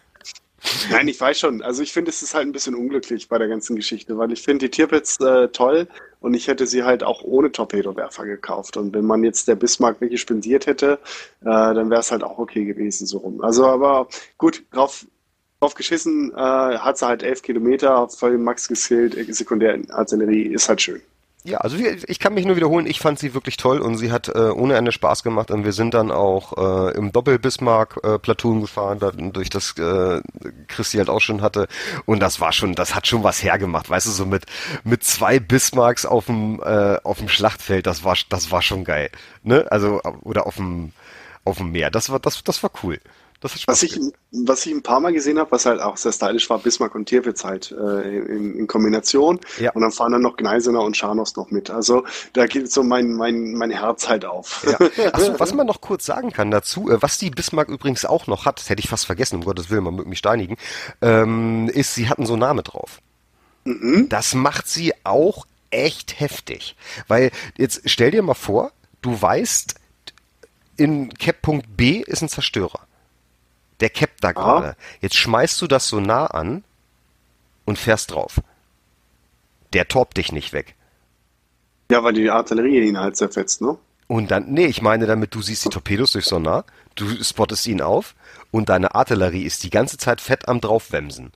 Nein, 0.89 1.07
ich 1.07 1.19
weiß 1.19 1.39
schon. 1.39 1.61
Also 1.61 1.83
ich 1.83 1.93
finde, 1.93 2.09
es 2.09 2.21
ist 2.21 2.33
halt 2.33 2.47
ein 2.47 2.51
bisschen 2.51 2.75
unglücklich 2.75 3.27
bei 3.27 3.37
der 3.37 3.47
ganzen 3.47 3.75
Geschichte, 3.75 4.17
weil 4.17 4.31
ich 4.31 4.41
finde 4.41 4.65
die 4.65 4.71
Tierpits 4.71 5.19
äh, 5.19 5.47
toll 5.49 5.87
und 6.19 6.33
ich 6.33 6.47
hätte 6.47 6.67
sie 6.67 6.83
halt 6.83 7.03
auch 7.03 7.23
ohne 7.23 7.51
Torpedowerfer 7.51 8.25
gekauft. 8.25 8.77
Und 8.77 8.93
wenn 8.93 9.05
man 9.05 9.23
jetzt 9.23 9.47
der 9.47 9.55
Bismarck 9.55 10.01
wirklich 10.01 10.21
spendiert 10.21 10.65
hätte, 10.65 10.99
äh, 11.41 11.45
dann 11.45 11.89
wäre 11.89 12.01
es 12.01 12.11
halt 12.11 12.23
auch 12.23 12.37
okay 12.37 12.65
gewesen 12.65 13.05
so 13.05 13.19
rum. 13.19 13.41
Also 13.41 13.65
aber 13.67 14.07
gut, 14.37 14.63
drauf, 14.71 15.05
drauf 15.59 15.75
geschissen, 15.75 16.31
äh, 16.31 16.35
hat 16.35 16.97
sie 16.97 17.07
halt 17.07 17.23
elf 17.23 17.41
Kilometer, 17.41 18.07
voll 18.09 18.37
Max 18.37 18.67
geskillt, 18.67 19.15
Sekundärartillerie, 19.35 20.53
ist 20.53 20.69
halt 20.69 20.81
schön. 20.81 21.01
Ja, 21.47 21.59
also 21.59 21.77
ich 21.77 22.17
kann 22.17 22.33
mich 22.33 22.43
nur 22.45 22.55
wiederholen, 22.55 22.87
ich 22.87 22.99
fand 22.99 23.19
sie 23.19 23.35
wirklich 23.35 23.55
toll 23.57 23.79
und 23.79 23.97
sie 23.99 24.11
hat 24.11 24.29
äh, 24.29 24.49
ohne 24.49 24.73
Ende 24.77 24.91
Spaß 24.91 25.21
gemacht 25.21 25.51
und 25.51 25.63
wir 25.63 25.73
sind 25.73 25.93
dann 25.93 26.09
auch 26.09 26.57
äh, 26.89 26.97
im 26.97 27.11
Doppel-Bismarck-Platoon 27.11 28.57
äh, 28.57 28.61
gefahren, 28.61 28.97
da, 28.97 29.11
durch 29.11 29.51
das 29.51 29.77
äh, 29.77 30.21
Christi 30.67 30.97
halt 30.97 31.07
auch 31.07 31.19
schon 31.21 31.43
hatte 31.43 31.67
und 32.05 32.19
das 32.19 32.39
war 32.41 32.51
schon, 32.51 32.73
das 32.73 32.95
hat 32.95 33.05
schon 33.05 33.23
was 33.23 33.43
hergemacht, 33.43 33.91
weißt 33.91 34.07
du, 34.07 34.11
so 34.11 34.25
mit 34.25 34.45
mit 34.83 35.03
zwei 35.03 35.39
Bismarcks 35.39 36.07
auf 36.07 36.25
dem 36.25 36.59
äh, 36.63 36.97
auf 37.03 37.19
dem 37.19 37.29
Schlachtfeld, 37.29 37.85
das 37.85 38.03
war 38.03 38.15
das 38.29 38.49
war 38.51 38.63
schon 38.63 38.83
geil, 38.83 39.11
ne? 39.43 39.67
Also 39.69 40.01
oder 40.23 40.47
auf 40.47 40.55
dem 40.55 40.93
auf 41.43 41.57
dem 41.57 41.71
Meer, 41.71 41.91
das 41.91 42.09
war 42.09 42.19
das 42.19 42.43
das 42.43 42.63
war 42.63 42.71
cool. 42.81 42.99
Was, 43.67 43.83
ich, 43.83 43.99
was 44.31 44.65
ich 44.65 44.73
ein 44.73 44.81
paar 44.81 44.99
Mal 44.99 45.13
gesehen 45.13 45.37
habe, 45.39 45.51
was 45.51 45.65
halt 45.65 45.81
auch 45.81 45.97
sehr 45.97 46.11
stylisch 46.11 46.49
war, 46.49 46.59
Bismarck 46.59 46.95
und 46.95 47.05
Tierwitz 47.05 47.43
halt 47.43 47.71
äh, 47.71 48.19
in, 48.19 48.57
in, 48.57 48.67
Kombination. 48.67 49.39
Ja. 49.59 49.71
Und 49.73 49.81
dann 49.81 49.91
fahren 49.91 50.13
dann 50.13 50.21
noch 50.21 50.37
Gneisener 50.37 50.81
und 50.81 50.97
Scharnos 50.97 51.35
noch 51.35 51.51
mit. 51.51 51.69
Also 51.69 52.05
da 52.33 52.45
geht 52.47 52.71
so 52.71 52.83
mein, 52.83 53.13
mein, 53.13 53.53
mein 53.53 53.71
Herz 53.71 54.09
halt 54.09 54.25
auf. 54.25 54.65
Ja. 54.67 55.11
Achso, 55.13 55.35
was 55.39 55.53
man 55.53 55.67
noch 55.67 55.81
kurz 55.81 56.05
sagen 56.05 56.31
kann 56.31 56.51
dazu, 56.51 56.89
äh, 56.89 57.01
was 57.01 57.17
die 57.17 57.29
Bismarck 57.29 57.69
übrigens 57.69 58.05
auch 58.05 58.27
noch 58.27 58.45
hat, 58.45 58.59
das 58.59 58.69
hätte 58.69 58.79
ich 58.79 58.89
fast 58.89 59.05
vergessen, 59.05 59.35
um 59.35 59.43
Gottes 59.45 59.69
Willen, 59.69 59.83
man 59.83 59.95
möge 59.95 60.09
mich 60.09 60.19
steinigen, 60.19 60.57
ähm, 61.01 61.69
ist, 61.69 61.93
sie 61.93 62.09
hatten 62.09 62.25
so 62.25 62.35
Name 62.35 62.63
drauf. 62.63 62.99
Mhm. 63.65 64.09
Das 64.09 64.33
macht 64.33 64.67
sie 64.67 64.93
auch 65.03 65.45
echt 65.69 66.19
heftig. 66.19 66.75
Weil 67.07 67.31
jetzt 67.57 67.81
stell 67.85 68.11
dir 68.11 68.23
mal 68.23 68.33
vor, 68.33 68.71
du 69.01 69.21
weißt, 69.21 69.75
in 70.77 71.13
Cap.B 71.13 71.61
B 71.77 72.01
ist 72.01 72.21
ein 72.21 72.29
Zerstörer. 72.29 72.79
Der 73.79 73.89
cappt 73.89 74.23
da 74.23 74.31
gerade. 74.31 74.75
Jetzt 75.01 75.15
schmeißt 75.15 75.61
du 75.61 75.67
das 75.67 75.87
so 75.87 75.99
nah 75.99 76.27
an 76.27 76.63
und 77.65 77.77
fährst 77.77 78.11
drauf. 78.11 78.41
Der 79.73 79.87
torbt 79.87 80.17
dich 80.17 80.31
nicht 80.31 80.53
weg. 80.53 80.75
Ja, 81.91 82.03
weil 82.03 82.13
die 82.13 82.29
Artillerie 82.29 82.87
ihn 82.87 82.97
halt 82.97 83.17
zerfetzt, 83.17 83.61
ne? 83.61 83.77
Und 84.07 84.31
dann, 84.31 84.51
nee, 84.51 84.67
ich 84.67 84.81
meine 84.81 85.07
damit, 85.07 85.33
du 85.33 85.41
siehst 85.41 85.65
die 85.65 85.69
Torpedos 85.69 86.11
durch 86.11 86.25
Sonar, 86.25 86.65
du 86.93 87.23
spottest 87.23 87.65
ihn 87.67 87.81
auf 87.81 88.15
und 88.51 88.69
deine 88.69 88.93
Artillerie 88.93 89.43
ist 89.43 89.63
die 89.63 89.71
ganze 89.71 89.97
Zeit 89.97 90.21
fett 90.21 90.47
am 90.47 90.61
draufwemsen. 90.61 91.31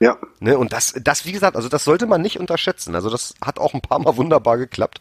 Ja. 0.00 0.16
Ne, 0.38 0.56
und 0.56 0.72
das, 0.72 0.94
das, 1.02 1.26
wie 1.26 1.32
gesagt, 1.32 1.56
also 1.56 1.68
das 1.68 1.82
sollte 1.82 2.06
man 2.06 2.22
nicht 2.22 2.38
unterschätzen. 2.38 2.94
Also 2.94 3.10
das 3.10 3.34
hat 3.44 3.58
auch 3.58 3.74
ein 3.74 3.80
paar 3.80 3.98
Mal 3.98 4.16
wunderbar 4.16 4.56
geklappt. 4.56 5.00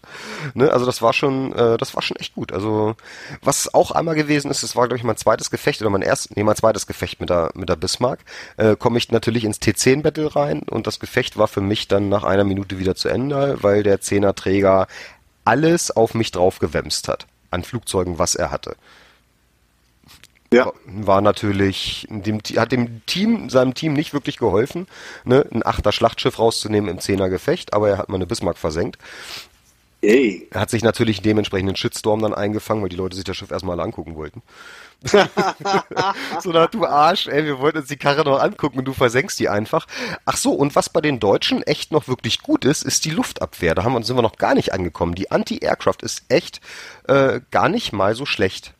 Ne, 0.55 0.71
also 0.71 0.87
das 0.87 1.03
war 1.03 1.13
schon, 1.13 1.53
äh, 1.53 1.77
das 1.77 1.93
war 1.93 2.01
schon 2.01 2.17
echt 2.17 2.33
gut. 2.33 2.51
Also 2.51 2.95
was 3.41 3.73
auch 3.73 3.91
einmal 3.91 4.15
gewesen 4.15 4.49
ist, 4.49 4.63
das 4.63 4.75
war 4.75 4.87
glaube 4.87 4.97
ich 4.97 5.03
mein 5.03 5.17
zweites 5.17 5.51
Gefecht 5.51 5.81
oder 5.81 5.91
mein 5.91 6.01
erstes, 6.01 6.35
nee, 6.35 6.43
mein 6.43 6.55
zweites 6.55 6.87
Gefecht 6.87 7.19
mit 7.19 7.29
der 7.29 7.51
mit 7.53 7.69
der 7.69 7.75
Bismarck. 7.75 8.19
Äh, 8.57 8.75
Komme 8.75 8.97
ich 8.97 9.11
natürlich 9.11 9.43
ins 9.43 9.61
T10 9.61 10.01
Battle 10.01 10.35
rein 10.35 10.63
und 10.63 10.87
das 10.87 10.99
Gefecht 10.99 11.37
war 11.37 11.47
für 11.47 11.61
mich 11.61 11.87
dann 11.87 12.09
nach 12.09 12.23
einer 12.23 12.43
Minute 12.43 12.79
wieder 12.79 12.95
zu 12.95 13.07
Ende, 13.09 13.57
weil 13.61 13.83
der 13.83 14.01
Zehner-Träger 14.01 14.87
alles 15.45 15.91
auf 15.91 16.15
mich 16.15 16.31
drauf 16.31 16.59
gewemst 16.59 17.07
hat 17.07 17.27
an 17.51 17.63
Flugzeugen, 17.63 18.19
was 18.19 18.35
er 18.35 18.51
hatte. 18.51 18.75
Ja. 20.51 20.71
War 20.85 21.21
natürlich, 21.21 22.07
dem, 22.09 22.39
hat 22.55 22.71
dem 22.71 23.05
Team, 23.05 23.49
seinem 23.49 23.73
Team 23.73 23.93
nicht 23.93 24.13
wirklich 24.13 24.37
geholfen, 24.37 24.87
ne, 25.25 25.45
ein 25.51 25.65
achter 25.65 25.91
Schlachtschiff 25.91 26.39
rauszunehmen 26.39 26.89
im 26.89 26.99
Zehner 26.99 27.29
Gefecht, 27.29 27.73
aber 27.73 27.89
er 27.89 27.97
hat 27.97 28.09
mal 28.09 28.15
eine 28.15 28.27
Bismarck 28.27 28.57
versenkt. 28.57 28.97
Ey. 30.01 30.47
Er 30.51 30.61
hat 30.61 30.69
sich 30.69 30.83
natürlich 30.83 31.21
dementsprechend 31.21 31.69
einen 31.69 31.75
Shitstorm 31.75 32.21
dann 32.21 32.33
eingefangen, 32.33 32.83
weil 32.83 32.89
die 32.89 32.95
Leute 32.95 33.15
sich 33.15 33.25
das 33.25 33.35
Schiff 33.35 33.51
erstmal 33.51 33.79
angucken 33.79 34.15
wollten. 34.15 34.43
so, 35.03 36.51
na, 36.51 36.67
du 36.67 36.85
Arsch, 36.85 37.27
ey, 37.27 37.45
wir 37.45 37.59
wollten 37.59 37.79
uns 37.79 37.87
die 37.87 37.97
Karre 37.97 38.23
noch 38.23 38.39
angucken 38.39 38.79
und 38.79 38.85
du 38.85 38.93
versenkst 38.93 39.39
die 39.39 39.49
einfach. 39.49 39.87
Ach 40.25 40.37
so, 40.37 40.53
und 40.53 40.75
was 40.75 40.89
bei 40.89 41.01
den 41.01 41.19
Deutschen 41.19 41.63
echt 41.63 41.91
noch 41.91 42.07
wirklich 42.07 42.41
gut 42.41 42.63
ist, 42.63 42.83
ist 42.83 43.05
die 43.05 43.09
Luftabwehr. 43.09 43.75
Da 43.75 43.83
haben 43.83 43.93
wir, 43.93 44.03
sind 44.03 44.17
wir 44.17 44.21
noch 44.21 44.37
gar 44.37 44.55
nicht 44.55 44.73
angekommen. 44.73 45.15
Die 45.15 45.31
Anti-Aircraft 45.31 46.01
ist 46.01 46.23
echt 46.29 46.61
äh, 47.07 47.41
gar 47.51 47.69
nicht 47.69 47.91
mal 47.91 48.15
so 48.15 48.25
schlecht. 48.25 48.73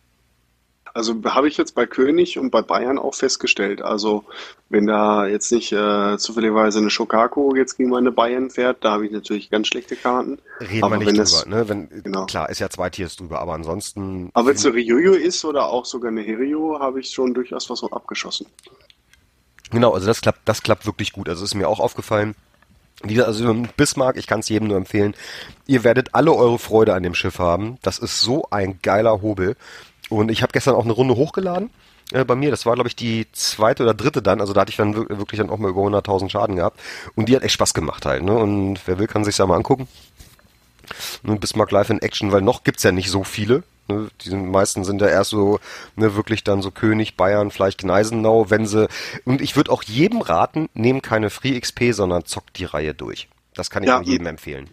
Also 0.98 1.16
habe 1.26 1.48
ich 1.48 1.58
jetzt 1.58 1.76
bei 1.76 1.86
König 1.86 2.40
und 2.40 2.50
bei 2.50 2.64
Bayern 2.64 2.98
auch 2.98 3.14
festgestellt. 3.14 3.84
Also 3.84 4.26
wenn 4.70 4.88
da 4.88 5.28
jetzt 5.28 5.52
nicht 5.52 5.72
äh, 5.72 6.18
zufälligerweise 6.18 6.80
eine 6.80 6.90
Shokaku 6.90 7.56
jetzt 7.56 7.78
gegen 7.78 7.90
meine 7.90 8.12
Bayern 8.12 8.50
fährt, 8.50 8.84
da 8.84 8.94
habe 8.94 9.06
ich 9.06 9.12
natürlich 9.12 9.52
ganz 9.52 9.68
schlechte 9.68 9.96
Karten. 9.96 10.40
Reden 10.60 10.84
aber 10.84 11.00
wir 11.00 11.06
nicht 11.06 11.12
drüber, 11.12 11.22
es, 11.22 11.46
ne? 11.46 11.70
Wenn, 11.70 11.90
genau. 12.04 12.26
Klar, 12.26 12.50
ist 12.50 12.58
ja 12.60 12.70
zwei 12.70 12.90
Tiers 12.90 13.16
drüber, 13.16 13.40
aber 13.40 13.54
ansonsten. 13.54 14.32
Aber 14.34 14.48
wenn 14.48 14.56
es 14.56 14.66
eine 14.66 14.74
Ryuyu 14.74 15.14
ist 15.14 15.46
oder 15.46 15.68
auch 15.68 15.86
sogar 15.86 16.10
eine 16.10 16.22
Hirio, 16.22 16.80
habe 16.80 17.00
ich 17.00 17.12
schon 17.12 17.36
durchaus 17.36 17.70
was 17.70 17.84
abgeschossen. 17.84 18.48
Genau, 19.70 19.94
also 19.94 20.08
das 20.08 20.22
klappt, 20.22 20.40
das 20.46 20.64
klappt 20.64 20.88
wirklich 20.88 21.14
gut. 21.14 21.30
Also 21.30 21.46
ist 21.46 21.54
mir 21.54 21.70
auch 21.70 21.80
aufgefallen. 21.80 22.34
Also 23.04 23.54
Bismarck, 23.76 24.18
ich 24.18 24.26
kann 24.26 24.40
es 24.40 24.50
jedem 24.50 24.70
nur 24.70 24.78
empfehlen. 24.78 25.14
Ihr 25.68 25.84
werdet 25.84 26.16
alle 26.16 26.34
eure 26.34 26.58
Freude 26.58 26.96
an 26.96 27.04
dem 27.04 27.14
Schiff 27.14 27.38
haben. 27.38 27.78
Das 27.84 28.00
ist 28.00 28.22
so 28.22 28.48
ein 28.50 28.80
geiler 28.82 29.22
Hobel. 29.22 29.56
Und 30.10 30.32
ich 30.32 30.42
habe 30.42 30.54
gestern 30.54 30.76
auch 30.76 30.86
eine 30.86 30.94
Runde 30.94 31.16
hochgeladen 31.16 31.70
äh, 32.12 32.24
bei 32.24 32.36
mir. 32.36 32.52
Das 32.52 32.66
war, 32.66 32.76
glaube 32.76 32.88
ich, 32.88 32.96
die 32.96 33.28
zweite 33.32 33.84
oder 33.84 33.94
dritte 33.94 34.22
dann. 34.22 34.42
Also 34.42 34.54
da 34.54 34.62
hatte 34.62 34.72
ich 34.72 34.78
dann 34.78 34.96
wirklich 34.96 35.40
dann 35.40 35.50
auch 35.50 35.58
mal 35.58 35.70
über 35.70 35.82
100.000 35.82 36.30
Schaden 36.30 36.56
gehabt. 36.56 36.80
Und 37.16 37.30
die 37.30 37.36
hat 37.36 37.44
echt 37.44 37.54
Spaß 37.54 37.74
gemacht 37.74 38.06
halt. 38.06 38.24
Ne? 38.24 38.36
Und 38.36 38.80
wer 38.86 39.00
will, 39.00 39.08
kann 39.08 39.24
sich 39.24 39.38
ja 39.38 39.46
mal 39.46 39.56
angucken. 39.56 39.88
Ne, 41.24 41.36
Bismarck 41.36 41.72
Live 41.72 41.90
in 41.90 42.02
Action, 42.02 42.32
weil 42.32 42.42
noch 42.42 42.64
gibt's 42.64 42.84
ja 42.84 42.92
nicht 42.92 43.10
so 43.10 43.24
viele. 43.24 43.64
Ne? 43.88 44.10
Die 44.24 44.36
meisten 44.36 44.84
sind 44.84 45.02
ja 45.02 45.08
erst 45.08 45.32
so 45.32 45.60
ne, 45.96 46.16
wirklich 46.16 46.44
dann 46.44 46.62
so 46.62 46.72
König, 46.72 47.18
Bayern, 47.18 47.52
vielleicht 47.52 47.80
Gneisenau, 47.80 48.50
wenn 48.50 48.66
sie. 48.66 48.88
Und 49.26 49.42
ich 49.42 49.56
würde 49.56 49.72
auch 49.72 49.84
jedem 49.84 50.22
raten, 50.22 50.70
nehmen 50.74 51.02
keine 51.02 51.30
Free 51.30 51.60
XP, 51.60 51.92
sondern 51.92 52.26
zockt 52.26 52.58
die 52.58 52.66
Reihe 52.66 52.94
durch. 52.94 53.28
Das 53.54 53.70
kann 53.70 53.84
ich 53.84 53.90
ja, 53.90 54.02
jedem 54.02 54.28
empfehlen. 54.28 54.70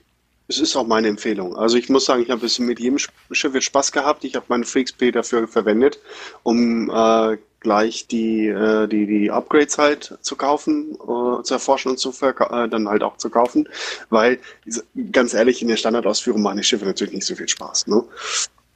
Es 0.47 0.59
ist 0.59 0.77
auch 0.77 0.87
meine 0.87 1.09
Empfehlung. 1.09 1.57
Also 1.57 1.77
ich 1.77 1.89
muss 1.89 2.05
sagen, 2.05 2.23
ich 2.23 2.31
habe 2.31 2.47
mit 2.59 2.81
jedem 2.81 2.99
Schiff 2.99 3.55
jetzt 3.55 3.65
Spaß 3.65 3.93
gehabt. 3.93 4.25
Ich 4.25 4.35
habe 4.35 4.45
meine 4.49 4.65
FreeXP 4.65 5.13
dafür 5.13 5.49
verwendet, 5.49 5.99
um 6.43 6.91
äh, 6.91 7.39
gleich 7.61 8.07
die, 8.07 8.49
äh, 8.49 8.87
die, 8.87 9.07
die 9.07 9.31
Upgrades 9.31 9.79
halt 9.79 10.19
zu 10.21 10.37
kaufen, 10.37 10.93
äh, 11.01 11.43
zu 11.43 11.55
erforschen 11.55 11.93
und 11.93 11.99
zu 11.99 12.11
äh, 12.11 12.69
dann 12.69 12.89
halt 12.89 13.03
auch 13.03 13.17
zu 13.17 13.31
kaufen. 13.31 13.69
Weil, 14.11 14.39
ganz 15.13 15.35
ehrlich, 15.35 15.63
in 15.63 15.69
der 15.69 15.77
Standardausführung 15.77 16.43
machen 16.43 16.59
die 16.59 16.65
Schiffe 16.65 16.85
natürlich 16.85 17.15
nicht 17.15 17.27
so 17.27 17.35
viel 17.35 17.49
Spaß. 17.49 17.87
Ne? 17.87 18.05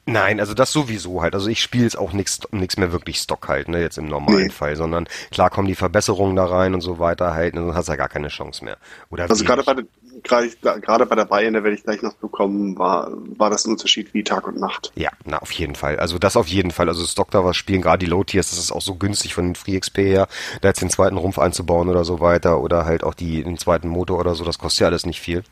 Nein, 0.08 0.40
also 0.40 0.54
das 0.54 0.72
sowieso 0.72 1.20
halt. 1.20 1.34
Also 1.34 1.50
ich 1.50 1.60
spiele 1.60 1.84
jetzt 1.84 1.98
auch 1.98 2.14
nichts 2.14 2.40
nichts 2.50 2.78
mehr 2.78 2.92
wirklich 2.92 3.18
Stock 3.18 3.46
halt, 3.46 3.68
ne, 3.68 3.82
jetzt 3.82 3.98
im 3.98 4.06
normalen 4.06 4.44
nee. 4.44 4.48
Fall, 4.50 4.74
sondern 4.74 5.06
klar 5.30 5.50
kommen 5.50 5.68
die 5.68 5.74
Verbesserungen 5.74 6.34
da 6.34 6.46
rein 6.46 6.72
und 6.72 6.80
so 6.80 6.98
weiter 6.98 7.34
halt, 7.34 7.54
und 7.54 7.66
dann 7.66 7.74
hast 7.74 7.88
du 7.88 7.92
ja 7.92 7.96
gar 7.96 8.08
keine 8.08 8.28
Chance 8.28 8.64
mehr. 8.64 8.78
Oder 9.10 9.28
also 9.28 9.44
gerade 9.44 9.62
bei, 9.62 9.74
gerade, 10.22 11.06
bei 11.06 11.14
der 11.14 11.24
Bayern, 11.24 11.54
da 11.54 11.62
werde 11.62 11.76
ich 11.76 11.84
gleich 11.84 12.02
noch 12.02 12.14
bekommen, 12.14 12.78
war, 12.78 13.10
war 13.36 13.50
das 13.50 13.66
ein 13.66 13.72
Unterschied 13.72 14.14
wie 14.14 14.22
Tag 14.22 14.46
und 14.46 14.58
Nacht. 14.58 14.92
Ja, 14.94 15.10
na, 15.24 15.38
auf 15.38 15.50
jeden 15.52 15.74
Fall. 15.74 15.98
Also 15.98 16.18
das 16.18 16.36
auf 16.36 16.48
jeden 16.48 16.70
Fall. 16.70 16.88
Also 16.88 17.04
Stock 17.06 17.30
da 17.30 17.44
was 17.44 17.56
spielen, 17.56 17.82
gerade 17.82 17.98
die 17.98 18.10
Low 18.10 18.24
Tiers, 18.24 18.50
das 18.50 18.58
ist 18.58 18.72
auch 18.72 18.80
so 18.80 18.94
günstig 18.94 19.34
von 19.34 19.46
den 19.46 19.54
Free 19.54 19.78
XP 19.78 19.98
her, 19.98 20.28
da 20.60 20.68
jetzt 20.68 20.82
den 20.82 20.90
zweiten 20.90 21.16
Rumpf 21.16 21.38
einzubauen 21.38 21.88
oder 21.88 22.04
so 22.04 22.20
weiter 22.20 22.60
oder 22.60 22.84
halt 22.84 23.04
auch 23.04 23.14
die, 23.14 23.42
den 23.42 23.58
zweiten 23.58 23.88
Motor 23.88 24.18
oder 24.18 24.34
so, 24.34 24.44
das 24.44 24.58
kostet 24.58 24.80
ja 24.80 24.86
alles 24.88 25.06
nicht 25.06 25.20
viel. 25.20 25.42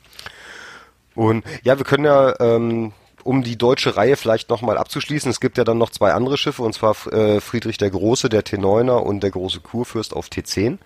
Und 1.14 1.44
ja, 1.62 1.78
wir 1.78 1.84
können 1.84 2.04
ja, 2.04 2.38
ähm, 2.40 2.92
um 3.26 3.42
die 3.42 3.58
deutsche 3.58 3.96
Reihe 3.96 4.16
vielleicht 4.16 4.48
nochmal 4.48 4.78
abzuschließen, 4.78 5.30
es 5.30 5.40
gibt 5.40 5.58
ja 5.58 5.64
dann 5.64 5.78
noch 5.78 5.90
zwei 5.90 6.12
andere 6.12 6.38
Schiffe, 6.38 6.62
und 6.62 6.72
zwar 6.72 6.94
äh, 7.12 7.40
Friedrich 7.40 7.76
der 7.76 7.90
Große, 7.90 8.28
der 8.28 8.44
T9er 8.44 8.98
und 8.98 9.22
der 9.22 9.30
große 9.30 9.60
Kurfürst 9.60 10.14
auf 10.14 10.28
T10. 10.28 10.78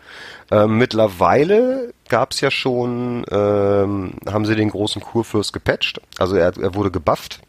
Ähm, 0.51 0.78
mittlerweile 0.78 1.93
gab 2.09 2.32
es 2.32 2.41
ja 2.41 2.51
schon, 2.51 3.24
ähm, 3.30 4.14
haben 4.26 4.47
sie 4.47 4.57
den 4.57 4.70
großen 4.70 5.03
Kurfürst 5.03 5.53
gepatcht, 5.53 6.01
also 6.18 6.36
er, 6.36 6.57
er 6.57 6.74
wurde 6.74 6.91
gebufft, 6.91 7.41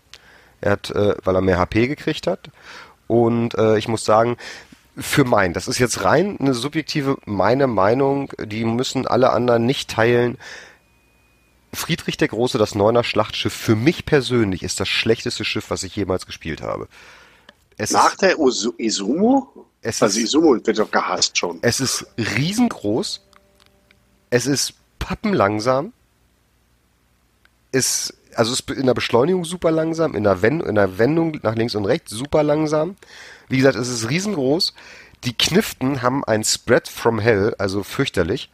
er 0.60 0.72
hat, 0.72 0.92
äh, 0.92 1.16
weil 1.24 1.36
er 1.36 1.42
mehr 1.42 1.58
HP 1.58 1.88
gekriegt 1.88 2.28
hat. 2.28 2.50
Und 3.08 3.56
äh, 3.56 3.78
ich 3.78 3.88
muss 3.88 4.06
sagen, 4.06 4.38
für 4.98 5.24
mein, 5.24 5.54
das 5.54 5.68
ist 5.68 5.80
jetzt 5.80 6.04
rein 6.04 6.38
eine 6.40 6.54
subjektive 6.54 7.18
meine 7.26 7.68
Meinung, 7.68 8.32
die 8.44 8.66
müssen 8.66 9.08
alle 9.08 9.32
anderen 9.32 9.66
nicht 9.66 9.90
teilen. 9.90 10.38
Friedrich 11.74 12.18
der 12.18 12.28
Große, 12.28 12.58
das 12.58 12.76
Neuner 12.76 13.04
Schlachtschiff, 13.04 13.54
für 13.54 13.76
mich 13.76 14.06
persönlich 14.06 14.64
ist 14.64 14.80
das 14.80 14.90
schlechteste 14.90 15.46
Schiff, 15.46 15.70
was 15.70 15.84
ich 15.84 15.96
jemals 15.96 16.26
gespielt 16.26 16.62
habe. 16.62 16.88
Es 17.78 17.92
Nach 17.92 18.12
ist, 18.12 18.22
der 18.22 18.40
Osu 18.40 18.74
Izumo? 18.78 19.66
Es 19.82 20.04
also 20.04 20.20
Izumo 20.20 20.54
wird 20.54 20.78
doch 20.78 20.92
gehasst 20.92 21.38
schon. 21.38 21.60
Es 21.62 21.80
ist 21.80 22.06
riesengroß. 22.18 23.22
Es 24.30 24.46
ist 24.46 24.74
pappenlangsam. 25.00 25.94
Es, 27.72 28.14
also 28.36 28.52
es 28.52 28.60
ist 28.60 28.72
in 28.72 28.86
der 28.86 28.94
Beschleunigung 28.94 29.46
super 29.46 29.72
langsam, 29.72 30.14
in 30.14 30.24
der, 30.24 30.42
Wend 30.42 30.64
in 30.64 30.76
der 30.76 30.98
Wendung 30.98 31.40
nach 31.42 31.56
links 31.56 31.76
und 31.76 31.86
rechts 31.86 32.12
super 32.12 32.44
langsam. 32.44 32.98
Wie 33.48 33.58
gesagt, 33.58 33.78
es 33.78 33.88
ist 33.88 34.10
riesengroß. 34.10 34.74
Die 35.24 35.38
Kniften 35.38 36.02
haben 36.02 36.24
ein 36.26 36.44
Spread 36.44 36.88
from 36.88 37.20
Hell, 37.20 37.56
also 37.58 37.84
fürchterlich. 37.84 38.50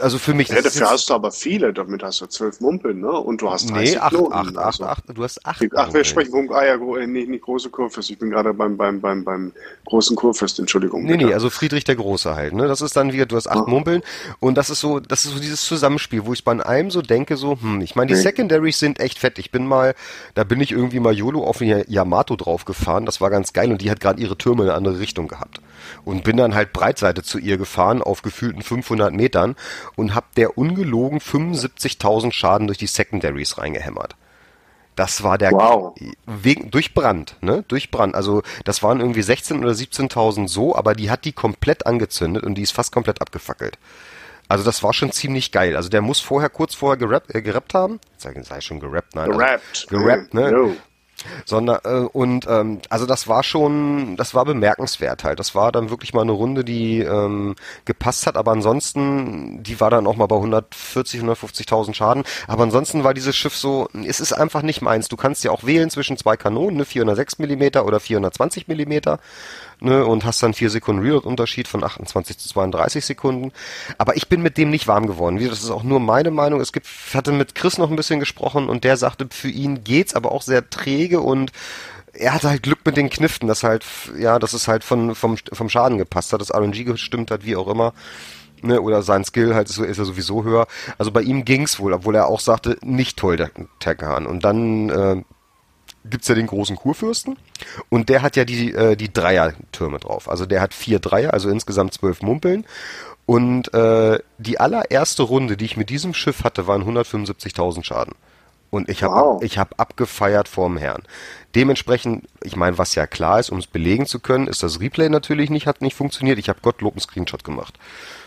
Also 0.00 0.18
für 0.18 0.32
mich. 0.32 0.48
Ja, 0.48 0.62
dafür 0.62 0.90
hast 0.90 1.10
du 1.10 1.14
aber 1.14 1.32
viele, 1.32 1.72
damit 1.72 2.02
hast 2.02 2.20
du 2.20 2.26
zwölf 2.26 2.60
Mumpeln, 2.60 3.00
ne? 3.00 3.10
Und 3.10 3.42
du 3.42 3.50
hast 3.50 3.68
30 3.68 3.90
nee, 3.90 3.98
acht, 3.98 4.10
Knoten. 4.10 4.32
Acht, 4.32 4.56
also. 4.56 4.84
acht, 4.84 4.98
acht, 5.08 5.18
du 5.18 5.24
hast 5.24 5.44
acht. 5.44 5.64
Ach, 5.74 5.92
wir 5.92 6.04
sprechen 6.04 6.30
vom, 6.30 6.52
ah 6.52 6.64
ja, 6.64 6.76
nicht, 7.06 7.28
nicht 7.28 7.42
große 7.42 7.70
Kurfürst. 7.70 8.10
Ich 8.10 8.18
bin 8.18 8.30
gerade 8.30 8.54
beim, 8.54 8.76
beim, 8.76 9.00
beim, 9.00 9.24
beim 9.24 9.52
großen 9.84 10.14
Kurfürst, 10.14 10.60
Entschuldigung. 10.60 11.02
Nee, 11.02 11.12
bitte. 11.12 11.26
nee, 11.26 11.34
also 11.34 11.50
Friedrich 11.50 11.82
der 11.82 11.96
Große 11.96 12.36
halt, 12.36 12.54
ne? 12.54 12.68
Das 12.68 12.80
ist 12.80 12.96
dann 12.96 13.12
wieder, 13.12 13.26
du 13.26 13.34
hast 13.34 13.48
acht 13.48 13.66
ah. 13.66 13.70
Mumpeln 13.70 14.02
und 14.38 14.56
das 14.56 14.70
ist 14.70 14.80
so, 14.80 15.00
das 15.00 15.24
ist 15.24 15.32
so 15.32 15.40
dieses 15.40 15.64
Zusammenspiel, 15.64 16.24
wo 16.26 16.32
ich 16.32 16.44
bei 16.44 16.52
einem 16.64 16.90
so 16.92 17.02
denke, 17.02 17.36
so, 17.36 17.58
hm, 17.60 17.80
ich 17.80 17.96
meine, 17.96 18.08
die 18.08 18.14
nee. 18.14 18.20
Secondaries 18.20 18.78
sind 18.78 19.00
echt 19.00 19.18
fett. 19.18 19.38
Ich 19.40 19.50
bin 19.50 19.66
mal, 19.66 19.94
da 20.34 20.44
bin 20.44 20.60
ich 20.60 20.70
irgendwie 20.70 21.00
mal 21.00 21.12
YOLO 21.12 21.44
auf 21.44 21.58
den 21.58 21.84
Yamato 21.88 22.36
draufgefahren, 22.36 23.04
das 23.04 23.20
war 23.20 23.30
ganz 23.30 23.52
geil 23.52 23.72
und 23.72 23.82
die 23.82 23.90
hat 23.90 23.98
gerade 23.98 24.22
ihre 24.22 24.38
Türme 24.38 24.62
in 24.62 24.68
eine 24.68 24.76
andere 24.76 25.00
Richtung 25.00 25.26
gehabt 25.26 25.60
und 26.04 26.24
bin 26.24 26.36
dann 26.36 26.54
halt 26.54 26.72
Breitseite 26.72 27.22
zu 27.22 27.38
ihr 27.38 27.58
gefahren 27.58 28.02
auf 28.02 28.22
gefühlten 28.22 28.62
500 28.62 29.12
Metern 29.12 29.55
und 29.96 30.14
hab 30.14 30.34
der 30.34 30.58
ungelogen 30.58 31.20
75.000 31.20 32.32
Schaden 32.32 32.66
durch 32.66 32.78
die 32.78 32.86
Secondaries 32.86 33.58
reingehämmert. 33.58 34.16
Das 34.94 35.22
war 35.22 35.36
der 35.36 35.52
wow. 35.52 35.94
wegen 36.24 36.70
durch 36.70 36.94
Brand, 36.94 37.36
ne? 37.42 37.64
Durch 37.68 37.90
Brand. 37.90 38.14
Also 38.14 38.42
das 38.64 38.82
waren 38.82 39.00
irgendwie 39.00 39.22
16 39.22 39.62
oder 39.62 39.72
17.000 39.72 40.48
so, 40.48 40.74
aber 40.74 40.94
die 40.94 41.10
hat 41.10 41.26
die 41.26 41.32
komplett 41.32 41.86
angezündet 41.86 42.44
und 42.44 42.54
die 42.54 42.62
ist 42.62 42.72
fast 42.72 42.92
komplett 42.92 43.20
abgefackelt. 43.20 43.78
Also 44.48 44.64
das 44.64 44.82
war 44.82 44.94
schon 44.94 45.12
ziemlich 45.12 45.52
geil. 45.52 45.76
Also 45.76 45.90
der 45.90 46.00
muss 46.00 46.20
vorher 46.20 46.48
kurz 46.48 46.74
vorher 46.74 46.96
gerappt, 46.96 47.34
äh, 47.34 47.42
gerappt 47.42 47.74
haben. 47.74 48.00
Sei, 48.16 48.32
sei 48.42 48.62
schon 48.62 48.80
gerappt, 48.80 49.14
nein. 49.14 49.30
Gerappt. 49.30 49.86
Also, 49.90 50.02
gerappt, 50.02 50.32
ne? 50.32 50.50
No 50.50 50.76
sondern 51.44 51.78
äh, 51.84 52.08
und 52.12 52.46
ähm, 52.48 52.80
also 52.88 53.06
das 53.06 53.28
war 53.28 53.42
schon, 53.42 54.16
das 54.16 54.34
war 54.34 54.44
bemerkenswert 54.44 55.24
halt. 55.24 55.38
Das 55.38 55.54
war 55.54 55.72
dann 55.72 55.90
wirklich 55.90 56.14
mal 56.14 56.22
eine 56.22 56.32
Runde, 56.32 56.64
die 56.64 57.00
ähm, 57.00 57.56
gepasst 57.84 58.26
hat, 58.26 58.36
aber 58.36 58.52
ansonsten, 58.52 59.62
die 59.62 59.80
war 59.80 59.90
dann 59.90 60.06
auch 60.06 60.16
mal 60.16 60.26
bei 60.26 60.36
140, 60.36 61.20
150.000 61.20 61.94
Schaden. 61.94 62.24
Aber 62.46 62.62
ansonsten 62.62 63.04
war 63.04 63.14
dieses 63.14 63.36
Schiff 63.36 63.56
so, 63.56 63.88
es 64.06 64.20
ist 64.20 64.32
einfach 64.32 64.62
nicht 64.62 64.82
meins. 64.82 65.08
Du 65.08 65.16
kannst 65.16 65.44
ja 65.44 65.50
auch 65.50 65.64
wählen 65.64 65.90
zwischen 65.90 66.16
zwei 66.16 66.36
Kanonen, 66.36 66.78
ne, 66.78 66.84
406 66.84 67.38
Millimeter 67.38 67.86
oder 67.86 68.00
420 68.00 68.68
Millimeter 68.68 69.18
ne, 69.80 70.04
und 70.04 70.24
hast 70.24 70.42
dann 70.42 70.54
vier 70.54 70.70
Sekunden 70.70 71.02
Reload-Unterschied 71.02 71.68
von 71.68 71.84
28 71.84 72.38
zu 72.38 72.48
32 72.48 73.04
Sekunden. 73.04 73.52
Aber 73.98 74.16
ich 74.16 74.28
bin 74.28 74.42
mit 74.42 74.58
dem 74.58 74.70
nicht 74.70 74.88
warm 74.88 75.06
geworden. 75.06 75.38
Das 75.48 75.62
ist 75.62 75.70
auch 75.70 75.82
nur 75.82 76.00
meine 76.00 76.30
Meinung. 76.30 76.60
Es 76.60 76.72
gibt, 76.72 76.86
hatte 77.14 77.32
mit 77.32 77.54
Chris 77.54 77.78
noch 77.78 77.90
ein 77.90 77.96
bisschen 77.96 78.20
gesprochen 78.20 78.68
und 78.68 78.84
der 78.84 78.96
sagte, 78.96 79.28
für 79.30 79.48
ihn 79.48 79.84
geht's, 79.84 80.14
aber 80.14 80.32
auch 80.32 80.42
sehr 80.42 80.68
träge 80.70 81.20
und 81.20 81.52
er 82.18 82.32
hatte 82.32 82.48
halt 82.48 82.62
Glück 82.62 82.78
mit 82.84 82.96
den 82.96 83.10
Kniften, 83.10 83.46
dass 83.46 83.62
halt, 83.62 83.84
ja, 84.18 84.38
dass 84.38 84.54
es 84.54 84.68
halt 84.68 84.84
von, 84.84 85.14
vom, 85.14 85.36
vom 85.52 85.68
Schaden 85.68 85.98
gepasst 85.98 86.32
hat, 86.32 86.40
dass 86.40 86.54
RNG 86.54 86.84
gestimmt 86.84 87.30
hat, 87.30 87.44
wie 87.44 87.56
auch 87.56 87.68
immer. 87.68 87.92
Ne, 88.62 88.80
oder 88.80 89.02
sein 89.02 89.22
Skill 89.22 89.54
halt 89.54 89.68
ist, 89.68 89.78
ist 89.78 89.98
er 89.98 90.06
sowieso 90.06 90.42
höher. 90.42 90.66
Also 90.96 91.12
bei 91.12 91.20
ihm 91.20 91.44
ging's 91.44 91.78
wohl, 91.78 91.92
obwohl 91.92 92.14
er 92.14 92.26
auch 92.26 92.40
sagte, 92.40 92.78
nicht 92.82 93.18
toll, 93.18 93.36
der 93.36 93.50
Terkan. 93.80 94.26
Und 94.26 94.44
dann 94.44 94.88
äh, 94.88 95.22
gibt's 96.10 96.28
ja 96.28 96.34
den 96.34 96.46
großen 96.46 96.76
Kurfürsten 96.76 97.36
und 97.88 98.08
der 98.08 98.22
hat 98.22 98.36
ja 98.36 98.44
die, 98.44 98.72
äh, 98.72 98.96
die 98.96 99.12
Dreier-Türme 99.12 99.98
drauf. 99.98 100.28
Also 100.28 100.46
der 100.46 100.60
hat 100.60 100.74
vier 100.74 100.98
Dreier, 100.98 101.32
also 101.32 101.48
insgesamt 101.48 101.94
zwölf 101.94 102.22
Mumpeln. 102.22 102.64
Und 103.26 103.74
äh, 103.74 104.20
die 104.38 104.60
allererste 104.60 105.24
Runde, 105.24 105.56
die 105.56 105.64
ich 105.64 105.76
mit 105.76 105.90
diesem 105.90 106.14
Schiff 106.14 106.44
hatte, 106.44 106.68
waren 106.68 106.84
175.000 106.84 107.82
Schaden. 107.82 108.14
Und 108.70 108.88
ich 108.88 109.02
habe 109.02 109.14
wow. 109.14 109.42
ich 109.42 109.58
hab 109.58 109.80
abgefeiert 109.80 110.48
vorm 110.48 110.76
Herrn. 110.76 111.02
Dementsprechend, 111.54 112.26
ich 112.42 112.56
meine, 112.56 112.78
was 112.78 112.94
ja 112.94 113.06
klar 113.06 113.40
ist, 113.40 113.50
um 113.50 113.58
es 113.58 113.66
belegen 113.66 114.06
zu 114.06 114.20
können, 114.20 114.46
ist 114.46 114.62
das 114.62 114.80
Replay 114.80 115.08
natürlich 115.08 115.50
nicht, 115.50 115.66
hat 115.66 115.82
nicht 115.82 115.96
funktioniert. 115.96 116.38
Ich 116.38 116.48
habe 116.48 116.60
Gottlob 116.60 116.94
einen 116.94 117.00
Screenshot 117.00 117.44
gemacht. 117.44 117.78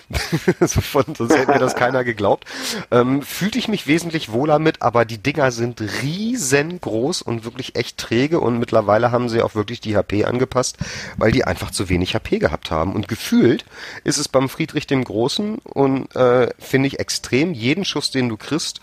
sonst 0.59 1.37
hätte 1.37 1.51
mir 1.51 1.59
das 1.59 1.75
keiner 1.75 2.03
geglaubt. 2.03 2.45
Ähm, 2.91 3.21
fühlte 3.21 3.59
ich 3.59 3.67
mich 3.67 3.87
wesentlich 3.87 4.31
wohler 4.31 4.59
mit, 4.59 4.81
aber 4.81 5.05
die 5.05 5.17
Dinger 5.17 5.51
sind 5.51 5.81
riesengroß 5.81 7.21
und 7.21 7.43
wirklich 7.45 7.75
echt 7.75 7.97
träge 7.97 8.39
und 8.39 8.59
mittlerweile 8.59 9.11
haben 9.11 9.29
sie 9.29 9.41
auch 9.41 9.55
wirklich 9.55 9.81
die 9.81 9.95
HP 9.95 10.25
angepasst, 10.25 10.77
weil 11.17 11.31
die 11.31 11.45
einfach 11.45 11.71
zu 11.71 11.89
wenig 11.89 12.15
HP 12.15 12.39
gehabt 12.39 12.71
haben. 12.71 12.93
Und 12.93 13.07
gefühlt 13.07 13.65
ist 14.03 14.17
es 14.17 14.27
beim 14.27 14.49
Friedrich 14.49 14.87
dem 14.87 15.03
Großen 15.03 15.59
und 15.59 16.15
äh, 16.15 16.49
finde 16.57 16.87
ich 16.87 16.99
extrem, 16.99 17.53
jeden 17.53 17.85
Schuss, 17.85 18.11
den 18.11 18.29
du 18.29 18.37
kriegst, 18.37 18.81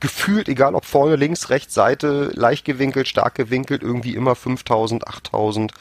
gefühlt, 0.00 0.48
egal 0.48 0.74
ob 0.74 0.84
vorne, 0.84 1.16
links, 1.16 1.50
rechts, 1.50 1.74
Seite, 1.74 2.30
leicht 2.34 2.64
gewinkelt, 2.64 3.08
stark 3.08 3.34
gewinkelt, 3.34 3.82
irgendwie 3.82 4.14
immer 4.14 4.34
5000, 4.34 5.06
8000 5.08 5.72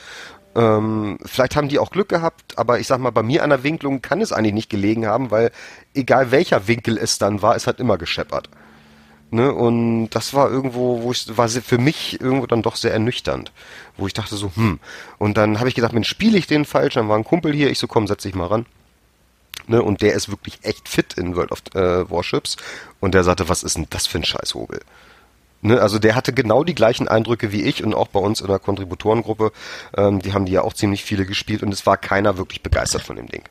ähm, 0.58 1.20
vielleicht 1.24 1.56
haben 1.56 1.70
die 1.70 1.78
auch 1.78 1.92
Glück 1.92 2.10
gehabt, 2.10 2.58
aber 2.58 2.80
ich 2.80 2.88
sag 2.88 3.00
mal, 3.00 3.12
bei 3.12 3.22
mir 3.22 3.44
an 3.44 3.52
der 3.52 3.62
Winklung 3.62 4.02
kann 4.02 4.22
es 4.22 4.34
eigentlich 4.34 4.56
nicht 4.56 4.70
gelegen 4.72 5.06
haben, 5.06 5.30
weil 5.30 5.52
egal 5.94 6.32
welcher 6.32 6.68
Winkel 6.68 6.98
es 6.98 7.20
dann 7.20 7.44
war, 7.44 7.56
es 7.56 7.68
hat 7.68 7.80
immer 7.80 8.00
gescheppert. 8.00 8.50
Ne? 9.30 9.54
Und 9.54 10.10
das 10.10 10.34
war 10.34 10.50
irgendwo, 10.50 11.04
wo 11.04 11.12
ich, 11.12 11.38
war 11.38 11.48
für 11.48 11.78
mich 11.78 12.20
irgendwo 12.20 12.48
dann 12.48 12.64
doch 12.64 12.76
sehr 12.76 12.92
ernüchternd, 12.92 13.52
wo 13.98 14.08
ich 14.08 14.14
dachte 14.14 14.36
so, 14.36 14.52
hm. 14.56 14.80
Und 15.20 15.38
dann 15.38 15.60
habe 15.60 15.70
ich 15.70 15.76
gedacht, 15.76 15.94
Mensch, 15.94 16.10
spiele 16.10 16.40
ich 16.40 16.48
den 16.48 16.66
falsch? 16.66 16.96
Dann 16.96 17.08
war 17.08 17.18
ein 17.18 17.24
Kumpel 17.24 17.54
hier, 17.54 17.70
ich 17.70 17.78
so, 17.78 17.88
komm, 17.88 18.08
setz 18.08 18.24
dich 18.24 18.34
mal 18.34 18.48
ran. 18.48 18.66
Ne? 19.68 19.84
Und 19.84 20.02
der 20.02 20.14
ist 20.14 20.30
wirklich 20.30 20.60
echt 20.64 20.90
fit 20.90 21.14
in 21.16 21.36
World 21.36 21.52
of 21.52 21.62
äh, 21.76 22.10
Warships. 22.10 22.58
Und 23.00 23.14
der 23.14 23.24
sagte, 23.24 23.48
was 23.48 23.62
ist 23.62 23.78
denn 23.78 23.88
das 23.92 24.08
für 24.08 24.18
ein 24.18 24.24
Scheißhobel? 24.24 24.80
Ne, 25.62 25.82
also 25.82 25.98
der 25.98 26.16
hatte 26.16 26.34
genau 26.34 26.64
die 26.64 26.76
gleichen 26.76 27.08
Eindrücke 27.08 27.52
wie 27.52 27.64
ich 27.64 27.84
und 27.84 27.96
auch 27.96 28.08
bei 28.10 28.20
uns 28.20 28.42
in 28.42 28.48
der 28.48 28.60
Kontributorengruppe, 28.60 29.52
ähm, 29.96 30.22
die 30.22 30.34
haben 30.34 30.46
die 30.46 30.52
ja 30.52 30.62
auch 30.62 30.74
ziemlich 30.74 31.04
viele 31.04 31.26
gespielt 31.26 31.64
und 31.64 31.74
es 31.74 31.86
war 31.86 31.98
keiner 31.98 32.38
wirklich 32.38 32.62
begeistert 32.62 33.02
von 33.02 33.16
dem 33.16 33.28
Ding. 33.28 33.44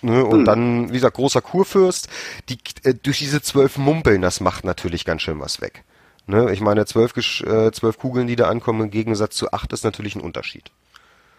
Ne, 0.00 0.24
und 0.24 0.38
hm. 0.38 0.44
dann, 0.44 0.88
wie 0.90 0.94
gesagt, 0.94 1.16
großer 1.16 1.40
Kurfürst, 1.40 2.08
die, 2.48 2.58
äh, 2.82 2.94
durch 2.94 3.18
diese 3.18 3.40
zwölf 3.40 3.78
Mumpeln, 3.78 4.20
das 4.20 4.40
macht 4.40 4.64
natürlich 4.64 5.04
ganz 5.04 5.22
schön 5.22 5.40
was 5.40 5.60
weg. 5.60 5.84
Ne, 6.26 6.52
ich 6.52 6.60
meine, 6.60 6.86
zwölf, 6.86 7.16
äh, 7.16 7.72
zwölf 7.72 7.98
Kugeln, 7.98 8.26
die 8.26 8.36
da 8.36 8.48
ankommen, 8.48 8.82
im 8.82 8.90
Gegensatz 8.90 9.36
zu 9.36 9.52
acht, 9.52 9.72
ist 9.72 9.84
natürlich 9.84 10.14
ein 10.14 10.20
Unterschied. 10.20 10.70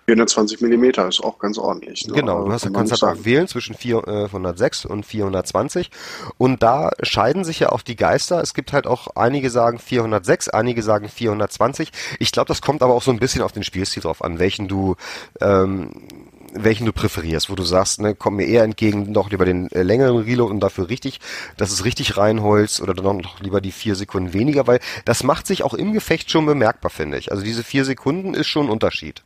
420 0.09 0.61
Millimeter 0.61 1.07
ist 1.07 1.23
auch 1.23 1.37
ganz 1.37 1.59
ordentlich. 1.59 2.07
Ne? 2.07 2.13
Genau, 2.13 2.45
du 2.45 2.51
hast, 2.51 2.73
kannst 2.73 2.91
halt 2.91 3.03
auch 3.03 3.25
wählen 3.25 3.47
zwischen 3.47 3.75
406 3.75 4.85
äh, 4.85 4.87
und 4.87 5.05
420 5.05 5.91
und 6.37 6.63
da 6.63 6.91
scheiden 7.03 7.43
sich 7.43 7.59
ja 7.59 7.69
auch 7.69 7.83
die 7.83 7.95
Geister. 7.95 8.41
Es 8.41 8.55
gibt 8.55 8.73
halt 8.73 8.87
auch 8.87 9.15
einige 9.15 9.51
sagen 9.51 9.77
406, 9.77 10.49
einige 10.49 10.81
sagen 10.81 11.09
420. 11.09 11.91
Ich 12.17 12.31
glaube, 12.31 12.47
das 12.47 12.61
kommt 12.61 12.81
aber 12.81 12.95
auch 12.95 13.03
so 13.03 13.11
ein 13.11 13.19
bisschen 13.19 13.43
auf 13.43 13.51
den 13.51 13.63
Spielstil 13.63 14.01
drauf 14.01 14.23
an, 14.23 14.39
welchen 14.39 14.67
du 14.67 14.95
ähm, 15.41 15.91
welchen 16.53 16.87
du 16.87 16.91
präferierst, 16.91 17.51
wo 17.51 17.55
du 17.55 17.61
sagst, 17.61 18.01
ne, 18.01 18.15
komm 18.15 18.37
mir 18.37 18.47
eher 18.47 18.63
entgegen, 18.63 19.11
noch 19.11 19.29
lieber 19.29 19.45
den 19.45 19.71
äh, 19.71 19.83
längeren 19.83 20.17
Reload 20.17 20.51
und 20.51 20.59
dafür 20.59 20.89
richtig, 20.89 21.19
dass 21.57 21.71
es 21.71 21.85
richtig 21.85 22.17
reinholst 22.17 22.81
oder 22.81 22.95
dann 22.95 23.17
noch 23.17 23.39
lieber 23.41 23.61
die 23.61 23.71
vier 23.71 23.93
Sekunden 23.93 24.33
weniger, 24.33 24.65
weil 24.65 24.79
das 25.05 25.21
macht 25.21 25.45
sich 25.45 25.61
auch 25.61 25.75
im 25.75 25.93
Gefecht 25.93 26.31
schon 26.31 26.47
bemerkbar, 26.47 26.89
finde 26.89 27.19
ich. 27.19 27.31
Also 27.31 27.43
diese 27.43 27.63
vier 27.63 27.85
Sekunden 27.85 28.33
ist 28.33 28.47
schon 28.47 28.65
ein 28.65 28.71
Unterschied. 28.71 29.23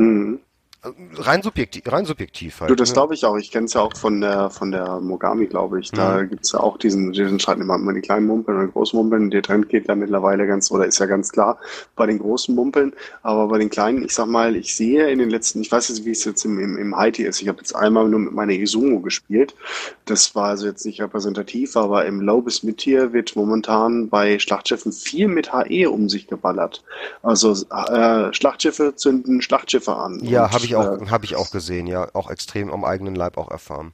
Mhm. 0.00 0.40
Rein 0.82 1.42
subjektiv, 1.42 1.82
rein 1.92 2.06
subjektiv 2.06 2.60
halt. 2.60 2.70
Du, 2.70 2.74
das 2.74 2.88
ne? 2.90 2.94
glaube 2.94 3.12
ich 3.12 3.26
auch. 3.26 3.36
Ich 3.36 3.50
kenne 3.50 3.66
es 3.66 3.74
ja 3.74 3.82
auch 3.82 3.94
von 3.94 4.22
der 4.22 4.48
von 4.48 4.70
der 4.70 4.98
Mogami, 5.00 5.46
glaube 5.46 5.80
ich. 5.80 5.90
Da 5.90 6.22
mhm. 6.22 6.30
gibt 6.30 6.46
es 6.46 6.52
ja 6.52 6.60
auch 6.60 6.78
diesen, 6.78 7.12
diesen 7.12 7.38
Streit 7.38 7.58
immer, 7.58 7.74
immer 7.74 7.92
die 7.92 8.00
kleinen 8.00 8.26
Mumpeln 8.26 8.58
und 8.58 8.66
die 8.68 8.72
großen 8.72 8.98
Mumpeln. 8.98 9.30
Der 9.30 9.42
Trend 9.42 9.68
geht 9.68 9.88
ja 9.88 9.94
mittlerweile 9.94 10.46
ganz, 10.46 10.70
oder 10.70 10.86
ist 10.86 10.98
ja 10.98 11.04
ganz 11.04 11.32
klar 11.32 11.58
bei 11.96 12.06
den 12.06 12.18
großen 12.18 12.54
Mumpeln. 12.54 12.94
Aber 13.22 13.48
bei 13.48 13.58
den 13.58 13.68
kleinen, 13.68 14.02
ich 14.06 14.14
sag 14.14 14.26
mal, 14.26 14.56
ich 14.56 14.74
sehe 14.74 15.10
in 15.10 15.18
den 15.18 15.28
letzten, 15.28 15.60
ich 15.60 15.70
weiß 15.70 15.90
jetzt, 15.90 16.06
wie 16.06 16.12
es 16.12 16.24
jetzt 16.24 16.46
im, 16.46 16.58
im, 16.58 16.78
im 16.78 16.96
Haiti 16.96 17.24
ist. 17.24 17.42
Ich 17.42 17.48
habe 17.48 17.58
jetzt 17.58 17.76
einmal 17.76 18.08
nur 18.08 18.20
mit 18.20 18.32
meiner 18.32 18.54
Izumo 18.54 19.00
gespielt. 19.00 19.54
Das 20.06 20.34
war 20.34 20.46
also 20.46 20.66
jetzt 20.66 20.86
nicht 20.86 21.02
repräsentativ, 21.02 21.76
aber 21.76 22.06
im 22.06 22.22
Low 22.22 22.40
bis 22.40 22.62
Mid-Tier 22.62 23.12
wird 23.12 23.36
momentan 23.36 24.08
bei 24.08 24.38
Schlachtschiffen 24.38 24.92
viel 24.92 25.28
mit 25.28 25.52
HE 25.52 25.90
um 25.90 26.08
sich 26.08 26.26
geballert. 26.26 26.82
Also 27.22 27.52
äh, 27.52 28.32
Schlachtschiffe 28.32 28.94
zünden 28.96 29.42
Schlachtschiffe 29.42 29.94
an. 29.94 30.20
Ja, 30.24 30.50
habe 30.50 30.64
ich 30.64 30.69
ich 30.70 30.76
auch, 30.76 31.10
habe 31.10 31.24
ich 31.24 31.36
auch 31.36 31.50
gesehen, 31.50 31.86
ja, 31.86 32.08
auch 32.14 32.30
extrem 32.30 32.70
am 32.70 32.84
eigenen 32.84 33.14
Leib 33.14 33.36
auch 33.36 33.50
erfahren. 33.50 33.92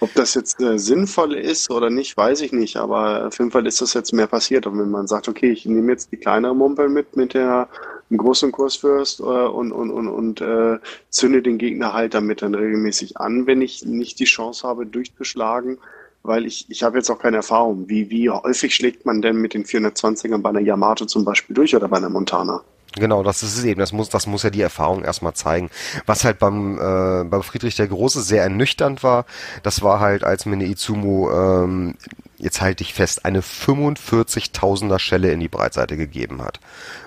Ob 0.00 0.14
das 0.14 0.34
jetzt 0.34 0.60
äh, 0.60 0.78
sinnvoll 0.78 1.34
ist 1.34 1.70
oder 1.70 1.90
nicht, 1.90 2.16
weiß 2.16 2.42
ich 2.42 2.52
nicht, 2.52 2.76
aber 2.76 3.26
auf 3.26 3.38
jeden 3.38 3.50
Fall 3.50 3.66
ist 3.66 3.80
das 3.80 3.94
jetzt 3.94 4.12
mehr 4.12 4.28
passiert. 4.28 4.66
Und 4.66 4.78
wenn 4.78 4.90
man 4.90 5.08
sagt, 5.08 5.28
okay, 5.28 5.50
ich 5.50 5.66
nehme 5.66 5.90
jetzt 5.90 6.12
die 6.12 6.16
kleinere 6.16 6.54
Mumpel 6.54 6.88
mit, 6.88 7.16
mit 7.16 7.34
der 7.34 7.68
einem 8.10 8.18
großen 8.18 8.52
Kursfürst 8.52 9.20
äh, 9.20 9.22
und, 9.22 9.72
und, 9.72 9.90
und, 9.90 10.08
und 10.08 10.40
äh, 10.40 10.78
zünde 11.10 11.42
den 11.42 11.58
Gegner 11.58 11.92
halt 11.92 12.14
damit 12.14 12.42
dann 12.42 12.54
regelmäßig 12.54 13.16
an, 13.16 13.46
wenn 13.46 13.60
ich 13.60 13.84
nicht 13.84 14.20
die 14.20 14.24
Chance 14.24 14.66
habe, 14.66 14.86
durchzuschlagen, 14.86 15.78
weil 16.22 16.46
ich, 16.46 16.66
ich 16.68 16.82
habe 16.84 16.98
jetzt 16.98 17.10
auch 17.10 17.18
keine 17.18 17.38
Erfahrung. 17.38 17.88
Wie, 17.88 18.08
wie 18.08 18.30
häufig 18.30 18.74
schlägt 18.74 19.04
man 19.04 19.20
denn 19.20 19.36
mit 19.36 19.52
den 19.52 19.64
420ern 19.64 20.38
bei 20.38 20.50
einer 20.50 20.60
Yamato 20.60 21.06
zum 21.06 21.24
Beispiel 21.24 21.54
durch 21.54 21.74
oder 21.74 21.88
bei 21.88 21.96
einer 21.96 22.10
Montana? 22.10 22.62
Genau, 22.94 23.22
das 23.22 23.42
ist 23.42 23.56
es 23.56 23.64
eben. 23.64 23.80
Das 23.80 23.92
muss, 23.92 24.08
das 24.08 24.26
muss 24.26 24.42
ja 24.42 24.50
die 24.50 24.62
Erfahrung 24.62 25.04
erstmal 25.04 25.34
zeigen. 25.34 25.70
Was 26.06 26.24
halt 26.24 26.38
beim, 26.38 26.78
äh, 26.78 27.24
beim 27.24 27.42
Friedrich 27.42 27.76
der 27.76 27.86
Große 27.86 28.22
sehr 28.22 28.42
ernüchternd 28.42 29.02
war, 29.02 29.26
das 29.62 29.82
war 29.82 30.00
halt, 30.00 30.24
als 30.24 30.46
mir 30.46 30.54
eine 30.54 30.66
Izumo, 30.66 31.30
ähm, 31.30 31.96
jetzt 32.38 32.60
halte 32.60 32.82
ich 32.82 32.94
fest, 32.94 33.24
eine 33.24 33.42
45.000er 33.42 34.98
Schelle 34.98 35.30
in 35.32 35.40
die 35.40 35.48
Breitseite 35.48 35.96
gegeben 35.96 36.42
hat. 36.42 36.60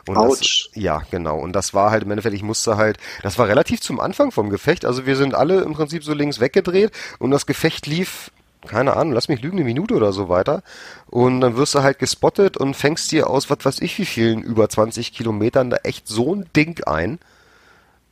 Und 0.08 0.18
Autsch. 0.18 0.70
Das, 0.74 0.82
ja, 0.82 1.02
genau. 1.10 1.40
Und 1.40 1.54
das 1.54 1.74
war 1.74 1.92
halt 1.92 2.04
im 2.04 2.12
Endeffekt, 2.12 2.36
ich 2.36 2.44
musste 2.44 2.78
halt, 2.78 2.98
das 3.24 3.38
war 3.38 3.48
relativ 3.48 3.82
zum 3.82 4.00
Anfang 4.00 4.32
vom 4.32 4.50
Gefecht. 4.50 4.86
Also 4.86 5.06
wir 5.06 5.16
sind 5.16 5.34
alle 5.34 5.62
im 5.62 5.74
Prinzip 5.74 6.04
so 6.04 6.14
links 6.14 6.40
weggedreht 6.40 6.92
und 7.18 7.32
das 7.32 7.46
Gefecht 7.46 7.88
lief 7.88 8.32
keine 8.68 8.96
Ahnung, 8.96 9.14
lass 9.14 9.28
mich 9.28 9.42
lügen, 9.42 9.58
eine 9.58 9.66
Minute 9.66 9.94
oder 9.96 10.14
so 10.14 10.30
weiter. 10.30 10.64
Und 11.08 11.42
dann 11.42 11.58
wirst 11.58 11.76
du 11.76 11.84
halt 11.84 12.00
gespottet 12.00 12.58
und 12.58 12.76
fängst 12.76 13.12
dir 13.12 13.30
aus, 13.30 13.50
was 13.50 13.64
weiß 13.64 13.80
ich, 13.82 13.98
wie 13.98 14.06
vielen 14.06 14.42
über 14.42 14.70
20 14.70 15.14
Kilometern 15.14 15.70
da 15.70 15.78
echt 15.78 16.08
so 16.08 16.36
ein 16.36 16.50
Ding 16.56 16.82
ein. 16.86 17.20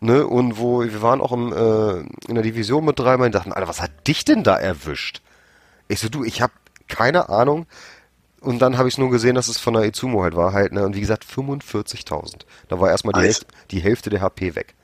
Ne, 0.01 0.25
und 0.25 0.57
wo, 0.57 0.81
wir 0.81 1.01
waren 1.01 1.19
auch 1.19 1.33
im, 1.33 1.51
äh, 1.51 1.99
in 2.29 2.35
der 2.35 2.43
Division 2.43 2.85
mit 2.85 2.97
dreimal 2.97 3.25
und 3.27 3.35
dachten, 3.35 3.51
Alter, 3.51 3.67
was 3.67 3.81
hat 3.81 3.91
dich 4.07 4.23
denn 4.23 4.43
da 4.43 4.55
erwischt? 4.55 5.21
Ich 5.89 5.99
so, 5.99 6.07
du, 6.07 6.23
ich 6.23 6.41
hab 6.41 6.51
keine 6.87 7.27
Ahnung. 7.27 7.65
Und 8.39 8.59
dann 8.59 8.77
habe 8.77 8.87
ich 8.87 8.97
nur 8.97 9.09
gesehen, 9.09 9.35
dass 9.35 9.49
es 9.49 9.57
von 9.57 9.73
der 9.73 9.83
Izumo 9.83 10.23
halt 10.23 10.37
war 10.37 10.53
halt, 10.53 10.71
ne, 10.71 10.85
und 10.85 10.95
wie 10.95 11.01
gesagt, 11.01 11.25
45.000. 11.25 12.45
Da 12.69 12.79
war 12.79 12.89
erstmal 12.89 13.13
die, 13.13 13.27
Hälfte, 13.27 13.47
die 13.71 13.81
Hälfte 13.81 14.09
der 14.09 14.21
HP 14.21 14.55
weg. 14.55 14.75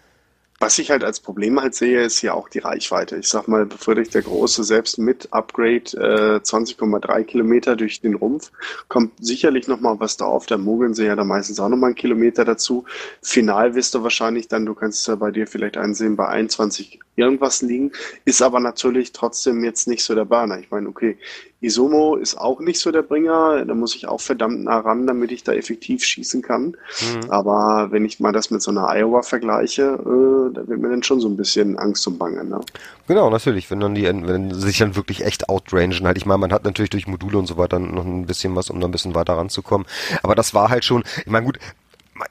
Was 0.59 0.79
ich 0.79 0.89
halt 0.89 1.03
als 1.03 1.19
Problem 1.19 1.61
halt 1.61 1.75
sehe, 1.75 2.01
ist 2.01 2.21
ja 2.21 2.33
auch 2.33 2.47
die 2.47 2.59
Reichweite. 2.59 3.17
Ich 3.17 3.27
sag 3.27 3.47
mal, 3.47 3.67
Friedrich 3.77 4.09
der 4.09 4.21
Große 4.21 4.63
selbst 4.63 4.97
mit 4.97 5.27
Upgrade 5.33 5.91
äh, 5.97 6.39
20,3 6.39 7.23
Kilometer 7.25 7.75
durch 7.75 7.99
den 7.99 8.15
Rumpf 8.15 8.51
kommt 8.87 9.11
sicherlich 9.19 9.67
nochmal 9.67 9.99
was 9.99 10.15
drauf. 10.15 10.45
Da 10.45 10.57
mogeln 10.57 10.93
sie 10.93 11.05
ja 11.05 11.15
dann 11.17 11.27
meistens 11.27 11.59
auch 11.59 11.67
nochmal 11.67 11.89
einen 11.89 11.95
Kilometer 11.95 12.45
dazu. 12.45 12.85
Final 13.21 13.75
wirst 13.75 13.95
du 13.95 14.03
wahrscheinlich 14.03 14.47
dann, 14.47 14.65
du 14.65 14.75
kannst 14.75 15.01
es 15.01 15.07
ja 15.07 15.15
bei 15.15 15.31
dir 15.31 15.45
vielleicht 15.45 15.75
einsehen, 15.75 16.15
bei 16.15 16.27
21 16.27 16.99
irgendwas 17.15 17.61
liegen, 17.61 17.91
ist 18.25 18.41
aber 18.41 18.59
natürlich 18.59 19.11
trotzdem 19.11 19.63
jetzt 19.63 19.87
nicht 19.87 20.03
so 20.03 20.15
der 20.15 20.25
Burner. 20.25 20.59
Ich 20.59 20.71
meine, 20.71 20.87
okay, 20.89 21.17
Isomo 21.61 22.15
ist 22.15 22.37
auch 22.37 22.59
nicht 22.59 22.79
so 22.79 22.91
der 22.91 23.01
Bringer, 23.01 23.65
da 23.65 23.73
muss 23.73 23.95
ich 23.95 24.07
auch 24.07 24.21
verdammt 24.21 24.65
nah 24.65 24.79
ran, 24.79 25.07
damit 25.07 25.31
ich 25.31 25.43
da 25.43 25.53
effektiv 25.53 26.03
schießen 26.03 26.41
kann. 26.41 26.75
Mhm. 27.01 27.29
Aber 27.29 27.87
wenn 27.91 28.05
ich 28.05 28.19
mal 28.19 28.33
das 28.33 28.51
mit 28.51 28.61
so 28.61 28.71
einer 28.71 28.87
Iowa 28.89 29.21
vergleiche, 29.21 29.83
äh, 29.83 30.44
da 30.49 30.67
wird 30.67 30.79
mir 30.79 30.89
dann 30.89 31.03
schon 31.03 31.19
so 31.19 31.27
ein 31.27 31.37
bisschen 31.37 31.77
Angst 31.77 32.05
und 32.07 32.17
Bange. 32.17 32.43
Ne? 32.43 32.59
Genau, 33.07 33.29
natürlich, 33.29 33.69
wenn 33.71 33.79
dann 33.79 33.95
die, 33.95 34.03
wenn 34.03 34.53
sie 34.53 34.61
sich 34.61 34.77
dann 34.77 34.95
wirklich 34.95 35.23
echt 35.23 35.49
outrangen 35.49 36.05
halt. 36.05 36.17
Ich 36.17 36.25
meine, 36.25 36.39
man 36.39 36.51
hat 36.51 36.63
natürlich 36.63 36.89
durch 36.89 37.07
Module 37.07 37.37
und 37.37 37.47
so 37.47 37.57
weiter 37.57 37.79
noch 37.79 38.05
ein 38.05 38.25
bisschen 38.25 38.55
was, 38.55 38.69
um 38.69 38.79
da 38.79 38.87
ein 38.87 38.91
bisschen 38.91 39.15
weiter 39.15 39.33
ranzukommen. 39.33 39.87
Aber 40.23 40.35
das 40.35 40.53
war 40.53 40.69
halt 40.69 40.85
schon, 40.85 41.03
ich 41.19 41.31
meine, 41.31 41.45
gut, 41.45 41.59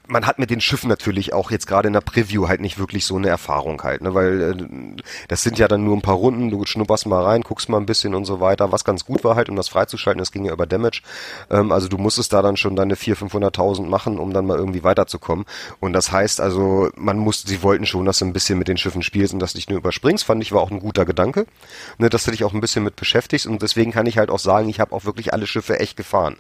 man 0.07 0.27
hat 0.27 0.39
mit 0.39 0.51
den 0.51 0.61
Schiffen 0.61 0.89
natürlich 0.89 1.35
auch 1.35 1.51
jetzt 1.51 1.67
gerade 1.67 1.89
in 1.89 1.93
der 1.93 2.01
Preview 2.01 2.49
halt 2.49 2.61
nicht 2.61 2.79
wirklich 2.79 3.05
so 3.05 3.17
eine 3.17 3.29
Erfahrung 3.29 3.83
halt, 3.83 4.01
ne, 4.01 4.15
weil 4.15 4.41
äh, 4.41 5.03
das 5.29 5.43
sind 5.43 5.59
ja 5.59 5.69
dann 5.69 5.85
nur 5.85 5.97
ein 5.97 6.03
paar 6.03 6.15
Runden, 6.15 6.51
du 6.51 6.65
schnupperst 6.65 7.07
mal 7.07 7.23
rein, 7.23 7.43
guckst 7.43 7.69
mal 7.69 7.77
ein 7.77 7.87
bisschen 7.87 8.15
und 8.15 8.25
so 8.25 8.41
weiter, 8.41 8.73
was 8.73 8.85
ganz 8.85 9.05
gut 9.05 9.25
war 9.25 9.37
halt, 9.37 9.51
um 9.51 9.57
das 9.57 9.69
freizuschalten, 9.69 10.19
das 10.19 10.33
ging 10.33 10.47
ja 10.47 10.53
über 10.53 10.67
Damage, 10.67 11.03
ähm, 11.51 11.71
also 11.71 11.89
du 11.89 11.99
musstest 11.99 12.33
da 12.33 12.41
dann 12.41 12.57
schon 12.57 12.77
deine 12.77 12.95
400.000, 12.95 13.31
500.000 13.31 13.87
machen, 13.87 14.19
um 14.19 14.33
dann 14.33 14.47
mal 14.47 14.57
irgendwie 14.57 14.85
weiterzukommen. 14.85 15.45
Und 15.81 15.93
das 15.93 16.13
heißt 16.13 16.41
also, 16.41 16.91
man 16.97 17.19
muss, 17.19 17.43
sie 17.43 17.63
wollten 17.63 17.87
schon, 17.87 18.07
dass 18.07 18.19
du 18.19 18.25
ein 18.25 18.33
bisschen 18.33 18.59
mit 18.59 18.69
den 18.69 18.79
Schiffen 18.79 19.03
spielst 19.03 19.35
und 19.35 19.41
das 19.41 19.55
nicht 19.55 19.69
nur 19.69 19.79
überspringst, 19.79 20.25
fand 20.25 20.43
ich 20.43 20.53
war 20.53 20.61
auch 20.61 20.71
ein 20.71 20.81
guter 20.81 21.05
Gedanke, 21.05 21.47
ne, 21.99 22.09
dass 22.09 22.25
du 22.25 22.31
dich 22.31 22.45
auch 22.45 22.55
ein 22.55 22.61
bisschen 22.61 22.85
mit 22.85 22.97
beschäftigst. 22.97 23.47
Und 23.47 23.63
deswegen 23.63 23.93
kann 23.93 24.07
ich 24.07 24.19
halt 24.19 24.31
auch 24.31 24.39
sagen, 24.39 24.69
ich 24.69 24.81
habe 24.81 24.93
auch 24.93 25.05
wirklich 25.05 25.33
alle 25.33 25.47
Schiffe 25.47 25.79
echt 25.79 25.97
gefahren, 25.97 26.37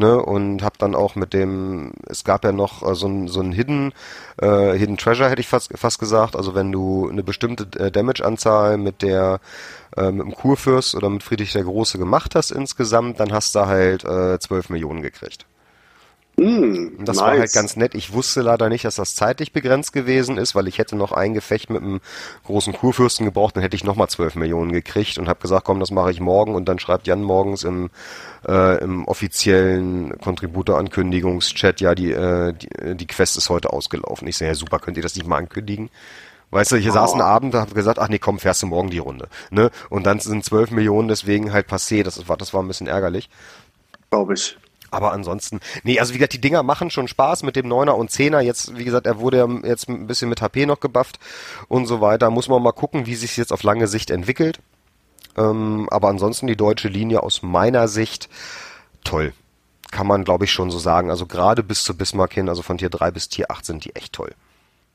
ne, 0.00 0.20
und 0.20 0.62
habe 0.62 0.76
dann 0.78 0.96
auch 0.96 1.14
mit 1.14 1.32
dem, 1.32 1.92
es 2.06 2.24
gab 2.24 2.44
ja 2.44 2.50
noch 2.52 2.82
äh, 2.82 2.94
so 2.96 3.06
ein, 3.06 3.28
so 3.28 3.40
ein 3.40 3.52
Hidden, 3.52 3.92
äh, 4.40 4.72
Hidden 4.72 4.96
Treasure, 4.96 5.30
hätte 5.30 5.40
ich 5.40 5.48
fast, 5.48 5.70
fast 5.78 6.00
gesagt. 6.00 6.34
Also 6.34 6.54
wenn 6.54 6.72
du 6.72 7.08
eine 7.08 7.22
bestimmte 7.22 7.68
äh, 7.78 7.92
Damage-Anzahl 7.92 8.78
mit 8.78 9.02
der 9.02 9.40
äh, 9.96 10.10
mit 10.10 10.26
dem 10.26 10.34
Kurfürst 10.34 10.94
oder 10.94 11.08
mit 11.10 11.22
Friedrich 11.22 11.52
der 11.52 11.64
Große 11.64 11.98
gemacht 11.98 12.34
hast 12.34 12.50
insgesamt, 12.50 13.20
dann 13.20 13.32
hast 13.32 13.54
du 13.54 13.66
halt 13.66 14.04
äh, 14.04 14.38
12 14.38 14.70
Millionen 14.70 15.02
gekriegt. 15.02 15.46
Mm, 16.40 17.04
das 17.04 17.18
nice. 17.18 17.26
war 17.26 17.38
halt 17.38 17.52
ganz 17.52 17.76
nett. 17.76 17.94
Ich 17.94 18.14
wusste 18.14 18.40
leider 18.40 18.70
nicht, 18.70 18.86
dass 18.86 18.94
das 18.94 19.14
zeitlich 19.14 19.52
begrenzt 19.52 19.92
gewesen 19.92 20.38
ist, 20.38 20.54
weil 20.54 20.68
ich 20.68 20.78
hätte 20.78 20.96
noch 20.96 21.12
ein 21.12 21.34
Gefecht 21.34 21.68
mit 21.68 21.82
einem 21.82 22.00
großen 22.44 22.72
Kurfürsten 22.72 23.26
gebraucht, 23.26 23.56
dann 23.56 23.62
hätte 23.62 23.76
ich 23.76 23.84
nochmal 23.84 24.08
12 24.08 24.36
Millionen 24.36 24.72
gekriegt 24.72 25.18
und 25.18 25.28
habe 25.28 25.38
gesagt, 25.38 25.66
komm, 25.66 25.80
das 25.80 25.90
mache 25.90 26.10
ich 26.10 26.18
morgen 26.18 26.54
und 26.54 26.66
dann 26.66 26.78
schreibt 26.78 27.06
Jan 27.06 27.22
morgens 27.22 27.62
im, 27.62 27.90
äh, 28.48 28.82
im 28.82 29.04
offiziellen 29.06 30.18
Contributor-Ankündigungschat, 30.18 31.82
ja, 31.82 31.94
die, 31.94 32.12
äh, 32.12 32.54
die, 32.54 32.96
die 32.96 33.06
Quest 33.06 33.36
ist 33.36 33.50
heute 33.50 33.70
ausgelaufen. 33.70 34.26
Ich 34.26 34.38
sehe, 34.38 34.48
ja 34.48 34.54
super, 34.54 34.78
könnt 34.78 34.96
ihr 34.96 35.02
das 35.02 35.16
nicht 35.16 35.26
mal 35.26 35.36
ankündigen? 35.36 35.90
Weißt 36.52 36.72
du, 36.72 36.76
ich 36.76 36.88
oh. 36.88 36.92
saß 36.92 37.12
einen 37.12 37.20
Abend, 37.20 37.54
habe 37.54 37.74
gesagt, 37.74 37.98
ach 37.98 38.08
nee, 38.08 38.18
komm, 38.18 38.38
fährst 38.38 38.62
du 38.62 38.66
morgen 38.66 38.88
die 38.88 38.98
Runde. 38.98 39.28
Ne? 39.50 39.70
Und 39.90 40.06
dann 40.06 40.20
sind 40.20 40.42
12 40.42 40.70
Millionen 40.70 41.08
deswegen 41.08 41.52
halt 41.52 41.68
passé. 41.68 42.02
Das 42.02 42.28
war, 42.30 42.38
das 42.38 42.54
war 42.54 42.62
ein 42.62 42.66
bisschen 42.66 42.86
ärgerlich. 42.86 43.28
Glaube 44.08 44.32
ich. 44.32 44.56
Aber 44.90 45.12
ansonsten, 45.12 45.60
nee, 45.82 46.00
also 46.00 46.14
wie 46.14 46.18
gesagt, 46.18 46.32
die 46.32 46.40
Dinger 46.40 46.62
machen 46.62 46.90
schon 46.90 47.08
Spaß 47.08 47.42
mit 47.42 47.56
dem 47.56 47.68
Neuner 47.68 47.96
und 47.96 48.10
Zehner. 48.10 48.40
Jetzt, 48.40 48.76
wie 48.76 48.84
gesagt, 48.84 49.06
er 49.06 49.20
wurde 49.20 49.38
ja 49.38 49.48
jetzt 49.68 49.88
ein 49.88 50.06
bisschen 50.06 50.28
mit 50.28 50.42
HP 50.42 50.66
noch 50.66 50.80
gebufft 50.80 51.18
und 51.68 51.86
so 51.86 52.00
weiter. 52.00 52.30
Muss 52.30 52.48
man 52.48 52.62
mal 52.62 52.72
gucken, 52.72 53.06
wie 53.06 53.14
sich 53.14 53.36
jetzt 53.36 53.52
auf 53.52 53.62
lange 53.62 53.86
Sicht 53.86 54.10
entwickelt. 54.10 54.58
Ähm, 55.36 55.88
aber 55.90 56.08
ansonsten 56.08 56.46
die 56.46 56.56
deutsche 56.56 56.88
Linie 56.88 57.22
aus 57.22 57.42
meiner 57.42 57.88
Sicht 57.88 58.28
toll. 59.04 59.32
Kann 59.90 60.06
man, 60.06 60.24
glaube 60.24 60.44
ich, 60.44 60.52
schon 60.52 60.70
so 60.70 60.78
sagen. 60.78 61.10
Also 61.10 61.26
gerade 61.26 61.62
bis 61.62 61.84
zu 61.84 61.96
Bismarck 61.96 62.32
hin, 62.34 62.48
also 62.48 62.62
von 62.62 62.78
Tier 62.78 62.90
3 62.90 63.10
bis 63.10 63.28
Tier 63.28 63.50
8 63.50 63.64
sind 63.64 63.84
die 63.84 63.94
echt 63.96 64.12
toll. 64.12 64.34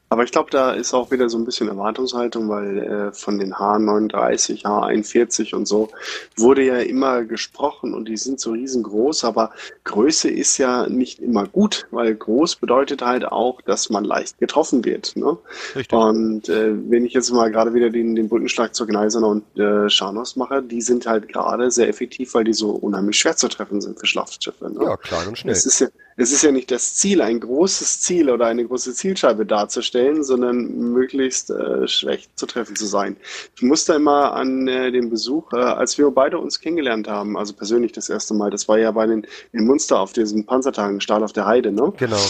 Aber 0.09 0.23
ich 0.23 0.31
glaube, 0.31 0.51
da 0.51 0.71
ist 0.71 0.93
auch 0.93 1.09
wieder 1.09 1.29
so 1.29 1.37
ein 1.37 1.45
bisschen 1.45 1.67
Erwartungshaltung, 1.67 2.47
weil 2.47 2.77
äh, 2.77 3.11
von 3.11 3.39
den 3.39 3.55
H39, 3.55 4.63
H41 4.63 5.55
und 5.55 5.67
so 5.67 5.89
wurde 6.37 6.63
ja 6.63 6.77
immer 6.77 7.23
gesprochen 7.23 7.95
und 7.95 8.07
die 8.07 8.17
sind 8.17 8.39
so 8.39 8.51
riesengroß, 8.51 9.23
aber 9.23 9.51
Größe 9.83 10.29
ist 10.29 10.59
ja 10.59 10.87
nicht 10.87 11.19
immer 11.19 11.47
gut, 11.47 11.87
weil 11.89 12.13
groß 12.13 12.57
bedeutet 12.57 13.01
halt 13.01 13.25
auch, 13.25 13.61
dass 13.61 13.89
man 13.89 14.03
leicht 14.03 14.37
getroffen 14.37 14.85
wird. 14.85 15.15
Ne? 15.15 15.37
Richtig. 15.75 15.97
Und 15.97 16.49
äh, 16.49 16.73
wenn 16.89 17.05
ich 17.05 17.13
jetzt 17.13 17.31
mal 17.31 17.49
gerade 17.49 17.73
wieder 17.73 17.89
den, 17.89 18.15
den 18.15 18.29
Brückenschlag 18.29 18.75
zur 18.75 18.85
Gneisener 18.85 19.27
und 19.27 19.57
äh, 19.57 19.89
Scharnos 19.89 20.35
mache, 20.35 20.61
die 20.61 20.81
sind 20.81 21.07
halt 21.07 21.27
gerade 21.29 21.71
sehr 21.71 21.89
effektiv, 21.89 22.35
weil 22.35 22.43
die 22.43 22.53
so 22.53 22.71
unheimlich 22.71 23.17
schwer 23.17 23.35
zu 23.35 23.47
treffen 23.47 23.81
sind 23.81 23.99
für 23.99 24.05
Schlachtschiffe. 24.05 24.69
Ne? 24.71 24.83
Ja, 24.83 24.97
klein 24.97 25.27
und 25.29 25.37
schnell. 25.37 25.51
Es 25.51 25.65
ist 25.65 25.79
ja, 25.79 25.87
es 26.17 26.31
ist 26.31 26.43
ja 26.43 26.51
nicht 26.51 26.71
das 26.71 26.95
Ziel, 26.95 27.21
ein 27.21 27.39
großes 27.39 28.01
Ziel 28.01 28.29
oder 28.29 28.45
eine 28.45 28.65
große 28.65 28.93
Zielscheibe 28.93 29.45
darzustellen, 29.45 29.94
sondern 30.23 30.91
möglichst 30.93 31.49
äh, 31.49 31.87
schlecht 31.87 32.37
zu 32.37 32.45
treffen 32.45 32.75
zu 32.75 32.85
sein. 32.85 33.17
Ich 33.55 33.61
musste 33.61 33.93
immer 33.93 34.33
an 34.33 34.67
äh, 34.67 34.91
den 34.91 35.09
Besuch, 35.09 35.53
äh, 35.53 35.57
als 35.57 35.97
wir 35.97 36.09
beide 36.11 36.37
uns 36.37 36.59
kennengelernt 36.59 37.07
haben, 37.07 37.37
also 37.37 37.53
persönlich 37.53 37.91
das 37.91 38.09
erste 38.09 38.33
Mal, 38.33 38.49
das 38.49 38.67
war 38.67 38.77
ja 38.77 38.91
bei 38.91 39.07
den 39.07 39.25
in 39.51 39.65
Munster 39.65 39.99
auf 39.99 40.13
diesen 40.13 40.45
Panzertagen, 40.45 41.01
Stahl 41.01 41.23
auf 41.23 41.33
der 41.33 41.45
Heide, 41.45 41.71
ne? 41.71 41.93
Genau. 41.97 42.21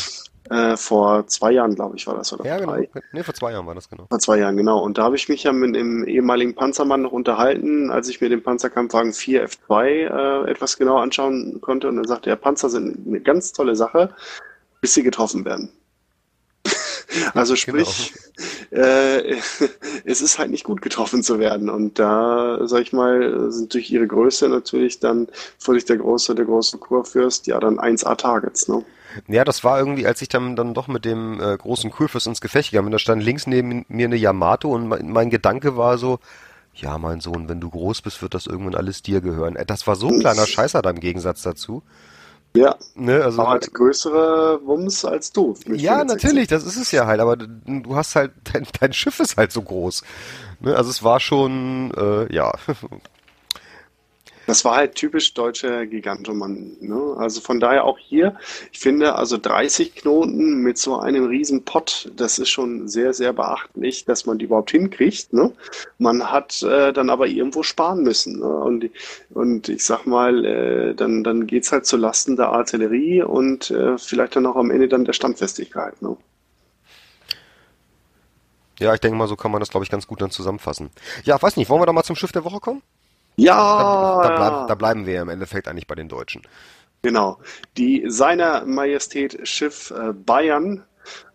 Äh, 0.49 0.77
vor 0.77 1.25
zwei 1.25 1.53
Jahren, 1.53 1.73
glaube 1.73 1.95
ich, 1.97 2.05
war 2.05 2.15
das, 2.15 2.31
oder 2.31 2.45
Ja, 2.45 2.57
genau. 2.59 2.73
drei? 2.73 2.89
Nee, 3.13 3.23
vor 3.23 3.33
zwei 3.33 3.51
Jahren 3.51 3.65
war 3.65 3.73
das 3.73 3.89
genau. 3.89 4.05
Vor 4.07 4.19
zwei 4.19 4.37
Jahren, 4.37 4.55
genau. 4.57 4.79
Und 4.79 4.99
da 4.99 5.03
habe 5.03 5.15
ich 5.15 5.27
mich 5.27 5.43
ja 5.43 5.51
mit 5.51 5.75
dem 5.75 6.05
ehemaligen 6.05 6.53
Panzermann 6.53 7.01
noch 7.01 7.11
unterhalten, 7.11 7.89
als 7.89 8.09
ich 8.09 8.21
mir 8.21 8.29
den 8.29 8.43
Panzerkampfwagen 8.43 9.13
4 9.13 9.49
F2 9.49 9.85
äh, 9.85 10.51
etwas 10.51 10.77
genauer 10.77 11.01
anschauen 11.01 11.59
konnte. 11.61 11.87
Und 11.87 11.95
dann 11.95 12.05
sagte 12.07 12.29
er, 12.29 12.35
Panzer 12.35 12.69
sind 12.69 13.07
eine 13.07 13.21
ganz 13.21 13.53
tolle 13.53 13.75
Sache, 13.75 14.13
bis 14.81 14.93
sie 14.93 15.01
getroffen 15.01 15.45
werden. 15.45 15.71
Also 17.33 17.55
Genau. 17.65 17.83
sprich, 17.83 18.13
äh, 18.71 19.35
es 20.05 20.21
ist 20.21 20.39
halt 20.39 20.51
nicht 20.51 20.63
gut 20.63 20.81
getroffen 20.81 21.23
zu 21.23 21.39
werden. 21.39 21.69
Und 21.69 21.99
da, 21.99 22.59
sag 22.67 22.81
ich 22.81 22.93
mal, 22.93 23.51
sind 23.51 23.73
durch 23.73 23.89
ihre 23.91 24.07
Größe 24.07 24.49
natürlich 24.49 24.99
dann 24.99 25.27
völlig 25.59 25.85
der 25.85 25.97
große, 25.97 26.35
der 26.35 26.45
große 26.45 26.77
Kurfürst, 26.77 27.47
ja 27.47 27.59
dann 27.59 27.79
1A-Targets, 27.79 28.67
ne? 28.67 28.85
Ja, 29.27 29.43
das 29.45 29.63
war 29.63 29.79
irgendwie, 29.79 30.05
als 30.07 30.21
ich 30.21 30.29
dann, 30.29 30.55
dann 30.55 30.73
doch 30.73 30.87
mit 30.87 31.05
dem 31.05 31.39
äh, 31.39 31.57
großen 31.57 31.89
Kurfürst 31.91 32.27
ins 32.27 32.41
Gefecht 32.41 32.71
gegangen 32.71 32.87
bin, 32.87 32.91
da 32.91 32.99
stand 32.99 33.23
links 33.23 33.47
neben 33.47 33.85
mir 33.87 34.05
eine 34.07 34.15
Yamato 34.17 34.69
und 34.73 34.87
mein, 34.87 35.09
mein 35.09 35.29
Gedanke 35.29 35.77
war 35.77 35.97
so, 35.97 36.19
ja, 36.73 36.97
mein 36.97 37.21
Sohn, 37.21 37.49
wenn 37.49 37.61
du 37.61 37.69
groß 37.69 38.01
bist, 38.03 38.21
wird 38.21 38.33
das 38.35 38.47
irgendwann 38.47 38.75
alles 38.75 39.01
dir 39.03 39.21
gehören. 39.21 39.55
Äh, 39.55 39.65
Das 39.65 39.87
war 39.87 39.95
so 39.95 40.09
ein 40.09 40.17
kleiner 40.17 40.47
Scheißer 40.47 40.81
da 40.81 40.89
im 40.91 40.99
Gegensatz 40.99 41.41
dazu. 41.43 41.83
Ja, 42.55 42.75
Ne, 42.95 43.23
also, 43.23 43.41
aber 43.41 43.51
halt 43.51 43.73
größere 43.73 44.61
Wumms 44.65 45.03
als 45.05 45.31
du. 45.31 45.55
ja, 45.67 45.97
64. 45.97 46.07
natürlich, 46.07 46.47
das 46.47 46.65
ist 46.65 46.77
es 46.77 46.91
ja 46.91 47.05
halt, 47.05 47.19
aber 47.19 47.35
du 47.37 47.95
hast 47.95 48.15
halt, 48.15 48.31
dein, 48.53 48.65
dein 48.79 48.93
Schiff 48.93 49.19
ist 49.19 49.37
halt 49.37 49.51
so 49.51 49.61
groß. 49.61 50.03
Ne, 50.61 50.75
also 50.75 50.89
es 50.89 51.03
war 51.03 51.19
schon, 51.19 51.91
äh, 51.95 52.33
ja, 52.33 52.53
Das 54.47 54.65
war 54.65 54.75
halt 54.75 54.95
typisch 54.95 55.33
deutscher 55.33 55.85
Gigantomann. 55.85 56.77
Ne? 56.79 57.15
Also 57.17 57.41
von 57.41 57.59
daher 57.59 57.85
auch 57.85 57.97
hier, 57.97 58.35
ich 58.71 58.79
finde, 58.79 59.15
also 59.15 59.37
30 59.37 59.95
Knoten 59.95 60.57
mit 60.61 60.77
so 60.77 60.97
einem 60.97 61.25
riesen 61.25 61.63
Pott, 61.63 62.11
das 62.15 62.39
ist 62.39 62.49
schon 62.49 62.87
sehr, 62.87 63.13
sehr 63.13 63.33
beachtlich, 63.33 64.05
dass 64.05 64.25
man 64.25 64.37
die 64.37 64.45
überhaupt 64.45 64.71
hinkriegt. 64.71 65.33
Ne? 65.33 65.51
Man 65.97 66.31
hat 66.31 66.61
äh, 66.63 66.93
dann 66.93 67.09
aber 67.09 67.27
irgendwo 67.27 67.63
sparen 67.63 68.03
müssen. 68.03 68.39
Ne? 68.39 68.47
Und, 68.47 68.89
und 69.31 69.69
ich 69.69 69.83
sag 69.83 70.05
mal, 70.05 70.45
äh, 70.45 70.95
dann, 70.95 71.23
dann 71.23 71.47
geht's 71.47 71.71
halt 71.71 71.85
zu 71.85 71.97
Lasten 71.97 72.35
der 72.35 72.49
Artillerie 72.49 73.23
und 73.23 73.71
äh, 73.71 73.97
vielleicht 73.97 74.35
dann 74.35 74.45
auch 74.45 74.55
am 74.55 74.71
Ende 74.71 74.87
dann 74.87 75.05
der 75.05 75.13
Standfestigkeit. 75.13 76.01
Ne? 76.01 76.17
ja, 78.79 78.93
ich 78.93 78.99
denke 78.99 79.17
mal, 79.17 79.27
so 79.27 79.35
kann 79.35 79.51
man 79.51 79.59
das, 79.59 79.69
glaube 79.69 79.83
ich, 79.83 79.89
ganz 79.89 80.07
gut 80.07 80.21
dann 80.21 80.31
zusammenfassen. 80.31 80.89
Ja, 81.23 81.41
weiß 81.41 81.57
nicht, 81.57 81.69
wollen 81.69 81.81
wir 81.81 81.85
da 81.85 81.93
mal 81.93 82.03
zum 82.03 82.15
Schiff 82.15 82.31
der 82.31 82.43
Woche 82.43 82.59
kommen? 82.59 82.81
Da, 83.37 83.43
Ja, 83.43 84.21
da, 84.23 84.37
bleib, 84.37 84.67
da 84.67 84.75
bleiben 84.75 85.05
wir 85.05 85.21
im 85.21 85.29
Endeffekt 85.29 85.67
eigentlich 85.67 85.87
bei 85.87 85.95
den 85.95 86.09
Deutschen. 86.09 86.41
Genau. 87.01 87.37
Die 87.77 88.05
Seiner 88.07 88.65
Majestät 88.65 89.47
Schiff 89.47 89.91
äh, 89.91 90.13
Bayern, 90.13 90.83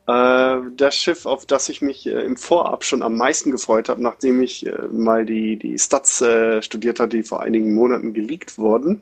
äh, 0.09 0.57
das 0.77 0.97
Schiff, 0.97 1.27
auf 1.27 1.47
das 1.47 1.69
ich 1.69 1.81
mich 1.81 2.07
äh, 2.07 2.23
im 2.23 2.37
Vorab 2.37 2.83
schon 2.83 3.03
am 3.03 3.17
meisten 3.17 3.53
gefreut 3.53 3.89
habe, 3.89 4.03
nachdem 4.03 4.43
ich 4.43 4.67
mal 4.91 5.25
die, 5.25 5.57
die 5.57 5.79
Stats 5.79 6.25
studiert 6.61 6.99
hatte, 6.99 7.19
die 7.19 7.23
vor 7.23 7.41
einigen 7.41 7.73
Monaten 7.75 8.15
geleakt 8.15 8.59
wurden, 8.59 9.01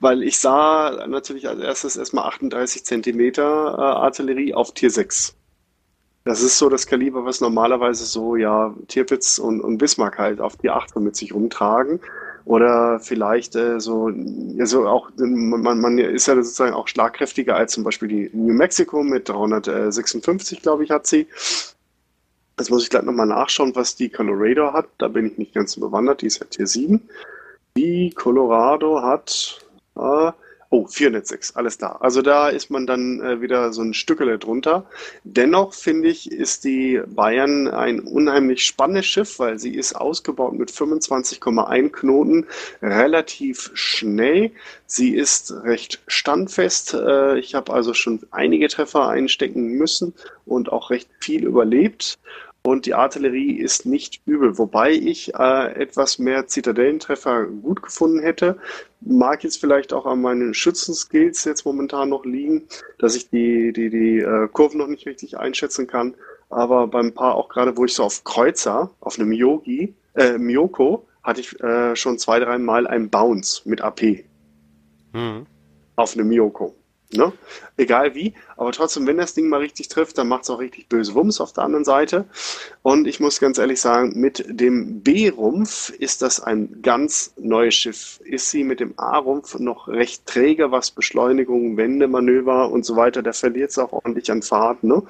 weil 0.00 0.22
ich 0.22 0.38
sah 0.38 1.06
natürlich 1.06 1.48
als 1.48 1.60
erstes 1.60 1.96
erstmal 1.96 2.28
38 2.28 2.84
Zentimeter 2.84 3.44
Artillerie 3.78 4.54
auf 4.54 4.72
Tier 4.72 4.90
6. 4.90 5.36
Das 6.24 6.42
ist 6.42 6.58
so 6.58 6.68
das 6.68 6.86
Kaliber, 6.86 7.24
was 7.24 7.40
normalerweise 7.40 8.04
so, 8.04 8.34
ja, 8.34 8.74
Tirpitz 8.88 9.38
und, 9.38 9.60
und 9.60 9.78
Bismarck 9.78 10.18
halt 10.18 10.40
auf 10.40 10.56
Tier 10.56 10.74
8 10.74 10.94
so 10.94 11.00
mit 11.00 11.14
sich 11.14 11.32
rumtragen. 11.32 12.00
Oder 12.46 13.00
vielleicht 13.00 13.56
äh, 13.56 13.80
so, 13.80 14.08
ja, 14.08 14.66
so 14.66 14.86
auch, 14.86 15.10
man, 15.16 15.80
man 15.80 15.98
ist 15.98 16.28
ja 16.28 16.36
sozusagen 16.36 16.74
auch 16.74 16.86
schlagkräftiger 16.86 17.56
als 17.56 17.72
zum 17.72 17.82
Beispiel 17.82 18.06
die 18.06 18.30
New 18.32 18.54
Mexico 18.54 19.02
mit 19.02 19.28
356, 19.28 20.62
glaube 20.62 20.84
ich, 20.84 20.90
hat 20.92 21.08
sie. 21.08 21.26
Das 22.54 22.70
muss 22.70 22.84
ich 22.84 22.90
gleich 22.90 23.02
nochmal 23.02 23.26
nachschauen, 23.26 23.74
was 23.74 23.96
die 23.96 24.10
Colorado 24.10 24.72
hat. 24.72 24.86
Da 24.98 25.08
bin 25.08 25.26
ich 25.26 25.38
nicht 25.38 25.54
ganz 25.54 25.72
so 25.72 25.80
bewandert, 25.80 26.22
die 26.22 26.26
ist 26.26 26.38
ja 26.38 26.46
Tier 26.46 26.68
7. 26.68 27.02
Die 27.76 28.10
Colorado 28.10 29.02
hat, 29.02 29.58
äh, 29.96 30.30
oh, 30.70 30.86
406, 30.86 31.56
alles 31.56 31.78
da. 31.78 31.92
Also 32.00 32.22
da 32.22 32.48
ist 32.48 32.70
man 32.70 32.86
dann 32.86 33.20
äh, 33.20 33.40
wieder 33.40 33.72
so 33.72 33.82
ein 33.82 33.94
Stückele 33.94 34.38
drunter. 34.38 34.86
Dennoch 35.24 35.74
finde 35.74 36.08
ich, 36.08 36.30
ist 36.30 36.64
die 36.64 37.00
Bayern 37.06 37.68
ein 37.68 38.00
unheimlich 38.00 38.64
spannendes 38.64 39.06
Schiff, 39.06 39.38
weil 39.38 39.58
sie 39.58 39.74
ist 39.74 39.94
ausgebaut 39.94 40.54
mit 40.54 40.70
25,1 40.70 41.90
Knoten, 41.90 42.46
relativ 42.82 43.70
schnell. 43.74 44.52
Sie 44.86 45.14
ist 45.14 45.52
recht 45.64 46.02
standfest. 46.06 46.94
Äh, 46.94 47.38
Ich 47.38 47.54
habe 47.54 47.72
also 47.72 47.94
schon 47.94 48.20
einige 48.30 48.68
Treffer 48.68 49.08
einstecken 49.08 49.68
müssen 49.72 50.14
und 50.46 50.70
auch 50.72 50.90
recht 50.90 51.08
viel 51.20 51.44
überlebt. 51.44 52.18
Und 52.62 52.84
die 52.84 52.94
Artillerie 52.94 53.52
ist 53.52 53.86
nicht 53.86 54.22
übel, 54.26 54.58
wobei 54.58 54.90
ich 54.90 55.32
äh, 55.34 55.72
etwas 55.80 56.18
mehr 56.18 56.48
Zitadellentreffer 56.48 57.44
gut 57.46 57.80
gefunden 57.80 58.18
hätte. 58.18 58.58
Mag 59.08 59.44
jetzt 59.44 59.60
vielleicht 59.60 59.92
auch 59.92 60.04
an 60.04 60.20
meinen 60.20 60.52
Schützenskills 60.52 61.44
jetzt 61.44 61.64
momentan 61.64 62.08
noch 62.08 62.24
liegen, 62.24 62.66
dass 62.98 63.14
ich 63.14 63.30
die, 63.30 63.72
die, 63.72 63.88
die 63.88 64.18
äh, 64.18 64.48
Kurven 64.52 64.78
noch 64.78 64.88
nicht 64.88 65.06
richtig 65.06 65.38
einschätzen 65.38 65.86
kann. 65.86 66.14
Aber 66.50 66.88
beim 66.88 67.12
Paar 67.12 67.36
auch 67.36 67.48
gerade, 67.48 67.76
wo 67.76 67.84
ich 67.84 67.94
so 67.94 68.02
auf 68.02 68.24
Kreuzer, 68.24 68.90
auf 69.00 69.18
einem 69.18 69.32
Yogi, 69.32 69.94
äh, 70.14 70.38
Miyoko, 70.38 71.06
hatte 71.22 71.40
ich 71.40 71.60
äh, 71.60 71.94
schon 71.94 72.18
zwei, 72.18 72.40
drei 72.40 72.58
Mal 72.58 72.86
einen 72.86 73.08
Bounce 73.10 73.62
mit 73.64 73.80
AP 73.80 74.24
Mhm. 75.12 75.46
auf 75.96 76.14
einem 76.14 76.28
Miyoko. 76.28 76.74
Ne? 77.12 77.32
Egal 77.76 78.16
wie, 78.16 78.34
aber 78.56 78.72
trotzdem, 78.72 79.06
wenn 79.06 79.18
das 79.18 79.32
Ding 79.32 79.48
mal 79.48 79.60
richtig 79.60 79.86
trifft, 79.88 80.18
dann 80.18 80.26
macht 80.26 80.42
es 80.42 80.50
auch 80.50 80.58
richtig 80.58 80.88
böse 80.88 81.14
Wumms 81.14 81.40
auf 81.40 81.52
der 81.52 81.62
anderen 81.62 81.84
Seite. 81.84 82.24
Und 82.82 83.06
ich 83.06 83.20
muss 83.20 83.38
ganz 83.38 83.58
ehrlich 83.58 83.80
sagen, 83.80 84.18
mit 84.20 84.44
dem 84.48 85.02
B-Rumpf 85.02 85.90
ist 85.90 86.22
das 86.22 86.40
ein 86.40 86.82
ganz 86.82 87.32
neues 87.36 87.74
Schiff. 87.74 88.20
Ist 88.24 88.50
sie 88.50 88.64
mit 88.64 88.80
dem 88.80 88.94
A-Rumpf 88.98 89.56
noch 89.60 89.86
recht 89.86 90.26
träge, 90.26 90.72
was 90.72 90.90
Beschleunigung, 90.90 91.76
Wendemanöver 91.76 92.70
und 92.70 92.84
so 92.84 92.96
weiter, 92.96 93.22
da 93.22 93.32
verliert 93.32 93.70
es 93.70 93.78
auch 93.78 93.92
ordentlich 93.92 94.30
an 94.32 94.42
Fahrt. 94.42 94.82
Ne? 94.82 95.02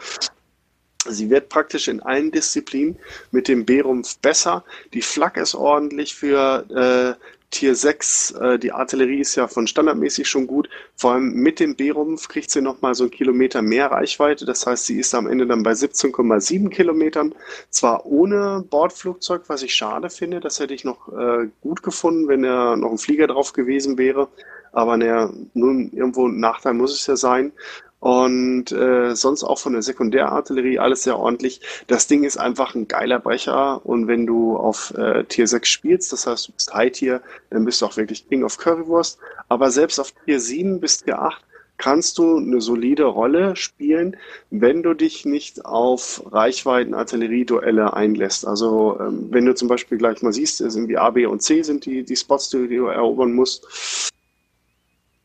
Sie 1.09 1.31
wird 1.31 1.49
praktisch 1.49 1.89
in 1.89 2.01
allen 2.01 2.31
Disziplinen 2.31 2.97
mit 3.31 3.49
dem 3.49 3.65
B-Rumpf 3.65 4.19
besser. 4.19 4.65
Die 4.93 5.03
Flak 5.03 5.37
ist 5.37 5.55
ordentlich 5.55 6.15
für 6.15 7.17
äh, 7.19 7.27
Tier 7.51 7.75
6. 7.75 8.33
Äh, 8.33 8.59
die 8.59 8.73
Artillerie 8.73 9.21
ist 9.21 9.37
ja 9.37 9.49
von 9.49 9.67
standardmäßig 9.67 10.29
schon 10.29 10.47
gut. 10.47 10.69
Vor 10.97 11.13
allem 11.13 11.33
mit 11.33 11.61
dem 11.61 11.77
B-Rumpf 11.77 12.29
kriegt 12.29 12.51
sie 12.51 12.61
nochmal 12.61 12.95
so 12.95 13.05
einen 13.05 13.11
Kilometer 13.11 13.63
mehr 13.63 13.91
Reichweite. 13.91 14.45
Das 14.45 14.67
heißt, 14.67 14.87
sie 14.87 14.99
ist 14.99 15.15
am 15.15 15.27
Ende 15.27 15.47
dann 15.47 15.63
bei 15.63 15.73
17,7 15.73 16.69
Kilometern. 16.71 17.35
Zwar 17.71 18.07
ohne 18.07 18.65
Bordflugzeug, 18.69 19.43
was 19.49 19.63
ich 19.63 19.75
schade 19.75 20.11
finde. 20.11 20.41
Das 20.41 20.61
hätte 20.61 20.75
ich 20.75 20.85
noch 20.85 21.09
äh, 21.13 21.49
gut 21.61 21.83
gefunden, 21.83 22.29
wenn 22.29 22.45
er 22.45 22.77
noch 22.77 22.91
ein 22.91 22.99
Flieger 22.99 23.27
drauf 23.27 23.53
gewesen 23.53 23.97
wäre. 23.99 24.29
Aber 24.73 24.97
naja, 24.97 25.31
nun 25.55 25.91
irgendwo 25.93 26.29
ein 26.29 26.39
Nachteil 26.39 26.75
muss 26.75 26.93
es 26.93 27.07
ja 27.07 27.17
sein. 27.17 27.53
Und 27.99 28.73
äh, 28.73 29.15
sonst 29.17 29.43
auch 29.43 29.59
von 29.59 29.73
der 29.73 29.83
Sekundärartillerie 29.83 30.79
alles 30.79 31.03
sehr 31.03 31.19
ordentlich. 31.19 31.61
Das 31.87 32.07
Ding 32.07 32.25
ist 32.25 32.37
einfach 32.37 32.75
ein 32.75 32.89
geiler 32.89 33.19
Brecher. 33.19 33.85
Und 33.85 34.07
wenn 34.07 34.27
du 34.27 34.57
auf 34.57 34.93
äh, 34.97 35.25
Tier 35.25 35.47
6 35.47 35.69
spielst, 35.69 36.13
das 36.13 36.27
heißt, 36.27 36.49
du 36.49 36.53
bist 36.53 36.75
High-Tier, 36.75 37.23
dann 37.51 37.65
bist 37.65 37.81
du 37.81 37.87
auch 37.87 37.97
wirklich 37.97 38.29
King 38.29 38.45
of 38.45 38.59
Currywurst. 38.59 39.19
Aber 39.49 39.71
selbst 39.71 39.99
auf 39.99 40.13
Tier 40.25 40.41
7 40.41 40.81
bis 40.81 41.03
Tier 41.03 41.21
8 41.21 41.43
kannst 41.79 42.19
du 42.19 42.37
eine 42.37 42.61
solide 42.61 43.05
Rolle 43.05 43.57
spielen, 43.57 44.17
wenn 44.51 44.83
du 44.83 44.95
dich 44.95 45.25
nicht 45.25 45.65
auf 45.65 46.23
Reichweiten-Artillerieduelle 46.31 47.93
einlässt. 47.93 48.47
Also 48.47 48.99
ähm, 49.01 49.29
wenn 49.31 49.47
du 49.47 49.55
zum 49.55 49.69
Beispiel 49.69 49.99
gleich 49.99 50.23
mal 50.23 50.33
siehst, 50.33 50.59
sind 50.59 50.89
wie 50.89 50.97
A, 50.99 51.11
B 51.11 51.27
und 51.27 51.43
C 51.43 51.63
sind 51.63 51.87
die, 51.87 52.03
die 52.03 52.17
Spots, 52.17 52.51
die 52.51 52.69
du 52.69 52.87
erobern 52.87 53.33
musst. 53.33 54.13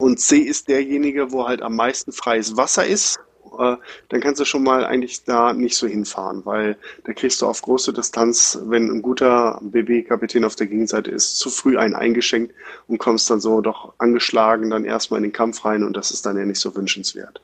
Und 0.01 0.19
C 0.19 0.39
ist 0.39 0.67
derjenige, 0.67 1.31
wo 1.31 1.47
halt 1.47 1.61
am 1.61 1.75
meisten 1.75 2.11
freies 2.11 2.57
Wasser 2.57 2.87
ist. 2.87 3.19
Äh, 3.59 3.75
dann 4.09 4.19
kannst 4.19 4.41
du 4.41 4.45
schon 4.45 4.63
mal 4.63 4.83
eigentlich 4.83 5.25
da 5.25 5.53
nicht 5.53 5.75
so 5.75 5.85
hinfahren, 5.85 6.43
weil 6.43 6.75
da 7.03 7.13
kriegst 7.13 7.39
du 7.39 7.45
auf 7.45 7.61
große 7.61 7.93
Distanz, 7.93 8.57
wenn 8.63 8.89
ein 8.89 9.03
guter 9.03 9.59
BB-Kapitän 9.61 10.43
auf 10.43 10.55
der 10.55 10.65
Gegenseite 10.65 11.11
ist, 11.11 11.37
zu 11.37 11.51
früh 11.51 11.77
einen 11.77 11.93
eingeschenkt 11.93 12.55
und 12.87 12.97
kommst 12.97 13.29
dann 13.29 13.39
so 13.39 13.61
doch 13.61 13.93
angeschlagen 13.99 14.71
dann 14.71 14.85
erstmal 14.85 15.19
in 15.19 15.25
den 15.25 15.33
Kampf 15.33 15.65
rein 15.65 15.83
und 15.83 15.95
das 15.95 16.09
ist 16.09 16.25
dann 16.25 16.35
ja 16.35 16.45
nicht 16.45 16.59
so 16.59 16.75
wünschenswert. 16.75 17.39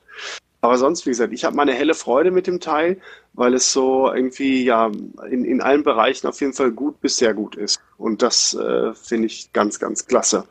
Aber 0.60 0.78
sonst, 0.78 1.06
wie 1.06 1.10
gesagt, 1.10 1.32
ich 1.32 1.44
habe 1.44 1.54
meine 1.54 1.74
helle 1.74 1.94
Freude 1.94 2.32
mit 2.32 2.48
dem 2.48 2.58
Teil, 2.58 3.00
weil 3.34 3.54
es 3.54 3.72
so 3.72 4.12
irgendwie 4.12 4.64
ja 4.64 4.90
in, 5.30 5.44
in 5.44 5.60
allen 5.60 5.84
Bereichen 5.84 6.26
auf 6.26 6.40
jeden 6.40 6.54
Fall 6.54 6.72
gut 6.72 7.00
bis 7.00 7.18
sehr 7.18 7.34
gut 7.34 7.54
ist. 7.54 7.78
Und 7.98 8.22
das 8.22 8.54
äh, 8.54 8.92
finde 8.94 9.26
ich 9.26 9.52
ganz, 9.52 9.78
ganz 9.78 10.06
klasse. 10.06 10.48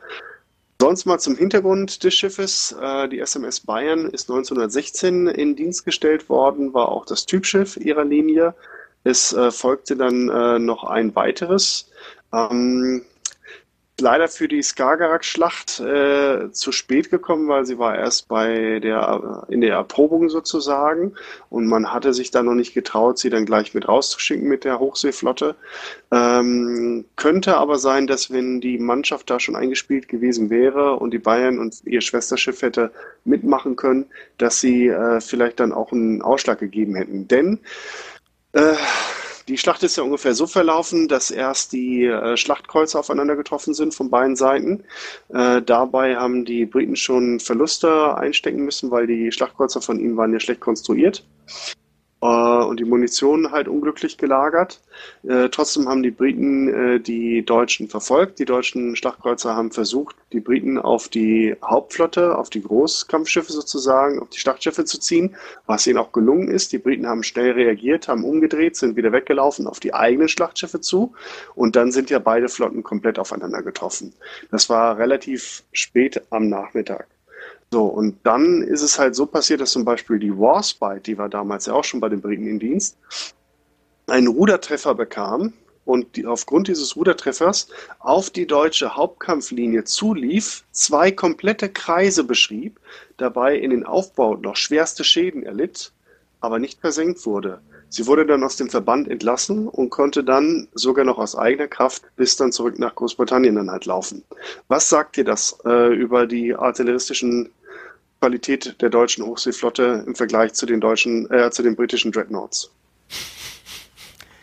Sonst 0.80 1.06
mal 1.06 1.18
zum 1.18 1.36
Hintergrund 1.36 2.04
des 2.04 2.14
Schiffes. 2.14 2.76
Äh, 2.80 3.10
die 3.10 3.20
SMS 3.20 3.62
Bayern 3.62 4.06
ist 4.06 4.30
1916 4.30 5.28
in 5.28 5.56
Dienst 5.56 5.86
gestellt 5.86 6.30
worden, 6.30 6.74
war 6.74 6.90
auch 6.90 7.06
das 7.06 7.26
Typschiff 7.26 7.78
ihrer 7.78 8.06
Linie. 8.06 8.54
Es 9.04 9.34
äh, 9.34 9.50
folgte 9.52 9.96
dann 9.96 10.30
äh, 10.30 10.60
noch 10.60 10.84
ein 10.84 11.16
weiteres. 11.16 11.90
Ähm, 12.32 13.04
leider 14.00 14.28
für 14.28 14.48
die 14.48 14.62
Skagerrak-Schlacht 14.62 15.80
äh, 15.80 16.52
zu 16.52 16.72
spät 16.72 17.10
gekommen, 17.10 17.48
weil 17.48 17.66
sie 17.66 17.80
war 17.80 17.98
erst 17.98 18.28
bei 18.28 18.80
der 18.80 19.46
in 19.50 19.62
der 19.62 19.74
Erprobung 19.74 20.30
sozusagen 20.30 21.14
und 21.50 21.68
man 21.68 21.92
hatte 21.92 22.14
sich 22.14 22.32
da 22.32 22.44
noch 22.44 22.54
nicht 22.54 22.74
getraut, 22.74 23.18
sie 23.18 23.30
dann 23.30 23.46
gleich 23.46 23.74
mit 23.74 23.88
rauszuschicken 23.88 24.48
mit 24.48 24.64
der 24.64 24.80
Hochseeflotte. 24.80 25.56
Ähm, 26.12 27.06
könnte 27.16 27.58
aber 27.58 27.80
sein, 27.80 28.08
dass 28.08 28.32
wenn 28.32 28.62
die 28.62 28.78
Mannschaft 28.78 29.30
da 29.30 29.40
schon 29.40 29.56
eingespielt 29.56 30.08
gewesen 30.08 30.50
wäre 30.50 30.96
und 30.96 31.12
die 31.12 31.20
Bayern 31.20 31.60
und 31.60 31.82
ihr 31.86 32.02
Schwesterschiff 32.02 32.62
hätte 32.62 32.92
mitmachen 33.26 33.76
können, 33.76 34.06
dass 34.38 34.60
sie 34.60 34.88
äh, 34.88 35.22
vielleicht 35.22 35.60
dann 35.60 35.74
auch 35.74 35.92
einen 35.92 36.22
Ausschlag 36.22 36.60
gegeben 36.60 36.96
hätten. 36.96 37.28
Denn 37.28 37.60
äh, 38.54 38.74
die 39.48 39.58
Schlacht 39.58 39.84
ist 39.84 39.96
ja 39.96 40.04
ungefähr 40.04 40.34
so 40.34 40.46
verlaufen, 40.46 41.08
dass 41.08 41.32
erst 41.32 41.72
die 41.72 42.06
äh, 42.06 42.36
Schlachtkreuze 42.36 43.00
aufeinander 43.00 43.36
getroffen 43.36 43.74
sind 43.74 43.96
von 43.96 44.10
beiden 44.10 44.36
Seiten. 44.36 44.84
Äh, 45.30 45.62
dabei 45.62 46.18
haben 46.18 46.46
die 46.46 46.66
Briten 46.66 46.96
schon 46.96 47.40
Verluste 47.40 48.18
einstecken 48.18 48.66
müssen, 48.66 48.92
weil 48.92 49.08
die 49.08 49.32
Schlachtkreuzer 49.32 49.82
von 49.82 50.00
ihnen 50.00 50.18
waren 50.18 50.34
ja 50.34 50.40
schlecht 50.40 50.60
konstruiert 50.60 51.24
und 52.20 52.80
die 52.80 52.86
Munition 52.86 53.52
halt 53.52 53.68
unglücklich 53.68 54.18
gelagert. 54.18 54.82
Äh, 55.24 55.50
trotzdem 55.50 55.88
haben 55.88 56.02
die 56.02 56.12
Briten 56.12 56.68
äh, 56.68 57.00
die 57.00 57.46
Deutschen 57.46 57.88
verfolgt. 57.90 58.40
Die 58.40 58.46
deutschen 58.46 58.96
Schlachtkreuzer 58.96 59.56
haben 59.56 59.72
versucht, 59.72 60.16
die 60.34 60.40
Briten 60.40 60.80
auf 60.80 61.10
die 61.10 61.56
Hauptflotte, 61.64 62.38
auf 62.38 62.50
die 62.50 62.64
Großkampfschiffe 62.64 63.52
sozusagen, 63.52 64.20
auf 64.20 64.30
die 64.30 64.40
Schlachtschiffe 64.40 64.86
zu 64.86 65.00
ziehen, 65.00 65.36
was 65.68 65.86
ihnen 65.86 66.00
auch 66.00 66.12
gelungen 66.12 66.48
ist. 66.48 66.74
Die 66.74 66.80
Briten 66.80 67.08
haben 67.08 67.24
schnell 67.24 67.52
reagiert, 67.52 68.08
haben 68.08 68.24
umgedreht, 68.24 68.76
sind 68.76 68.96
wieder 68.96 69.12
weggelaufen 69.12 69.68
auf 69.68 69.80
die 69.80 69.94
eigenen 69.94 70.28
Schlachtschiffe 70.28 70.82
zu 70.82 71.14
und 71.54 71.76
dann 71.76 71.92
sind 71.92 72.10
ja 72.10 72.20
beide 72.20 72.50
Flotten 72.50 72.84
komplett 72.84 73.20
aufeinander 73.20 73.62
getroffen. 73.62 74.14
Das 74.50 74.70
war 74.70 74.98
relativ 74.98 75.64
spät 75.72 76.22
am 76.32 76.50
Nachmittag. 76.50 77.08
So, 77.72 77.86
und 77.86 78.18
dann 78.24 78.62
ist 78.62 78.82
es 78.82 78.98
halt 78.98 79.16
so 79.16 79.26
passiert, 79.26 79.60
dass 79.60 79.72
zum 79.72 79.84
Beispiel 79.84 80.20
die 80.20 80.38
Warspite, 80.38 81.02
die 81.02 81.18
war 81.18 81.28
damals 81.28 81.66
ja 81.66 81.74
auch 81.74 81.84
schon 81.84 82.00
bei 82.00 82.08
den 82.08 82.22
Briten 82.22 82.48
in 82.48 82.60
Dienst, 82.60 82.98
einen 84.08 84.28
Rudertreffer 84.28 84.96
bekam 84.96 85.52
und 85.84 86.16
die, 86.16 86.26
aufgrund 86.26 86.70
dieses 86.70 86.96
Rudertreffers 86.96 87.68
auf 88.00 88.30
die 88.30 88.48
deutsche 88.48 88.96
Hauptkampflinie 88.96 89.84
zulief, 89.84 90.64
zwei 90.72 91.12
komplette 91.12 91.70
Kreise 91.70 92.24
beschrieb, 92.24 92.80
dabei 93.18 93.58
in 93.58 93.72
den 93.72 93.86
Aufbau 93.86 94.36
noch 94.36 94.56
schwerste 94.56 95.04
Schäden 95.04 95.44
erlitt, 95.44 95.92
aber 96.40 96.60
nicht 96.60 96.80
versenkt 96.80 97.26
wurde. 97.26 97.60
Sie 97.90 98.06
wurde 98.06 98.26
dann 98.26 98.44
aus 98.44 98.58
dem 98.58 98.70
Verband 98.70 99.08
entlassen 99.08 99.68
und 99.68 99.90
konnte 99.90 100.24
dann 100.24 100.68
sogar 100.74 101.06
noch 101.06 101.18
aus 101.18 101.36
eigener 101.38 101.68
Kraft 101.68 102.04
bis 102.18 102.36
dann 102.36 102.52
zurück 102.52 102.80
nach 102.80 102.96
Großbritannien 102.96 103.56
dann 103.56 103.72
halt 103.72 103.86
laufen. 103.86 104.24
Was 104.68 104.90
sagt 104.90 105.16
dir 105.16 105.24
das 105.24 105.58
äh, 105.66 105.94
über 105.94 106.28
die 106.28 106.54
artilleristischen 106.54 107.50
Qualität 108.20 108.82
der 108.82 108.90
deutschen 108.90 109.26
Hochseeflotte 109.26 110.04
im 110.06 110.16
Vergleich 110.16 110.54
zu 110.54 110.66
den 110.66 110.82
deutschen, 110.82 111.30
äh, 111.32 111.52
zu 111.52 111.64
den 111.64 111.76
britischen 111.76 112.12
Dreadnoughts. 112.12 112.72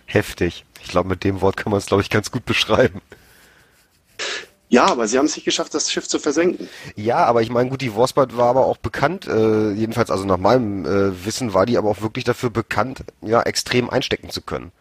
Heftig. 0.07 0.65
Ich 0.83 0.89
glaube, 0.91 1.09
mit 1.09 1.25
dem 1.25 1.41
Wort 1.41 1.57
kann 1.57 1.71
man 1.71 1.79
es, 1.79 1.87
glaube 1.87 2.03
ich, 2.03 2.11
ganz 2.11 2.31
gut 2.31 2.45
beschreiben. 2.45 3.01
Ja, 4.69 4.87
aber 4.87 5.07
sie 5.07 5.19
haben 5.19 5.27
es 5.27 5.37
nicht 5.37 5.45
geschafft, 5.45 5.75
das 5.75 5.91
Schiff 5.91 6.09
zu 6.09 6.19
versenken. 6.19 6.69
Ja, 6.97 7.19
aber 7.27 7.43
ich 7.43 7.51
meine, 7.51 7.71
gut, 7.71 7.81
die 7.81 7.95
Warspite 7.95 8.37
war 8.37 8.49
aber 8.49 8.67
auch 8.67 8.77
bekannt, 8.77 9.27
äh, 9.27 9.71
jedenfalls 9.73 10.11
also 10.11 10.25
nach 10.25 10.39
meinem 10.39 10.85
äh, 10.85 11.25
Wissen 11.25 11.55
war 11.55 11.67
die 11.67 11.79
aber 11.79 11.91
auch 11.91 12.01
wirklich 12.03 12.25
dafür 12.25 12.51
bekannt, 12.51 13.05
ja, 13.21 13.43
extrem 13.43 13.91
einstecken 13.91 14.31
zu 14.31 14.43
können. 14.43 14.73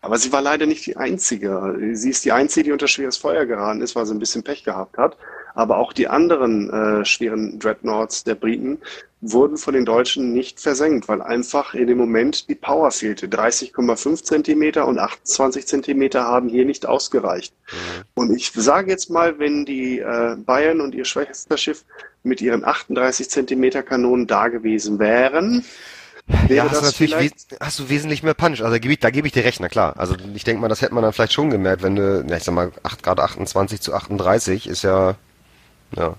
Aber 0.00 0.18
sie 0.18 0.32
war 0.32 0.42
leider 0.42 0.66
nicht 0.66 0.86
die 0.86 0.96
Einzige. 0.96 1.76
Sie 1.92 2.10
ist 2.10 2.24
die 2.24 2.32
Einzige, 2.32 2.64
die 2.64 2.72
unter 2.72 2.88
schweres 2.88 3.16
Feuer 3.16 3.46
geraten 3.46 3.80
ist, 3.80 3.96
weil 3.96 4.06
sie 4.06 4.14
ein 4.14 4.20
bisschen 4.20 4.44
Pech 4.44 4.64
gehabt 4.64 4.96
hat. 4.96 5.16
Aber 5.58 5.78
auch 5.78 5.92
die 5.92 6.06
anderen 6.06 6.70
äh, 6.70 7.04
schweren 7.04 7.58
Dreadnoughts 7.58 8.22
der 8.22 8.36
Briten 8.36 8.78
wurden 9.20 9.56
von 9.56 9.74
den 9.74 9.84
Deutschen 9.84 10.32
nicht 10.32 10.60
versenkt, 10.60 11.08
weil 11.08 11.20
einfach 11.20 11.74
in 11.74 11.88
dem 11.88 11.98
Moment 11.98 12.48
die 12.48 12.54
Power 12.54 12.92
fehlte. 12.92 13.26
30,5 13.26 14.22
Zentimeter 14.22 14.86
und 14.86 15.00
28 15.00 15.66
Zentimeter 15.66 16.22
haben 16.22 16.48
hier 16.48 16.64
nicht 16.64 16.86
ausgereicht. 16.86 17.52
Mhm. 17.72 18.04
Und 18.14 18.36
ich 18.36 18.52
sage 18.54 18.92
jetzt 18.92 19.10
mal, 19.10 19.40
wenn 19.40 19.64
die 19.64 19.98
äh, 19.98 20.36
Bayern 20.36 20.80
und 20.80 20.94
ihr 20.94 21.04
Schwesterschiff 21.04 21.84
mit 22.22 22.40
ihren 22.40 22.64
38 22.64 23.28
Zentimeter 23.28 23.82
Kanonen 23.82 24.28
da 24.28 24.46
gewesen 24.46 25.00
wären, 25.00 25.64
ja, 26.48 26.70
hast 26.70 26.82
du 26.82 26.84
natürlich 26.84 27.32
hast 27.58 27.78
du 27.80 27.88
wesentlich 27.88 28.22
mehr 28.22 28.34
Punch. 28.34 28.60
Also 28.60 28.70
da 28.70 28.78
gebe 28.78 28.92
ich, 28.92 29.00
da 29.00 29.10
gebe 29.10 29.26
ich 29.26 29.32
dir 29.32 29.44
recht, 29.44 29.58
na 29.58 29.68
klar. 29.68 29.94
Also 29.96 30.14
ich 30.34 30.44
denke 30.44 30.60
mal, 30.60 30.68
das 30.68 30.82
hätte 30.82 30.94
man 30.94 31.02
dann 31.02 31.12
vielleicht 31.12 31.32
schon 31.32 31.50
gemerkt, 31.50 31.82
wenn 31.82 31.96
du, 31.96 32.24
ja, 32.28 32.36
ich 32.36 32.44
sag 32.44 32.54
mal, 32.54 32.70
8 32.84 33.02
Grad 33.02 33.18
28 33.18 33.80
zu 33.80 33.92
38 33.92 34.68
ist 34.68 34.82
ja, 34.82 35.16
ja, 35.96 36.16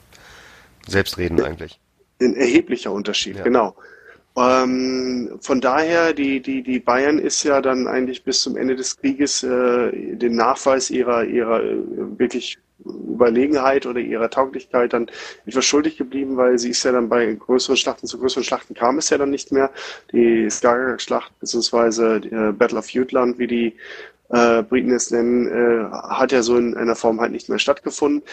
Selbstreden 0.88 1.42
eigentlich. 1.42 1.80
Ein 2.22 2.36
erheblicher 2.36 2.92
Unterschied, 2.92 3.38
ja. 3.38 3.44
genau. 3.44 3.76
Ähm, 4.38 5.38
von 5.42 5.60
daher, 5.60 6.14
die, 6.14 6.42
die, 6.42 6.62
die 6.64 6.80
Bayern 6.80 7.20
ist 7.20 7.44
ja 7.44 7.62
dann 7.62 7.88
eigentlich 7.88 8.24
bis 8.24 8.42
zum 8.42 8.56
Ende 8.56 8.76
des 8.76 8.98
Krieges 8.98 9.44
äh, 9.44 10.16
den 10.16 10.36
Nachweis 10.36 10.90
ihrer, 10.90 11.24
ihrer 11.26 11.64
äh, 11.64 11.78
wirklich 12.18 12.60
Überlegenheit 12.86 13.86
oder 13.86 14.00
ihrer 14.00 14.30
Tauglichkeit 14.30 14.94
dann 14.94 15.10
etwas 15.46 15.66
schuldig 15.66 15.98
geblieben, 15.98 16.38
weil 16.38 16.58
sie 16.58 16.70
ist 16.70 16.84
ja 16.84 16.94
dann 16.94 17.10
bei 17.10 17.34
größeren 17.34 17.76
Schlachten, 17.76 18.08
zu 18.08 18.20
größeren 18.20 18.44
Schlachten 18.44 18.74
kam 18.74 18.98
es 18.98 19.10
ja 19.10 19.18
dann 19.18 19.32
nicht 19.32 19.52
mehr. 19.52 19.72
Die 20.14 20.50
Skagerrak-Schlacht 20.50 21.38
beziehungsweise 21.40 22.22
die, 22.22 22.30
äh, 22.30 22.54
Battle 22.54 22.80
of 22.80 22.90
Jutland, 22.90 23.40
wie 23.40 23.48
die 23.48 23.76
äh, 24.30 24.64
Briten 24.64 24.92
es 24.92 25.12
nennen, 25.12 25.48
äh, 25.48 25.92
hat 25.92 26.32
ja 26.32 26.42
so 26.42 26.56
in 26.56 26.78
einer 26.78 26.96
Form 26.96 27.20
halt 27.20 27.32
nicht 27.32 27.50
mehr 27.50 27.60
stattgefunden. 27.60 28.24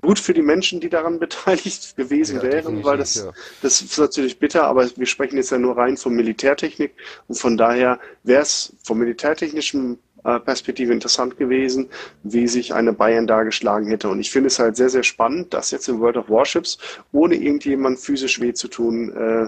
Gut 0.00 0.18
für 0.18 0.34
die 0.34 0.42
Menschen, 0.42 0.80
die 0.80 0.88
daran 0.88 1.18
beteiligt 1.20 1.96
gewesen 1.96 2.36
ja, 2.36 2.42
wären, 2.42 2.84
weil 2.84 2.98
das, 2.98 3.14
ja. 3.16 3.32
das 3.62 3.80
ist 3.80 3.98
natürlich 3.98 4.38
bitter, 4.38 4.64
aber 4.64 4.88
wir 4.96 5.06
sprechen 5.06 5.36
jetzt 5.36 5.50
ja 5.50 5.58
nur 5.58 5.76
rein 5.76 5.96
von 5.96 6.14
Militärtechnik 6.14 6.92
und 7.26 7.36
von 7.36 7.56
daher 7.56 7.98
wäre 8.22 8.42
es 8.42 8.72
vom 8.82 8.98
militärtechnischen 8.98 9.98
äh, 10.24 10.40
Perspektive 10.40 10.92
interessant 10.92 11.38
gewesen, 11.38 11.88
wie 12.22 12.48
sich 12.48 12.74
eine 12.74 12.92
Bayern 12.92 13.26
dargeschlagen 13.26 13.88
hätte. 13.88 14.08
Und 14.08 14.20
ich 14.20 14.30
finde 14.30 14.48
es 14.48 14.58
halt 14.58 14.76
sehr, 14.76 14.88
sehr 14.88 15.04
spannend, 15.04 15.54
dass 15.54 15.70
jetzt 15.70 15.88
in 15.88 16.00
World 16.00 16.16
of 16.16 16.28
Warships, 16.28 16.78
ohne 17.12 17.36
irgendjemand 17.36 17.98
physisch 17.98 18.40
weh 18.40 18.52
zu 18.52 18.68
tun, 18.68 19.12
äh, 19.16 19.44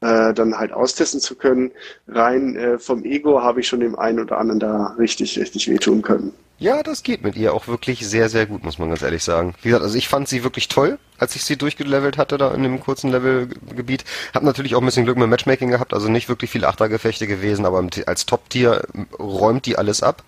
äh, 0.00 0.34
dann 0.34 0.58
halt 0.58 0.72
austesten 0.72 1.20
zu 1.20 1.34
können. 1.34 1.72
Rein 2.06 2.56
äh, 2.56 2.78
vom 2.78 3.04
Ego 3.04 3.42
habe 3.42 3.60
ich 3.60 3.68
schon 3.68 3.80
dem 3.80 3.98
einen 3.98 4.20
oder 4.20 4.38
anderen 4.38 4.60
da 4.60 4.94
richtig, 4.98 5.38
richtig 5.38 5.68
wehtun 5.68 6.02
können. 6.02 6.32
Ja, 6.58 6.82
das 6.82 7.02
geht 7.02 7.22
mit 7.22 7.36
ihr 7.36 7.52
auch 7.52 7.68
wirklich 7.68 8.06
sehr, 8.06 8.30
sehr 8.30 8.46
gut, 8.46 8.64
muss 8.64 8.78
man 8.78 8.88
ganz 8.88 9.02
ehrlich 9.02 9.22
sagen. 9.22 9.54
Wie 9.60 9.68
gesagt, 9.68 9.84
also 9.84 9.98
ich 9.98 10.08
fand 10.08 10.26
sie 10.26 10.42
wirklich 10.42 10.68
toll, 10.68 10.98
als 11.18 11.36
ich 11.36 11.44
sie 11.44 11.58
durchgelevelt 11.58 12.16
hatte 12.16 12.38
da 12.38 12.54
in 12.54 12.62
dem 12.62 12.80
kurzen 12.80 13.10
Levelgebiet. 13.10 14.06
Hab 14.32 14.42
natürlich 14.42 14.74
auch 14.74 14.80
ein 14.80 14.86
bisschen 14.86 15.04
Glück 15.04 15.18
mit 15.18 15.28
Matchmaking 15.28 15.70
gehabt, 15.70 15.92
also 15.92 16.08
nicht 16.08 16.30
wirklich 16.30 16.50
viele 16.50 16.68
Achtergefechte 16.68 17.26
gewesen, 17.26 17.66
aber 17.66 17.86
als 18.06 18.24
Top-Tier 18.24 18.86
räumt 19.18 19.66
die 19.66 19.76
alles 19.76 20.02
ab. 20.02 20.22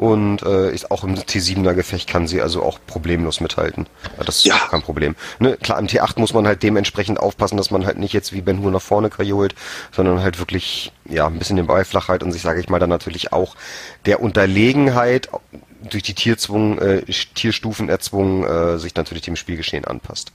Und 0.00 0.42
äh, 0.44 0.72
ist 0.72 0.90
auch 0.90 1.04
im 1.04 1.14
T7er 1.14 1.74
Gefecht 1.74 2.08
kann 2.08 2.26
sie 2.26 2.40
also 2.40 2.62
auch 2.62 2.78
problemlos 2.86 3.42
mithalten. 3.42 3.86
Das 4.16 4.38
ist 4.38 4.46
ja. 4.46 4.54
auch 4.54 4.70
kein 4.70 4.80
Problem. 4.80 5.14
Ne? 5.40 5.58
Klar, 5.58 5.78
im 5.78 5.88
T8 5.88 6.18
muss 6.18 6.32
man 6.32 6.46
halt 6.46 6.62
dementsprechend 6.62 7.20
aufpassen, 7.20 7.58
dass 7.58 7.70
man 7.70 7.84
halt 7.84 7.98
nicht 7.98 8.14
jetzt 8.14 8.32
wie 8.32 8.40
Ben 8.40 8.62
Hur 8.62 8.70
nach 8.70 8.80
vorne 8.80 9.10
kajolt, 9.10 9.54
sondern 9.92 10.22
halt 10.22 10.38
wirklich 10.38 10.90
ja 11.04 11.26
ein 11.26 11.38
bisschen 11.38 11.56
den 11.56 11.66
Ball 11.66 11.84
flach 11.84 12.08
halt 12.08 12.22
und 12.22 12.32
sich, 12.32 12.40
sage 12.40 12.60
ich 12.60 12.70
mal, 12.70 12.78
dann 12.78 12.88
natürlich 12.88 13.34
auch 13.34 13.56
der 14.06 14.22
Unterlegenheit 14.22 15.28
durch 15.82 16.02
die 16.02 16.14
Tierzwung, 16.14 16.78
äh, 16.78 17.02
Tierstufen 17.34 17.90
erzwungen, 17.90 18.44
äh, 18.44 18.78
sich 18.78 18.94
natürlich 18.94 19.24
dem 19.24 19.36
Spielgeschehen 19.36 19.84
anpasst. 19.84 20.32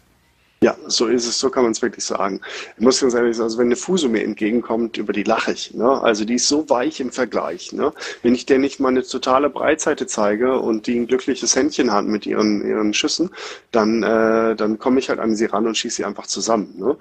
Ja, 0.66 0.76
so 0.88 1.06
ist 1.06 1.28
es, 1.28 1.38
so 1.38 1.52
kann 1.52 1.62
man 1.62 1.74
es 1.74 1.84
wirklich 1.84 2.04
sagen. 2.04 2.42
Ich 2.76 2.84
muss 2.84 3.00
ganz 3.00 3.14
ehrlich 3.14 3.38
sagen, 3.38 3.44
also 3.44 3.60
wenn 3.60 3.68
eine 3.68 3.76
Fuso 3.76 4.10
mir 4.10 4.24
entgegenkommt, 4.24 4.98
über 4.98 5.14
die 5.14 5.22
lache 5.22 5.52
ich. 5.52 5.76
Ne? 5.76 6.02
Also 6.02 6.26
die 6.26 6.34
ist 6.34 6.48
so 6.48 6.68
weich 6.72 7.00
im 7.00 7.12
Vergleich. 7.12 7.72
Ne? 7.72 7.94
Wenn 8.24 8.34
ich 8.34 8.48
der 8.48 8.58
nicht 8.58 8.80
mal 8.80 8.88
eine 8.88 9.04
totale 9.04 9.52
Breitseite 9.52 10.08
zeige 10.08 10.60
und 10.60 10.88
die 10.88 10.98
ein 10.98 11.06
glückliches 11.06 11.56
Händchen 11.56 11.92
hat 11.92 12.06
mit 12.06 12.26
ihren, 12.26 12.68
ihren 12.68 12.96
Schüssen, 12.96 13.30
dann, 13.72 14.02
äh, 14.02 14.56
dann 14.56 14.80
komme 14.80 14.98
ich 14.98 15.10
halt 15.10 15.20
an 15.20 15.36
sie 15.36 15.46
ran 15.46 15.68
und 15.68 15.78
schieße 15.78 15.98
sie 15.98 16.04
einfach 16.04 16.26
zusammen. 16.26 16.74
Ne? 16.78 16.98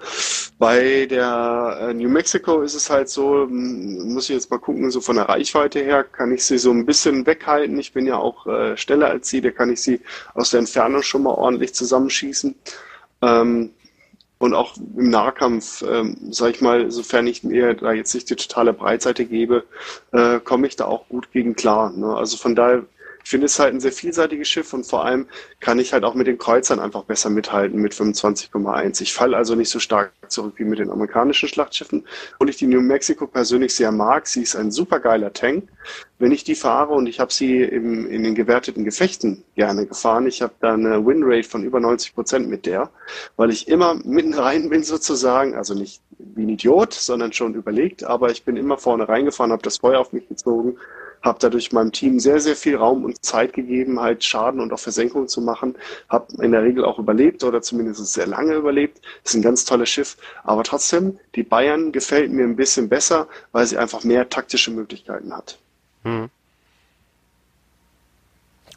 Bei 0.59 1.07
der 1.07 1.87
äh, 1.89 1.93
New 1.95 2.09
Mexico 2.09 2.61
ist 2.61 2.75
es 2.75 2.91
halt 2.91 3.09
so, 3.09 3.47
hm, 3.47 4.13
muss 4.13 4.29
ich 4.29 4.35
jetzt 4.35 4.51
mal 4.51 4.59
gucken, 4.59 4.91
so 4.91 5.01
von 5.01 5.15
der 5.15 5.27
Reichweite 5.27 5.79
her 5.79 6.03
kann 6.03 6.31
ich 6.31 6.45
sie 6.45 6.59
so 6.59 6.69
ein 6.69 6.85
bisschen 6.85 7.25
weghalten. 7.25 7.79
Ich 7.79 7.93
bin 7.93 8.05
ja 8.05 8.17
auch 8.17 8.45
äh, 8.45 8.77
schneller 8.77 9.07
als 9.09 9.27
sie, 9.27 9.41
da 9.41 9.49
kann 9.49 9.71
ich 9.71 9.81
sie 9.81 10.01
aus 10.35 10.51
der 10.51 10.59
Entfernung 10.59 11.01
schon 11.01 11.23
mal 11.23 11.33
ordentlich 11.33 11.73
zusammenschießen. 11.73 12.53
Ähm, 13.25 13.71
und 14.37 14.53
auch 14.53 14.75
im 14.77 15.09
Nahkampf, 15.09 15.83
ähm, 15.87 16.17
sage 16.31 16.51
ich 16.51 16.61
mal, 16.61 16.91
sofern 16.91 17.25
ich 17.25 17.43
mir 17.43 17.73
da 17.73 17.93
jetzt 17.93 18.13
nicht 18.13 18.29
die 18.29 18.35
totale 18.35 18.73
Breitseite 18.73 19.25
gebe, 19.25 19.63
äh, 20.11 20.39
komme 20.39 20.67
ich 20.67 20.75
da 20.75 20.85
auch 20.85 21.07
gut 21.07 21.31
gegen 21.31 21.55
klar. 21.55 21.91
Ne? 21.91 22.15
Also 22.15 22.37
von 22.37 22.53
daher 22.53 22.85
Ich 23.25 23.31
finde 23.31 23.47
es 23.47 23.57
halt 23.57 23.73
ein 23.73 23.79
sehr 23.79 23.91
vielseitiges 23.91 24.47
Schiff 24.47 24.71
und 24.71 24.85
vor 24.85 25.03
allem 25.03 25.25
kann 25.59 25.79
ich 25.79 25.93
halt 25.93 26.03
auch 26.03 26.13
mit 26.13 26.27
den 26.27 26.37
Kreuzern 26.37 26.79
einfach 26.79 27.05
besser 27.05 27.31
mithalten 27.31 27.81
mit 27.81 27.91
25,1. 27.91 29.01
Ich 29.01 29.15
falle 29.15 29.35
also 29.35 29.55
nicht 29.55 29.71
so 29.71 29.79
stark 29.79 30.13
zurück 30.27 30.53
wie 30.57 30.63
mit 30.63 30.77
den 30.77 30.91
amerikanischen 30.91 31.49
Schlachtschiffen. 31.49 32.05
Und 32.37 32.49
ich 32.49 32.57
die 32.57 32.67
New 32.67 32.81
Mexico 32.81 33.25
persönlich 33.25 33.73
sehr 33.73 33.91
mag. 33.91 34.27
Sie 34.27 34.43
ist 34.43 34.55
ein 34.55 34.69
supergeiler 34.69 35.33
Tank. 35.33 35.69
Wenn 36.19 36.31
ich 36.31 36.43
die 36.43 36.53
fahre 36.53 36.93
und 36.93 37.07
ich 37.07 37.19
habe 37.19 37.33
sie 37.33 37.63
im, 37.63 38.07
in 38.07 38.21
den 38.21 38.35
gewerteten 38.35 38.85
Gefechten 38.85 39.43
gerne 39.55 39.87
gefahren, 39.87 40.27
ich 40.27 40.43
habe 40.43 40.53
da 40.59 40.75
eine 40.75 41.03
Winrate 41.03 41.49
von 41.49 41.63
über 41.63 41.79
90 41.79 42.13
Prozent 42.13 42.47
mit 42.47 42.67
der, 42.67 42.91
weil 43.37 43.49
ich 43.49 43.67
immer 43.67 43.95
mitten 43.95 44.35
rein 44.35 44.69
bin 44.69 44.83
sozusagen, 44.83 45.55
also 45.55 45.73
nicht 45.73 45.99
wie 46.19 46.43
ein 46.43 46.49
Idiot, 46.49 46.93
sondern 46.93 47.33
schon 47.33 47.55
überlegt, 47.55 48.03
aber 48.03 48.29
ich 48.29 48.45
bin 48.45 48.55
immer 48.55 48.77
vorne 48.77 49.09
reingefahren, 49.09 49.51
habe 49.51 49.63
das 49.63 49.79
Feuer 49.79 49.99
auf 49.99 50.13
mich 50.13 50.29
gezogen, 50.29 50.77
habe 51.25 51.39
dadurch 51.41 51.71
meinem 51.71 51.91
Team 51.91 52.19
sehr, 52.19 52.39
sehr 52.39 52.55
viel 52.55 52.77
Raum 52.77 53.03
und 53.03 53.25
Zeit 53.25 53.53
gegeben, 53.53 53.99
halt 53.99 54.23
Schaden 54.23 54.61
und 54.61 54.71
auch 54.71 54.79
Versenkung 54.79 55.27
zu 55.27 55.41
machen, 55.41 55.75
habe 56.07 56.27
in 56.41 56.51
der 56.51 56.63
Regel 56.63 56.85
auch 56.85 56.99
überlebt 56.99 57.43
oder 57.43 57.61
zumindest 57.61 58.05
sehr 58.13 58.27
lange 58.27 58.53
überlebt. 58.53 59.01
Das 59.23 59.33
ist 59.33 59.39
ein 59.39 59.41
ganz 59.41 59.65
tolles 59.65 59.89
Schiff, 59.89 60.17
aber 60.43 60.63
trotzdem, 60.63 61.19
die 61.35 61.43
Bayern 61.43 61.91
gefällt 61.91 62.31
mir 62.31 62.43
ein 62.43 62.55
bisschen 62.55 62.87
besser, 62.87 63.27
weil 63.51 63.65
sie 63.65 63.77
einfach 63.77 64.03
mehr 64.03 64.29
taktische 64.29 64.71
Möglichkeiten 64.71 65.35
hat. 65.35 65.57
Hm. 66.03 66.29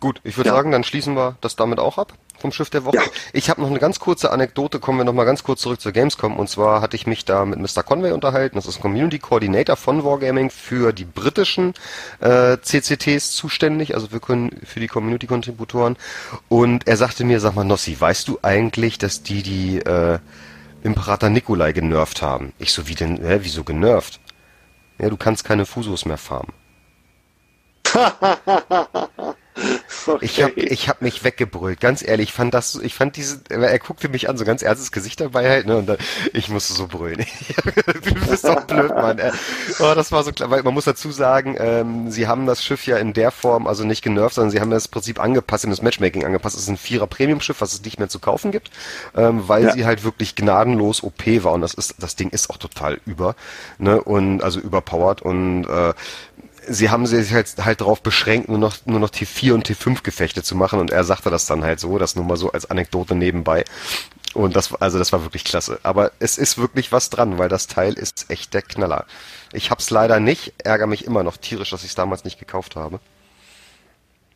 Gut, 0.01 0.21
ich 0.25 0.37
würde 0.37 0.49
ja. 0.49 0.57
sagen, 0.57 0.71
dann 0.71 0.85
schließen 0.85 1.15
wir 1.15 1.37
das 1.41 1.57
damit 1.57 1.79
auch 1.79 1.99
ab 1.99 2.15
vom 2.41 2.53
Schiff 2.53 2.71
der 2.71 2.85
Woche. 2.85 2.97
Ja. 2.97 3.03
Ich 3.33 3.51
habe 3.51 3.61
noch 3.61 3.69
eine 3.69 3.79
ganz 3.79 3.99
kurze 3.99 4.31
Anekdote, 4.31 4.79
kommen 4.79 4.99
wir 4.99 5.05
noch 5.05 5.13
mal 5.13 5.25
ganz 5.25 5.43
kurz 5.43 5.61
zurück 5.61 5.81
zur 5.81 5.93
Gamescom. 5.93 6.37
Und 6.37 6.49
zwar 6.49 6.81
hatte 6.81 6.97
ich 6.97 7.07
mich 7.07 7.25
da 7.25 7.45
mit 7.45 7.59
Mr. 7.59 7.83
Conway 7.83 8.13
unterhalten. 8.13 8.57
Das 8.57 8.67
ist 8.67 8.81
Community 8.81 9.19
Coordinator 9.19 9.77
von 9.77 10.05
Wargaming 10.05 10.51
für 10.51 10.93
die 10.93 11.05
britischen 11.05 11.75
äh, 12.21 12.57
CCTs 12.61 13.33
zuständig, 13.33 13.95
also 13.95 14.09
für, 14.09 14.21
für 14.21 14.81
die 14.81 14.89
Community-Kontributoren. 14.89 15.97
Und 16.49 16.87
er 16.87 16.97
sagte 16.97 17.25
mir, 17.25 17.41
sag 17.41 17.55
mal, 17.55 17.65
Nossi, 17.65 17.97
weißt 17.99 18.29
du 18.29 18.39
eigentlich, 18.43 18.99
dass 18.99 19.23
die 19.23 19.43
die 19.43 19.79
äh, 19.79 20.19
Imperator 20.83 21.31
Nikolai 21.31 21.73
genervt 21.73 22.23
haben? 22.23 22.53
Ich 22.59 22.73
so, 22.73 22.89
wie 22.89 22.95
denn, 22.95 23.19
hä, 23.19 23.41
wieso 23.43 23.65
genervt? 23.65 24.21
Ja, 24.99 25.09
du 25.11 25.17
kannst 25.17 25.45
keine 25.45 25.67
Fusos 25.67 26.05
mehr 26.07 26.19
farmen. 26.19 26.53
Okay. 30.09 30.25
Ich 30.25 30.43
habe 30.43 30.61
ich 30.61 30.89
hab 30.89 31.03
mich 31.03 31.25
weggebrüllt, 31.25 31.81
ganz 31.81 32.07
ehrlich. 32.07 32.31
Ich 32.31 32.35
fand 32.35 32.55
das, 32.55 32.77
ich 32.77 32.95
fand 32.95 33.17
diese, 33.17 33.41
er 33.49 33.79
guckte 33.79 34.09
mich 34.09 34.29
an, 34.29 34.37
so 34.37 34.45
ganz 34.45 34.63
ernstes 34.63 34.93
Gesicht 34.93 35.21
dabei 35.21 35.49
halt, 35.49 35.67
ne, 35.67 35.77
und 35.77 35.87
dann, 35.87 35.99
ich 36.33 36.49
musste 36.49 36.73
so 36.73 36.87
brüllen. 36.87 37.25
du 38.05 38.15
bist 38.29 38.45
doch 38.45 38.63
blöd, 38.65 38.91
Mann. 38.91 39.21
Oh, 39.79 39.93
das 39.95 40.13
war 40.13 40.23
so 40.23 40.33
klar, 40.33 40.51
weil 40.51 40.63
man 40.63 40.75
muss 40.75 40.85
dazu 40.85 41.11
sagen, 41.11 41.57
ähm, 41.59 42.11
sie 42.11 42.27
haben 42.27 42.47
das 42.47 42.65
Schiff 42.65 42.87
ja 42.87 42.97
in 42.97 43.13
der 43.13 43.31
Form, 43.31 43.67
also 43.67 43.85
nicht 43.85 44.03
genervt, 44.03 44.35
sondern 44.35 44.51
sie 44.51 44.61
haben 44.61 44.71
das 44.71 44.89
Prinzip 44.89 45.21
angepasst, 45.21 45.65
in 45.65 45.71
das 45.71 45.83
Matchmaking 45.83 46.25
angepasst. 46.25 46.57
Es 46.57 46.63
ist 46.63 46.69
ein 46.69 46.77
Vierer 46.77 47.07
Premium-Schiff, 47.07 47.61
was 47.61 47.73
es 47.73 47.83
nicht 47.85 47.99
mehr 47.99 48.09
zu 48.09 48.19
kaufen 48.19 48.51
gibt, 48.51 48.71
ähm, 49.17 49.49
weil 49.49 49.65
ja. 49.65 49.73
sie 49.73 49.85
halt 49.85 50.05
wirklich 50.05 50.35
gnadenlos 50.35 51.03
OP 51.03 51.27
war 51.43 51.53
und 51.53 51.61
das 51.61 51.75
ist, 51.75 51.97
das 51.99 52.17
Ding 52.17 52.31
ist 52.31 52.51
auch 52.51 52.57
total 52.57 53.01
über, 53.07 53.35
ne, 53.79 54.01
und 54.03 54.43
also 54.43 54.61
überpowered 54.61 55.23
und 55.23 55.65
äh, 55.65 55.93
sie 56.69 56.91
haben 56.91 57.07
sich 57.07 57.33
halt, 57.33 57.55
halt 57.59 57.81
darauf 57.81 58.03
beschränkt, 58.03 58.49
nur 58.49 58.59
noch, 58.59 58.77
nur 58.85 59.01
noch 59.01 59.11
T4 59.11 59.53
und 59.53 59.69
T5 59.69 60.03
Gefechte 60.03 60.43
zu 60.43 60.55
machen 60.55 60.79
und 60.79 60.91
er 60.91 61.05
sagte 61.05 61.31
das 61.31 61.47
dann 61.47 61.65
halt 61.65 61.81
so, 61.81 61.99
das 61.99 62.17
nur 62.17 62.25
mal 62.25 62.37
so 62.37 62.53
als 62.53 62.71
Anekdote 62.71 63.15
nebenbei. 63.15 63.65
Und 64.35 64.57
das, 64.57 64.75
also 64.75 64.99
das 64.99 65.13
war 65.13 65.23
wirklich 65.23 65.45
klasse. 65.45 65.81
Aber 65.83 66.13
es 66.19 66.39
ist 66.39 66.59
wirklich 66.59 66.93
was 66.93 67.11
dran, 67.11 67.39
weil 67.39 67.49
das 67.49 67.67
Teil 67.67 67.95
ist 67.95 68.27
echt 68.29 68.55
der 68.55 68.63
Knaller. 68.63 69.07
Ich 69.53 69.71
hab's 69.71 69.91
leider 69.91 70.21
nicht, 70.21 70.53
ärgere 70.59 70.87
mich 70.87 71.05
immer 71.05 71.23
noch 71.23 71.39
tierisch, 71.39 71.71
dass 71.71 71.83
ich 71.83 71.91
es 71.91 71.95
damals 71.95 72.25
nicht 72.25 72.39
gekauft 72.39 72.77
habe. 72.77 73.01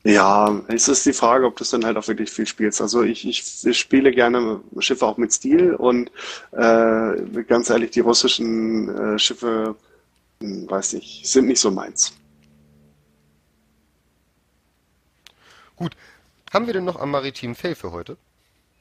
Ja, 0.05 0.61
es 0.67 0.89
ist 0.89 1.07
die 1.07 1.13
Frage, 1.13 1.47
ob 1.47 1.57
du 1.57 1.63
es 1.63 1.71
dann 1.71 1.85
halt 1.85 1.97
auch 1.97 2.09
wirklich 2.09 2.31
viel 2.31 2.47
spielst. 2.47 2.81
Also 2.81 3.03
ich, 3.03 3.27
ich, 3.27 3.45
ich 3.65 3.79
spiele 3.79 4.11
gerne 4.11 4.61
Schiffe 4.81 5.07
auch 5.07 5.17
mit 5.17 5.33
Stil 5.33 5.75
und 5.75 6.11
äh, 6.51 7.45
ganz 7.47 7.71
ehrlich, 7.71 7.93
die 7.93 8.01
russischen 8.01 8.89
äh, 8.89 9.19
Schiffe, 9.19 9.77
hm, 10.41 10.69
weiß 10.69 10.95
ich, 10.95 11.23
sind 11.25 11.47
nicht 11.47 11.61
so 11.61 11.71
meins. 11.71 12.15
Gut. 15.83 15.97
Haben 16.53 16.67
wir 16.67 16.75
denn 16.75 16.85
noch 16.85 17.01
am 17.01 17.11
maritimen 17.11 17.55
Fail 17.57 17.75
für 17.75 17.93
heute? 17.93 18.17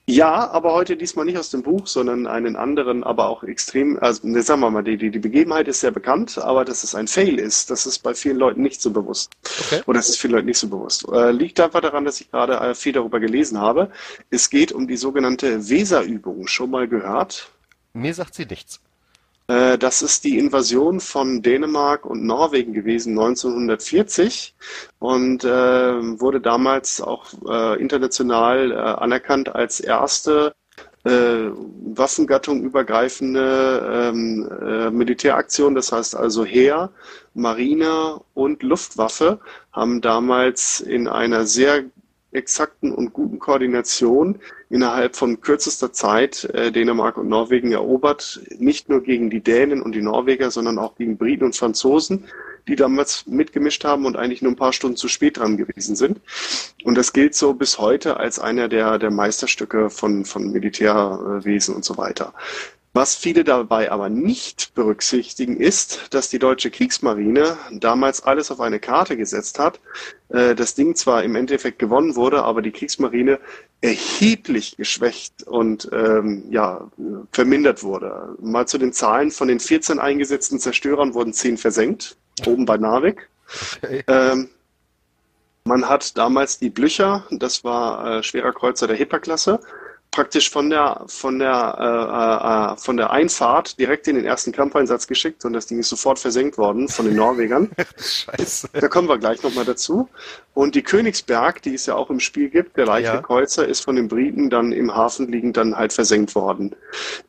Ja, 0.08 0.50
aber 0.50 0.74
heute 0.74 0.98
diesmal 0.98 1.26
nicht 1.26 1.38
aus 1.38 1.52
dem 1.52 1.64
Buch, 1.64 1.88
sondern 1.88 2.28
einen 2.28 2.56
anderen, 2.56 3.04
aber 3.04 3.30
auch 3.30 3.44
extrem, 3.44 3.98
also 4.00 4.28
ne, 4.28 4.42
sagen 4.42 4.60
wir 4.62 4.70
mal, 4.70 4.84
die, 4.84 4.98
die, 4.98 5.10
die 5.10 5.20
Begebenheit 5.20 5.68
ist 5.68 5.80
sehr 5.80 5.92
bekannt, 5.92 6.38
aber 6.38 6.66
dass 6.66 6.84
es 6.84 6.96
ein 6.96 7.08
Fail 7.08 7.40
ist, 7.40 7.70
das 7.70 7.86
ist 7.86 8.00
bei 8.00 8.14
vielen 8.14 8.38
Leuten 8.38 8.62
nicht 8.62 8.82
so 8.82 8.92
bewusst. 8.92 9.32
Okay. 9.66 9.82
Oder 9.86 10.00
das 10.00 10.10
ist 10.10 10.18
vielen 10.20 10.34
Leuten 10.34 10.48
nicht 10.48 10.58
so 10.58 10.68
bewusst. 10.68 11.08
Äh, 11.12 11.32
liegt 11.32 11.60
einfach 11.60 11.82
daran, 11.82 12.04
dass 12.04 12.20
ich 12.20 12.30
gerade 12.30 12.54
äh, 12.60 12.76
viel 12.76 12.94
darüber 12.94 13.20
gelesen 13.20 13.60
habe. 13.60 13.90
Es 14.30 14.50
geht 14.50 14.72
um 14.72 14.88
die 14.88 14.98
sogenannte 14.98 15.70
Weserübung. 15.70 16.48
Schon 16.48 16.72
mal 16.72 16.88
gehört? 16.88 17.50
Mir 17.94 18.14
sagt 18.14 18.36
sie 18.36 18.46
nichts. 18.46 18.82
Äh, 19.52 19.78
das 19.78 20.02
ist 20.02 20.24
die 20.24 20.38
Invasion 20.38 21.00
von 21.02 21.42
Dänemark 21.42 22.06
und 22.06 22.24
Norwegen 22.24 22.74
gewesen 22.74 23.12
1940 23.20 24.56
und 25.00 25.44
äh, 25.44 25.48
wurde 25.50 26.40
damals 26.40 27.02
auch 27.02 27.26
äh, 27.50 27.82
international 27.82 28.72
anerkannt 28.74 29.54
als 29.54 29.80
erste 29.82 30.54
äh, 31.04 31.50
Waffengattung 31.96 32.62
übergreifende 32.64 34.12
ähm, 34.14 34.50
äh, 34.62 34.90
Militäraktion. 34.92 35.76
Das 35.76 35.92
heißt 35.92 36.16
also 36.16 36.46
Heer, 36.46 36.92
Marine 37.34 38.22
und 38.34 38.64
Luftwaffe 38.64 39.40
haben 39.74 40.00
damals 40.02 40.80
in 40.80 41.08
einer 41.08 41.46
sehr 41.46 41.84
exakten 42.32 42.94
und 42.94 43.14
guten 43.14 43.40
Koordination 43.40 44.40
innerhalb 44.70 45.16
von 45.16 45.42
kürzester 45.42 45.92
Zeit 45.92 46.46
äh, 46.46 46.72
Dänemark 46.72 47.18
und 47.18 47.28
Norwegen 47.28 47.72
erobert, 47.72 48.42
nicht 48.58 48.90
nur 48.90 49.02
gegen 49.04 49.30
die 49.30 49.42
Dänen 49.42 49.82
und 49.82 49.94
die 49.94 50.02
Norweger, 50.02 50.52
sondern 50.52 50.78
auch 50.78 50.96
gegen 50.96 51.18
Briten 51.18 51.44
und 51.44 51.56
Franzosen, 51.56 52.26
die 52.68 52.76
damals 52.76 53.26
mitgemischt 53.28 53.84
haben 53.84 54.06
und 54.06 54.16
eigentlich 54.16 54.42
nur 54.42 54.52
ein 54.52 54.58
paar 54.58 54.74
Stunden 54.74 54.98
zu 54.98 55.08
spät 55.08 55.38
dran 55.38 55.58
gewesen 55.58 55.96
sind. 55.96 56.22
Und 56.84 56.96
das 56.96 57.12
gilt 57.12 57.36
so 57.36 57.54
bis 57.54 57.80
heute 57.80 58.18
als 58.18 58.40
einer 58.40 58.70
der, 58.70 59.00
der 59.00 59.12
Meisterstücke 59.12 59.90
von, 59.90 60.26
von 60.26 60.52
Militärwesen 60.52 61.76
und 61.76 61.84
so 61.84 61.98
weiter. 61.98 62.34
Was 62.94 63.16
viele 63.16 63.46
dabei 63.46 63.90
aber 63.90 64.10
nicht 64.10 64.74
berücksichtigen, 64.76 65.56
ist, 65.56 66.14
dass 66.14 66.30
die 66.30 66.40
deutsche 66.40 66.72
Kriegsmarine 66.72 67.58
damals 67.72 68.24
alles 68.24 68.52
auf 68.52 68.60
eine 68.60 68.82
Karte 68.82 69.16
gesetzt 69.16 69.60
hat. 69.60 69.80
Äh, 70.28 70.56
das 70.56 70.76
Ding 70.76 70.96
zwar 70.96 71.24
im 71.24 71.36
Endeffekt 71.36 71.80
gewonnen 71.80 72.18
wurde, 72.18 72.44
aber 72.44 72.62
die 72.62 72.72
Kriegsmarine 72.72 73.40
erheblich 73.80 74.76
geschwächt 74.76 75.44
und 75.44 75.90
ähm, 75.94 76.44
ja, 76.50 76.92
vermindert 77.32 77.82
wurde. 77.82 78.36
Mal 78.42 78.68
zu 78.68 78.78
den 78.78 78.92
Zahlen. 78.92 79.32
Von 79.32 79.48
den 79.48 79.62
14 79.62 79.98
eingesetzten 79.98 80.60
Zerstörern 80.60 81.14
wurden 81.14 81.32
10 81.32 81.58
versenkt, 81.58 82.18
oben 82.46 82.66
bei 82.66 82.78
Narvik. 82.78 83.30
Okay. 83.82 84.04
Ähm, 84.08 84.50
man 85.64 85.88
hat 85.88 86.18
damals 86.18 86.60
die 86.60 86.70
Blücher, 86.70 87.26
das 87.30 87.64
war 87.64 88.18
äh, 88.18 88.24
schwerer 88.24 88.52
Kreuzer 88.52 88.88
der 88.88 88.98
Hipper-Klasse, 88.98 89.60
praktisch 90.12 90.50
von 90.50 90.70
der 90.70 91.04
von 91.08 91.40
der 91.40 91.78
äh, 91.80 92.74
äh, 92.74 92.78
von 92.78 92.98
der 92.98 93.12
Einfahrt 93.12 93.80
direkt 93.80 94.08
in 94.08 94.16
den 94.16 94.26
ersten 94.26 94.52
Kampfeinsatz 94.52 95.08
geschickt 95.08 95.46
und 95.46 95.54
das 95.54 95.68
Ding 95.68 95.80
ist 95.80 95.90
sofort 95.90 96.20
versenkt 96.20 96.58
worden 96.58 96.90
von 96.90 97.06
den 97.06 97.16
Norwegern. 97.16 97.72
Scheiße. 97.98 98.70
Da 98.74 98.88
kommen 98.90 99.08
wir 99.08 99.18
gleich 99.18 99.42
nochmal 99.42 99.66
dazu. 99.66 100.10
Und 100.54 100.76
die 100.76 100.82
Königsberg, 100.82 101.62
die 101.62 101.76
es 101.76 101.86
ja 101.86 101.96
auch 101.96 102.10
im 102.10 102.20
Spiel 102.20 102.50
gibt, 102.50 102.76
der 102.76 102.86
leichte 102.86 103.14
ja. 103.14 103.22
Kreuzer, 103.22 103.66
ist 103.66 103.86
von 103.86 103.96
den 103.96 104.10
Briten 104.10 104.50
dann 104.50 104.74
im 104.74 104.94
Hafen 104.94 105.32
liegend 105.32 105.56
dann 105.56 105.78
halt 105.78 105.94
versenkt 105.94 106.36
worden. 106.36 106.76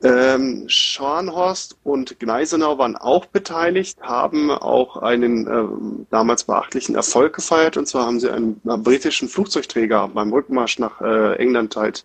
Ähm, 0.02 0.64
Scharnhorst 0.66 1.76
und 1.84 2.18
Gneisenau 2.18 2.78
waren 2.78 2.96
auch 2.96 3.26
beteiligt, 3.26 4.00
haben 4.02 4.50
auch 4.50 4.96
einen 4.96 5.46
äh, 5.46 6.04
damals 6.10 6.44
beachtlichen 6.44 6.96
Erfolg 6.96 7.36
gefeiert. 7.36 7.76
Und 7.76 7.86
zwar 7.86 8.06
haben 8.06 8.18
sie 8.18 8.28
einen, 8.28 8.60
einen 8.66 8.82
britischen 8.82 9.28
Flugzeugträger 9.28 10.08
beim 10.08 10.32
Rückmarsch 10.32 10.80
nach 10.80 11.00
äh, 11.00 11.36
England 11.36 11.76
halt 11.76 12.04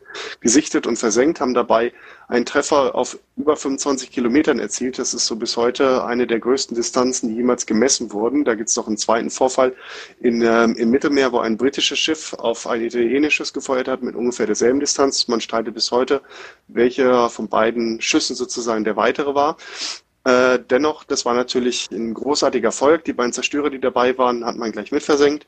gesichtet 0.67 0.85
und 0.85 0.97
versenkt, 0.97 1.39
haben 1.39 1.53
dabei 1.53 1.93
einen 2.27 2.45
Treffer 2.45 2.93
auf 2.93 3.17
über 3.37 3.55
25 3.55 4.11
Kilometern 4.11 4.59
erzielt. 4.59 4.99
Das 4.99 5.13
ist 5.13 5.25
so 5.25 5.37
bis 5.37 5.55
heute 5.55 6.03
eine 6.03 6.27
der 6.27 6.39
größten 6.39 6.75
Distanzen, 6.75 7.29
die 7.29 7.35
jemals 7.35 7.65
gemessen 7.65 8.11
wurden. 8.11 8.43
Da 8.43 8.55
gibt 8.55 8.69
es 8.69 8.75
noch 8.75 8.87
einen 8.87 8.97
zweiten 8.97 9.29
Vorfall 9.29 9.73
in, 10.19 10.41
ähm, 10.41 10.75
im 10.75 10.89
Mittelmeer, 10.89 11.31
wo 11.31 11.39
ein 11.39 11.55
britisches 11.55 11.99
Schiff 11.99 12.33
auf 12.33 12.67
ein 12.67 12.81
italienisches 12.81 13.53
gefeuert 13.53 13.87
hat 13.87 14.03
mit 14.03 14.15
ungefähr 14.15 14.45
derselben 14.45 14.81
Distanz. 14.81 15.29
Man 15.29 15.39
streitet 15.39 15.73
bis 15.73 15.91
heute, 15.91 16.21
welcher 16.67 17.29
von 17.29 17.47
beiden 17.47 18.01
Schüssen 18.01 18.35
sozusagen 18.35 18.83
der 18.83 18.97
weitere 18.97 19.33
war. 19.35 19.55
Äh, 20.25 20.59
dennoch, 20.69 21.05
das 21.05 21.23
war 21.23 21.33
natürlich 21.33 21.89
ein 21.91 22.13
großartiger 22.13 22.67
Erfolg. 22.67 23.05
Die 23.05 23.13
beiden 23.13 23.31
Zerstörer, 23.31 23.69
die 23.69 23.79
dabei 23.79 24.17
waren, 24.17 24.43
hat 24.45 24.57
man 24.57 24.73
gleich 24.73 24.91
mitversenkt. 24.91 25.47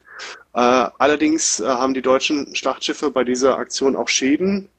Äh, 0.53 0.59
allerdings 0.97 1.59
äh, 1.59 1.65
haben 1.65 1.93
die 1.93 2.01
deutschen 2.01 2.55
Schlachtschiffe 2.55 3.11
bei 3.11 3.25
dieser 3.25 3.57
Aktion 3.57 3.97
auch 3.97 4.07
Schäden 4.07 4.69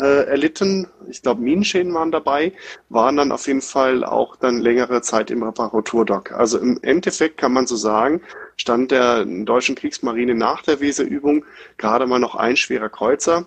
äh, 0.00 0.26
erlitten. 0.26 0.88
Ich 1.08 1.22
glaube, 1.22 1.42
Minenschäden 1.42 1.94
waren 1.94 2.10
dabei, 2.10 2.52
waren 2.88 3.16
dann 3.16 3.32
auf 3.32 3.46
jeden 3.46 3.62
Fall 3.62 4.04
auch 4.04 4.36
dann 4.36 4.60
längere 4.60 5.02
Zeit 5.02 5.30
im 5.30 5.42
Reparaturdock. 5.42 6.32
Also 6.32 6.58
im 6.58 6.78
Endeffekt 6.82 7.38
kann 7.38 7.52
man 7.52 7.66
so 7.66 7.76
sagen, 7.76 8.20
stand 8.56 8.90
der 8.90 9.24
deutschen 9.24 9.74
Kriegsmarine 9.74 10.34
nach 10.34 10.62
der 10.62 10.80
Weserübung 10.80 11.44
gerade 11.76 12.06
mal 12.06 12.18
noch 12.18 12.34
ein 12.34 12.56
schwerer 12.56 12.88
Kreuzer 12.88 13.46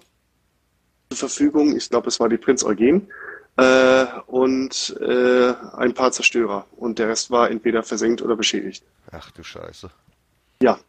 zur 1.09 1.17
Verfügung. 1.17 1.75
Ich 1.75 1.89
glaube, 1.89 2.07
es 2.07 2.19
war 2.19 2.29
die 2.29 2.37
Prinz 2.37 2.63
Eugen. 2.63 3.09
Äh, 3.57 4.05
und 4.27 4.95
äh, 5.01 5.53
ein 5.77 5.93
paar 5.95 6.11
Zerstörer. 6.11 6.67
Und 6.75 6.99
der 6.99 7.09
Rest 7.09 7.31
war 7.31 7.49
entweder 7.49 7.81
versenkt 7.81 8.21
oder 8.21 8.35
beschädigt. 8.35 8.83
Ach 9.11 9.31
du 9.31 9.43
Scheiße. 9.43 9.89
Ja. 10.61 10.79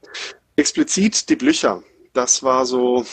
Explizit 0.55 1.31
die 1.31 1.37
Blücher. 1.37 1.83
Das 2.13 2.43
war 2.43 2.67
so, 2.67 3.05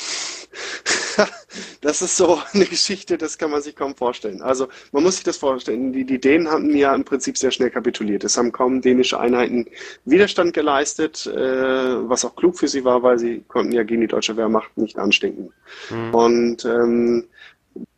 das 1.82 2.02
ist 2.02 2.18
so 2.18 2.40
eine 2.54 2.66
Geschichte, 2.66 3.18
das 3.18 3.38
kann 3.38 3.52
man 3.52 3.62
sich 3.62 3.76
kaum 3.76 3.96
vorstellen. 3.96 4.42
Also 4.42 4.68
man 4.92 5.04
muss 5.04 5.16
sich 5.16 5.24
das 5.24 5.38
vorstellen. 5.38 5.94
Die, 5.94 6.06
die 6.06 6.20
Dänen 6.20 6.50
hatten 6.50 6.76
ja 6.76 6.94
im 6.94 7.06
Prinzip 7.06 7.38
sehr 7.38 7.52
schnell 7.52 7.70
kapituliert. 7.70 8.24
Es 8.24 8.38
haben 8.38 8.52
kaum 8.52 8.82
dänische 8.82 9.20
Einheiten 9.20 9.68
Widerstand 10.06 10.54
geleistet, 10.54 11.26
äh, 11.28 12.10
was 12.10 12.26
auch 12.26 12.36
klug 12.36 12.58
für 12.58 12.68
sie 12.68 12.84
war, 12.84 13.04
weil 13.04 13.20
sie 13.20 13.44
konnten 13.48 13.74
ja 13.74 13.84
gegen 13.84 14.02
die 14.02 14.08
deutsche 14.08 14.38
Wehrmacht 14.38 14.78
nicht 14.78 14.98
anstinken. 14.98 15.54
Mhm. 15.90 16.14
Und 16.14 16.66
ähm, 16.66 17.28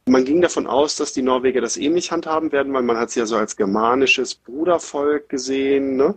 man 0.08 0.26
ging 0.26 0.42
davon 0.42 0.68
aus, 0.68 0.96
dass 0.96 1.14
die 1.14 1.22
Norweger 1.22 1.62
das 1.62 1.78
ähnlich 1.78 2.12
handhaben 2.12 2.52
werden, 2.52 2.74
weil 2.74 2.84
man 2.84 2.98
hat 2.98 3.12
sie 3.12 3.20
ja 3.20 3.26
so 3.26 3.36
als 3.36 3.56
germanisches 3.56 4.36
Brudervolk 4.36 5.30
gesehen 5.30 5.98
ne? 5.98 6.16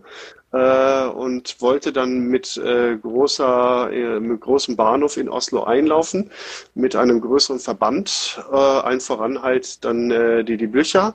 Äh, 0.52 1.06
und 1.06 1.60
wollte 1.60 1.92
dann 1.92 2.26
mit, 2.26 2.56
äh, 2.56 2.96
großer, 2.96 3.90
äh, 3.92 4.20
mit 4.20 4.40
großem 4.40 4.76
Bahnhof 4.76 5.16
in 5.16 5.28
Oslo 5.28 5.64
einlaufen, 5.64 6.30
mit 6.74 6.96
einem 6.96 7.20
größeren 7.20 7.60
Verband, 7.60 8.42
äh, 8.52 8.80
ein 8.82 9.00
voran 9.00 9.42
halt 9.42 9.84
dann 9.84 10.10
äh, 10.10 10.44
die, 10.44 10.56
die 10.56 10.66
Blücher 10.66 11.14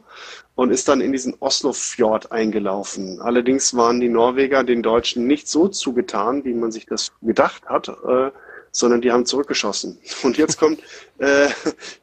und 0.56 0.72
ist 0.72 0.88
dann 0.88 1.02
in 1.02 1.12
diesen 1.12 1.36
Oslo-Fjord 1.40 2.32
eingelaufen. 2.32 3.20
Allerdings 3.22 3.76
waren 3.76 4.00
die 4.00 4.10
Norweger 4.10 4.64
den 4.64 4.82
Deutschen 4.82 5.28
nicht 5.28 5.48
so 5.50 5.68
zugetan, 5.68 6.46
wie 6.46 6.54
man 6.54 6.72
sich 6.72 6.86
das 6.86 7.12
gedacht 7.22 7.66
hat. 7.66 7.90
Äh, 7.90 8.32
sondern 8.76 9.00
die 9.00 9.10
haben 9.12 9.26
zurückgeschossen. 9.26 9.98
Und 10.24 10.38
jetzt 10.38 10.60
kommt 10.60 10.82
äh, 11.20 11.48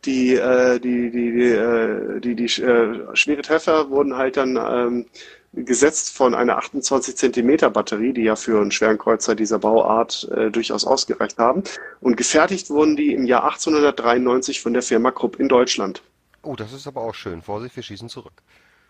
die, 0.06 0.34
äh, 0.34 0.80
die, 0.80 1.10
die, 1.10 1.32
die, 1.32 1.50
äh, 1.50 2.20
die, 2.20 2.34
die 2.34 2.62
äh, 2.62 3.14
schwere 3.14 3.42
Treffer 3.42 3.90
wurden 3.90 4.16
halt 4.16 4.38
dann 4.38 4.56
ähm, 4.56 5.06
gesetzt 5.52 6.16
von 6.16 6.34
einer 6.34 6.56
28 6.56 7.16
Zentimeter 7.16 7.70
Batterie, 7.70 8.12
die 8.12 8.22
ja 8.22 8.36
für 8.36 8.60
einen 8.60 8.70
schweren 8.70 8.98
Kreuzer 8.98 9.34
dieser 9.34 9.58
Bauart 9.58 10.28
äh, 10.34 10.50
durchaus 10.50 10.86
ausgereicht 10.86 11.38
haben. 11.38 11.62
Und 12.00 12.16
gefertigt 12.16 12.70
wurden 12.70 12.96
die 12.96 13.12
im 13.12 13.26
Jahr 13.26 13.44
1893 13.44 14.60
von 14.60 14.72
der 14.72 14.82
Firma 14.82 15.10
Krupp 15.10 15.38
in 15.38 15.48
Deutschland. 15.48 16.02
Oh, 16.42 16.56
das 16.56 16.72
ist 16.72 16.86
aber 16.86 17.02
auch 17.02 17.14
schön. 17.14 17.42
Vorsicht, 17.42 17.76
wir 17.76 17.82
schießen 17.82 18.08
zurück. 18.08 18.32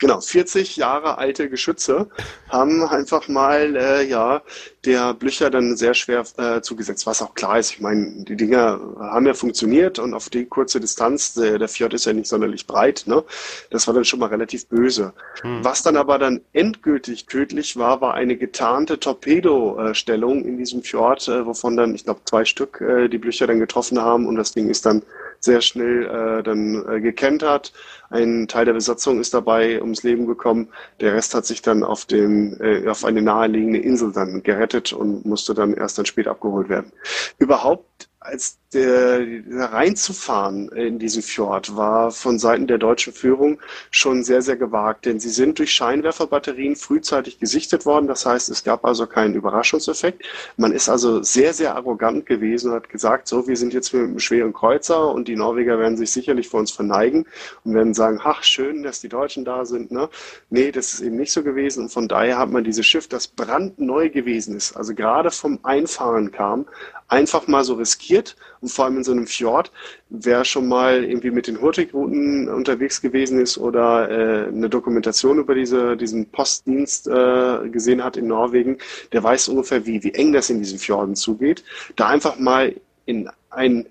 Genau, 0.02 0.20
40 0.20 0.78
Jahre 0.78 1.18
alte 1.18 1.48
Geschütze 1.48 2.08
haben 2.48 2.82
einfach 2.82 3.28
mal, 3.28 3.76
äh, 3.76 4.02
ja, 4.02 4.42
der 4.84 5.14
Blücher 5.14 5.48
dann 5.48 5.76
sehr 5.76 5.94
schwer 5.94 6.24
äh, 6.38 6.60
zugesetzt, 6.60 7.06
was 7.06 7.22
auch 7.22 7.34
klar 7.34 7.60
ist. 7.60 7.70
Ich 7.70 7.80
meine, 7.80 8.24
die 8.24 8.34
Dinger 8.34 8.80
haben 8.98 9.26
ja 9.26 9.34
funktioniert 9.34 10.00
und 10.00 10.12
auf 10.12 10.28
die 10.28 10.46
kurze 10.46 10.80
Distanz, 10.80 11.34
der, 11.34 11.60
der 11.60 11.68
Fjord 11.68 11.94
ist 11.94 12.06
ja 12.06 12.12
nicht 12.14 12.26
sonderlich 12.26 12.66
breit, 12.66 13.04
ne? 13.06 13.22
Das 13.70 13.86
war 13.86 13.94
dann 13.94 14.04
schon 14.04 14.18
mal 14.18 14.26
relativ 14.26 14.66
böse. 14.66 15.12
Hm. 15.42 15.62
Was 15.62 15.84
dann 15.84 15.96
aber 15.96 16.18
dann 16.18 16.40
endgültig 16.52 17.26
tödlich 17.26 17.76
war, 17.76 18.00
war 18.00 18.14
eine 18.14 18.36
getarnte 18.36 18.98
Torpedostellung 18.98 20.44
in 20.44 20.58
diesem 20.58 20.82
Fjord, 20.82 21.28
äh, 21.28 21.46
wovon 21.46 21.76
dann, 21.76 21.94
ich 21.94 22.02
glaube, 22.02 22.22
zwei 22.24 22.44
Stück 22.44 22.80
äh, 22.80 23.06
die 23.06 23.18
Blücher 23.18 23.46
dann 23.46 23.60
getroffen 23.60 24.00
haben 24.00 24.26
und 24.26 24.34
das 24.34 24.50
Ding 24.50 24.68
ist 24.68 24.84
dann 24.84 25.02
sehr 25.44 25.60
schnell 25.60 26.06
äh, 26.06 26.42
dann 26.42 26.84
äh, 26.88 27.00
gekentert. 27.00 27.72
Ein 28.10 28.46
Teil 28.48 28.64
der 28.64 28.74
Besatzung 28.74 29.20
ist 29.20 29.34
dabei 29.34 29.80
ums 29.80 30.02
Leben 30.02 30.26
gekommen. 30.26 30.68
Der 31.00 31.14
Rest 31.14 31.34
hat 31.34 31.46
sich 31.46 31.62
dann 31.62 31.82
auf 31.82 32.04
dem 32.04 32.56
äh, 32.60 32.88
auf 32.88 33.04
eine 33.04 33.22
naheliegende 33.22 33.80
Insel 33.80 34.12
dann 34.12 34.42
gerettet 34.42 34.92
und 34.92 35.26
musste 35.26 35.54
dann 35.54 35.74
erst 35.74 35.98
dann 35.98 36.06
spät 36.06 36.28
abgeholt 36.28 36.68
werden. 36.68 36.92
Überhaupt 37.38 38.08
als 38.20 38.58
der, 38.74 39.20
reinzufahren 39.50 40.68
in 40.70 40.98
diesen 40.98 41.22
Fjord 41.22 41.76
war 41.76 42.10
von 42.10 42.38
Seiten 42.38 42.66
der 42.66 42.78
deutschen 42.78 43.12
Führung 43.12 43.58
schon 43.90 44.24
sehr, 44.24 44.42
sehr 44.42 44.56
gewagt, 44.56 45.06
denn 45.06 45.20
sie 45.20 45.28
sind 45.28 45.58
durch 45.58 45.72
Scheinwerferbatterien 45.72 46.76
frühzeitig 46.76 47.38
gesichtet 47.38 47.86
worden. 47.86 48.06
Das 48.06 48.26
heißt, 48.26 48.48
es 48.50 48.64
gab 48.64 48.84
also 48.84 49.06
keinen 49.06 49.34
Überraschungseffekt. 49.34 50.24
Man 50.56 50.72
ist 50.72 50.88
also 50.88 51.22
sehr, 51.22 51.52
sehr 51.52 51.74
arrogant 51.76 52.26
gewesen 52.26 52.70
und 52.70 52.76
hat 52.76 52.88
gesagt, 52.88 53.28
so, 53.28 53.46
wir 53.46 53.56
sind 53.56 53.72
jetzt 53.74 53.92
mit 53.92 54.02
einem 54.02 54.18
schweren 54.18 54.52
Kreuzer 54.52 55.10
und 55.12 55.28
die 55.28 55.36
Norweger 55.36 55.78
werden 55.78 55.96
sich 55.96 56.10
sicherlich 56.10 56.48
vor 56.48 56.60
uns 56.60 56.70
verneigen 56.70 57.26
und 57.64 57.74
werden 57.74 57.94
sagen, 57.94 58.20
ach, 58.22 58.42
schön, 58.42 58.82
dass 58.82 59.00
die 59.00 59.08
Deutschen 59.08 59.44
da 59.44 59.64
sind. 59.64 59.90
Ne? 59.90 60.08
Nee, 60.50 60.72
das 60.72 60.94
ist 60.94 61.00
eben 61.00 61.16
nicht 61.16 61.32
so 61.32 61.42
gewesen 61.42 61.84
und 61.84 61.88
von 61.90 62.08
daher 62.08 62.38
hat 62.38 62.50
man 62.50 62.64
dieses 62.64 62.86
Schiff, 62.86 63.08
das 63.08 63.28
brandneu 63.28 64.08
gewesen 64.10 64.56
ist, 64.56 64.76
also 64.76 64.94
gerade 64.94 65.30
vom 65.30 65.58
Einfahren 65.62 66.32
kam, 66.32 66.66
einfach 67.08 67.46
mal 67.46 67.62
so 67.62 67.74
riskiert 67.74 68.36
und 68.62 68.68
vor 68.70 68.86
allem 68.86 68.96
in 68.98 69.04
so 69.04 69.12
einem 69.12 69.26
Fjord. 69.26 69.70
Wer 70.08 70.44
schon 70.44 70.68
mal 70.68 71.04
irgendwie 71.04 71.30
mit 71.30 71.46
den 71.46 71.60
Hurtigruten 71.60 72.48
unterwegs 72.48 73.02
gewesen 73.02 73.40
ist 73.40 73.58
oder 73.58 74.08
äh, 74.08 74.48
eine 74.48 74.70
Dokumentation 74.70 75.38
über 75.38 75.54
diese, 75.54 75.96
diesen 75.96 76.30
Postdienst 76.30 77.08
äh, 77.08 77.68
gesehen 77.68 78.02
hat 78.02 78.16
in 78.16 78.28
Norwegen, 78.28 78.78
der 79.12 79.22
weiß 79.22 79.48
ungefähr, 79.48 79.84
wie, 79.84 80.02
wie 80.02 80.14
eng 80.14 80.32
das 80.32 80.48
in 80.48 80.60
diesen 80.60 80.78
Fjorden 80.78 81.16
zugeht. 81.16 81.64
Da 81.96 82.08
einfach 82.08 82.38
mal 82.38 82.74
in 83.04 83.28
ein 83.50 83.86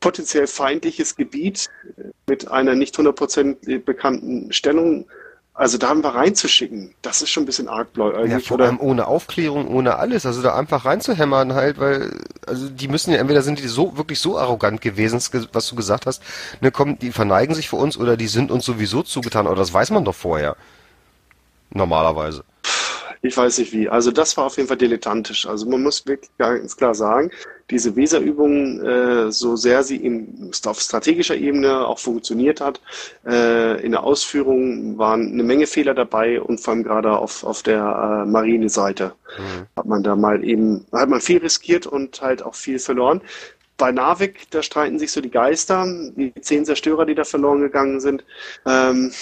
potenziell 0.00 0.46
feindliches 0.46 1.16
Gebiet 1.16 1.70
mit 2.26 2.50
einer 2.50 2.74
nicht 2.74 2.96
100% 2.96 3.78
bekannten 3.80 4.52
Stellung 4.52 5.06
also 5.54 5.76
da 5.76 5.90
haben 5.90 6.02
wir 6.02 6.14
reinzuschicken, 6.14 6.94
das 7.02 7.20
ist 7.20 7.30
schon 7.30 7.42
ein 7.42 7.46
bisschen 7.46 7.68
argbläuig. 7.68 8.30
Ja, 8.30 8.38
vor 8.40 8.58
allem 8.58 8.80
ohne 8.80 9.06
Aufklärung, 9.06 9.68
ohne 9.68 9.96
alles. 9.96 10.24
Also 10.24 10.40
da 10.40 10.56
einfach 10.56 10.86
reinzuhämmern 10.86 11.52
halt, 11.52 11.78
weil, 11.78 12.10
also 12.46 12.70
die 12.70 12.88
müssen 12.88 13.12
ja, 13.12 13.18
entweder 13.18 13.42
sind 13.42 13.58
die 13.58 13.68
so, 13.68 13.96
wirklich 13.98 14.18
so 14.18 14.38
arrogant 14.38 14.80
gewesen, 14.80 15.20
was 15.52 15.68
du 15.68 15.76
gesagt 15.76 16.06
hast, 16.06 16.22
ne, 16.62 16.70
kommen, 16.70 16.98
die 16.98 17.12
verneigen 17.12 17.54
sich 17.54 17.68
für 17.68 17.76
uns 17.76 17.98
oder 17.98 18.16
die 18.16 18.28
sind 18.28 18.50
uns 18.50 18.64
sowieso 18.64 19.02
zugetan, 19.02 19.46
aber 19.46 19.56
das 19.56 19.72
weiß 19.72 19.90
man 19.90 20.06
doch 20.06 20.14
vorher. 20.14 20.56
Normalerweise. 21.70 22.44
Ich 23.24 23.36
weiß 23.36 23.58
nicht 23.58 23.72
wie. 23.72 23.88
Also 23.88 24.10
das 24.10 24.36
war 24.36 24.46
auf 24.46 24.56
jeden 24.56 24.68
Fall 24.68 24.76
dilettantisch. 24.76 25.46
Also 25.46 25.68
man 25.68 25.80
muss 25.82 26.04
wirklich 26.06 26.30
ganz 26.38 26.76
klar 26.76 26.92
sagen, 26.92 27.30
diese 27.70 27.94
Weserübung, 27.94 28.80
äh, 28.82 29.30
so 29.30 29.54
sehr 29.54 29.84
sie 29.84 29.96
in, 29.96 30.50
auf 30.66 30.80
strategischer 30.80 31.36
Ebene 31.36 31.86
auch 31.86 32.00
funktioniert 32.00 32.60
hat, 32.60 32.80
äh, 33.24 33.80
in 33.80 33.92
der 33.92 34.02
Ausführung 34.02 34.98
waren 34.98 35.32
eine 35.32 35.44
Menge 35.44 35.68
Fehler 35.68 35.94
dabei 35.94 36.40
und 36.40 36.60
vor 36.60 36.74
allem 36.74 36.82
gerade 36.82 37.16
auf, 37.16 37.44
auf 37.44 37.62
der 37.62 38.24
äh, 38.24 38.28
Marineseite 38.28 39.12
mhm. 39.38 39.66
hat 39.76 39.86
man 39.86 40.02
da 40.02 40.16
mal 40.16 40.44
eben, 40.44 40.84
hat 40.90 41.08
man 41.08 41.20
viel 41.20 41.38
riskiert 41.38 41.86
und 41.86 42.20
halt 42.20 42.42
auch 42.42 42.56
viel 42.56 42.80
verloren. 42.80 43.20
Bei 43.78 43.92
Narvik, 43.92 44.50
da 44.50 44.62
streiten 44.64 44.98
sich 44.98 45.12
so 45.12 45.20
die 45.20 45.30
Geister, 45.30 45.86
die 46.16 46.32
zehn 46.40 46.64
Zerstörer, 46.64 47.06
die 47.06 47.14
da 47.14 47.24
verloren 47.24 47.60
gegangen 47.60 48.00
sind. 48.00 48.24
Ähm, 48.66 49.12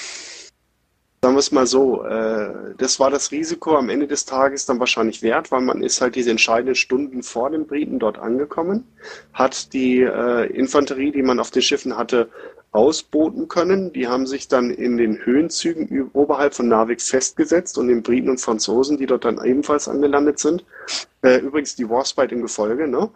Sagen 1.23 1.35
wir 1.35 1.41
es 1.41 1.53
mal 1.53 1.67
so, 1.67 2.03
äh, 2.03 2.75
das 2.79 2.99
war 2.99 3.11
das 3.11 3.31
Risiko 3.31 3.77
am 3.77 3.91
Ende 3.91 4.07
des 4.07 4.25
Tages 4.25 4.65
dann 4.65 4.81
wahrscheinlich 4.81 5.21
wert, 5.21 5.53
weil 5.53 5.61
man 5.61 5.83
ist 5.83 6.01
halt 6.01 6.15
diese 6.15 6.31
entscheidenden 6.31 6.75
Stunden 6.75 7.23
vor 7.23 7.51
den 7.51 7.67
Briten 7.67 7.99
dort 7.99 8.17
angekommen, 8.17 8.87
hat 9.35 9.75
die 9.75 10.01
äh, 10.01 10.47
Infanterie, 10.47 11.13
die 11.13 11.23
man 11.23 11.39
auf 11.39 11.51
den 11.51 11.61
Schiffen 11.61 11.99
hatte, 11.99 12.31
ausboten 12.73 13.49
können. 13.49 13.93
Die 13.93 14.09
haben 14.09 14.27
sich 14.27 14.49
dann 14.49 14.71
in 14.71 14.97
den 14.97 15.19
Höhenzügen 15.19 16.09
oberhalb 16.15 16.55
von 16.55 16.69
Narvik 16.69 17.03
festgesetzt 17.03 17.77
und 17.77 17.89
den 17.89 18.03
Briten 18.03 18.31
und 18.31 18.41
Franzosen, 18.41 18.97
die 18.97 19.05
dort 19.05 19.27
dann 19.27 19.45
ebenfalls 19.45 19.89
angelandet 19.89 20.39
sind, 20.39 20.65
äh, 21.23 21.39
übrigens 21.39 21.77
die 21.77 21.89
Warspite 21.89 22.35
im 22.35 22.43
Gefolge, 22.43 22.89
ne, 22.89 23.11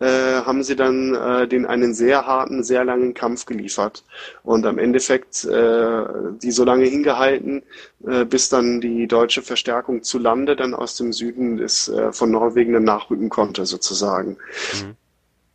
äh, 0.00 0.06
haben 0.42 0.62
sie 0.62 0.76
dann 0.76 1.14
äh, 1.14 1.48
den 1.48 1.66
einen 1.66 1.92
sehr 1.92 2.26
harten, 2.26 2.62
sehr 2.62 2.84
langen 2.84 3.14
Kampf 3.14 3.46
geliefert 3.46 4.04
und 4.44 4.64
am 4.64 4.78
Endeffekt 4.78 5.44
äh, 5.44 6.04
die 6.40 6.52
so 6.52 6.64
lange 6.64 6.84
hingehalten, 6.84 7.62
äh, 8.06 8.24
bis 8.24 8.48
dann 8.48 8.80
die 8.80 9.08
deutsche 9.08 9.42
Verstärkung 9.42 10.02
zu 10.02 10.18
Lande 10.18 10.54
dann 10.54 10.74
aus 10.74 10.96
dem 10.96 11.12
Süden 11.12 11.56
des, 11.56 11.88
äh, 11.88 12.12
von 12.12 12.30
Norwegen 12.30 12.74
dann 12.74 12.84
nachrücken 12.84 13.28
konnte 13.28 13.66
sozusagen. 13.66 14.36
Mhm. 14.74 14.94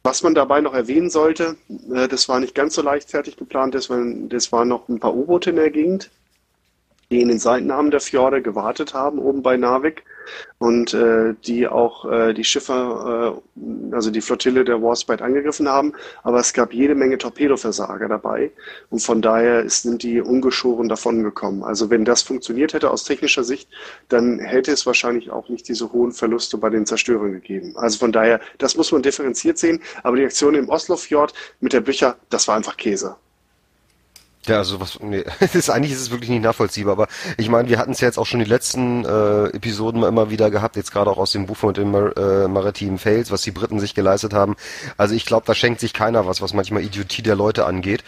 Was 0.05 0.21
man 0.21 0.35
dabei 0.35 0.59
noch 0.59 0.73
erwähnen 0.73 1.09
sollte, 1.09 1.55
äh, 1.93 2.09
das 2.09 2.27
war 2.27 2.41
nicht 2.41 2.53
ganz 2.53 2.75
so 2.75 2.81
leichtfertig 2.81 3.37
geplant, 3.37 3.73
das 3.73 3.89
waren, 3.89 4.27
das 4.27 4.51
waren 4.51 4.67
noch 4.67 4.89
ein 4.89 4.99
paar 4.99 5.15
U-Boote 5.15 5.51
in 5.51 5.55
der 5.55 5.69
Gegend, 5.69 6.11
die 7.09 7.21
in 7.21 7.29
den 7.29 7.39
Seitenarmen 7.39 7.91
der 7.91 8.01
Fjorde 8.01 8.41
gewartet 8.41 8.93
haben, 8.93 9.19
oben 9.19 9.41
bei 9.41 9.55
Narvik 9.55 10.03
und 10.59 10.93
äh, 10.93 11.33
die 11.45 11.67
auch 11.67 12.09
äh, 12.09 12.33
die 12.33 12.43
Schiffe, 12.43 13.41
äh, 13.55 13.93
also 13.95 14.11
die 14.11 14.21
Flottille 14.21 14.63
der 14.63 14.81
Warspite 14.81 15.23
angegriffen 15.23 15.67
haben. 15.67 15.93
Aber 16.23 16.39
es 16.39 16.53
gab 16.53 16.73
jede 16.73 16.95
Menge 16.95 17.17
Torpedoversager 17.17 18.07
dabei 18.07 18.51
und 18.89 18.99
von 18.99 19.21
daher 19.21 19.69
sind 19.69 20.03
die 20.03 20.21
ungeschoren 20.21 20.89
davon 20.89 21.23
gekommen. 21.23 21.63
Also 21.63 21.89
wenn 21.89 22.05
das 22.05 22.21
funktioniert 22.21 22.73
hätte 22.73 22.91
aus 22.91 23.03
technischer 23.03 23.43
Sicht, 23.43 23.69
dann 24.09 24.39
hätte 24.39 24.71
es 24.71 24.85
wahrscheinlich 24.85 25.31
auch 25.31 25.49
nicht 25.49 25.67
diese 25.67 25.91
hohen 25.91 26.11
Verluste 26.11 26.57
bei 26.57 26.69
den 26.69 26.85
Zerstörern 26.85 27.33
gegeben. 27.33 27.73
Also 27.75 27.99
von 27.99 28.11
daher, 28.11 28.39
das 28.57 28.75
muss 28.77 28.91
man 28.91 29.01
differenziert 29.01 29.57
sehen. 29.57 29.81
Aber 30.03 30.15
die 30.15 30.25
Aktion 30.25 30.55
im 30.55 30.69
Oslofjord 30.69 31.33
mit 31.59 31.73
der 31.73 31.81
Bücher, 31.81 32.17
das 32.29 32.47
war 32.47 32.55
einfach 32.55 32.77
Käse. 32.77 33.15
Ja, 34.45 34.57
also 34.57 34.79
was, 34.81 34.99
nee, 34.99 35.23
ist, 35.53 35.69
eigentlich 35.69 35.93
ist 35.93 36.01
es 36.01 36.11
wirklich 36.11 36.29
nicht 36.29 36.43
nachvollziehbar, 36.43 36.93
aber 36.93 37.07
ich 37.37 37.49
meine, 37.49 37.69
wir 37.69 37.77
hatten 37.77 37.91
es 37.91 38.01
ja 38.01 38.07
jetzt 38.07 38.17
auch 38.17 38.25
schon 38.25 38.39
die 38.39 38.45
letzten 38.45 39.05
äh, 39.05 39.45
Episoden 39.47 40.03
immer 40.03 40.29
wieder 40.29 40.51
gehabt, 40.51 40.75
jetzt 40.75 40.91
gerade 40.91 41.09
auch 41.09 41.17
aus 41.17 41.31
dem 41.31 41.45
Buch 41.45 41.55
von 41.55 41.73
den 41.73 41.91
Mar 41.91 42.17
äh, 42.17 42.47
maritimen 42.47 42.97
Fails, 42.97 43.31
was 43.31 43.41
die 43.41 43.51
Briten 43.51 43.79
sich 43.79 43.95
geleistet 43.95 44.33
haben. 44.33 44.55
Also 44.97 45.15
ich 45.15 45.25
glaube, 45.25 45.45
da 45.45 45.55
schenkt 45.55 45.79
sich 45.79 45.93
keiner 45.93 46.27
was, 46.27 46.41
was 46.41 46.53
manchmal 46.53 46.83
Idiotie 46.83 47.21
der 47.21 47.35
Leute 47.35 47.65
angeht. 47.65 48.03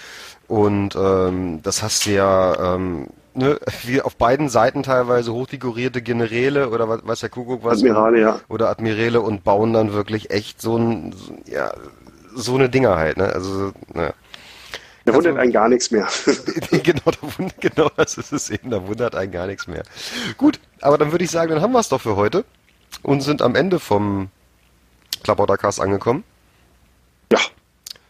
Und 0.48 0.96
ähm, 0.96 1.62
das 1.64 1.82
hast 1.82 2.06
du 2.06 2.12
ja 2.12 2.76
ähm, 2.76 3.08
ne, 3.36 3.60
wie 3.84 4.02
auf 4.02 4.16
beiden 4.16 4.50
Seiten 4.50 4.84
teilweise 4.84 5.34
hochfigurierte 5.34 6.02
Generäle 6.02 6.70
oder 6.70 6.90
was, 6.90 7.02
was 7.04 7.20
der 7.20 7.30
Kuckuck 7.30 7.64
was. 7.64 7.80
Admirale, 7.80 8.20
ja. 8.20 8.40
Oder 8.50 8.70
Admirale 8.70 9.22
und 9.22 9.44
bauen 9.44 9.74
dann 9.74 9.94
wirklich 9.94 10.32
echt 10.32 10.62
so 10.62 10.78
ein, 10.78 11.16
ja, 11.46 11.72
so 12.36 12.56
eine 12.56 12.70
Dinger 12.70 12.98
halt, 12.98 13.18
ne? 13.18 13.26
Also, 13.28 13.72
ne. 13.94 14.14
Da 15.06 15.14
wundert 15.14 15.34
also, 15.34 15.42
einen 15.42 15.52
gar 15.52 15.70
nichts 15.70 15.92
mehr. 15.92 16.08
genau, 16.84 17.02
da 17.06 17.38
wundert, 17.38 17.62
genau 17.62 17.90
das 17.96 18.18
ist 18.18 18.34
es 18.34 18.50
eben, 18.50 18.72
da 18.72 18.88
wundert 18.88 19.16
einen 19.16 19.32
gar 19.32 19.46
nichts 19.46 19.68
mehr. 19.68 19.84
Gut, 20.38 20.60
aber 20.82 20.98
dann 20.98 21.12
würde 21.12 21.24
ich 21.24 21.32
sagen, 21.32 21.52
dann 21.52 21.62
haben 21.62 21.74
wir 21.74 21.80
es 21.80 21.90
doch 21.90 22.02
für 22.02 22.16
heute 22.16 22.44
und 23.04 23.22
sind 23.22 23.44
am 23.44 23.56
Ende 23.56 23.80
vom 23.80 24.30
Klabautercast 25.24 25.80
angekommen. 25.80 26.24
Ja, 27.32 27.40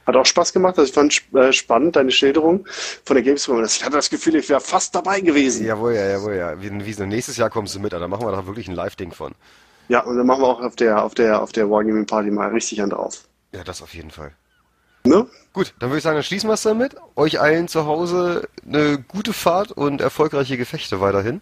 hat 0.06 0.16
auch 0.16 0.26
Spaß 0.26 0.54
gemacht. 0.54 0.78
Also 0.78 0.90
ich 0.90 0.94
fand 0.94 1.22
äh, 1.34 1.52
spannend 1.52 1.96
deine 1.96 2.12
Schilderung 2.12 2.66
von 3.04 3.16
der 3.16 3.24
Gamescom. 3.24 3.64
Ich 3.64 3.84
hatte 3.84 3.96
das 3.96 4.10
Gefühl, 4.10 4.36
ich 4.36 4.48
wäre 4.50 4.62
fast 4.62 4.94
dabei 4.94 5.20
gewesen. 5.20 5.66
Jawohl, 5.66 5.96
ja, 5.96 6.08
jawohl, 6.08 6.36
ja. 6.36 6.62
Wie, 6.62 6.70
wie, 6.86 7.06
nächstes 7.06 7.38
Jahr 7.38 7.50
kommst 7.50 7.76
du 7.76 7.80
mit, 7.80 7.94
da 7.94 8.08
machen 8.08 8.26
wir 8.26 8.32
doch 8.32 8.46
wirklich 8.46 8.68
ein 8.68 8.76
Live-Ding 8.76 9.12
von. 9.12 9.34
Ja, 9.88 10.02
und 10.02 10.18
dann 10.18 10.26
machen 10.26 10.42
wir 10.42 10.48
auch 10.48 10.62
auf 10.62 10.76
der, 10.76 11.04
auf 11.04 11.14
der, 11.14 11.42
auf 11.42 11.52
der 11.52 11.70
Wargaming 11.70 12.06
Party 12.06 12.32
mal 12.32 12.50
richtig 12.50 12.82
an 12.82 12.92
drauf. 12.92 13.26
Ja, 13.54 13.64
das 13.64 13.82
auf 13.82 13.94
jeden 13.94 14.12
Fall. 14.12 14.32
Ne? 15.04 15.28
Gut, 15.56 15.74
dann 15.80 15.90
würde 15.90 16.00
ich 16.00 16.04
sagen, 16.04 16.18
dann 16.18 16.24
schließen 16.24 16.50
wir 16.50 16.56
es 16.56 16.64
damit. 16.64 16.98
Euch 17.16 17.40
allen 17.40 17.70
zu 17.70 17.86
Hause 17.86 18.50
eine 18.68 19.00
gute 19.00 19.32
Fahrt 19.32 19.72
und 19.72 20.02
erfolgreiche 20.02 20.58
Gefechte 20.58 21.00
weiterhin. 21.00 21.42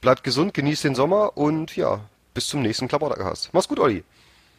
Bleibt 0.00 0.22
gesund, 0.22 0.54
genießt 0.54 0.84
den 0.84 0.94
Sommer 0.94 1.36
und 1.36 1.74
ja, 1.74 1.98
bis 2.32 2.46
zum 2.46 2.62
nächsten 2.62 2.86
Klappertagast. 2.86 3.50
Mach's 3.52 3.66
gut, 3.66 3.80
Olli. 3.80 4.04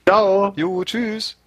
Ciao. 0.06 0.52
Jo, 0.58 0.84
tschüss. 0.84 1.38